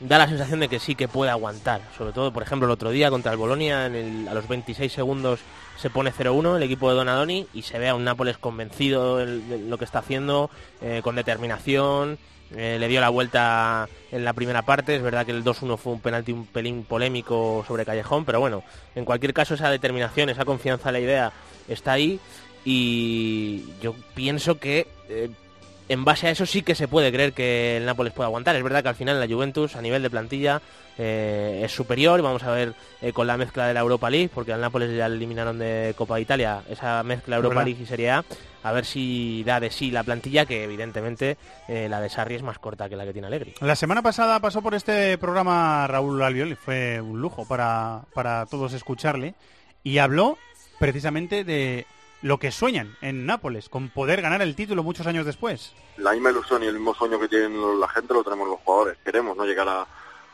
da 0.00 0.18
la 0.18 0.28
sensación 0.28 0.60
de 0.60 0.68
que 0.68 0.80
sí 0.80 0.94
que 0.94 1.08
puede 1.08 1.30
aguantar. 1.30 1.82
Sobre 1.96 2.12
todo, 2.12 2.32
por 2.32 2.42
ejemplo, 2.42 2.66
el 2.66 2.72
otro 2.72 2.90
día 2.90 3.10
contra 3.10 3.32
el 3.32 3.38
Bolonia, 3.38 3.86
a 3.86 4.34
los 4.34 4.48
26 4.48 4.92
segundos 4.92 5.40
se 5.76 5.88
pone 5.88 6.12
0-1 6.12 6.56
el 6.56 6.62
equipo 6.62 6.90
de 6.90 6.96
Donadoni 6.96 7.46
y 7.54 7.62
se 7.62 7.78
ve 7.78 7.88
a 7.88 7.94
un 7.94 8.04
Nápoles 8.04 8.36
convencido 8.36 9.16
de 9.16 9.58
lo 9.58 9.78
que 9.78 9.84
está 9.84 10.00
haciendo, 10.00 10.50
eh, 10.82 11.00
con 11.02 11.16
determinación. 11.16 12.18
Eh, 12.54 12.78
le 12.80 12.88
dio 12.88 13.00
la 13.00 13.08
vuelta 13.10 13.88
en 14.10 14.24
la 14.24 14.32
primera 14.32 14.62
parte. 14.62 14.96
Es 14.96 15.02
verdad 15.02 15.24
que 15.24 15.32
el 15.32 15.44
2-1 15.44 15.78
fue 15.78 15.92
un 15.92 16.00
penalti 16.00 16.32
un 16.32 16.46
pelín 16.46 16.84
polémico 16.84 17.64
sobre 17.66 17.84
Callejón, 17.84 18.24
pero 18.24 18.40
bueno, 18.40 18.62
en 18.94 19.04
cualquier 19.04 19.32
caso 19.32 19.54
esa 19.54 19.70
determinación, 19.70 20.28
esa 20.28 20.44
confianza 20.44 20.88
en 20.88 20.92
la 20.94 21.00
idea 21.00 21.32
está 21.68 21.92
ahí 21.92 22.18
y 22.64 23.64
yo 23.80 23.94
pienso 24.14 24.58
que 24.58 24.88
eh, 25.08 25.30
en 25.90 26.04
base 26.04 26.28
a 26.28 26.30
eso 26.30 26.46
sí 26.46 26.62
que 26.62 26.76
se 26.76 26.86
puede 26.86 27.10
creer 27.10 27.32
que 27.32 27.76
el 27.76 27.84
Nápoles 27.84 28.12
puede 28.12 28.28
aguantar. 28.28 28.54
Es 28.54 28.62
verdad 28.62 28.80
que 28.84 28.90
al 28.90 28.94
final 28.94 29.18
la 29.18 29.26
Juventus 29.26 29.74
a 29.74 29.82
nivel 29.82 30.04
de 30.04 30.08
plantilla 30.08 30.62
eh, 30.96 31.62
es 31.64 31.72
superior. 31.72 32.22
Vamos 32.22 32.44
a 32.44 32.52
ver 32.52 32.74
eh, 33.02 33.12
con 33.12 33.26
la 33.26 33.36
mezcla 33.36 33.66
de 33.66 33.74
la 33.74 33.80
Europa 33.80 34.08
League, 34.08 34.30
porque 34.32 34.52
al 34.52 34.60
Nápoles 34.60 34.96
ya 34.96 35.06
eliminaron 35.06 35.58
de 35.58 35.92
Copa 35.98 36.14
de 36.14 36.20
Italia 36.20 36.62
esa 36.70 37.02
mezcla 37.02 37.36
Europa 37.36 37.64
League 37.64 37.82
y 37.82 37.86
Serie 37.86 38.12
A. 38.12 38.24
A 38.62 38.70
ver 38.70 38.84
si 38.84 39.42
da 39.42 39.58
de 39.58 39.72
sí 39.72 39.90
la 39.90 40.04
plantilla, 40.04 40.46
que 40.46 40.62
evidentemente 40.62 41.36
eh, 41.66 41.88
la 41.90 42.00
de 42.00 42.08
Sarri 42.08 42.36
es 42.36 42.42
más 42.44 42.60
corta 42.60 42.88
que 42.88 42.94
la 42.94 43.04
que 43.04 43.12
tiene 43.12 43.26
Allegri. 43.26 43.54
La 43.60 43.74
semana 43.74 44.00
pasada 44.00 44.38
pasó 44.38 44.62
por 44.62 44.76
este 44.76 45.18
programa 45.18 45.88
Raúl 45.88 46.22
Albiol 46.22 46.52
y 46.52 46.54
fue 46.54 47.00
un 47.00 47.20
lujo 47.20 47.48
para, 47.48 48.02
para 48.14 48.46
todos 48.46 48.74
escucharle. 48.74 49.34
Y 49.82 49.98
habló 49.98 50.38
precisamente 50.78 51.42
de 51.42 51.84
lo 52.22 52.38
que 52.38 52.50
sueñan 52.50 52.96
en 53.00 53.26
Nápoles, 53.26 53.68
con 53.68 53.88
poder 53.88 54.20
ganar 54.20 54.42
el 54.42 54.54
título 54.54 54.82
muchos 54.82 55.06
años 55.06 55.24
después. 55.24 55.74
La 55.96 56.12
misma 56.12 56.30
ilusión 56.30 56.62
y 56.62 56.66
el 56.66 56.74
mismo 56.74 56.94
sueño 56.94 57.18
que 57.18 57.28
tienen 57.28 57.80
la 57.80 57.88
gente 57.88 58.14
lo 58.14 58.22
tenemos 58.24 58.48
los 58.48 58.60
jugadores. 58.60 58.98
Queremos 59.04 59.36
no 59.36 59.44
llegar 59.44 59.68
a, 59.68 59.86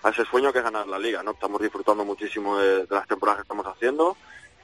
ese 0.09 0.25
sueño 0.25 0.53
que 0.53 0.59
es 0.59 0.65
ganar 0.65 0.87
la 0.87 0.99
liga, 0.99 1.23
¿no? 1.23 1.33
Estamos 1.33 1.61
disfrutando 1.61 2.05
muchísimo 2.05 2.59
de, 2.59 2.87
las 2.89 3.09
temporadas 3.09 3.39
que 3.39 3.43
estamos 3.43 3.67
haciendo 3.67 4.17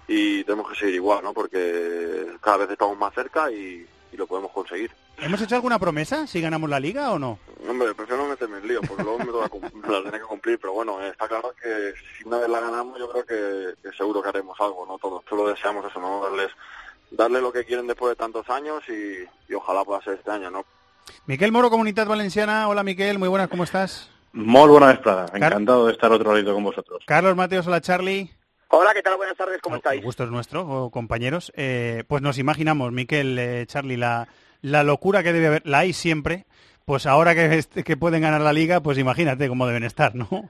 y 0.06 0.44
tenemos 0.44 0.70
que 0.70 0.78
seguir 0.78 0.96
igual, 0.96 1.22
¿no? 1.24 1.32
Porque 1.32 2.26
cada 2.40 2.58
vez 2.58 2.70
estamos 2.70 2.96
más 2.96 3.12
cerca 3.14 3.50
y, 3.50 3.86
lo 4.12 4.26
podemos 4.26 4.52
conseguir. 4.52 4.90
¿Hemos 5.16 5.40
hecho 5.40 5.54
alguna 5.54 5.78
promesa 5.78 6.26
si 6.26 6.38
ganamos 6.38 6.68
la 6.68 6.78
liga 6.78 7.12
o 7.12 7.18
no? 7.18 7.38
Hombre, 7.66 7.94
prefiero 7.94 8.22
no 8.22 8.28
meterme 8.28 8.58
en 8.58 8.68
lío, 8.68 8.80
porque 8.82 9.02
luego 9.02 9.18
me, 9.18 9.24
la 9.90 10.02
tengo 10.02 10.12
que 10.12 10.20
cumplir, 10.20 10.58
pero 10.60 10.74
bueno, 10.74 11.00
está 11.00 11.26
claro 11.26 11.54
que 11.60 11.94
si 12.18 12.24
una 12.24 12.36
vez 12.36 12.48
la 12.50 12.60
ganamos 12.60 12.98
yo 12.98 13.10
creo 13.10 13.24
que, 13.24 13.90
seguro 13.96 14.22
que 14.22 14.28
haremos 14.28 14.60
algo, 14.60 14.84
¿no? 14.86 14.98
Todos, 14.98 15.24
todos 15.24 15.44
lo 15.44 15.48
deseamos 15.48 15.86
eso, 15.86 15.98
¿no? 15.98 16.24
Darles 16.24 16.52
darle 17.12 17.40
lo 17.40 17.52
que 17.52 17.64
quieren 17.64 17.86
después 17.86 18.10
de 18.10 18.16
tantos 18.16 18.48
años 18.50 18.82
y, 18.88 19.54
ojalá 19.54 19.84
pueda 19.84 20.02
ser 20.02 20.14
este 20.14 20.30
año, 20.30 20.50
¿no? 20.50 20.64
Miquel 21.26 21.52
Moro, 21.52 21.70
Comunidad 21.70 22.06
Valenciana. 22.06 22.68
Hola, 22.68 22.82
Miquel. 22.82 23.18
Muy 23.18 23.28
buenas, 23.28 23.48
¿cómo 23.48 23.64
estás? 23.64 24.10
Muy 24.32 24.68
buenas, 24.68 24.98
Prada. 24.98 25.26
Encantado 25.34 25.86
de 25.86 25.92
estar 25.92 26.10
otro 26.10 26.34
lado 26.34 26.54
con 26.54 26.64
vosotros. 26.64 27.02
Carlos 27.06 27.36
Mateos, 27.36 27.66
hola, 27.66 27.80
Charlie. 27.80 28.30
Hola, 28.68 28.94
¿qué 28.94 29.02
tal? 29.02 29.16
Buenas 29.18 29.36
tardes, 29.36 29.60
¿cómo 29.60 29.76
estáis? 29.76 29.98
El 29.98 30.04
gusto 30.06 30.24
es 30.24 30.30
nuestro, 30.30 30.88
compañeros. 30.90 31.52
Eh, 31.54 32.04
pues 32.08 32.22
nos 32.22 32.38
imaginamos, 32.38 32.90
Miquel, 32.92 33.38
eh, 33.38 33.66
Charlie, 33.66 33.98
la, 33.98 34.28
la 34.62 34.82
locura 34.82 35.22
que 35.22 35.34
debe 35.34 35.48
haber, 35.48 35.66
la 35.66 35.80
hay 35.80 35.92
siempre, 35.92 36.46
pues 36.86 37.04
ahora 37.04 37.34
que, 37.34 37.62
que 37.84 37.96
pueden 37.98 38.22
ganar 38.22 38.40
la 38.40 38.54
liga, 38.54 38.80
pues 38.80 38.96
imagínate 38.96 39.48
cómo 39.48 39.66
deben 39.66 39.84
estar, 39.84 40.14
¿no? 40.14 40.48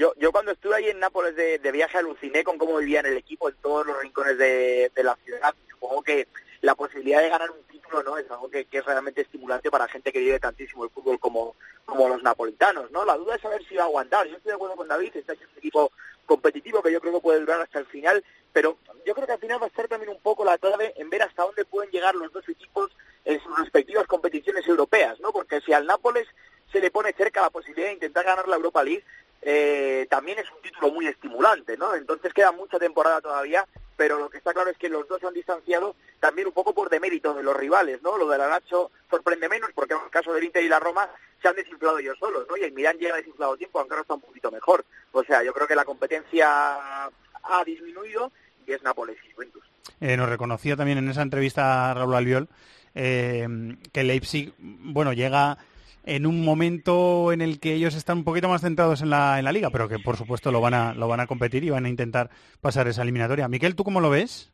Yo, 0.00 0.14
yo 0.16 0.32
cuando 0.32 0.52
estuve 0.52 0.76
ahí 0.76 0.88
en 0.88 0.98
Nápoles 0.98 1.36
de, 1.36 1.72
viaje 1.72 1.98
aluciné 1.98 2.42
con 2.42 2.56
cómo 2.56 2.78
vivían 2.78 3.04
el 3.04 3.18
equipo 3.18 3.50
en 3.50 3.56
todos 3.56 3.86
los 3.86 4.00
rincones 4.00 4.38
de, 4.38 4.90
la 4.96 5.14
ciudad. 5.16 5.54
Supongo 5.68 6.02
que 6.02 6.26
la 6.62 6.74
posibilidad 6.74 7.20
de 7.20 7.28
ganar 7.28 7.50
un 7.50 7.62
título 7.64 8.02
no 8.02 8.16
es 8.16 8.24
algo 8.30 8.50
que, 8.50 8.66
es 8.70 8.84
realmente 8.86 9.20
estimulante 9.20 9.70
para 9.70 9.88
gente 9.88 10.10
que 10.10 10.20
vive 10.20 10.40
tantísimo 10.40 10.84
el 10.84 10.90
fútbol 10.90 11.20
como, 11.20 11.54
los 11.86 12.22
napolitanos. 12.22 12.90
no 12.90 13.04
La 13.04 13.18
duda 13.18 13.34
es 13.34 13.42
saber 13.42 13.62
si 13.68 13.74
va 13.74 13.82
a 13.82 13.86
aguantar. 13.88 14.26
Yo 14.26 14.36
estoy 14.36 14.48
de 14.48 14.54
acuerdo 14.56 14.74
con 14.74 14.88
David, 14.88 15.16
está 15.16 15.34
es 15.34 15.40
un 15.42 15.58
equipo 15.58 15.92
competitivo 16.24 16.82
que 16.82 16.92
yo 16.92 17.00
creo 17.02 17.12
que 17.12 17.20
puede 17.20 17.40
durar 17.40 17.60
hasta 17.60 17.80
el 17.80 17.86
final, 17.86 18.24
pero 18.54 18.78
yo 19.04 19.14
creo 19.14 19.26
que 19.26 19.34
al 19.34 19.40
final 19.40 19.62
va 19.62 19.66
a 19.66 19.76
ser 19.76 19.86
también 19.86 20.12
un 20.12 20.22
poco 20.22 20.46
la 20.46 20.56
clave 20.56 20.94
en 20.96 21.10
ver 21.10 21.24
hasta 21.24 21.42
dónde 21.42 21.66
pueden 21.66 21.90
llegar 21.90 22.14
los 22.14 22.32
dos 22.32 22.48
equipos 22.48 22.90
en 23.26 23.38
sus 23.42 23.54
respectivas 23.58 24.06
competiciones 24.06 24.66
europeas, 24.66 25.20
¿no? 25.20 25.30
Porque 25.30 25.60
si 25.60 25.74
al 25.74 25.84
Nápoles 25.84 26.26
se 26.72 26.80
le 26.80 26.90
pone 26.90 27.12
cerca 27.12 27.42
la 27.42 27.50
posibilidad 27.50 27.88
de 27.88 27.94
intentar 27.94 28.24
ganar 28.24 28.48
la 28.48 28.56
Europa 28.56 28.82
League, 28.82 29.04
eh, 29.42 30.06
también 30.10 30.38
es 30.38 30.50
un 30.50 30.62
título 30.62 30.92
muy 30.92 31.06
estimulante, 31.06 31.76
¿no? 31.76 31.94
Entonces 31.94 32.32
queda 32.32 32.52
mucha 32.52 32.78
temporada 32.78 33.20
todavía, 33.20 33.66
pero 33.96 34.18
lo 34.18 34.28
que 34.28 34.38
está 34.38 34.52
claro 34.52 34.70
es 34.70 34.78
que 34.78 34.88
los 34.88 35.08
dos 35.08 35.20
se 35.20 35.26
han 35.26 35.34
distanciado 35.34 35.96
también 36.20 36.48
un 36.48 36.52
poco 36.52 36.74
por 36.74 36.90
demérito 36.90 37.34
de 37.34 37.42
los 37.42 37.56
rivales, 37.56 38.02
¿no? 38.02 38.18
Lo 38.18 38.28
de 38.28 38.38
la 38.38 38.48
Nacho 38.48 38.90
sorprende 39.08 39.48
menos 39.48 39.70
porque 39.74 39.94
en 39.94 40.00
el 40.04 40.10
caso 40.10 40.32
del 40.32 40.44
Inter 40.44 40.64
y 40.64 40.68
la 40.68 40.78
Roma 40.78 41.08
se 41.40 41.48
han 41.48 41.56
desinflado 41.56 41.98
ellos 41.98 42.18
solos, 42.18 42.46
¿no? 42.48 42.56
Y 42.56 42.64
el 42.64 42.72
Milán 42.72 42.98
llega 42.98 43.16
desinflado 43.16 43.56
tiempo, 43.56 43.78
aunque 43.78 43.94
ahora 43.94 44.02
está 44.02 44.14
un 44.14 44.20
poquito 44.20 44.50
mejor. 44.50 44.84
O 45.12 45.24
sea, 45.24 45.42
yo 45.42 45.52
creo 45.54 45.66
que 45.66 45.74
la 45.74 45.84
competencia 45.84 47.06
ha 47.06 47.64
disminuido 47.64 48.30
y 48.66 48.72
es 48.72 48.82
Nápoles 48.82 49.16
y 49.26 49.32
Juventus. 49.32 49.64
Eh, 50.00 50.16
nos 50.16 50.28
reconocía 50.28 50.76
también 50.76 50.98
en 50.98 51.08
esa 51.08 51.22
entrevista 51.22 51.92
Raúl 51.94 52.14
Albiol 52.14 52.48
eh, 52.94 53.46
que 53.92 54.04
Leipzig, 54.04 54.54
bueno, 54.58 55.12
llega 55.12 55.58
en 56.04 56.26
un 56.26 56.44
momento 56.44 57.32
en 57.32 57.40
el 57.40 57.60
que 57.60 57.74
ellos 57.74 57.94
están 57.94 58.18
un 58.18 58.24
poquito 58.24 58.48
más 58.48 58.62
centrados 58.62 59.02
en 59.02 59.10
la, 59.10 59.38
en 59.38 59.44
la 59.44 59.52
liga, 59.52 59.70
pero 59.70 59.88
que 59.88 59.98
por 59.98 60.16
supuesto 60.16 60.50
lo 60.52 60.60
van 60.60 60.74
a 60.74 60.94
lo 60.94 61.08
van 61.08 61.20
a 61.20 61.26
competir 61.26 61.64
y 61.64 61.70
van 61.70 61.84
a 61.84 61.88
intentar 61.88 62.30
pasar 62.60 62.88
esa 62.88 63.02
eliminatoria. 63.02 63.48
Miquel, 63.48 63.74
¿tú 63.74 63.84
cómo 63.84 64.00
lo 64.00 64.10
ves? 64.10 64.52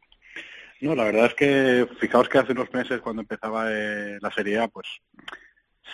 No, 0.80 0.94
la 0.94 1.04
verdad 1.04 1.26
es 1.26 1.34
que 1.34 1.88
fijaos 2.00 2.28
que 2.28 2.38
hace 2.38 2.52
unos 2.52 2.72
meses 2.72 3.00
cuando 3.00 3.22
empezaba 3.22 3.66
eh, 3.70 4.18
la 4.20 4.30
Serie 4.30 4.58
A, 4.58 4.68
pues 4.68 4.86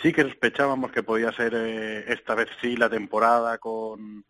sí 0.02 0.12
que 0.12 0.22
sospechábamos 0.22 0.90
que 0.90 1.02
podía 1.02 1.32
ser 1.32 1.52
eh, 1.54 2.04
esta 2.08 2.34
vez 2.34 2.48
sí 2.60 2.76
la 2.76 2.90
temporada 2.90 3.58
con 3.58 4.24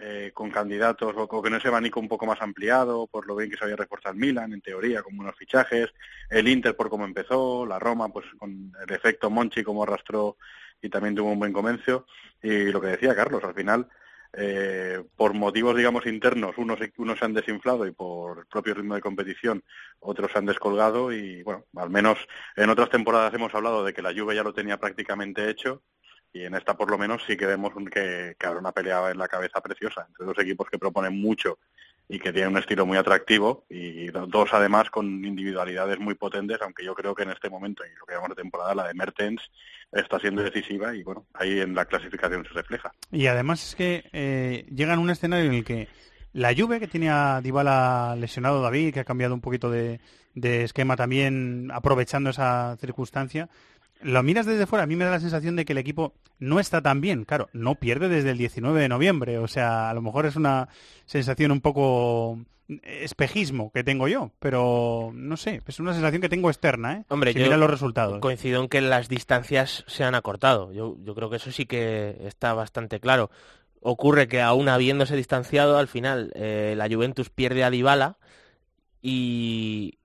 eh, 0.00 0.32
con 0.34 0.50
candidatos 0.50 1.14
o 1.16 1.28
con 1.28 1.54
ese 1.54 1.68
abanico 1.68 2.00
un 2.00 2.08
poco 2.08 2.26
más 2.26 2.42
ampliado, 2.42 3.06
por 3.06 3.28
lo 3.28 3.36
bien 3.36 3.48
que 3.48 3.56
se 3.56 3.62
había 3.62 3.76
reforzado 3.76 4.12
el 4.12 4.18
Milan, 4.18 4.52
en 4.52 4.60
teoría, 4.60 5.04
con 5.04 5.16
buenos 5.16 5.36
fichajes, 5.36 5.88
el 6.28 6.48
Inter 6.48 6.74
por 6.74 6.90
cómo 6.90 7.04
empezó, 7.04 7.64
la 7.64 7.78
Roma 7.78 8.08
pues 8.08 8.26
con 8.36 8.72
el 8.86 8.92
efecto 8.92 9.30
Monchi 9.30 9.62
como 9.62 9.84
arrastró 9.84 10.36
y 10.84 10.90
también 10.90 11.14
tuvo 11.14 11.32
un 11.32 11.38
buen 11.38 11.52
comercio. 11.52 12.06
Y 12.42 12.66
lo 12.66 12.80
que 12.80 12.88
decía 12.88 13.14
Carlos, 13.14 13.42
al 13.42 13.54
final, 13.54 13.88
eh, 14.34 15.02
por 15.16 15.32
motivos, 15.32 15.76
digamos, 15.76 16.06
internos, 16.06 16.58
unos, 16.58 16.78
unos 16.98 17.18
se 17.18 17.24
han 17.24 17.34
desinflado 17.34 17.86
y 17.86 17.92
por 17.92 18.40
el 18.40 18.46
propio 18.46 18.74
ritmo 18.74 18.94
de 18.94 19.00
competición 19.00 19.62
otros 20.00 20.32
se 20.32 20.38
han 20.38 20.46
descolgado 20.46 21.12
y, 21.12 21.42
bueno, 21.42 21.64
al 21.76 21.88
menos 21.88 22.18
en 22.56 22.68
otras 22.68 22.90
temporadas 22.90 23.32
hemos 23.32 23.54
hablado 23.54 23.84
de 23.84 23.94
que 23.94 24.02
la 24.02 24.12
Juve 24.12 24.34
ya 24.34 24.42
lo 24.42 24.52
tenía 24.52 24.78
prácticamente 24.78 25.48
hecho 25.48 25.82
y 26.32 26.42
en 26.42 26.54
esta 26.54 26.76
por 26.76 26.90
lo 26.90 26.98
menos 26.98 27.22
sí 27.24 27.36
que 27.36 27.46
vemos 27.46 27.72
que, 27.92 28.34
que 28.36 28.46
habrá 28.46 28.58
una 28.58 28.72
pelea 28.72 29.10
en 29.10 29.18
la 29.18 29.28
cabeza 29.28 29.60
preciosa 29.60 30.04
entre 30.08 30.26
dos 30.26 30.38
equipos 30.40 30.68
que 30.68 30.80
proponen 30.80 31.18
mucho 31.18 31.60
y 32.08 32.18
que 32.18 32.32
tiene 32.32 32.48
un 32.48 32.58
estilo 32.58 32.84
muy 32.84 32.98
atractivo 32.98 33.64
y 33.70 34.08
dos 34.08 34.50
además 34.52 34.90
con 34.90 35.24
individualidades 35.24 35.98
muy 35.98 36.14
potentes, 36.14 36.58
aunque 36.60 36.84
yo 36.84 36.94
creo 36.94 37.14
que 37.14 37.22
en 37.22 37.30
este 37.30 37.48
momento 37.48 37.82
y 37.84 37.98
lo 37.98 38.04
que 38.04 38.12
llamamos 38.12 38.36
de 38.36 38.42
temporada, 38.42 38.74
la 38.74 38.88
de 38.88 38.94
Mertens 38.94 39.50
está 39.90 40.18
siendo 40.18 40.42
decisiva 40.42 40.94
y 40.94 41.02
bueno, 41.02 41.26
ahí 41.34 41.60
en 41.60 41.74
la 41.74 41.86
clasificación 41.86 42.44
se 42.44 42.52
refleja. 42.52 42.92
Y 43.10 43.26
además 43.26 43.68
es 43.68 43.74
que 43.74 44.04
eh, 44.12 44.66
llega 44.74 44.92
en 44.92 45.00
un 45.00 45.10
escenario 45.10 45.46
en 45.46 45.54
el 45.54 45.64
que 45.64 45.88
la 46.32 46.54
Juve, 46.54 46.80
que 46.80 46.88
tiene 46.88 47.10
a 47.10 47.40
Dybala 47.40 48.16
lesionado 48.18 48.60
David, 48.60 48.92
que 48.92 49.00
ha 49.00 49.04
cambiado 49.04 49.34
un 49.34 49.40
poquito 49.40 49.70
de 49.70 50.00
esquema 50.34 50.96
también 50.96 51.70
aprovechando 51.72 52.30
esa 52.30 52.76
circunstancia, 52.80 53.48
lo 54.04 54.22
miras 54.22 54.46
desde 54.46 54.66
fuera, 54.66 54.84
a 54.84 54.86
mí 54.86 54.96
me 54.96 55.04
da 55.04 55.10
la 55.10 55.20
sensación 55.20 55.56
de 55.56 55.64
que 55.64 55.72
el 55.72 55.78
equipo 55.78 56.12
no 56.38 56.60
está 56.60 56.82
tan 56.82 57.00
bien. 57.00 57.24
Claro, 57.24 57.48
no 57.52 57.76
pierde 57.76 58.08
desde 58.08 58.30
el 58.30 58.38
19 58.38 58.80
de 58.80 58.88
noviembre. 58.88 59.38
O 59.38 59.48
sea, 59.48 59.88
a 59.90 59.94
lo 59.94 60.02
mejor 60.02 60.26
es 60.26 60.36
una 60.36 60.68
sensación 61.06 61.50
un 61.50 61.60
poco 61.62 62.38
espejismo 62.82 63.70
que 63.72 63.84
tengo 63.84 64.08
yo, 64.08 64.30
pero 64.38 65.10
no 65.14 65.36
sé, 65.36 65.60
es 65.66 65.80
una 65.80 65.92
sensación 65.92 66.22
que 66.22 66.28
tengo 66.28 66.48
externa, 66.48 66.94
¿eh? 66.94 67.04
Hombre, 67.08 67.32
si 67.32 67.38
yo 67.38 67.56
los 67.56 67.70
resultados. 67.70 68.20
coincido 68.20 68.62
en 68.62 68.68
que 68.68 68.80
las 68.80 69.08
distancias 69.08 69.84
se 69.86 70.04
han 70.04 70.14
acortado. 70.14 70.72
Yo, 70.72 70.96
yo 71.02 71.14
creo 71.14 71.30
que 71.30 71.36
eso 71.36 71.52
sí 71.52 71.66
que 71.66 72.16
está 72.26 72.54
bastante 72.54 73.00
claro. 73.00 73.30
Ocurre 73.80 74.28
que 74.28 74.40
aún 74.40 74.68
habiéndose 74.68 75.16
distanciado, 75.16 75.76
al 75.76 75.88
final 75.88 76.32
eh, 76.34 76.74
la 76.76 76.88
Juventus 76.88 77.28
pierde 77.28 77.64
a 77.64 77.70
Dybala 77.70 78.16
y 79.02 79.98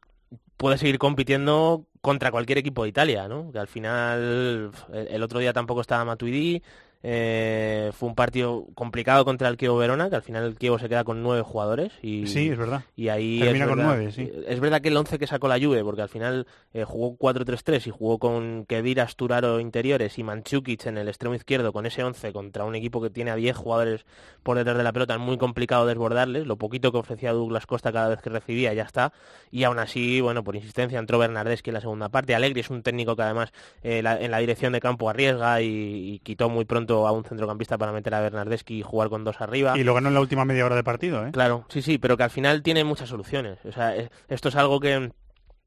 puede 0.57 0.77
seguir 0.77 0.99
compitiendo 0.99 1.88
contra 2.01 2.31
cualquier 2.31 2.57
equipo 2.59 2.83
de 2.83 2.89
Italia, 2.89 3.27
¿no? 3.27 3.51
Que 3.51 3.59
al 3.59 3.67
final 3.67 4.71
el 4.93 5.23
otro 5.23 5.39
día 5.39 5.53
tampoco 5.53 5.81
estaba 5.81 6.05
Matuidi, 6.05 6.61
eh, 7.01 7.91
fue 7.93 8.09
un 8.09 8.15
partido 8.15 8.65
complicado 8.75 9.23
contra 9.23 9.47
el 9.47 9.55
Kievo 9.55 9.77
Verona, 9.77 10.09
que 10.09 10.17
al 10.17 10.21
final 10.21 10.43
el 10.43 10.57
Kievo 10.57 10.79
se 10.79 10.89
queda 10.89 11.05
con 11.05 11.23
nueve 11.23 11.43
jugadores. 11.43 11.93
Y, 12.01 12.27
sí, 12.27 12.49
es 12.49 12.57
verdad. 12.57 12.83
Y 12.95 13.07
ahí 13.07 13.39
Termina 13.39 13.65
es 13.65 13.69
con 13.69 13.77
verdad, 13.77 13.95
nueve, 13.95 14.11
sí. 14.11 14.29
Es 14.47 14.59
verdad 14.59 14.81
que 14.81 14.89
el 14.89 14.97
once 14.97 15.17
que 15.17 15.25
sacó 15.25 15.47
la 15.47 15.59
Juve, 15.59 15.81
porque 15.83 16.01
al 16.01 16.09
final 16.09 16.45
eh, 16.73 16.83
jugó 16.83 17.17
4-3-3 17.17 17.87
y 17.87 17.91
jugó 17.91 18.19
con 18.19 18.65
Kedira, 18.65 19.03
Asturaro 19.03 19.61
interiores 19.61 20.17
y 20.19 20.23
Manchukic 20.23 20.85
en 20.87 20.97
el 20.97 21.07
extremo 21.07 21.35
izquierdo 21.35 21.71
con 21.71 21.85
ese 21.85 22.03
once 22.03 22.33
contra 22.33 22.65
un 22.65 22.75
equipo 22.75 23.01
que 23.01 23.09
tiene 23.09 23.31
a 23.31 23.35
10 23.35 23.55
jugadores 23.55 24.05
por 24.43 24.57
detrás 24.57 24.77
de 24.77 24.83
la 24.83 24.91
pelota, 24.91 25.13
es 25.13 25.19
muy 25.21 25.37
complicado 25.37 25.85
desbordarles. 25.85 26.47
Lo 26.47 26.57
poquito 26.57 26.91
que 26.91 26.97
ofrecía 26.97 27.31
Douglas 27.31 27.65
Costa 27.65 27.93
cada 27.93 28.09
vez 28.09 28.21
que 28.21 28.29
recibía 28.29 28.73
ya 28.73 28.83
está. 28.83 29.13
Y 29.51 29.63
aún 29.63 29.79
así, 29.79 30.19
bueno, 30.19 30.43
por 30.43 30.57
insistencia 30.57 30.99
entró 30.99 31.17
Bernardeschi 31.17 31.69
en 31.69 31.75
la 31.75 31.81
segunda 31.81 32.09
parte. 32.09 32.35
Alegri 32.35 32.59
es 32.59 32.69
un 32.69 32.83
técnico 32.83 33.15
que 33.15 33.21
además 33.21 33.53
eh, 33.83 33.99
en 34.03 34.31
la 34.31 34.37
dirección 34.39 34.73
de 34.73 34.81
campo 34.81 35.09
arriesga 35.09 35.61
y 35.61 36.19
quitó 36.23 36.49
muy 36.49 36.65
pronto 36.65 36.88
a 36.89 37.11
un 37.11 37.23
centrocampista 37.23 37.77
para 37.77 37.91
meter 37.91 38.13
a 38.13 38.21
Bernardeschi 38.21 38.79
y 38.79 38.81
jugar 38.81 39.09
con 39.09 39.23
dos 39.23 39.41
arriba. 39.41 39.77
Y 39.77 39.83
lo 39.83 39.93
ganó 39.93 40.09
en 40.09 40.13
la 40.13 40.21
última 40.21 40.45
media 40.45 40.65
hora 40.65 40.75
de 40.75 40.83
partido, 40.83 41.25
¿eh? 41.25 41.31
Claro, 41.31 41.65
sí, 41.69 41.81
sí, 41.81 41.97
pero 41.97 42.17
que 42.17 42.23
al 42.23 42.29
final 42.29 42.61
tiene 42.61 42.83
muchas 42.83 43.09
soluciones. 43.09 43.59
O 43.65 43.71
sea, 43.71 43.95
esto 44.27 44.49
es 44.49 44.55
algo 44.55 44.79
que 44.79 45.11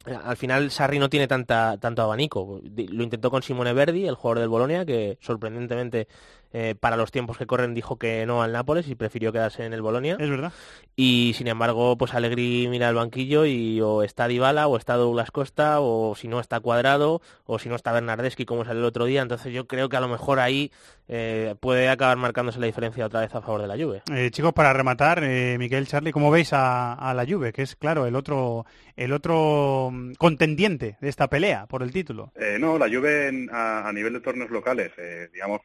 eh, 0.07 0.19
al 0.25 0.37
final 0.37 0.71
Sarri 0.71 0.99
no 0.99 1.09
tiene 1.09 1.29
tanta, 1.29 1.79
tanto 1.79 2.03
abanico. 2.03 2.61
Lo 2.63 3.03
intentó 3.03 3.31
con 3.31 3.43
Simone 3.43 3.73
Verdi, 3.73 4.07
el 4.07 4.15
jugador 4.15 4.41
del 4.41 4.49
Bolonia, 4.49 4.85
que 4.85 5.19
sorprendentemente 5.21 6.09
eh, 6.53 6.75
para 6.79 6.97
los 6.97 7.11
tiempos 7.11 7.39
que 7.39 7.47
corren 7.47 7.75
dijo 7.75 7.97
que 7.97 8.27
no 8.27 8.43
al 8.43 8.53
Nápoles 8.53 8.89
y 8.89 8.95
prefirió 8.95 9.33
quedarse 9.33 9.65
en 9.65 9.73
el 9.73 9.83
Bolonia. 9.83 10.17
Es 10.19 10.31
verdad. 10.31 10.53
Y 10.97 11.33
sin 11.37 11.49
embargo, 11.49 11.97
pues 11.97 12.15
Allegri 12.15 12.67
mira 12.69 12.89
al 12.89 12.95
banquillo 12.95 13.47
y 13.47 13.81
o 13.81 14.03
está 14.03 14.29
Dybala 14.29 14.69
o 14.69 14.77
está 14.77 14.95
Douglas 14.95 15.31
Costa 15.31 15.81
o 15.81 16.15
si 16.15 16.29
no 16.29 16.41
está 16.41 16.61
Cuadrado 16.61 17.23
o 17.47 17.59
si 17.59 17.69
no 17.69 17.77
está 17.77 17.93
Bernardeschi 17.93 18.45
como 18.45 18.65
salió 18.65 18.81
el 18.81 18.87
otro 18.87 19.07
día. 19.07 19.23
Entonces 19.23 19.53
yo 19.53 19.67
creo 19.67 19.89
que 19.89 19.97
a 19.97 20.01
lo 20.01 20.09
mejor 20.09 20.41
ahí 20.41 20.71
eh, 21.09 21.55
puede 21.61 21.89
acabar 21.89 22.17
marcándose 22.17 22.59
la 22.59 22.67
diferencia 22.67 23.05
otra 23.05 23.21
vez 23.21 23.35
a 23.35 23.43
favor 23.43 23.61
de 23.61 23.69
la 23.69 23.77
Juve. 23.77 24.03
Eh, 24.15 24.31
chicos, 24.31 24.53
para 24.53 24.73
rematar, 24.73 25.23
eh, 25.23 25.57
Miguel, 25.59 25.87
Charlie, 25.87 26.13
¿cómo 26.13 26.31
veis 26.31 26.51
a, 26.53 27.13
la 27.15 27.27
Juve? 27.27 27.53
Que 27.53 27.63
es, 27.63 27.77
claro, 27.77 28.07
el 28.07 28.15
otro, 28.15 28.65
el 28.97 29.13
otro 29.13 29.91
mm, 29.93 30.13
contendiente 30.15 30.97
de 31.01 31.09
esta 31.09 31.29
pelea 31.29 31.67
por 31.67 31.83
el 31.83 31.93
título. 31.93 32.33
no, 32.59 32.79
la 32.79 32.89
Juve 32.89 33.49
a, 33.53 33.91
nivel 33.93 34.15
de 34.15 34.21
torneos 34.21 34.51
locales, 34.51 34.93
digamos, 35.33 35.61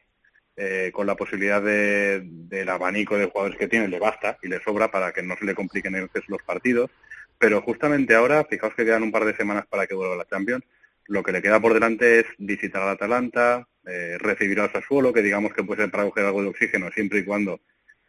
eh, 0.60 0.90
con 0.92 1.06
la 1.06 1.14
posibilidad 1.14 1.62
de, 1.62 2.20
del 2.24 2.68
abanico 2.68 3.16
de 3.16 3.26
jugadores 3.26 3.56
que 3.56 3.68
tiene, 3.68 3.86
le 3.86 4.00
basta 4.00 4.38
y 4.42 4.48
le 4.48 4.60
sobra 4.60 4.90
para 4.90 5.12
que 5.12 5.22
no 5.22 5.36
se 5.36 5.44
le 5.44 5.54
compliquen 5.54 6.10
los 6.26 6.42
partidos. 6.42 6.90
Pero 7.38 7.62
justamente 7.62 8.16
ahora, 8.16 8.44
fijaos 8.44 8.74
que 8.74 8.84
quedan 8.84 9.04
un 9.04 9.12
par 9.12 9.24
de 9.24 9.36
semanas 9.36 9.66
para 9.68 9.86
que 9.86 9.94
vuelva 9.94 10.16
la 10.16 10.26
Champions, 10.26 10.64
lo 11.06 11.22
que 11.22 11.30
le 11.30 11.40
queda 11.40 11.60
por 11.60 11.74
delante 11.74 12.20
es 12.20 12.26
visitar 12.38 12.82
al 12.82 12.88
Atalanta, 12.88 13.68
eh, 13.86 14.16
recibir 14.18 14.58
al 14.58 14.72
Sassuolo, 14.72 15.12
que 15.12 15.22
digamos 15.22 15.52
que 15.52 15.62
puede 15.62 15.82
ser 15.82 15.92
para 15.92 16.02
coger 16.02 16.24
algo 16.24 16.42
de 16.42 16.48
oxígeno 16.48 16.90
siempre 16.90 17.20
y 17.20 17.24
cuando 17.24 17.60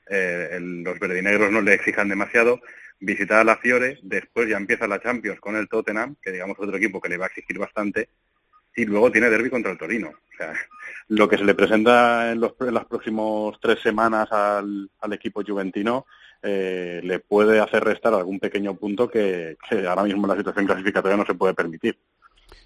eh, 0.09 0.57
los 0.59 0.99
verdinegros 0.99 1.51
no 1.51 1.61
le 1.61 1.75
exijan 1.75 2.09
demasiado, 2.09 2.61
visitar 2.99 3.41
a 3.41 3.43
la 3.43 3.57
Fiore, 3.57 3.99
después 4.01 4.49
ya 4.49 4.57
empieza 4.57 4.87
la 4.87 4.99
Champions 4.99 5.39
con 5.39 5.55
el 5.55 5.69
Tottenham, 5.69 6.15
que 6.19 6.31
digamos 6.31 6.57
otro 6.59 6.75
equipo 6.75 6.99
que 6.99 7.09
le 7.09 7.17
va 7.17 7.25
a 7.25 7.27
exigir 7.27 7.59
bastante, 7.59 8.09
y 8.75 8.85
luego 8.85 9.11
tiene 9.11 9.29
derby 9.29 9.49
contra 9.49 9.71
el 9.71 9.77
Torino. 9.77 10.09
O 10.09 10.37
sea, 10.37 10.53
lo 11.09 11.27
que 11.27 11.37
se 11.37 11.43
le 11.43 11.55
presenta 11.55 12.31
en, 12.31 12.39
los, 12.39 12.53
las 12.59 12.85
próximas 12.85 13.55
tres 13.61 13.79
semanas 13.81 14.31
al, 14.31 14.89
equipo 15.11 15.43
juventino 15.43 16.05
eh, 16.41 17.01
le 17.03 17.19
puede 17.19 17.59
hacer 17.59 17.83
restar 17.83 18.13
algún 18.13 18.39
pequeño 18.39 18.75
punto 18.75 19.09
que, 19.09 19.57
ahora 19.87 20.03
mismo 20.03 20.25
en 20.25 20.29
la 20.29 20.37
situación 20.37 20.65
clasificatoria 20.65 21.17
no 21.17 21.25
se 21.25 21.33
puede 21.33 21.53
permitir. 21.53 21.97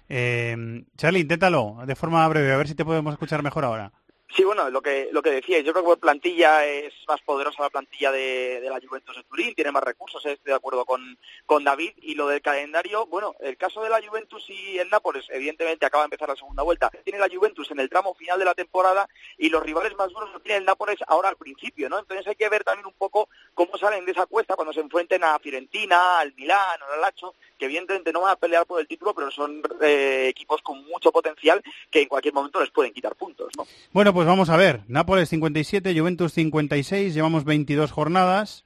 Eh, 0.08 0.84
Charlie, 0.96 1.20
inténtalo 1.20 1.78
de 1.86 1.96
forma 1.96 2.28
breve, 2.28 2.52
a 2.52 2.58
ver 2.58 2.68
si 2.68 2.74
te 2.74 2.84
podemos 2.84 3.12
escuchar 3.12 3.42
mejor 3.42 3.64
ahora. 3.64 3.92
Sí, 4.28 4.42
bueno, 4.42 4.68
lo 4.70 4.82
que 4.82 5.10
lo 5.12 5.22
que 5.22 5.30
decía, 5.30 5.60
yo 5.60 5.72
creo 5.72 5.84
que 5.84 5.90
la 5.90 5.96
plantilla 5.96 6.66
es 6.66 6.92
más 7.06 7.20
poderosa 7.20 7.62
la 7.62 7.70
plantilla 7.70 8.10
de, 8.10 8.60
la 8.64 8.80
Juventus 8.84 9.16
de 9.16 9.22
Turín, 9.22 9.54
tiene 9.54 9.70
más 9.70 9.84
recursos, 9.84 10.24
estoy 10.26 10.50
de 10.50 10.56
acuerdo 10.56 10.84
con, 10.84 11.16
con 11.46 11.62
David. 11.62 11.92
Y 11.98 12.14
lo 12.14 12.26
del 12.26 12.42
calendario, 12.42 13.06
bueno, 13.06 13.36
el 13.40 13.56
caso 13.56 13.82
de 13.82 13.90
la 13.90 14.02
Juventus 14.04 14.44
y 14.48 14.78
el 14.78 14.90
Nápoles, 14.90 15.26
evidentemente 15.30 15.86
acaba 15.86 16.02
de 16.02 16.06
empezar 16.06 16.28
la 16.28 16.36
segunda 16.36 16.64
vuelta. 16.64 16.90
Tiene 17.04 17.20
la 17.20 17.28
Juventus 17.28 17.70
en 17.70 17.78
el 17.78 17.88
tramo 17.88 18.14
final 18.14 18.38
de 18.38 18.44
la 18.44 18.54
temporada 18.54 19.08
y 19.38 19.50
los 19.50 19.62
rivales 19.62 19.94
más 19.96 20.08
duros 20.08 20.32
lo 20.32 20.40
tiene 20.40 20.58
el 20.58 20.64
Nápoles 20.64 20.98
ahora 21.06 21.28
al 21.28 21.36
principio, 21.36 21.88
¿no? 21.88 21.98
Entonces 22.00 22.26
hay 22.26 22.34
que 22.34 22.48
ver 22.48 22.64
también 22.64 22.86
un 22.86 22.94
poco 22.94 23.28
cómo 23.52 23.78
salen 23.78 24.04
de 24.04 24.12
esa 24.12 24.26
cuesta 24.26 24.56
cuando 24.56 24.72
se 24.72 24.80
enfrenten 24.80 25.22
a 25.22 25.38
Fiorentina, 25.38 26.18
al 26.18 26.34
Milán, 26.34 26.80
al 26.92 27.00
Lacho, 27.00 27.34
que 27.58 27.66
evidentemente 27.66 28.12
no 28.12 28.22
van 28.22 28.32
a 28.32 28.36
pelear 28.36 28.66
por 28.66 28.80
el 28.80 28.86
título, 28.86 29.14
pero 29.14 29.30
son 29.30 29.62
eh, 29.82 30.26
equipos 30.28 30.62
con 30.62 30.84
mucho 30.86 31.12
potencial 31.12 31.62
que 31.90 32.02
en 32.02 32.08
cualquier 32.08 32.34
momento 32.34 32.60
les 32.60 32.70
pueden 32.70 32.92
quitar 32.92 33.14
puntos, 33.14 33.48
¿no? 33.56 33.66
Bueno, 33.92 34.12
pues 34.12 34.26
vamos 34.26 34.50
a 34.50 34.56
ver. 34.56 34.82
Nápoles 34.88 35.28
57, 35.28 35.98
Juventus 35.98 36.32
56, 36.32 37.14
llevamos 37.14 37.44
22 37.44 37.92
jornadas. 37.92 38.64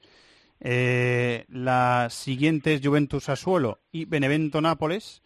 Eh, 0.61 1.45
las 1.47 2.13
siguientes 2.13 2.81
Juventus 2.83 3.29
Asuelo 3.29 3.79
y 3.91 4.05
Benevento 4.05 4.59
Nápoles, 4.59 5.21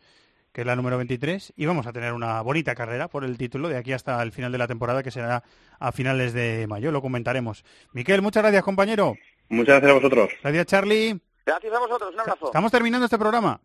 que 0.52 0.61
es 0.61 0.68
la 0.68 0.76
número 0.76 0.98
23, 0.98 1.53
y 1.56 1.65
vamos 1.65 1.88
a 1.88 1.94
tener 1.94 2.14
una 2.14 2.41
bonita 2.41 2.76
carrera 2.76 3.07
por 3.07 3.23
el 3.23 3.38
título 3.38 3.68
de 3.68 3.77
aquí 3.77 3.94
hasta 3.94 4.22
el 4.22 4.31
final 4.31 4.52
de 4.52 4.60
la 4.60 4.68
temporada, 4.68 5.02
que 5.02 5.10
será 5.10 5.44
a 5.80 5.91
finales 5.91 6.34
de 6.34 6.68
mayo, 6.68 6.91
lo 6.91 7.02
comentaremos. 7.02 7.65
Miquel, 7.94 8.22
muchas 8.22 8.44
gracias, 8.44 8.64
compañero. 8.64 9.15
Muchas 9.49 9.81
gracias 9.81 9.91
a 9.91 9.95
vosotros. 9.95 10.30
Gracias, 10.41 10.65
Charlie. 10.68 11.19
Gracias 11.45 11.73
a 11.73 11.79
vosotros, 11.79 12.13
un 12.13 12.19
abrazo. 12.19 12.45
Estamos 12.47 12.71
terminando 12.71 13.05
este 13.05 13.19
programa. 13.19 13.59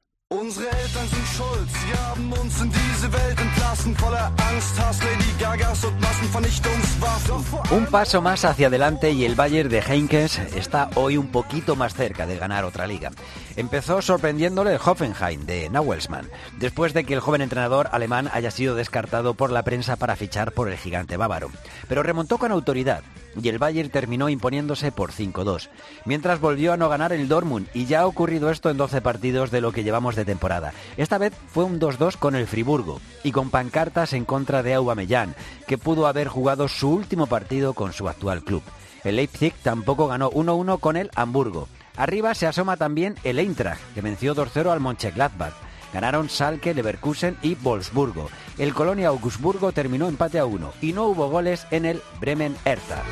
Un 7.70 7.86
paso 7.86 8.20
más 8.20 8.44
hacia 8.44 8.66
adelante 8.66 9.10
y 9.12 9.24
el 9.24 9.34
Bayern 9.36 9.70
de 9.70 9.78
Heinkes 9.80 10.38
está 10.54 10.90
hoy 10.96 11.16
un 11.16 11.28
poquito 11.28 11.76
más 11.76 11.94
cerca 11.94 12.26
de 12.26 12.36
ganar 12.36 12.64
otra 12.66 12.86
liga. 12.86 13.10
Empezó 13.56 14.02
sorprendiéndole 14.02 14.74
el 14.74 14.80
Hoffenheim 14.84 15.46
de 15.46 15.70
Nauelsmann, 15.70 16.28
después 16.58 16.92
de 16.92 17.04
que 17.04 17.14
el 17.14 17.20
joven 17.20 17.40
entrenador 17.40 17.88
alemán 17.92 18.28
haya 18.32 18.50
sido 18.50 18.74
descartado 18.74 19.32
por 19.32 19.50
la 19.50 19.62
prensa 19.62 19.96
para 19.96 20.16
fichar 20.16 20.52
por 20.52 20.68
el 20.68 20.76
gigante 20.76 21.16
bávaro. 21.16 21.50
Pero 21.88 22.02
remontó 22.02 22.36
con 22.36 22.52
autoridad 22.52 23.02
y 23.42 23.48
el 23.48 23.58
Bayern 23.58 23.90
terminó 23.90 24.28
imponiéndose 24.28 24.92
por 24.92 25.12
5-2, 25.12 25.68
mientras 26.04 26.40
volvió 26.40 26.72
a 26.72 26.76
no 26.76 26.88
ganar 26.88 27.12
el 27.12 27.28
Dortmund 27.28 27.68
y 27.74 27.86
ya 27.86 28.00
ha 28.00 28.06
ocurrido 28.06 28.50
esto 28.50 28.70
en 28.70 28.76
12 28.76 29.00
partidos 29.00 29.50
de 29.50 29.60
lo 29.60 29.72
que 29.72 29.84
llevamos 29.84 30.16
de 30.16 30.24
temporada. 30.24 30.72
Esta 30.96 31.18
vez 31.18 31.32
fue 31.48 31.64
un 31.64 31.80
2-2 31.80 32.16
con 32.16 32.34
el 32.34 32.46
Friburgo 32.46 33.00
y 33.22 33.32
con 33.32 33.50
pancartas 33.50 34.12
en 34.12 34.24
contra 34.24 34.62
de 34.62 34.74
Aubameyang, 34.74 35.34
que 35.66 35.78
pudo 35.78 36.06
haber 36.06 36.28
jugado 36.28 36.68
su 36.68 36.90
último 36.90 37.26
partido 37.26 37.74
con 37.74 37.92
su 37.92 38.08
actual 38.08 38.42
club. 38.42 38.62
El 39.04 39.16
Leipzig 39.16 39.54
tampoco 39.62 40.08
ganó 40.08 40.30
1-1 40.30 40.80
con 40.80 40.96
el 40.96 41.10
Hamburgo. 41.14 41.68
Arriba 41.96 42.34
se 42.34 42.46
asoma 42.46 42.76
también 42.76 43.16
el 43.24 43.38
Eintracht, 43.38 43.80
que 43.94 44.00
venció 44.00 44.34
2-0 44.34 44.70
al 44.70 44.80
Mönchengladbach. 44.80 45.67
Ganaron 45.92 46.28
Salke, 46.28 46.74
Leverkusen 46.74 47.36
y 47.42 47.54
Wolfsburgo. 47.54 48.30
El 48.58 48.74
Colonia 48.74 49.08
Augsburgo 49.08 49.72
terminó 49.72 50.08
empate 50.08 50.38
a 50.38 50.44
uno 50.44 50.72
y 50.80 50.92
no 50.92 51.04
hubo 51.04 51.28
goles 51.28 51.66
en 51.70 51.86
el 51.86 52.02
Bremen 52.20 52.56
Hertha. 52.64 53.02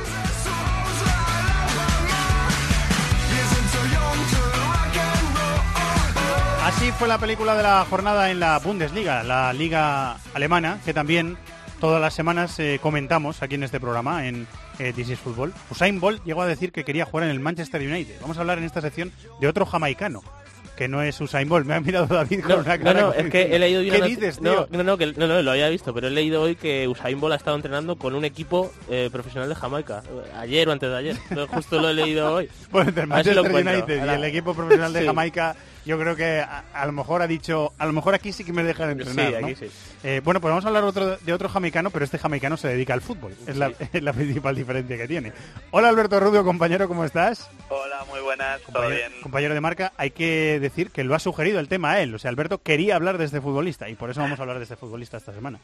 Así 6.65 6.90
fue 6.93 7.07
la 7.07 7.19
película 7.19 7.55
de 7.57 7.62
la 7.62 7.86
jornada 7.89 8.31
en 8.31 8.40
la 8.40 8.59
Bundesliga, 8.59 9.23
la 9.23 9.53
liga 9.53 10.16
alemana, 10.35 10.81
que 10.85 10.93
también 10.93 11.39
todas 11.81 12.01
las 12.01 12.12
semanas 12.12 12.59
eh, 12.59 12.81
comentamos 12.82 13.43
aquí 13.43 13.55
en 13.55 13.62
este 13.62 13.78
programa 13.78 14.27
en 14.27 14.47
eh, 14.78 14.93
This 14.93 15.11
is 15.11 15.19
Football. 15.19 15.55
Usain 15.70 16.01
Bolt 16.01 16.24
llegó 16.24 16.43
a 16.43 16.47
decir 16.47 16.73
que 16.73 16.85
quería 16.85 17.05
jugar 17.05 17.24
en 17.24 17.31
el 17.31 17.40
Manchester 17.40 17.81
United. 17.81 18.20
Vamos 18.20 18.36
a 18.36 18.40
hablar 18.40 18.59
en 18.59 18.65
esta 18.65 18.81
sección 18.81 19.12
de 19.40 19.48
otro 19.48 19.65
jamaicano, 19.65 20.23
que 20.77 20.89
no 20.89 21.03
es 21.03 21.20
Usain 21.20 21.48
Bolt. 21.48 21.66
Me 21.66 21.74
ha 21.74 21.81
mirado 21.81 22.07
David 22.07 22.43
con 22.43 22.61
una 22.61 22.78
cara. 22.78 23.01
No, 23.01 23.07
no, 23.09 23.12
es 23.15 23.31
que 23.31 23.55
he 23.55 23.59
leído 23.59 23.82
¿Qué 23.82 24.03
dices, 24.03 24.39
tío? 24.39 24.69
No, 24.70 24.82
no, 24.85 24.97
no, 24.97 25.43
lo 25.43 25.51
había 25.51 25.69
visto, 25.69 25.93
pero 25.93 26.09
he 26.09 26.11
leído 26.11 26.43
hoy 26.43 26.55
que 26.55 26.86
Usain 26.86 27.19
Bolt 27.19 27.32
ha 27.32 27.36
estado 27.36 27.57
entrenando 27.57 27.97
con 27.97 28.15
un 28.15 28.24
equipo 28.24 28.73
eh, 28.89 29.09
profesional 29.11 29.48
de 29.48 29.55
Jamaica. 29.55 30.03
Ayer 30.39 30.69
o 30.69 30.73
antes 30.73 30.89
de 30.89 30.97
ayer. 30.97 31.16
Justo 31.48 31.81
lo 31.81 31.89
he 31.89 31.94
leído 31.94 32.32
hoy. 32.32 32.48
Bueno, 32.70 32.93
y 33.16 33.93
el 33.93 34.24
equipo 34.24 34.55
profesional 34.55 34.93
de 34.93 35.07
Jamaica 35.07 35.57
yo 35.87 35.99
creo 36.01 36.17
que 36.17 36.41
a, 36.41 36.85
lo 36.85 36.91
mejor 36.91 37.23
ha 37.23 37.29
dicho, 37.29 37.73
a 37.79 37.87
lo 37.87 37.93
mejor 37.93 38.15
aquí 38.15 38.33
sí 38.33 38.45
que 38.45 38.53
me 38.53 38.65
dejan 38.65 38.91
entrenar. 38.91 39.29
Sí, 39.29 39.35
aquí 39.37 39.55
sí. 39.55 39.71
Eh, 40.03 40.21
bueno, 40.25 40.41
pues 40.41 40.51
vamos 40.51 40.65
a 40.65 40.69
hablar 40.69 40.83
otro, 40.83 41.17
de 41.17 41.33
otro 41.33 41.49
jamaicano, 41.49 41.91
pero 41.91 42.05
este 42.05 42.19
jamaicano 42.19 42.57
se 42.57 42.67
dedica 42.67 42.93
al 42.93 43.01
fútbol. 43.01 43.35
Es, 43.47 43.57
la, 44.03 44.13
principal 44.13 44.57
diferencia 44.57 44.97
que 44.97 45.07
tiene. 45.07 45.33
Hola 45.71 45.89
Alberto 45.89 46.19
Rubio, 46.19 46.45
compañero, 46.45 46.89
¿cómo 46.89 47.05
estás? 47.05 47.49
Hola, 47.69 48.05
muy 48.09 48.21
buenas, 48.21 48.61
todo 48.63 48.89
bien. 48.89 49.13
Compañero 49.23 49.55
de 49.55 49.61
marca, 49.61 49.93
hay 49.97 50.11
que 50.11 50.59
decir 50.61 50.91
que 50.91 51.05
lo 51.05 51.15
ha 51.15 51.21
sugerido 51.21 51.61
el 51.61 51.69
tema 51.69 51.93
a 51.93 52.01
él. 52.01 52.15
O 52.15 52.19
sea, 52.19 52.31
Alberto 52.31 52.59
quería 52.59 52.97
hablar 52.97 53.17
de 53.19 53.25
este 53.25 53.41
futbolista 53.41 53.89
y 53.89 53.95
por 53.95 54.11
eso 54.11 54.21
vamos 54.21 54.41
a 54.41 54.43
hablar 54.43 54.59
de 54.59 54.65
este 54.65 54.77
futbolista 54.77 55.17
esta 55.19 55.33
semana. 55.33 55.61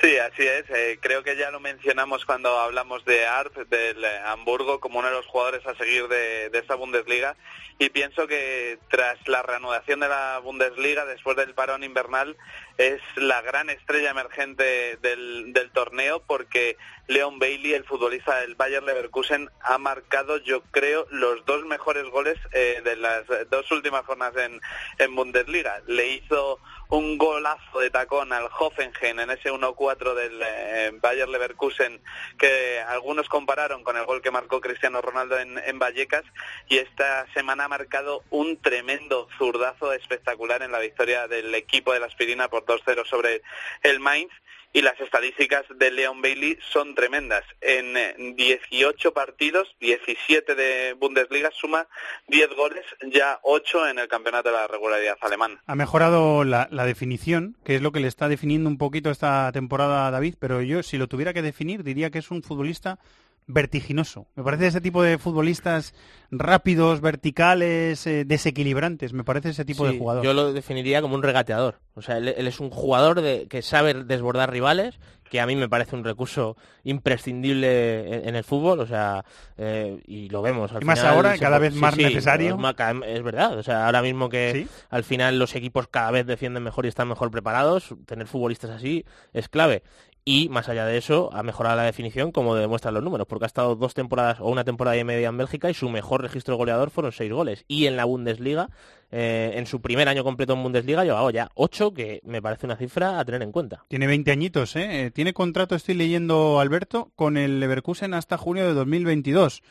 Sí, 0.00 0.16
así 0.16 0.42
es. 0.42 0.68
Eh, 0.70 0.98
creo 1.00 1.22
que 1.22 1.36
ya 1.36 1.50
lo 1.50 1.60
mencionamos 1.60 2.24
cuando 2.24 2.58
hablamos 2.58 3.04
de 3.04 3.26
Arp, 3.26 3.54
del 3.68 4.04
eh, 4.04 4.18
Hamburgo, 4.26 4.80
como 4.80 4.98
uno 4.98 5.08
de 5.08 5.14
los 5.14 5.26
jugadores 5.26 5.64
a 5.66 5.74
seguir 5.76 6.08
de, 6.08 6.50
esta 6.52 6.74
Bundesliga. 6.74 7.36
Y 7.78 7.90
pienso 7.90 8.26
que 8.26 8.78
tras 8.90 9.16
la 9.28 9.42
reanudación 9.42 10.00
de 10.00 10.08
la 10.08 10.38
Bundesliga, 10.38 11.04
después 11.04 11.36
del 11.36 11.54
parón 11.54 11.84
invernal, 11.84 12.36
es 12.78 13.00
la 13.16 13.42
gran 13.42 13.70
estrella 13.70 14.10
emergente 14.10 14.96
del, 15.02 15.52
torneo 15.72 16.22
porque 16.26 16.76
Leon 17.06 17.38
Bailey, 17.38 17.74
el 17.74 17.84
futbolista 17.84 18.40
del 18.40 18.54
Bayer 18.54 18.82
Leverkusen, 18.82 19.50
ha 19.60 19.78
marcado, 19.78 20.38
yo 20.38 20.62
creo, 20.70 21.06
los 21.10 21.44
dos 21.44 21.64
mejores 21.64 22.04
goles 22.06 22.38
eh, 22.52 22.80
de 22.84 22.96
las 22.96 23.24
dos 23.50 23.70
últimas 23.70 24.04
jornadas 24.04 24.44
en, 24.44 24.60
en 24.98 25.14
Bundesliga. 25.14 25.80
Le 25.86 26.08
hizo 26.08 26.58
un 26.92 27.16
golazo 27.16 27.80
de 27.80 27.88
tacón 27.88 28.34
al 28.34 28.50
Hoffenheim 28.58 29.18
en 29.18 29.30
ese 29.30 29.50
1-4 29.50 30.14
del 30.14 30.42
eh, 30.42 30.90
Bayer 31.00 31.26
Leverkusen 31.26 32.02
que 32.36 32.80
algunos 32.86 33.30
compararon 33.30 33.82
con 33.82 33.96
el 33.96 34.04
gol 34.04 34.20
que 34.20 34.30
marcó 34.30 34.60
Cristiano 34.60 35.00
Ronaldo 35.00 35.38
en, 35.38 35.56
en, 35.56 35.78
Vallecas. 35.78 36.24
Y 36.68 36.76
esta 36.76 37.26
semana 37.32 37.64
ha 37.64 37.68
marcado 37.68 38.24
un 38.28 38.60
tremendo 38.60 39.26
zurdazo 39.38 39.94
espectacular 39.94 40.60
en 40.60 40.70
la 40.70 40.80
victoria 40.80 41.28
del 41.28 41.54
equipo 41.54 41.94
de 41.94 42.00
la 42.00 42.06
Aspirina 42.06 42.48
por 42.48 42.66
2-0 42.66 43.06
sobre 43.06 43.40
el 43.82 43.98
Mainz 43.98 44.30
y 44.72 44.82
las 44.82 44.98
estadísticas 45.00 45.64
de 45.76 45.90
Leon 45.90 46.22
Bailey 46.22 46.58
son 46.72 46.94
tremendas. 46.94 47.44
En 47.60 48.36
18 48.36 49.12
partidos, 49.12 49.68
17 49.80 50.54
de 50.54 50.94
Bundesliga, 50.94 51.50
suma 51.52 51.86
10 52.28 52.54
goles, 52.56 52.84
ya 53.12 53.38
8 53.42 53.88
en 53.88 53.98
el 53.98 54.08
campeonato 54.08 54.48
de 54.48 54.56
la 54.56 54.66
regularidad 54.66 55.16
alemán. 55.20 55.58
Ha 55.66 55.74
mejorado 55.74 56.44
la, 56.44 56.66
definición, 56.86 57.56
que 57.64 57.76
es 57.76 57.82
lo 57.82 57.92
que 57.92 58.00
le 58.00 58.08
está 58.08 58.28
definiendo 58.28 58.68
un 58.68 58.78
poquito 58.78 59.10
esta 59.10 59.50
temporada 59.52 60.06
a 60.06 60.10
David, 60.10 60.34
pero 60.38 60.62
yo 60.62 60.82
si 60.82 60.98
lo 60.98 61.06
tuviera 61.06 61.32
que 61.32 61.42
definir 61.42 61.84
diría 61.84 62.10
que 62.10 62.18
es 62.18 62.30
un 62.30 62.42
futbolista 62.42 62.98
vertiginoso. 63.46 64.26
Me 64.34 64.42
parece 64.42 64.68
ese 64.68 64.80
tipo 64.80 65.02
de 65.02 65.18
futbolistas 65.18 65.94
rápidos, 66.30 67.00
verticales, 67.00 68.06
eh, 68.06 68.24
desequilibrantes. 68.24 69.12
Me 69.12 69.24
parece 69.24 69.50
ese 69.50 69.64
tipo 69.64 69.86
de 69.86 69.98
jugador. 69.98 70.24
Yo 70.24 70.32
lo 70.32 70.52
definiría 70.52 71.02
como 71.02 71.14
un 71.14 71.22
regateador. 71.22 71.80
O 71.94 72.02
sea, 72.02 72.16
él, 72.16 72.28
es 72.28 72.60
un 72.60 72.70
jugador 72.70 73.20
de, 73.20 73.46
que 73.48 73.60
sabe 73.62 73.92
desbordar 74.04 74.50
rivales, 74.50 74.98
que 75.28 75.40
a 75.40 75.46
mí 75.46 75.56
me 75.56 75.68
parece 75.68 75.94
un 75.96 76.04
recurso 76.04 76.56
imprescindible 76.84 78.26
en, 78.26 78.34
el 78.34 78.44
fútbol. 78.44 78.80
O 78.80 78.86
sea, 78.86 79.24
eh, 79.58 80.00
y 80.06 80.28
lo 80.30 80.40
vemos. 80.40 80.70
y 80.80 80.84
más 80.84 81.04
ahora, 81.04 81.36
cada 81.36 81.58
vez 81.58 81.74
más 81.74 81.96
necesario. 81.96 82.58
Es 83.06 83.22
verdad. 83.22 83.58
O 83.58 83.62
sea, 83.62 83.86
ahora 83.86 84.02
mismo 84.02 84.28
que 84.28 84.66
al 84.88 85.04
final 85.04 85.38
los 85.38 85.54
equipos 85.54 85.88
cada 85.88 86.10
vez 86.10 86.26
defienden 86.26 86.62
mejor 86.62 86.86
y 86.86 86.88
están 86.88 87.08
mejor 87.08 87.30
preparados, 87.30 87.94
tener 88.06 88.26
futbolistas 88.26 88.70
así 88.70 89.04
es 89.32 89.48
clave 89.48 89.82
y 90.24 90.48
más 90.48 90.68
allá 90.68 90.86
de 90.86 90.98
eso 90.98 91.30
ha 91.32 91.42
mejorado 91.42 91.76
la 91.76 91.82
definición 91.82 92.30
como 92.30 92.54
demuestran 92.54 92.94
los 92.94 93.02
números, 93.02 93.26
porque 93.26 93.44
ha 93.44 93.46
estado 93.46 93.74
dos 93.74 93.94
temporadas 93.94 94.40
o 94.40 94.48
una 94.48 94.64
temporada 94.64 94.96
y 94.96 95.02
media 95.02 95.28
en 95.28 95.36
Bélgica 95.36 95.68
y 95.68 95.74
su 95.74 95.88
mejor 95.88 96.22
registro 96.22 96.56
goleador 96.56 96.90
fueron 96.90 97.10
seis 97.10 97.32
goles. 97.32 97.64
Y 97.66 97.86
en 97.86 97.96
la 97.96 98.04
Bundesliga, 98.04 98.70
eh, 99.10 99.52
en 99.54 99.66
su 99.66 99.80
primer 99.80 100.08
año 100.08 100.22
completo 100.22 100.52
en 100.52 100.62
Bundesliga, 100.62 101.00
ha 101.00 101.04
llevado 101.04 101.30
ya 101.30 101.50
ocho, 101.54 101.92
que 101.92 102.20
me 102.24 102.40
parece 102.40 102.66
una 102.66 102.76
cifra 102.76 103.18
a 103.18 103.24
tener 103.24 103.42
en 103.42 103.50
cuenta. 103.50 103.84
Tiene 103.88 104.06
20 104.06 104.30
añitos, 104.30 104.76
¿eh? 104.76 105.06
¿eh? 105.06 105.10
Tiene 105.10 105.32
contrato, 105.32 105.74
estoy 105.74 105.96
leyendo, 105.96 106.60
Alberto, 106.60 107.10
con 107.16 107.36
el 107.36 107.58
Leverkusen 107.58 108.14
hasta 108.14 108.38
junio 108.38 108.64
de 108.64 108.74
2022. 108.74 109.62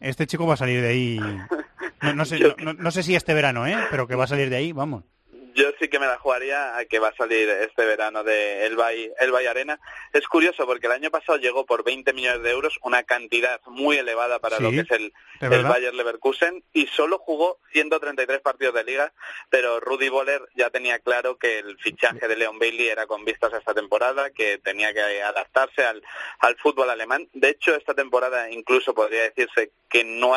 Este 0.00 0.26
chico 0.26 0.46
va 0.46 0.54
a 0.54 0.58
salir 0.58 0.80
de 0.80 0.88
ahí, 0.88 1.20
no, 2.14 2.24
sé, 2.24 2.38
no 2.78 2.90
sé 2.90 3.02
si 3.02 3.14
este 3.14 3.34
verano, 3.34 3.66
¿eh? 3.66 3.76
Pero 3.90 4.06
que 4.06 4.14
va 4.14 4.24
a 4.24 4.28
salir 4.28 4.48
de 4.48 4.56
ahí, 4.56 4.72
vamos 4.72 5.04
yo 5.58 5.72
sí 5.80 5.88
que 5.88 5.98
me 5.98 6.06
la 6.06 6.18
jugaría 6.18 6.76
a 6.76 6.84
que 6.84 7.00
va 7.00 7.08
a 7.08 7.16
salir 7.16 7.48
este 7.48 7.84
verano 7.84 8.22
de 8.22 8.64
El 8.64 8.76
Bay, 8.76 9.10
el 9.18 9.32
Bay 9.32 9.46
Arena. 9.46 9.80
Es 10.12 10.26
curioso 10.28 10.64
porque 10.66 10.86
el 10.86 10.92
año 10.92 11.10
pasado 11.10 11.36
llegó 11.36 11.66
por 11.66 11.82
20 11.82 12.12
millones 12.12 12.42
de 12.42 12.50
euros, 12.50 12.78
una 12.82 13.02
cantidad 13.02 13.60
muy 13.66 13.96
elevada 13.96 14.38
para 14.38 14.60
lo 14.60 14.70
que 14.70 14.80
es 14.80 14.90
el, 14.92 15.12
el 15.40 15.64
Bayer 15.64 15.94
Leverkusen, 15.94 16.62
y 16.72 16.86
solo 16.86 17.18
jugó 17.18 17.58
133 17.72 18.40
partidos 18.40 18.74
de 18.74 18.84
liga, 18.84 19.12
pero 19.50 19.80
Rudy 19.80 20.08
Boller 20.08 20.42
ya 20.54 20.70
tenía 20.70 21.00
claro 21.00 21.38
que 21.38 21.58
el 21.58 21.76
fichaje 21.78 22.28
de 22.28 22.36
Leon 22.36 22.60
Bailey 22.60 22.88
era 22.88 23.06
con 23.06 23.24
vistas 23.24 23.52
a 23.52 23.58
esta 23.58 23.74
temporada, 23.74 24.30
que 24.30 24.58
tenía 24.58 24.94
que 24.94 25.22
adaptarse 25.22 25.84
al, 25.84 26.04
al 26.38 26.56
fútbol 26.56 26.90
alemán. 26.90 27.28
De 27.32 27.48
hecho, 27.48 27.74
esta 27.74 27.94
temporada 27.94 28.48
incluso 28.50 28.94
podría 28.94 29.22
decirse 29.22 29.72
que 29.88 30.04
no 30.04 30.34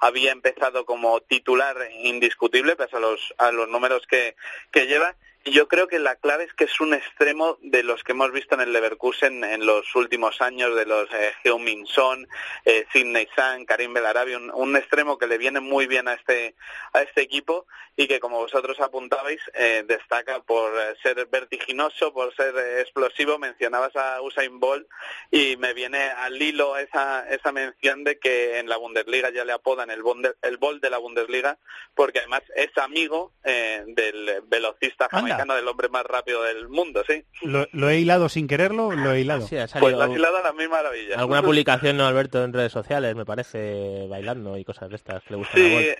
había 0.00 0.32
empezado 0.32 0.84
como 0.84 1.20
titular 1.20 1.76
indiscutible, 2.02 2.76
pese 2.76 2.96
a 2.96 3.00
los, 3.00 3.34
a 3.38 3.52
los 3.52 3.68
números 3.68 4.06
que, 4.06 4.36
que 4.70 4.86
lleva 4.86 5.16
yo 5.44 5.68
creo 5.68 5.88
que 5.88 5.98
la 5.98 6.16
clave 6.16 6.44
es 6.44 6.52
que 6.52 6.64
es 6.64 6.80
un 6.80 6.92
extremo 6.92 7.56
de 7.62 7.82
los 7.82 8.04
que 8.04 8.12
hemos 8.12 8.30
visto 8.30 8.54
en 8.54 8.60
el 8.60 8.72
Leverkusen 8.72 9.42
en 9.42 9.64
los 9.64 9.94
últimos 9.96 10.40
años, 10.42 10.74
de 10.76 10.84
los 10.84 11.08
eh, 11.12 11.32
Heung-Min 11.44 11.86
Son, 11.86 12.28
eh, 12.66 12.86
Sidney 12.92 13.26
San, 13.34 13.64
Karim 13.64 13.94
Belarabi, 13.94 14.34
un, 14.34 14.76
extremo 14.76 15.16
que 15.16 15.26
le 15.26 15.38
viene 15.38 15.60
muy 15.60 15.86
bien 15.86 16.08
a 16.08 16.14
este, 16.14 16.54
a 16.92 17.02
este 17.02 17.22
equipo 17.22 17.66
y 17.96 18.06
que, 18.06 18.20
como 18.20 18.38
vosotros 18.38 18.78
apuntabais, 18.80 19.40
eh, 19.54 19.84
destaca 19.86 20.40
por 20.40 20.72
eh, 20.78 20.94
ser 21.02 21.26
vertiginoso, 21.26 22.12
por 22.12 22.34
ser 22.34 22.54
explosivo. 22.80 23.38
Mencionabas 23.38 23.96
a 23.96 24.20
Usain 24.22 24.60
Bolt 24.60 24.86
y 25.30 25.56
me 25.56 25.72
viene 25.74 26.10
al 26.10 26.40
hilo 26.40 26.76
esa, 26.76 27.28
esa 27.28 27.50
mención 27.50 28.04
de 28.04 28.18
que 28.18 28.58
en 28.58 28.68
la 28.68 28.76
Bundesliga 28.76 29.30
ya 29.30 29.44
le 29.44 29.52
apodan 29.52 29.90
el, 29.90 30.02
el 30.42 30.56
Bolt 30.58 30.82
de 30.82 30.90
la 30.90 30.98
Bundesliga 30.98 31.58
porque 31.94 32.20
además 32.20 32.42
es 32.54 32.76
amigo 32.78 33.32
del 33.42 34.42
velocista 34.46 35.08
del 35.36 35.68
hombre 35.68 35.88
más 35.88 36.04
rápido 36.04 36.42
del 36.42 36.68
mundo, 36.68 37.02
sí. 37.06 37.24
Lo, 37.42 37.90
he 37.90 37.98
hilado 37.98 38.28
sin 38.28 38.46
quererlo, 38.46 38.92
lo 38.92 39.12
he 39.12 39.20
hilado. 39.20 39.46
Sí, 39.46 39.56
pues 39.78 39.94
lo 39.94 40.02
has 40.02 40.10
hilado 40.10 40.38
a 40.38 40.42
la 40.42 40.52
misma 40.52 40.76
maravilla. 40.76 41.18
Alguna 41.18 41.42
publicación, 41.50 41.96
¿no, 41.96 42.06
Alberto, 42.06 42.44
en 42.44 42.52
redes 42.52 42.72
sociales, 42.72 43.14
me 43.14 43.24
parece, 43.24 44.06
bailando 44.08 44.56
y 44.56 44.64
cosas 44.64 44.88
de 44.88 44.96
estas 44.96 45.22
que 45.24 45.30
le 45.30 45.36
gustan 45.36 45.60
sí. 45.60 45.94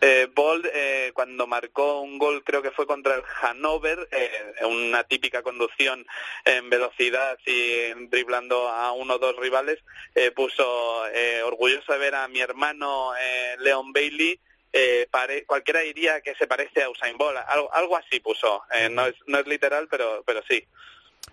Eh, 0.00 0.28
Bold, 0.34 0.68
eh, 0.74 1.10
cuando 1.14 1.46
marcó 1.46 2.00
un 2.00 2.18
gol, 2.18 2.44
creo 2.44 2.60
que 2.60 2.70
fue 2.70 2.86
contra 2.86 3.14
el 3.14 3.22
Hannover, 3.22 4.08
eh, 4.10 4.30
una 4.66 5.04
típica 5.04 5.42
conducción 5.42 6.06
en 6.44 6.68
velocidad 6.68 7.38
y 7.46 7.92
driblando 8.08 8.68
a 8.68 8.92
uno 8.92 9.14
o 9.14 9.18
dos 9.18 9.36
rivales, 9.36 9.78
eh, 10.14 10.30
puso 10.32 11.02
orgulloso 11.46 11.92
de 11.92 11.98
ver 11.98 12.14
a 12.14 12.28
mi 12.28 12.40
hermano 12.40 13.12
Leon 13.58 13.92
Bailey 13.92 14.38
eh, 14.72 15.08
cualquiera 15.46 15.80
diría 15.80 16.20
que 16.20 16.34
se 16.34 16.46
parece 16.46 16.82
a 16.82 16.90
Usain 16.90 17.16
Bolt, 17.16 17.38
algo, 17.46 17.72
algo 17.72 17.96
así 17.96 18.20
puso, 18.20 18.62
eh, 18.74 18.88
no, 18.88 19.06
es, 19.06 19.14
no 19.26 19.38
es 19.38 19.46
literal, 19.46 19.88
pero, 19.90 20.22
pero 20.26 20.40
sí. 20.48 20.64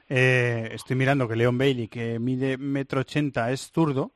Eh, 0.09 0.69
estoy 0.71 0.95
mirando 0.95 1.27
que 1.27 1.35
Leon 1.35 1.57
Bailey, 1.57 1.87
que 1.87 2.19
mide 2.19 2.57
metro 2.57 3.01
ochenta, 3.01 3.51
es 3.51 3.71
zurdo, 3.71 4.11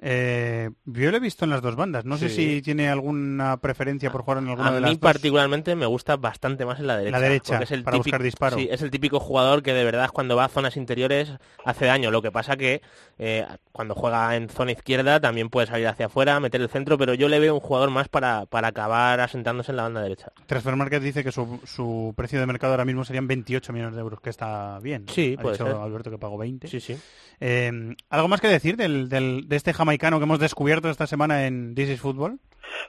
eh, 0.00 0.70
yo 0.84 1.10
lo 1.10 1.16
he 1.16 1.20
visto 1.20 1.44
en 1.44 1.50
las 1.50 1.60
dos 1.60 1.74
bandas. 1.74 2.04
No 2.04 2.18
sé 2.18 2.28
si 2.28 2.62
tiene 2.62 2.88
alguna 2.88 3.56
preferencia 3.56 4.12
por 4.12 4.22
jugar 4.22 4.38
en 4.38 4.48
alguna 4.48 4.70
de 4.70 4.80
las 4.80 4.82
dos. 4.82 4.90
A 4.90 4.92
mí 4.92 4.98
particularmente 4.98 5.74
me 5.74 5.86
gusta 5.86 6.16
bastante 6.16 6.64
más 6.64 6.78
en 6.78 6.86
la 6.86 6.96
derecha. 6.96 7.18
La 7.18 7.20
derecha, 7.20 7.58
es 7.62 7.70
el 7.72 7.82
para 7.82 7.96
buscar 7.96 8.22
disparo. 8.22 8.56
Sí, 8.56 8.68
es 8.70 8.82
el 8.82 8.90
típico 8.90 9.18
jugador 9.18 9.62
que 9.62 9.74
de 9.74 9.84
verdad 9.84 10.10
cuando 10.12 10.36
va 10.36 10.44
a 10.44 10.48
zonas 10.48 10.76
interiores 10.76 11.32
hace 11.64 11.86
daño. 11.86 12.12
Lo 12.12 12.22
que 12.22 12.30
pasa 12.30 12.56
que 12.56 12.80
eh, 13.18 13.44
cuando 13.72 13.94
juega 13.96 14.36
en 14.36 14.48
zona 14.48 14.72
izquierda 14.72 15.20
también 15.20 15.50
puede 15.50 15.66
salir 15.66 15.88
hacia 15.88 16.06
afuera, 16.06 16.38
meter 16.38 16.60
el 16.60 16.68
centro, 16.68 16.96
pero 16.96 17.14
yo 17.14 17.28
le 17.28 17.40
veo 17.40 17.54
un 17.54 17.60
jugador 17.60 17.90
más 17.90 18.08
para, 18.08 18.46
para 18.46 18.68
acabar 18.68 19.18
asentándose 19.18 19.72
en 19.72 19.76
la 19.76 19.82
banda 19.82 20.00
derecha. 20.00 20.30
Transfer 20.46 20.76
Market 20.76 21.02
dice 21.02 21.24
que 21.24 21.32
su, 21.32 21.60
su, 21.64 22.14
precio 22.16 22.38
de 22.38 22.46
mercado 22.46 22.72
ahora 22.72 22.84
mismo 22.84 23.04
serían 23.04 23.26
28 23.26 23.72
millones 23.72 23.94
de 23.94 24.00
euros, 24.00 24.20
que 24.20 24.30
está 24.30 24.78
bien. 24.78 25.06
Sí, 25.08 25.34
ha 25.36 25.42
puede 25.42 25.54
dicho 25.58 25.82
Alberto 25.82 26.10
que 26.10 26.18
pagó 26.18 26.38
20. 26.38 26.68
Sí, 26.68 26.78
sí. 26.78 26.96
Eh, 27.40 27.94
¿Algo 28.10 28.28
más 28.28 28.40
que 28.40 28.48
decir 28.48 28.76
del, 28.76 29.08
del, 29.08 29.48
de 29.48 29.56
este 29.56 29.72
jamaicano 29.88 30.18
que 30.18 30.24
hemos 30.24 30.38
descubierto 30.38 30.90
esta 30.90 31.06
semana 31.06 31.46
en 31.46 31.74
This 31.74 31.88
is 31.88 32.00
Football? 32.00 32.38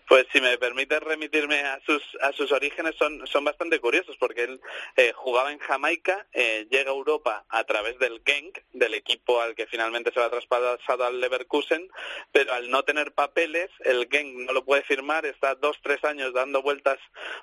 Pues 0.08 0.26
si 0.32 0.42
me 0.42 0.58
permite 0.58 1.00
remitirme 1.00 1.60
a 1.62 1.80
sus, 1.86 2.02
a 2.22 2.32
sus 2.34 2.52
orígenes, 2.52 2.96
son, 2.96 3.26
son 3.28 3.44
bastante 3.44 3.80
curiosos, 3.80 4.16
porque 4.20 4.44
él 4.44 4.62
eh, 4.96 5.12
jugaba 5.14 5.52
en 5.52 5.60
Jamaica, 5.60 6.26
eh, 6.34 6.68
llega 6.70 6.92
a 6.92 6.96
Europa 6.96 7.46
a 7.50 7.64
través 7.64 7.98
del 8.00 8.22
Genk, 8.26 8.60
del 8.74 8.94
equipo 8.94 9.42
al 9.42 9.56
que 9.56 9.68
finalmente 9.68 10.12
se 10.12 10.20
va 10.20 10.30
traspasado 10.30 11.06
al 11.06 11.20
Leverkusen, 11.20 11.90
pero 12.32 12.54
al 12.54 12.70
no 12.70 12.84
tener 12.84 13.12
papeles, 13.14 13.70
el 13.86 14.08
Genk 14.10 14.48
no 14.48 14.54
lo 14.54 14.66
puede 14.66 14.84
firmar, 14.84 15.26
está 15.26 15.56
dos, 15.56 15.78
tres 15.84 16.04
años 16.04 16.34
dando 16.34 16.62
vueltas 16.62 16.98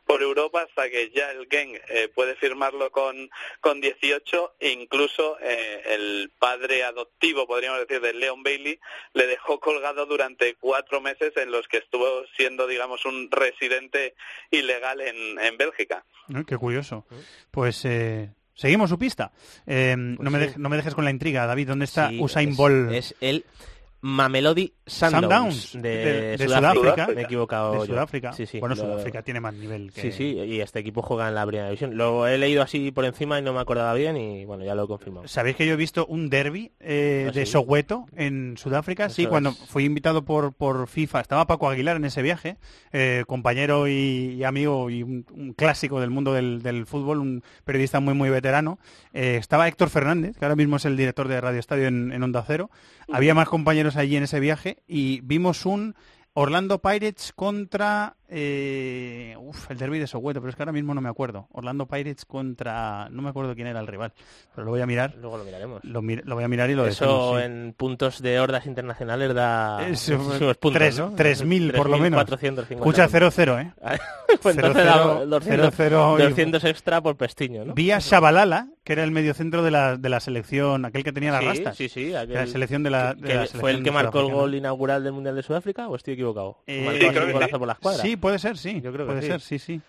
por 0.04 0.22
Europa 0.22 0.62
hasta 0.62 0.90
que 0.90 1.10
ya 1.10 1.30
el 1.30 1.46
Genk 1.48 1.80
eh, 1.88 2.08
puede 2.08 2.34
firmarlo 2.36 2.90
con, 2.90 3.30
con 3.60 3.80
18 3.80 4.56
e 4.60 4.70
incluso 4.70 5.38
el 5.38 6.30
padre 6.38 6.82
adoptivo, 6.82 7.46
podríamos 7.46 7.80
decir, 7.80 8.00
de 8.00 8.12
Leon 8.12 8.42
Bailey, 8.42 8.78
le 9.14 9.26
dejó 9.26 9.60
colgado 9.60 10.06
durante 10.06 10.54
cuatro 10.54 11.00
meses 11.00 11.32
en 11.36 11.50
los 11.50 11.66
que 11.68 11.78
estuvo 11.78 12.25
siendo, 12.36 12.66
digamos, 12.66 13.04
un 13.04 13.30
residente 13.30 14.14
ilegal 14.50 15.00
en, 15.00 15.38
en 15.38 15.56
Bélgica. 15.56 16.04
qué 16.46 16.56
curioso. 16.56 17.06
Pues 17.50 17.84
eh, 17.84 18.30
seguimos 18.54 18.90
su 18.90 18.98
pista. 18.98 19.32
Eh, 19.66 19.94
pues 20.16 20.24
no, 20.24 20.30
me 20.30 20.52
no, 20.56 20.68
me 20.68 20.76
dejes 20.76 20.94
con 20.94 21.04
la 21.04 21.10
intriga, 21.10 21.46
David. 21.46 21.68
¿Dónde 21.68 21.84
está 21.84 22.10
Usain 22.18 22.56
Bolt? 22.56 22.92
Es 22.92 23.14
el 23.20 23.44
Mamelody 24.06 24.72
Sundowns, 24.86 25.72
de, 25.82 26.36
Sudáfrica. 26.38 27.08
Me 27.08 27.22
he 27.22 27.24
equivocado. 27.24 27.80
De 27.80 27.86
Sudáfrica. 27.86 28.32
Sí, 28.32 28.46
sí, 28.46 28.60
bueno, 28.60 28.76
Sudáfrica 28.76 29.22
tiene 29.22 29.40
más 29.40 29.52
nivel 29.52 29.92
que... 29.92 30.00
Sí, 30.00 30.12
sí, 30.12 30.24
y 30.24 30.60
este 30.60 30.78
equipo 30.78 31.02
juega 31.02 31.26
en 31.26 31.34
la 31.34 31.44
primera 31.44 31.66
división. 31.66 31.96
Lo 31.96 32.24
he 32.28 32.38
leído 32.38 32.62
así 32.62 32.92
por 32.92 33.04
encima 33.04 33.40
y 33.40 33.42
no 33.42 33.52
me 33.52 33.58
acordaba 33.58 33.92
bien 33.94 34.16
y 34.16 34.44
bueno, 34.44 34.64
ya 34.64 34.76
lo 34.76 34.84
he 34.84 34.86
confirmado. 34.86 35.26
¿Sabéis 35.26 35.56
que 35.56 35.66
yo 35.66 35.72
he 35.72 35.76
visto 35.76 36.06
un 36.06 36.30
derby 36.30 36.70
eh, 36.78 37.26
¿Ah, 37.28 37.32
de 37.32 37.46
Soweto 37.46 38.06
en 38.14 38.56
Sudáfrica? 38.56 39.08
sí, 39.08 39.26
cuando 39.26 39.52
fui 39.52 39.84
invitado 39.84 40.24
por, 40.24 40.52
por 40.52 40.86
FIFA. 40.86 41.20
Estaba 41.20 41.48
Paco 41.48 41.68
Aguilar 41.68 41.96
en 41.96 42.04
ese 42.04 42.22
viaje, 42.22 42.58
eh, 42.92 43.24
compañero 43.26 43.88
y, 43.88 44.44
amigo 44.44 44.88
y 44.88 45.02
un, 45.02 45.24
clásico 45.56 46.00
del 46.00 46.10
mundo 46.10 46.32
del, 46.32 46.86
fútbol, 46.86 47.18
un 47.18 47.42
periodista 47.64 47.98
muy, 47.98 48.14
muy 48.14 48.30
veterano. 48.30 48.78
Eh, 49.12 49.36
estaba 49.40 49.66
Héctor 49.66 49.90
Fernández, 49.90 50.36
que 50.38 50.44
ahora 50.44 50.54
mismo 50.54 50.76
es 50.76 50.84
el 50.84 50.96
director 50.96 51.26
de 51.26 51.40
Radio 51.40 51.58
Estadio 51.58 51.88
en, 51.88 52.12
en 52.12 52.22
Onda 52.22 52.44
Cero. 52.46 52.70
Había 53.10 53.34
más 53.34 53.48
compañeros 53.48 53.95
allí 53.96 54.16
en 54.16 54.24
ese 54.24 54.40
viaje 54.40 54.82
y 54.86 55.20
vimos 55.22 55.66
un 55.66 55.94
Orlando 56.34 56.80
Pirates 56.80 57.32
contra 57.34 58.16
eh, 58.28 59.36
el 59.68 59.78
derby 59.78 59.98
de 59.98 60.06
Soweto, 60.06 60.40
pero 60.40 60.50
es 60.50 60.56
que 60.56 60.62
ahora 60.62 60.72
mismo 60.72 60.94
no 60.94 61.00
me 61.00 61.08
acuerdo. 61.08 61.48
Orlando 61.52 61.86
Pirates 61.86 62.24
contra... 62.24 63.08
No 63.10 63.22
me 63.22 63.30
acuerdo 63.30 63.54
quién 63.54 63.66
era 63.68 63.80
el 63.80 63.86
rival, 63.86 64.12
pero 64.54 64.64
lo 64.64 64.70
voy 64.72 64.80
a 64.80 64.86
mirar. 64.86 65.14
Luego 65.20 65.38
lo 65.38 65.44
miraremos. 65.44 65.84
Lo, 65.84 66.02
voy 66.02 66.44
a 66.44 66.48
mirar 66.48 66.70
y 66.70 66.74
lo 66.74 66.86
Eso 66.86 67.38
en 67.38 67.74
puntos 67.76 68.20
de 68.22 68.40
hordas 68.40 68.66
internacionales 68.66 69.34
da... 69.34 69.86
Eso, 69.88 70.18
puntos, 70.60 70.98
3.000 70.98 71.76
por 71.76 71.88
lo 71.88 71.98
menos. 71.98 72.20
Escucha 72.28 73.08
0-0, 73.08 73.62
¿eh? 73.62 73.98
pues 74.42 74.56
200, 74.56 75.28
200, 75.28 76.64
extra 76.64 77.00
por 77.00 77.16
Pestiño, 77.16 77.64
¿no? 77.64 77.74
Vía 77.74 77.98
Shabalala, 78.00 78.68
que 78.84 78.92
era 78.92 79.04
el 79.04 79.10
mediocentro 79.10 79.62
de 79.62 79.70
la, 79.70 79.96
de 79.96 80.08
la 80.08 80.20
selección, 80.20 80.84
aquel 80.84 81.04
que 81.04 81.12
tenía 81.12 81.32
las 81.32 81.40
sí, 81.40 81.46
rastas. 81.46 81.76
Sí, 81.76 81.88
sí, 81.88 82.10
la 82.10 82.46
selección 82.46 82.82
de 82.82 82.90
la, 82.90 83.16
¿Fue 83.58 83.70
el 83.70 83.82
que 83.82 83.90
marcó 83.90 84.20
el 84.20 84.32
gol 84.32 84.54
inaugural 84.54 85.02
del 85.04 85.12
Mundial 85.12 85.36
de 85.36 85.42
Sudáfrica 85.42 85.88
o 85.88 85.96
estoy 85.96 86.14
equivocado? 86.14 86.62
Eh, 86.66 87.10
sí, 88.00 88.15
puede 88.16 88.38
ser, 88.38 88.56
sí. 88.58 88.80
Yo 88.80 88.92
creo 88.92 89.06
que 89.06 89.12
puede 89.12 89.26
ser, 89.26 89.40
sí, 89.40 89.58
sí. 89.58 89.80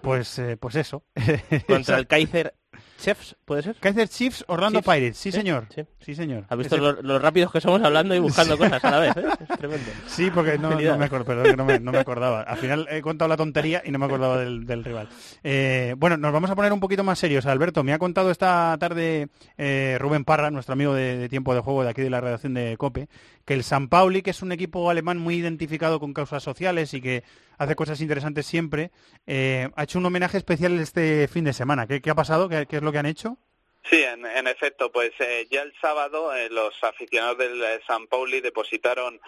Pues, 0.00 0.38
eh, 0.38 0.56
pues 0.56 0.74
eso. 0.74 1.04
Contra 1.66 1.98
el 1.98 2.06
Kaiser 2.06 2.54
Chiefs, 3.02 3.36
¿puede 3.44 3.62
ser? 3.62 3.76
Kaiser 3.80 4.08
Chiefs, 4.08 4.44
Orlando 4.46 4.80
Pirates, 4.80 5.16
sí, 5.16 5.32
señor. 5.32 5.66
Sí. 5.98 6.14
señor. 6.14 6.44
¿Has 6.48 6.56
visto 6.56 6.76
lo, 6.76 7.18
rápidos 7.18 7.50
que 7.50 7.60
somos 7.60 7.82
hablando 7.82 8.14
y 8.14 8.20
buscando 8.20 8.56
cosas 8.58 8.82
a 8.84 8.90
la 8.92 8.98
vez? 9.00 9.16
¿eh? 9.16 9.24
Es 9.40 9.58
tremendo. 9.58 9.90
Sí, 10.06 10.30
porque 10.32 10.56
no, 10.56 10.70
me 10.70 11.04
acuerdo, 11.04 11.24
perdón, 11.24 11.56
no, 11.56 11.64
me, 11.64 11.80
no 11.80 11.90
me, 11.90 11.98
acordaba. 11.98 12.42
Al 12.42 12.58
final 12.58 12.86
he 12.90 13.02
contado 13.02 13.28
la 13.28 13.36
tontería 13.36 13.82
y 13.84 13.90
no 13.90 13.98
me 13.98 14.06
acordaba 14.06 14.38
del, 14.38 14.84
rival. 14.84 15.08
Eh, 15.42 15.96
bueno, 15.98 16.16
nos 16.16 16.32
vamos 16.32 16.50
a 16.50 16.54
poner 16.54 16.72
un 16.72 16.78
poquito 16.78 17.02
más 17.02 17.18
serios. 17.18 17.44
Alberto, 17.46 17.82
me 17.82 17.92
ha 17.92 17.98
contado 17.98 18.30
esta 18.30 18.76
tarde 18.78 19.28
eh, 19.58 19.96
Rubén 20.00 20.24
Parra, 20.24 20.52
nuestro 20.52 20.74
amigo 20.74 20.94
de, 20.94 21.28
tiempo 21.28 21.54
de 21.54 21.60
juego 21.60 21.82
de 21.82 21.90
aquí 21.90 22.02
de 22.02 22.10
la 22.10 22.20
redacción 22.20 22.54
de 22.54 22.76
COPE, 22.76 23.08
que 23.44 23.54
el 23.54 23.64
San 23.64 23.88
Pauli, 23.88 24.22
que 24.22 24.30
es 24.30 24.42
un 24.42 24.52
equipo 24.52 24.90
alemán 24.90 25.18
muy 25.18 25.36
identificado 25.36 26.00
con 26.00 26.14
causas 26.14 26.42
sociales 26.42 26.94
y 26.94 27.00
que 27.00 27.24
hace 27.58 27.76
cosas 27.76 28.00
interesantes 28.00 28.46
siempre, 28.46 28.90
eh, 29.26 29.68
ha 29.76 29.84
hecho 29.84 29.98
un 29.98 30.06
homenaje 30.06 30.38
especial 30.38 30.78
este 30.78 31.28
fin 31.28 31.44
de 31.44 31.52
semana. 31.52 31.86
¿Qué, 31.86 32.10
ha 32.10 32.14
pasado? 32.14 32.48
¿Qué, 32.48 32.66
es 32.68 32.82
lo 32.82 32.92
que 32.92 32.98
han 32.98 33.06
hecho? 33.06 33.38
Sí, 33.90 34.02
en, 34.02 34.46
efecto, 34.46 34.92
pues 34.92 35.10
eh, 35.18 35.48
ya 35.50 35.62
el 35.62 35.72
sábado 35.80 36.32
eh, 36.34 36.48
los 36.50 36.72
aficionados 36.84 37.38
del 37.38 37.60
San 37.84 38.06
Pauli 38.06 38.40
depositaron 38.40 39.20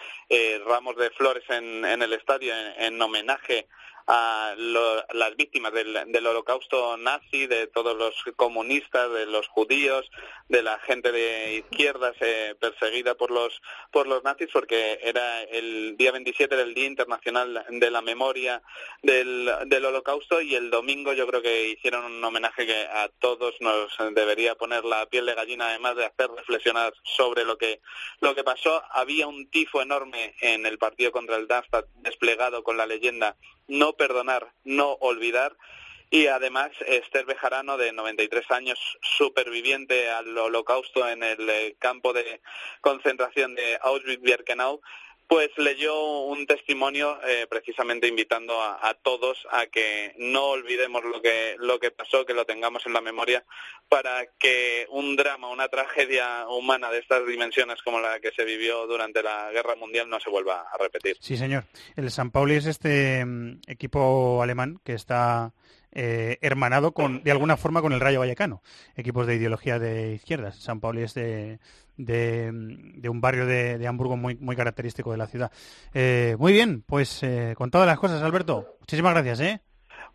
ramos 0.65 0.95
de 0.95 1.09
flores 1.11 1.43
en, 1.49 1.83
el 1.83 2.13
estadio 2.13 2.53
en 2.77 3.01
homenaje 3.01 3.67
a 4.07 4.53
las 4.57 5.35
víctimas 5.35 5.73
del, 5.73 6.27
holocausto 6.27 6.97
nazi, 6.97 7.47
de 7.47 7.67
todos 7.67 7.97
los 7.97 8.13
comunistas, 8.35 9.11
de 9.11 9.25
los 9.25 9.47
judíos, 9.47 10.09
de 10.47 10.61
la 10.61 10.77
gente 10.79 11.11
de 11.11 11.55
izquierdas 11.55 12.15
eh, 12.19 12.55
perseguida 12.59 13.15
por 13.15 13.31
los, 13.31 13.61
por 13.91 14.07
los 14.07 14.23
nazis, 14.23 14.49
porque 14.53 14.99
era 15.01 15.41
el 15.43 15.97
día 15.97 16.11
27 16.11 16.55
del 16.55 16.75
Día 16.75 16.85
Internacional 16.85 17.65
de 17.69 17.91
la 17.91 18.01
Memoria 18.01 18.61
del, 19.01 19.49
del 19.65 19.85
holocausto 19.85 20.41
y 20.41 20.53
el 20.53 20.69
domingo 20.69 21.13
yo 21.13 21.25
creo 21.25 21.41
que 21.41 21.69
hicieron 21.69 22.05
un 22.05 22.23
homenaje 22.23 22.67
que 22.67 22.83
a 22.85 23.09
todos 23.19 23.55
nos 23.59 23.97
debería 24.13 24.55
poner 24.55 24.85
la 24.85 25.07
piel 25.07 25.25
de 25.25 25.33
gallina, 25.33 25.69
además 25.69 25.95
de 25.95 26.05
hacer 26.05 26.29
reflexionar 26.29 26.93
sobre 27.03 27.43
lo 27.43 27.57
que, 27.57 27.81
lo 28.19 28.35
que 28.35 28.43
pasó. 28.43 28.83
Había 28.91 29.27
un 29.27 29.49
tifo 29.49 29.81
enorme 29.81 30.35
en 30.41 30.65
el 30.65 30.77
partido 30.77 31.11
contra 31.11 31.37
el 31.37 31.47
Darmstadt 31.47 31.87
desplegado 31.95 32.63
con 32.63 32.77
la 32.77 32.85
leyenda 32.85 33.35
no 33.67 33.93
perdonar, 33.93 34.51
no 34.63 34.93
olvidar. 34.99 35.55
Y 36.11 36.27
además 36.27 36.71
Esther 36.85 37.25
Bejarano, 37.25 37.77
de 37.77 37.91
93 37.91 38.51
años, 38.51 38.79
superviviente 39.01 40.09
al 40.09 40.37
holocausto 40.37 41.07
en 41.09 41.23
el 41.23 41.49
eh, 41.49 41.75
campo 41.79 42.13
de 42.13 42.41
concentración 42.81 43.55
de 43.55 43.79
Auschwitz-Birkenau, 43.81 44.81
pues 45.27 45.49
leyó 45.57 46.21
un 46.25 46.45
testimonio 46.45 47.19
eh, 47.25 47.47
precisamente 47.49 48.07
invitando 48.07 48.61
a, 48.61 48.93
todos 49.01 49.47
a 49.51 49.65
que 49.67 50.13
no 50.17 50.45
olvidemos 50.45 51.03
lo 51.03 51.21
que, 51.21 51.55
lo 51.59 51.79
que 51.79 51.91
pasó, 51.91 52.25
que 52.25 52.33
lo 52.33 52.45
tengamos 52.45 52.85
en 52.85 52.93
la 52.93 53.01
memoria, 53.01 53.43
para 53.89 54.25
que 54.37 54.85
un 54.89 55.15
drama, 55.15 55.49
una 55.49 55.67
tragedia 55.67 56.47
humana 56.47 56.91
de 56.91 56.99
estas 56.99 57.25
dimensiones 57.25 57.81
como 57.81 57.99
la 57.99 58.19
que 58.19 58.31
se 58.31 58.45
vivió 58.45 58.85
durante 58.87 59.23
la 59.23 59.51
Guerra 59.51 59.75
Mundial 59.75 60.09
no 60.09 60.19
se 60.19 60.29
vuelva 60.29 60.67
a 60.71 60.77
repetir. 60.77 61.17
Sí, 61.19 61.37
señor. 61.37 61.65
El 61.95 62.11
San 62.11 62.31
Pauli 62.31 62.55
es 62.55 62.65
este 62.65 63.25
mm, 63.25 63.61
equipo 63.67 64.41
alemán 64.41 64.79
que 64.83 64.93
está 64.93 65.53
eh, 65.95 66.37
hermanado 66.41 66.93
con, 66.93 67.23
de 67.23 67.31
alguna 67.31 67.57
forma 67.57 67.81
con 67.81 67.93
el 67.93 67.99
Rayo 67.99 68.19
Vallecano, 68.19 68.61
equipos 68.95 69.25
de 69.25 69.35
ideología 69.35 69.79
de 69.79 70.13
izquierdas. 70.13 70.57
San 70.57 70.79
Pauli 70.79 71.03
es 71.03 71.13
de, 71.13 71.59
de, 71.97 73.09
un 73.09 73.21
barrio 73.21 73.45
de, 73.45 73.87
Hamburgo 73.87 74.17
muy, 74.17 74.35
muy 74.35 74.55
característico 74.55 75.11
de 75.11 75.17
la 75.17 75.27
ciudad. 75.27 75.51
Eh, 75.93 76.35
muy 76.37 76.53
bien, 76.53 76.83
pues 76.85 77.23
eh, 77.23 77.55
con 77.57 77.71
todas 77.71 77.87
las 77.87 77.97
cosas, 77.97 78.21
Alberto. 78.21 78.77
Muchísimas 78.81 79.13
gracias. 79.13 79.39
¿eh? 79.39 79.61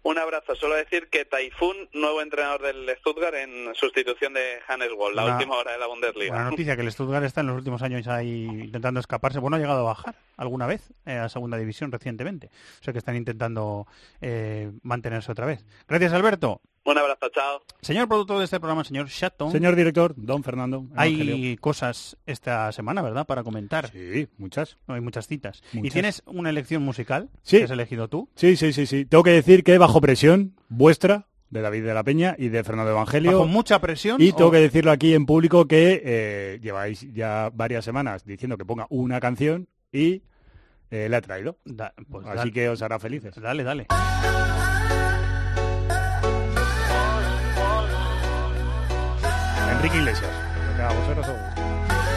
Un 0.02 0.18
abrazo. 0.18 0.55
Solo 0.55 0.77
decir 0.77 1.09
que 1.10 1.27
Taifun, 1.27 1.77
nuevo 1.93 2.22
entrenador 2.22 2.62
del 2.62 2.89
Stuttgart 2.98 3.35
en 3.35 3.74
sustitución 3.74 4.32
de 4.32 4.59
Hannes 4.66 4.93
Woll, 4.97 5.14
la 5.14 5.35
última 5.35 5.56
hora 5.56 5.72
de 5.72 5.78
la 5.78 5.86
Bundesliga. 5.86 6.32
Buena 6.32 6.51
noticia 6.51 6.74
que 6.74 6.82
el 6.82 6.90
Stuttgart 6.90 7.24
está 7.24 7.43
en 7.43 7.48
los 7.48 7.56
últimos 7.56 7.82
años 7.82 8.09
ahí 8.09 8.44
intentando 8.44 8.98
escaparse. 8.98 9.40
Bueno, 9.40 9.56
ha 9.56 9.60
llegado 9.60 9.81
a 9.81 9.85
bajar 9.85 10.16
alguna 10.39 10.66
vez 10.66 10.90
eh, 11.05 11.16
a 11.16 11.28
segunda 11.28 11.59
división 11.59 11.93
recientemente. 11.93 12.51
O 12.81 12.85
sea 12.85 12.93
que 12.93 12.98
están 12.98 13.16
intentando 13.16 13.86
eh, 14.22 14.70
mantenerse 14.82 15.32
otra 15.32 15.44
vez. 15.44 15.66
Gracias, 15.86 16.14
Alberto. 16.14 16.62
Un 16.91 16.99
abrazo, 16.99 17.29
chao. 17.33 17.62
Señor 17.83 18.09
productor 18.09 18.39
de 18.39 18.45
este 18.47 18.59
programa, 18.59 18.83
señor 18.83 19.09
Chatton. 19.09 19.53
Señor 19.53 19.77
director, 19.77 20.12
don 20.17 20.43
Fernando. 20.43 20.87
Hay 20.97 21.57
cosas 21.59 22.17
esta 22.27 22.73
semana, 22.73 23.01
¿verdad? 23.01 23.27
Para 23.27 23.45
comentar. 23.45 23.93
Sí, 23.93 24.27
muchas. 24.39 24.77
hay 24.89 25.01
muchas 25.01 25.29
citas. 25.29 25.62
¿Y 25.73 25.89
tienes 25.91 26.25
una 26.27 26.51
elección 26.51 26.83
musical 26.83 27.31
sí. 27.43 27.59
que 27.59 27.65
has 27.65 27.71
elegido 27.71 28.09
tú? 28.09 28.29
Sí, 28.35 28.57
sí, 28.57 28.73
sí, 28.73 28.87
sí. 28.87 29.05
Tengo 29.05 29.23
que 29.23 29.31
decir 29.31 29.62
que 29.62 29.79
bajo 29.79 30.01
presión 30.01 30.57
vuestra, 30.69 31.29
de 31.49 31.61
David 31.61 31.85
de 31.85 31.95
la 31.95 32.03
Peña 32.03 32.35
y 32.37 32.49
de 32.49 32.65
Fernando 32.65 32.91
Evangelio. 32.91 33.39
¿Bajo 33.39 33.47
mucha 33.47 33.81
presión? 33.81 34.21
Y 34.21 34.33
tengo 34.33 34.51
que 34.51 34.59
decirlo 34.59 34.91
aquí 34.91 35.15
en 35.15 35.27
público 35.27 35.69
que 35.69 36.03
eh, 36.05 36.59
lleváis 36.61 37.07
ya 37.12 37.53
varias 37.55 37.85
semanas 37.85 38.25
diciendo 38.25 38.59
que 38.59 38.65
ponga 38.65 38.89
una 38.91 39.21
canción 39.21 39.69
y 39.93 40.25
eh, 40.91 41.09
la 41.09 41.19
he 41.19 41.23
traído. 41.23 41.57
Pues 42.11 42.27
Así 42.27 42.51
que 42.51 42.69
os 42.69 42.83
hará 42.83 42.99
felices. 42.99 43.37
Dale, 43.41 43.62
dale. 43.62 43.87
Enrique 49.81 49.97
Iglesias. 49.97 50.31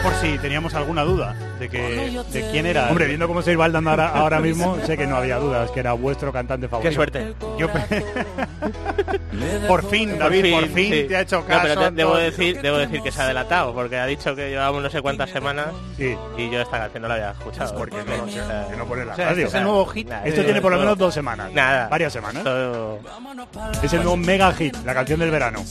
Por 0.02 0.12
si 0.16 0.36
teníamos 0.36 0.74
alguna 0.74 1.00
duda 1.00 1.34
de 1.58 1.68
que 1.68 2.22
de 2.32 2.50
quién 2.50 2.66
era. 2.66 2.88
Hombre, 2.88 3.06
viendo 3.06 3.28
cómo 3.28 3.42
se 3.42 3.54
baldando 3.56 3.90
ahora, 3.90 4.08
ahora 4.08 4.40
mismo, 4.40 4.76
sé 4.86 4.96
que 4.96 5.06
no 5.06 5.16
había 5.16 5.38
dudas, 5.38 5.70
que 5.70 5.80
era 5.80 5.92
vuestro 5.92 6.32
cantante 6.32 6.68
favorito. 6.68 6.88
Qué 6.88 6.94
suerte. 6.94 7.34
Yo 7.58 7.68
por 9.68 9.88
fin, 9.88 10.18
David, 10.18 10.52
por 10.52 10.68
fin 10.68 11.08
te 11.08 11.16
ha 11.16 11.20
hecho 11.22 11.44
caso. 11.44 11.90
debo 11.90 12.16
decir, 12.16 12.60
debo 12.60 12.78
decir 12.78 13.02
que 13.02 13.12
se 13.12 13.22
ha 13.22 13.26
delatado, 13.26 13.74
porque 13.74 13.96
ha 13.96 14.06
dicho 14.06 14.34
que 14.34 14.50
llevábamos 14.50 14.82
no 14.82 14.90
sé 14.90 15.02
cuántas 15.02 15.30
semanas 15.30 15.68
y 15.98 16.50
yo 16.50 16.60
esta 16.60 16.78
canción 16.78 17.02
no 17.02 17.08
la 17.08 17.14
había 17.14 17.30
escuchado. 17.30 17.74
Porque 17.74 17.96
no, 17.96 18.26
que 18.26 18.76
no 18.76 18.86
pone 18.86 19.04
la 19.04 19.14
radio. 19.14 19.46
es 19.46 19.54
el 19.54 19.62
nuevo 19.62 19.86
hit. 19.86 20.10
Esto 20.24 20.44
tiene 20.44 20.60
por 20.60 20.72
lo 20.72 20.78
menos 20.78 20.98
dos 20.98 21.14
semanas. 21.14 21.52
Nada. 21.52 21.88
Varias 21.88 22.12
semanas. 22.12 22.44
Es 23.82 23.92
el 23.92 24.02
nuevo 24.02 24.16
mega 24.16 24.52
hit, 24.52 24.76
la 24.84 24.94
canción 24.94 25.20
del 25.20 25.30
verano. 25.30 25.64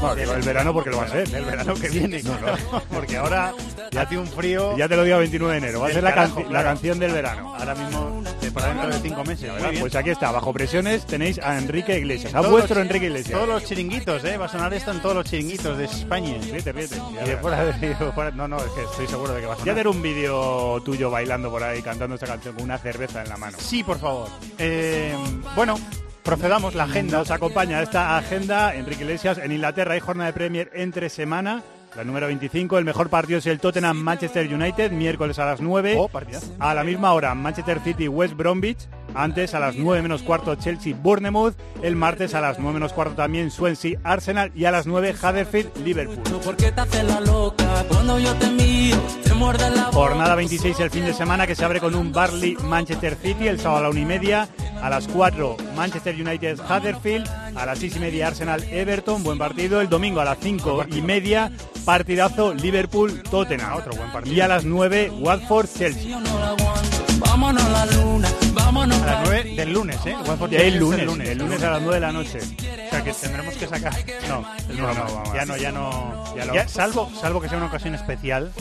Bueno, 0.00 0.14
digo 0.14 0.34
el 0.34 0.42
verano 0.42 0.72
porque 0.72 0.90
lo 0.90 0.98
va 0.98 1.04
a 1.04 1.08
ser. 1.08 1.34
El 1.34 1.44
verano 1.44 1.74
que 1.74 1.88
viene. 1.88 2.22
porque 2.92 3.16
ahora 3.16 3.52
ya 3.90 4.06
tiene 4.06 4.22
un 4.22 4.28
frío. 4.28 4.76
Ya 4.76 4.88
te 4.88 4.96
lo 4.96 5.02
digo 5.06 5.16
a 5.16 5.20
29 5.20 5.52
de 5.52 5.58
enero. 5.58 5.80
Va 5.80 5.88
a 5.88 5.92
ser 5.92 6.02
la, 6.02 6.30
la 6.50 6.62
canción 6.62 6.98
del 6.98 7.12
verano. 7.12 7.54
Ahora 7.56 7.74
mismo, 7.74 8.22
para 8.56 8.68
dentro 8.68 8.88
de 8.88 9.00
cinco 9.00 9.24
meses. 9.24 9.50
Pues 9.80 9.94
aquí 9.94 10.10
está, 10.10 10.30
bajo 10.32 10.52
presiones 10.52 11.06
tenéis 11.06 11.38
a 11.38 11.58
Enrique 11.58 11.98
Iglesias. 11.98 12.34
A 12.34 12.40
vuestro 12.40 12.80
Enrique 12.80 13.06
Iglesias. 13.06 13.38
Todos 13.38 13.48
los 13.48 13.64
chiringuitos, 13.64 14.24
¿eh? 14.24 14.36
Va 14.36 14.46
a 14.46 14.48
sonar 14.48 14.72
esto 14.74 14.90
en 14.90 15.00
todos 15.00 15.14
los 15.14 15.26
chiringuitos 15.26 15.76
de 15.76 15.84
España. 15.84 16.34
Fíjate, 16.40 16.72
fíjate. 16.72 16.96
Y 17.24 17.28
de 17.28 17.36
fuera, 17.36 17.64
de, 17.64 18.32
No, 18.32 18.48
no, 18.48 18.56
es 18.56 18.70
que 18.72 18.82
estoy 18.82 19.06
seguro 19.06 19.34
de 19.34 19.40
que 19.40 19.46
va 19.46 19.52
a 19.54 19.56
sonar. 19.56 19.66
Ya 19.66 19.72
tener 19.72 19.88
un 19.88 20.02
vídeo 20.02 20.80
tuyo 20.84 21.10
bailando 21.10 21.50
por 21.50 21.62
ahí, 21.62 21.82
cantando 21.82 22.14
esta 22.14 22.26
canción 22.26 22.54
con 22.54 22.64
una 22.64 22.78
cerveza 22.78 23.22
en 23.22 23.28
la 23.28 23.36
mano. 23.36 23.58
Sí, 23.60 23.82
por 23.82 23.98
favor. 23.98 24.28
Eh, 24.58 25.14
bueno, 25.54 25.78
procedamos 26.22 26.74
la 26.74 26.84
agenda. 26.84 27.18
Nos 27.18 27.30
acompaña 27.30 27.82
esta 27.82 28.16
agenda 28.16 28.74
Enrique 28.74 29.02
Iglesias. 29.02 29.38
En 29.38 29.52
Inglaterra 29.52 29.94
hay 29.94 30.00
jornada 30.00 30.28
de 30.28 30.34
Premier 30.34 30.70
entre 30.74 31.10
semana. 31.10 31.62
La 31.94 32.04
número 32.04 32.26
25, 32.26 32.78
el 32.78 32.84
mejor 32.84 33.08
partido 33.08 33.38
es 33.38 33.46
el 33.46 33.58
Tottenham 33.58 33.96
Manchester 33.96 34.52
United, 34.52 34.90
miércoles 34.90 35.38
a 35.38 35.46
las 35.46 35.60
9. 35.60 35.96
a 36.58 36.74
la 36.74 36.84
misma 36.84 37.12
hora, 37.12 37.34
Manchester 37.34 37.80
City 37.80 38.08
West 38.08 38.34
Bromwich. 38.34 38.88
Antes, 39.14 39.54
a 39.54 39.60
las 39.60 39.76
9 39.76 40.02
menos 40.02 40.22
cuarto, 40.22 40.54
Chelsea 40.56 40.94
Bournemouth. 40.94 41.54
El 41.82 41.96
martes, 41.96 42.34
a 42.34 42.40
las 42.40 42.58
9 42.58 42.74
menos 42.74 42.92
cuarto, 42.92 43.14
también 43.14 43.50
Swansea 43.50 43.98
Arsenal. 44.04 44.52
Y 44.54 44.64
a 44.64 44.70
las 44.70 44.86
9, 44.86 45.14
Huddersfield 45.22 45.76
Liverpool. 45.84 46.22
Jornada 49.92 50.34
26 50.34 50.80
el 50.80 50.90
fin 50.90 51.04
de 51.04 51.12
semana 51.12 51.46
que 51.46 51.54
se 51.54 51.64
abre 51.64 51.80
con 51.80 51.94
un 51.94 52.12
Barley 52.12 52.56
Manchester 52.64 53.16
City 53.20 53.48
el 53.48 53.60
sábado 53.60 53.78
a 53.78 53.82
la 53.82 53.90
1 53.90 54.00
y 54.00 54.04
media. 54.04 54.48
A 54.82 54.90
las 54.90 55.08
4 55.08 55.56
Manchester 55.74 56.14
United 56.14 56.58
Huddersfield. 56.58 57.28
A 57.54 57.66
las 57.66 57.78
6 57.78 57.96
y 57.96 57.98
media 58.00 58.28
Arsenal 58.28 58.62
Everton. 58.64 59.22
Buen 59.22 59.38
partido. 59.38 59.80
El 59.80 59.88
domingo 59.88 60.20
a 60.20 60.24
las 60.24 60.38
5 60.40 60.86
y 60.90 61.02
media 61.02 61.52
partidazo 61.84 62.52
Liverpool 62.52 63.22
Tottenham. 63.30 63.74
Otro 63.74 63.92
buen 63.94 64.10
partido. 64.10 64.34
Y 64.36 64.40
a 64.40 64.48
las 64.48 64.64
9 64.64 65.12
Watford 65.20 65.68
Chelsea. 65.68 66.18
A 67.24 68.45
las 68.72 69.22
9 69.24 69.54
del 69.56 69.72
lunes, 69.72 69.98
¿eh? 70.06 70.16
El 70.50 70.78
lunes, 70.78 71.00
el 71.00 71.06
lunes, 71.06 71.28
el 71.28 71.38
lunes 71.38 71.62
a 71.62 71.70
las 71.70 71.82
9 71.82 71.94
de 71.94 72.00
la 72.00 72.12
noche. 72.12 72.38
O 72.38 72.90
sea 72.90 73.04
que 73.04 73.12
tendremos 73.12 73.54
que 73.54 73.66
sacar. 73.66 73.92
No, 74.28 74.42
no, 74.74 74.94
no, 74.94 75.34
ya 75.34 75.44
no, 75.44 75.56
ya 75.56 75.72
no. 75.72 76.34
Ya 76.52 76.68
salvo, 76.68 77.10
salvo 77.20 77.40
que 77.40 77.48
sea 77.48 77.58
una 77.58 77.66
ocasión 77.66 77.94
especial, 77.94 78.52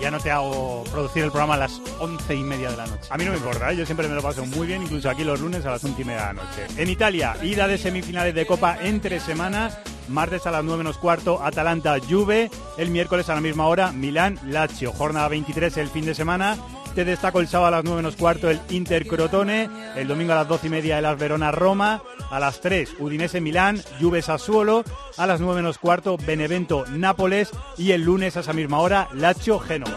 ya 0.00 0.10
no 0.10 0.18
te 0.18 0.30
hago 0.30 0.84
producir 0.90 1.24
el 1.24 1.30
programa 1.30 1.54
a 1.54 1.58
las 1.58 1.80
once 1.98 2.34
y 2.34 2.42
media 2.42 2.70
de 2.70 2.76
la 2.76 2.86
noche. 2.86 3.08
A 3.10 3.18
mí 3.18 3.24
no 3.24 3.32
me 3.32 3.36
importa, 3.36 3.70
¿eh? 3.70 3.76
yo 3.76 3.84
siempre 3.84 4.08
me 4.08 4.14
lo 4.14 4.22
paso 4.22 4.44
muy 4.46 4.66
bien, 4.66 4.82
incluso 4.82 5.10
aquí 5.10 5.24
los 5.24 5.40
lunes 5.40 5.64
a 5.66 5.70
las 5.70 5.84
once 5.84 6.02
y 6.02 6.04
media 6.04 6.20
de 6.20 6.26
la 6.34 6.42
noche. 6.44 6.66
En 6.76 6.88
Italia, 6.88 7.36
ida 7.42 7.68
de 7.68 7.78
semifinales 7.78 8.34
de 8.34 8.46
Copa 8.46 8.78
entre 8.82 9.20
semanas. 9.20 9.78
Martes 10.08 10.44
a 10.46 10.50
las 10.50 10.64
9 10.64 10.78
menos 10.78 10.98
cuarto, 10.98 11.40
Atalanta 11.40 11.96
Juve. 12.00 12.50
El 12.78 12.90
miércoles 12.90 13.28
a 13.28 13.34
la 13.34 13.40
misma 13.40 13.66
hora, 13.66 13.92
Milán 13.92 14.40
Lazio. 14.44 14.92
Jornada 14.92 15.28
23 15.28 15.76
el 15.76 15.88
fin 15.88 16.04
de 16.04 16.14
semana. 16.14 16.56
Te 16.94 17.04
destaco 17.04 17.40
el 17.40 17.46
sábado 17.46 17.68
a 17.68 17.70
las 17.70 17.84
9 17.84 18.02
menos 18.02 18.16
cuarto 18.16 18.50
el 18.50 18.60
Inter 18.70 19.06
Crotone, 19.06 19.70
el 19.96 20.08
domingo 20.08 20.32
a 20.32 20.36
las 20.36 20.48
12 20.48 20.66
y 20.66 20.70
media 20.70 20.98
el 20.98 21.16
Verona 21.16 21.52
Roma, 21.52 22.02
a 22.30 22.40
las 22.40 22.60
3 22.60 22.96
Udinese 22.98 23.40
Milán, 23.40 23.80
Juve 24.00 24.22
Sassuolo, 24.22 24.84
a 25.16 25.26
las 25.26 25.40
9 25.40 25.62
menos 25.62 25.78
cuarto 25.78 26.16
Benevento 26.16 26.84
Nápoles 26.88 27.50
y 27.78 27.92
el 27.92 28.02
lunes 28.02 28.36
a 28.36 28.40
esa 28.40 28.52
misma 28.52 28.80
hora 28.80 29.08
Lazio 29.14 29.60
Génova. 29.60 29.96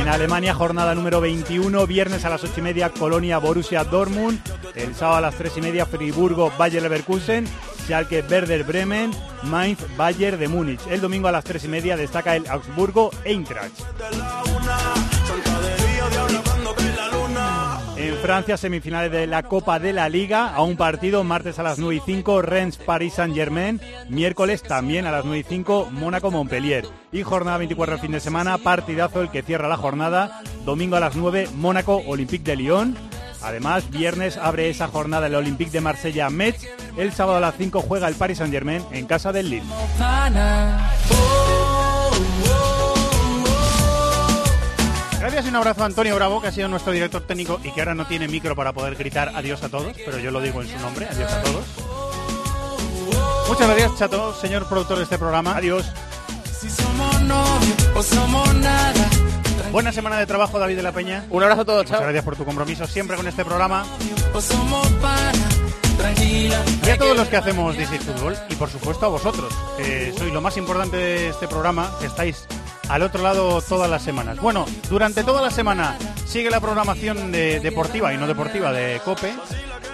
En 0.00 0.08
Alemania, 0.08 0.52
jornada 0.52 0.94
número 0.94 1.20
21, 1.20 1.86
viernes 1.86 2.24
a 2.24 2.30
las 2.30 2.42
8 2.42 2.54
y 2.56 2.62
media, 2.62 2.90
Colonia 2.90 3.38
Borussia 3.38 3.84
Dortmund, 3.84 4.40
el 4.74 4.94
sábado 4.96 5.18
a 5.18 5.20
las 5.20 5.36
3 5.36 5.58
y 5.58 5.60
media, 5.60 5.86
Friburgo 5.86 6.52
Bayer 6.58 6.82
Leverkusen 6.82 7.46
Schalke 7.90 8.22
Werder 8.30 8.62
Bremen, 8.62 9.10
Mainz 9.42 9.80
Bayer 9.96 10.38
de 10.38 10.46
Múnich. 10.46 10.80
El 10.88 11.00
domingo 11.00 11.26
a 11.26 11.32
las 11.32 11.42
3 11.42 11.64
y 11.64 11.66
media 11.66 11.96
destaca 11.96 12.36
el 12.36 12.46
Augsburgo 12.46 13.10
Eintracht. 13.24 13.74
En 17.96 18.16
Francia, 18.18 18.56
semifinales 18.56 19.10
de 19.10 19.26
la 19.26 19.42
Copa 19.42 19.80
de 19.80 19.92
la 19.92 20.08
Liga, 20.08 20.54
a 20.54 20.62
un 20.62 20.76
partido, 20.76 21.24
martes 21.24 21.58
a 21.58 21.64
las 21.64 21.80
9 21.80 21.96
y 21.96 22.00
5, 22.06 22.42
Rennes 22.42 22.76
Paris 22.76 23.14
Saint 23.14 23.34
Germain, 23.34 23.80
miércoles 24.08 24.62
también 24.62 25.06
a 25.06 25.10
las 25.10 25.24
9 25.24 25.40
y 25.40 25.42
5, 25.42 25.88
Mónaco 25.90 26.30
Montpellier. 26.30 26.86
Y 27.10 27.24
jornada 27.24 27.58
24 27.58 27.96
el 27.96 28.00
fin 28.00 28.12
de 28.12 28.20
semana, 28.20 28.56
partidazo 28.58 29.20
el 29.20 29.32
que 29.32 29.42
cierra 29.42 29.66
la 29.66 29.76
jornada, 29.76 30.42
domingo 30.64 30.94
a 30.94 31.00
las 31.00 31.16
9, 31.16 31.48
Mónaco 31.56 32.04
Olympique 32.06 32.44
de 32.44 32.54
Lyon. 32.54 32.96
Además, 33.42 33.90
viernes 33.90 34.36
abre 34.36 34.68
esa 34.70 34.88
jornada 34.88 35.26
el 35.26 35.34
Olympique 35.34 35.70
de 35.70 35.80
Marsella 35.80 36.30
Metz. 36.30 36.66
El 36.96 37.12
sábado 37.12 37.38
a 37.38 37.40
las 37.40 37.54
5 37.56 37.82
juega 37.82 38.08
el 38.08 38.14
Paris 38.14 38.38
Saint 38.38 38.52
Germain 38.52 38.84
en 38.92 39.06
casa 39.06 39.32
del 39.32 39.50
Lille. 39.50 39.66
Gracias 45.18 45.44
y 45.44 45.48
un 45.48 45.56
abrazo 45.56 45.82
a 45.82 45.86
Antonio 45.86 46.16
Bravo, 46.16 46.40
que 46.40 46.48
ha 46.48 46.52
sido 46.52 46.68
nuestro 46.68 46.92
director 46.92 47.22
técnico 47.22 47.60
y 47.62 47.72
que 47.72 47.80
ahora 47.80 47.94
no 47.94 48.06
tiene 48.06 48.26
micro 48.26 48.56
para 48.56 48.72
poder 48.72 48.96
gritar 48.96 49.30
adiós 49.34 49.62
a 49.62 49.68
todos, 49.68 49.94
pero 50.04 50.18
yo 50.18 50.30
lo 50.30 50.40
digo 50.40 50.62
en 50.62 50.68
su 50.68 50.78
nombre, 50.78 51.06
adiós 51.10 51.30
a 51.30 51.42
todos. 51.42 51.64
Muchas 53.48 53.68
gracias, 53.68 53.98
Chato, 53.98 54.34
señor 54.34 54.66
productor 54.66 54.96
de 54.98 55.04
este 55.04 55.18
programa. 55.18 55.56
Adiós. 55.56 55.86
Buena 59.72 59.92
semana 59.92 60.18
de 60.18 60.26
trabajo, 60.26 60.58
David 60.58 60.76
de 60.76 60.82
la 60.82 60.92
Peña. 60.92 61.24
Un 61.30 61.42
abrazo 61.42 61.62
a 61.62 61.64
todos, 61.64 61.84
Muchas 61.84 62.00
gracias 62.00 62.24
por 62.24 62.36
tu 62.36 62.44
compromiso 62.44 62.86
siempre 62.86 63.16
con 63.16 63.26
este 63.26 63.44
programa. 63.44 63.84
Y 66.86 66.90
a 66.90 66.98
todos 66.98 67.16
los 67.16 67.28
que 67.28 67.36
hacemos 67.36 67.76
DC 67.76 67.98
Fútbol 68.00 68.36
y 68.48 68.54
por 68.54 68.70
supuesto 68.70 69.06
a 69.06 69.08
vosotros, 69.08 69.52
que 69.76 70.12
sois 70.16 70.32
lo 70.32 70.40
más 70.40 70.56
importante 70.56 70.96
de 70.96 71.28
este 71.28 71.46
programa, 71.46 71.90
que 72.00 72.06
estáis 72.06 72.46
al 72.88 73.02
otro 73.02 73.22
lado 73.22 73.60
todas 73.60 73.88
las 73.88 74.02
semanas. 74.02 74.40
Bueno, 74.40 74.66
durante 74.88 75.22
toda 75.22 75.42
la 75.42 75.50
semana 75.50 75.96
sigue 76.26 76.50
la 76.50 76.60
programación 76.60 77.30
de, 77.30 77.60
deportiva 77.60 78.12
y 78.12 78.16
no 78.16 78.26
deportiva 78.26 78.72
de 78.72 79.00
COPE 79.04 79.32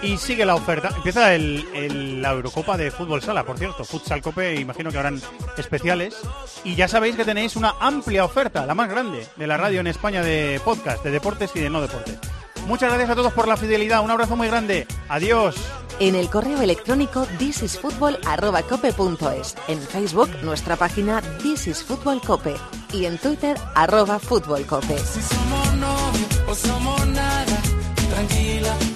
y 0.07 0.17
sigue 0.19 0.47
la 0.47 0.55
oferta. 0.55 0.91
Empieza 0.95 1.35
el, 1.35 2.23
la 2.23 2.31
Eurocopa 2.31 2.77
de 2.77 2.91
Fútbol 2.91 3.23
Sala, 3.23 3.45
por 3.45 3.59
cierto. 3.59 3.85
Futsal 3.85 4.23
Cope, 4.23 4.55
imagino 4.55 4.91
que 4.91 4.99
habrán 4.99 5.21
especiales. 5.57 6.17
Y 6.65 6.75
ya 6.77 6.89
sabéis 6.89 7.17
que 7.17 7.25
tenéis 7.25 7.57
una 7.57 7.75
amplia 7.81 8.25
oferta, 8.25 8.67
la 8.67 8.75
más 8.75 8.89
grande 8.89 9.27
de 9.37 9.47
la 9.47 9.57
radio 9.57 9.81
en 9.81 9.87
España 9.89 10.23
de 10.23 10.61
podcast, 10.65 11.05
de 11.05 11.11
deportes 11.11 11.51
y 11.55 11.61
de 11.61 11.71
no 11.71 11.81
deportes. 11.81 12.19
Muchas 12.67 12.91
gracias 12.91 13.11
a 13.11 13.15
todos 13.15 13.33
por 13.33 13.47
la 13.49 13.57
fidelidad. 13.57 14.05
Un 14.05 14.11
abrazo 14.11 14.37
muy 14.37 14.49
grande. 14.49 14.87
Adiós. 15.09 15.55
En 15.99 16.15
el 16.15 16.29
correo 16.29 16.61
electrónico 16.61 17.27
thisisfutbol.cope.es. 17.39 19.57
En 19.69 19.81
Facebook, 19.81 20.29
nuestra 20.43 20.77
página 20.77 21.23
thisisfutbolcope. 21.43 22.55
Y 22.93 23.07
en 23.07 23.17
Twitter, 23.19 23.57
arroba 23.75 24.19
futbolcope. 24.19 24.99
Si 24.99 25.23
somos 25.23 25.73
novios 25.75 26.43
o 26.49 26.55
somos 26.55 27.07
nada, 27.09 27.63
tranquila, 28.11 28.77
hay 28.81 28.96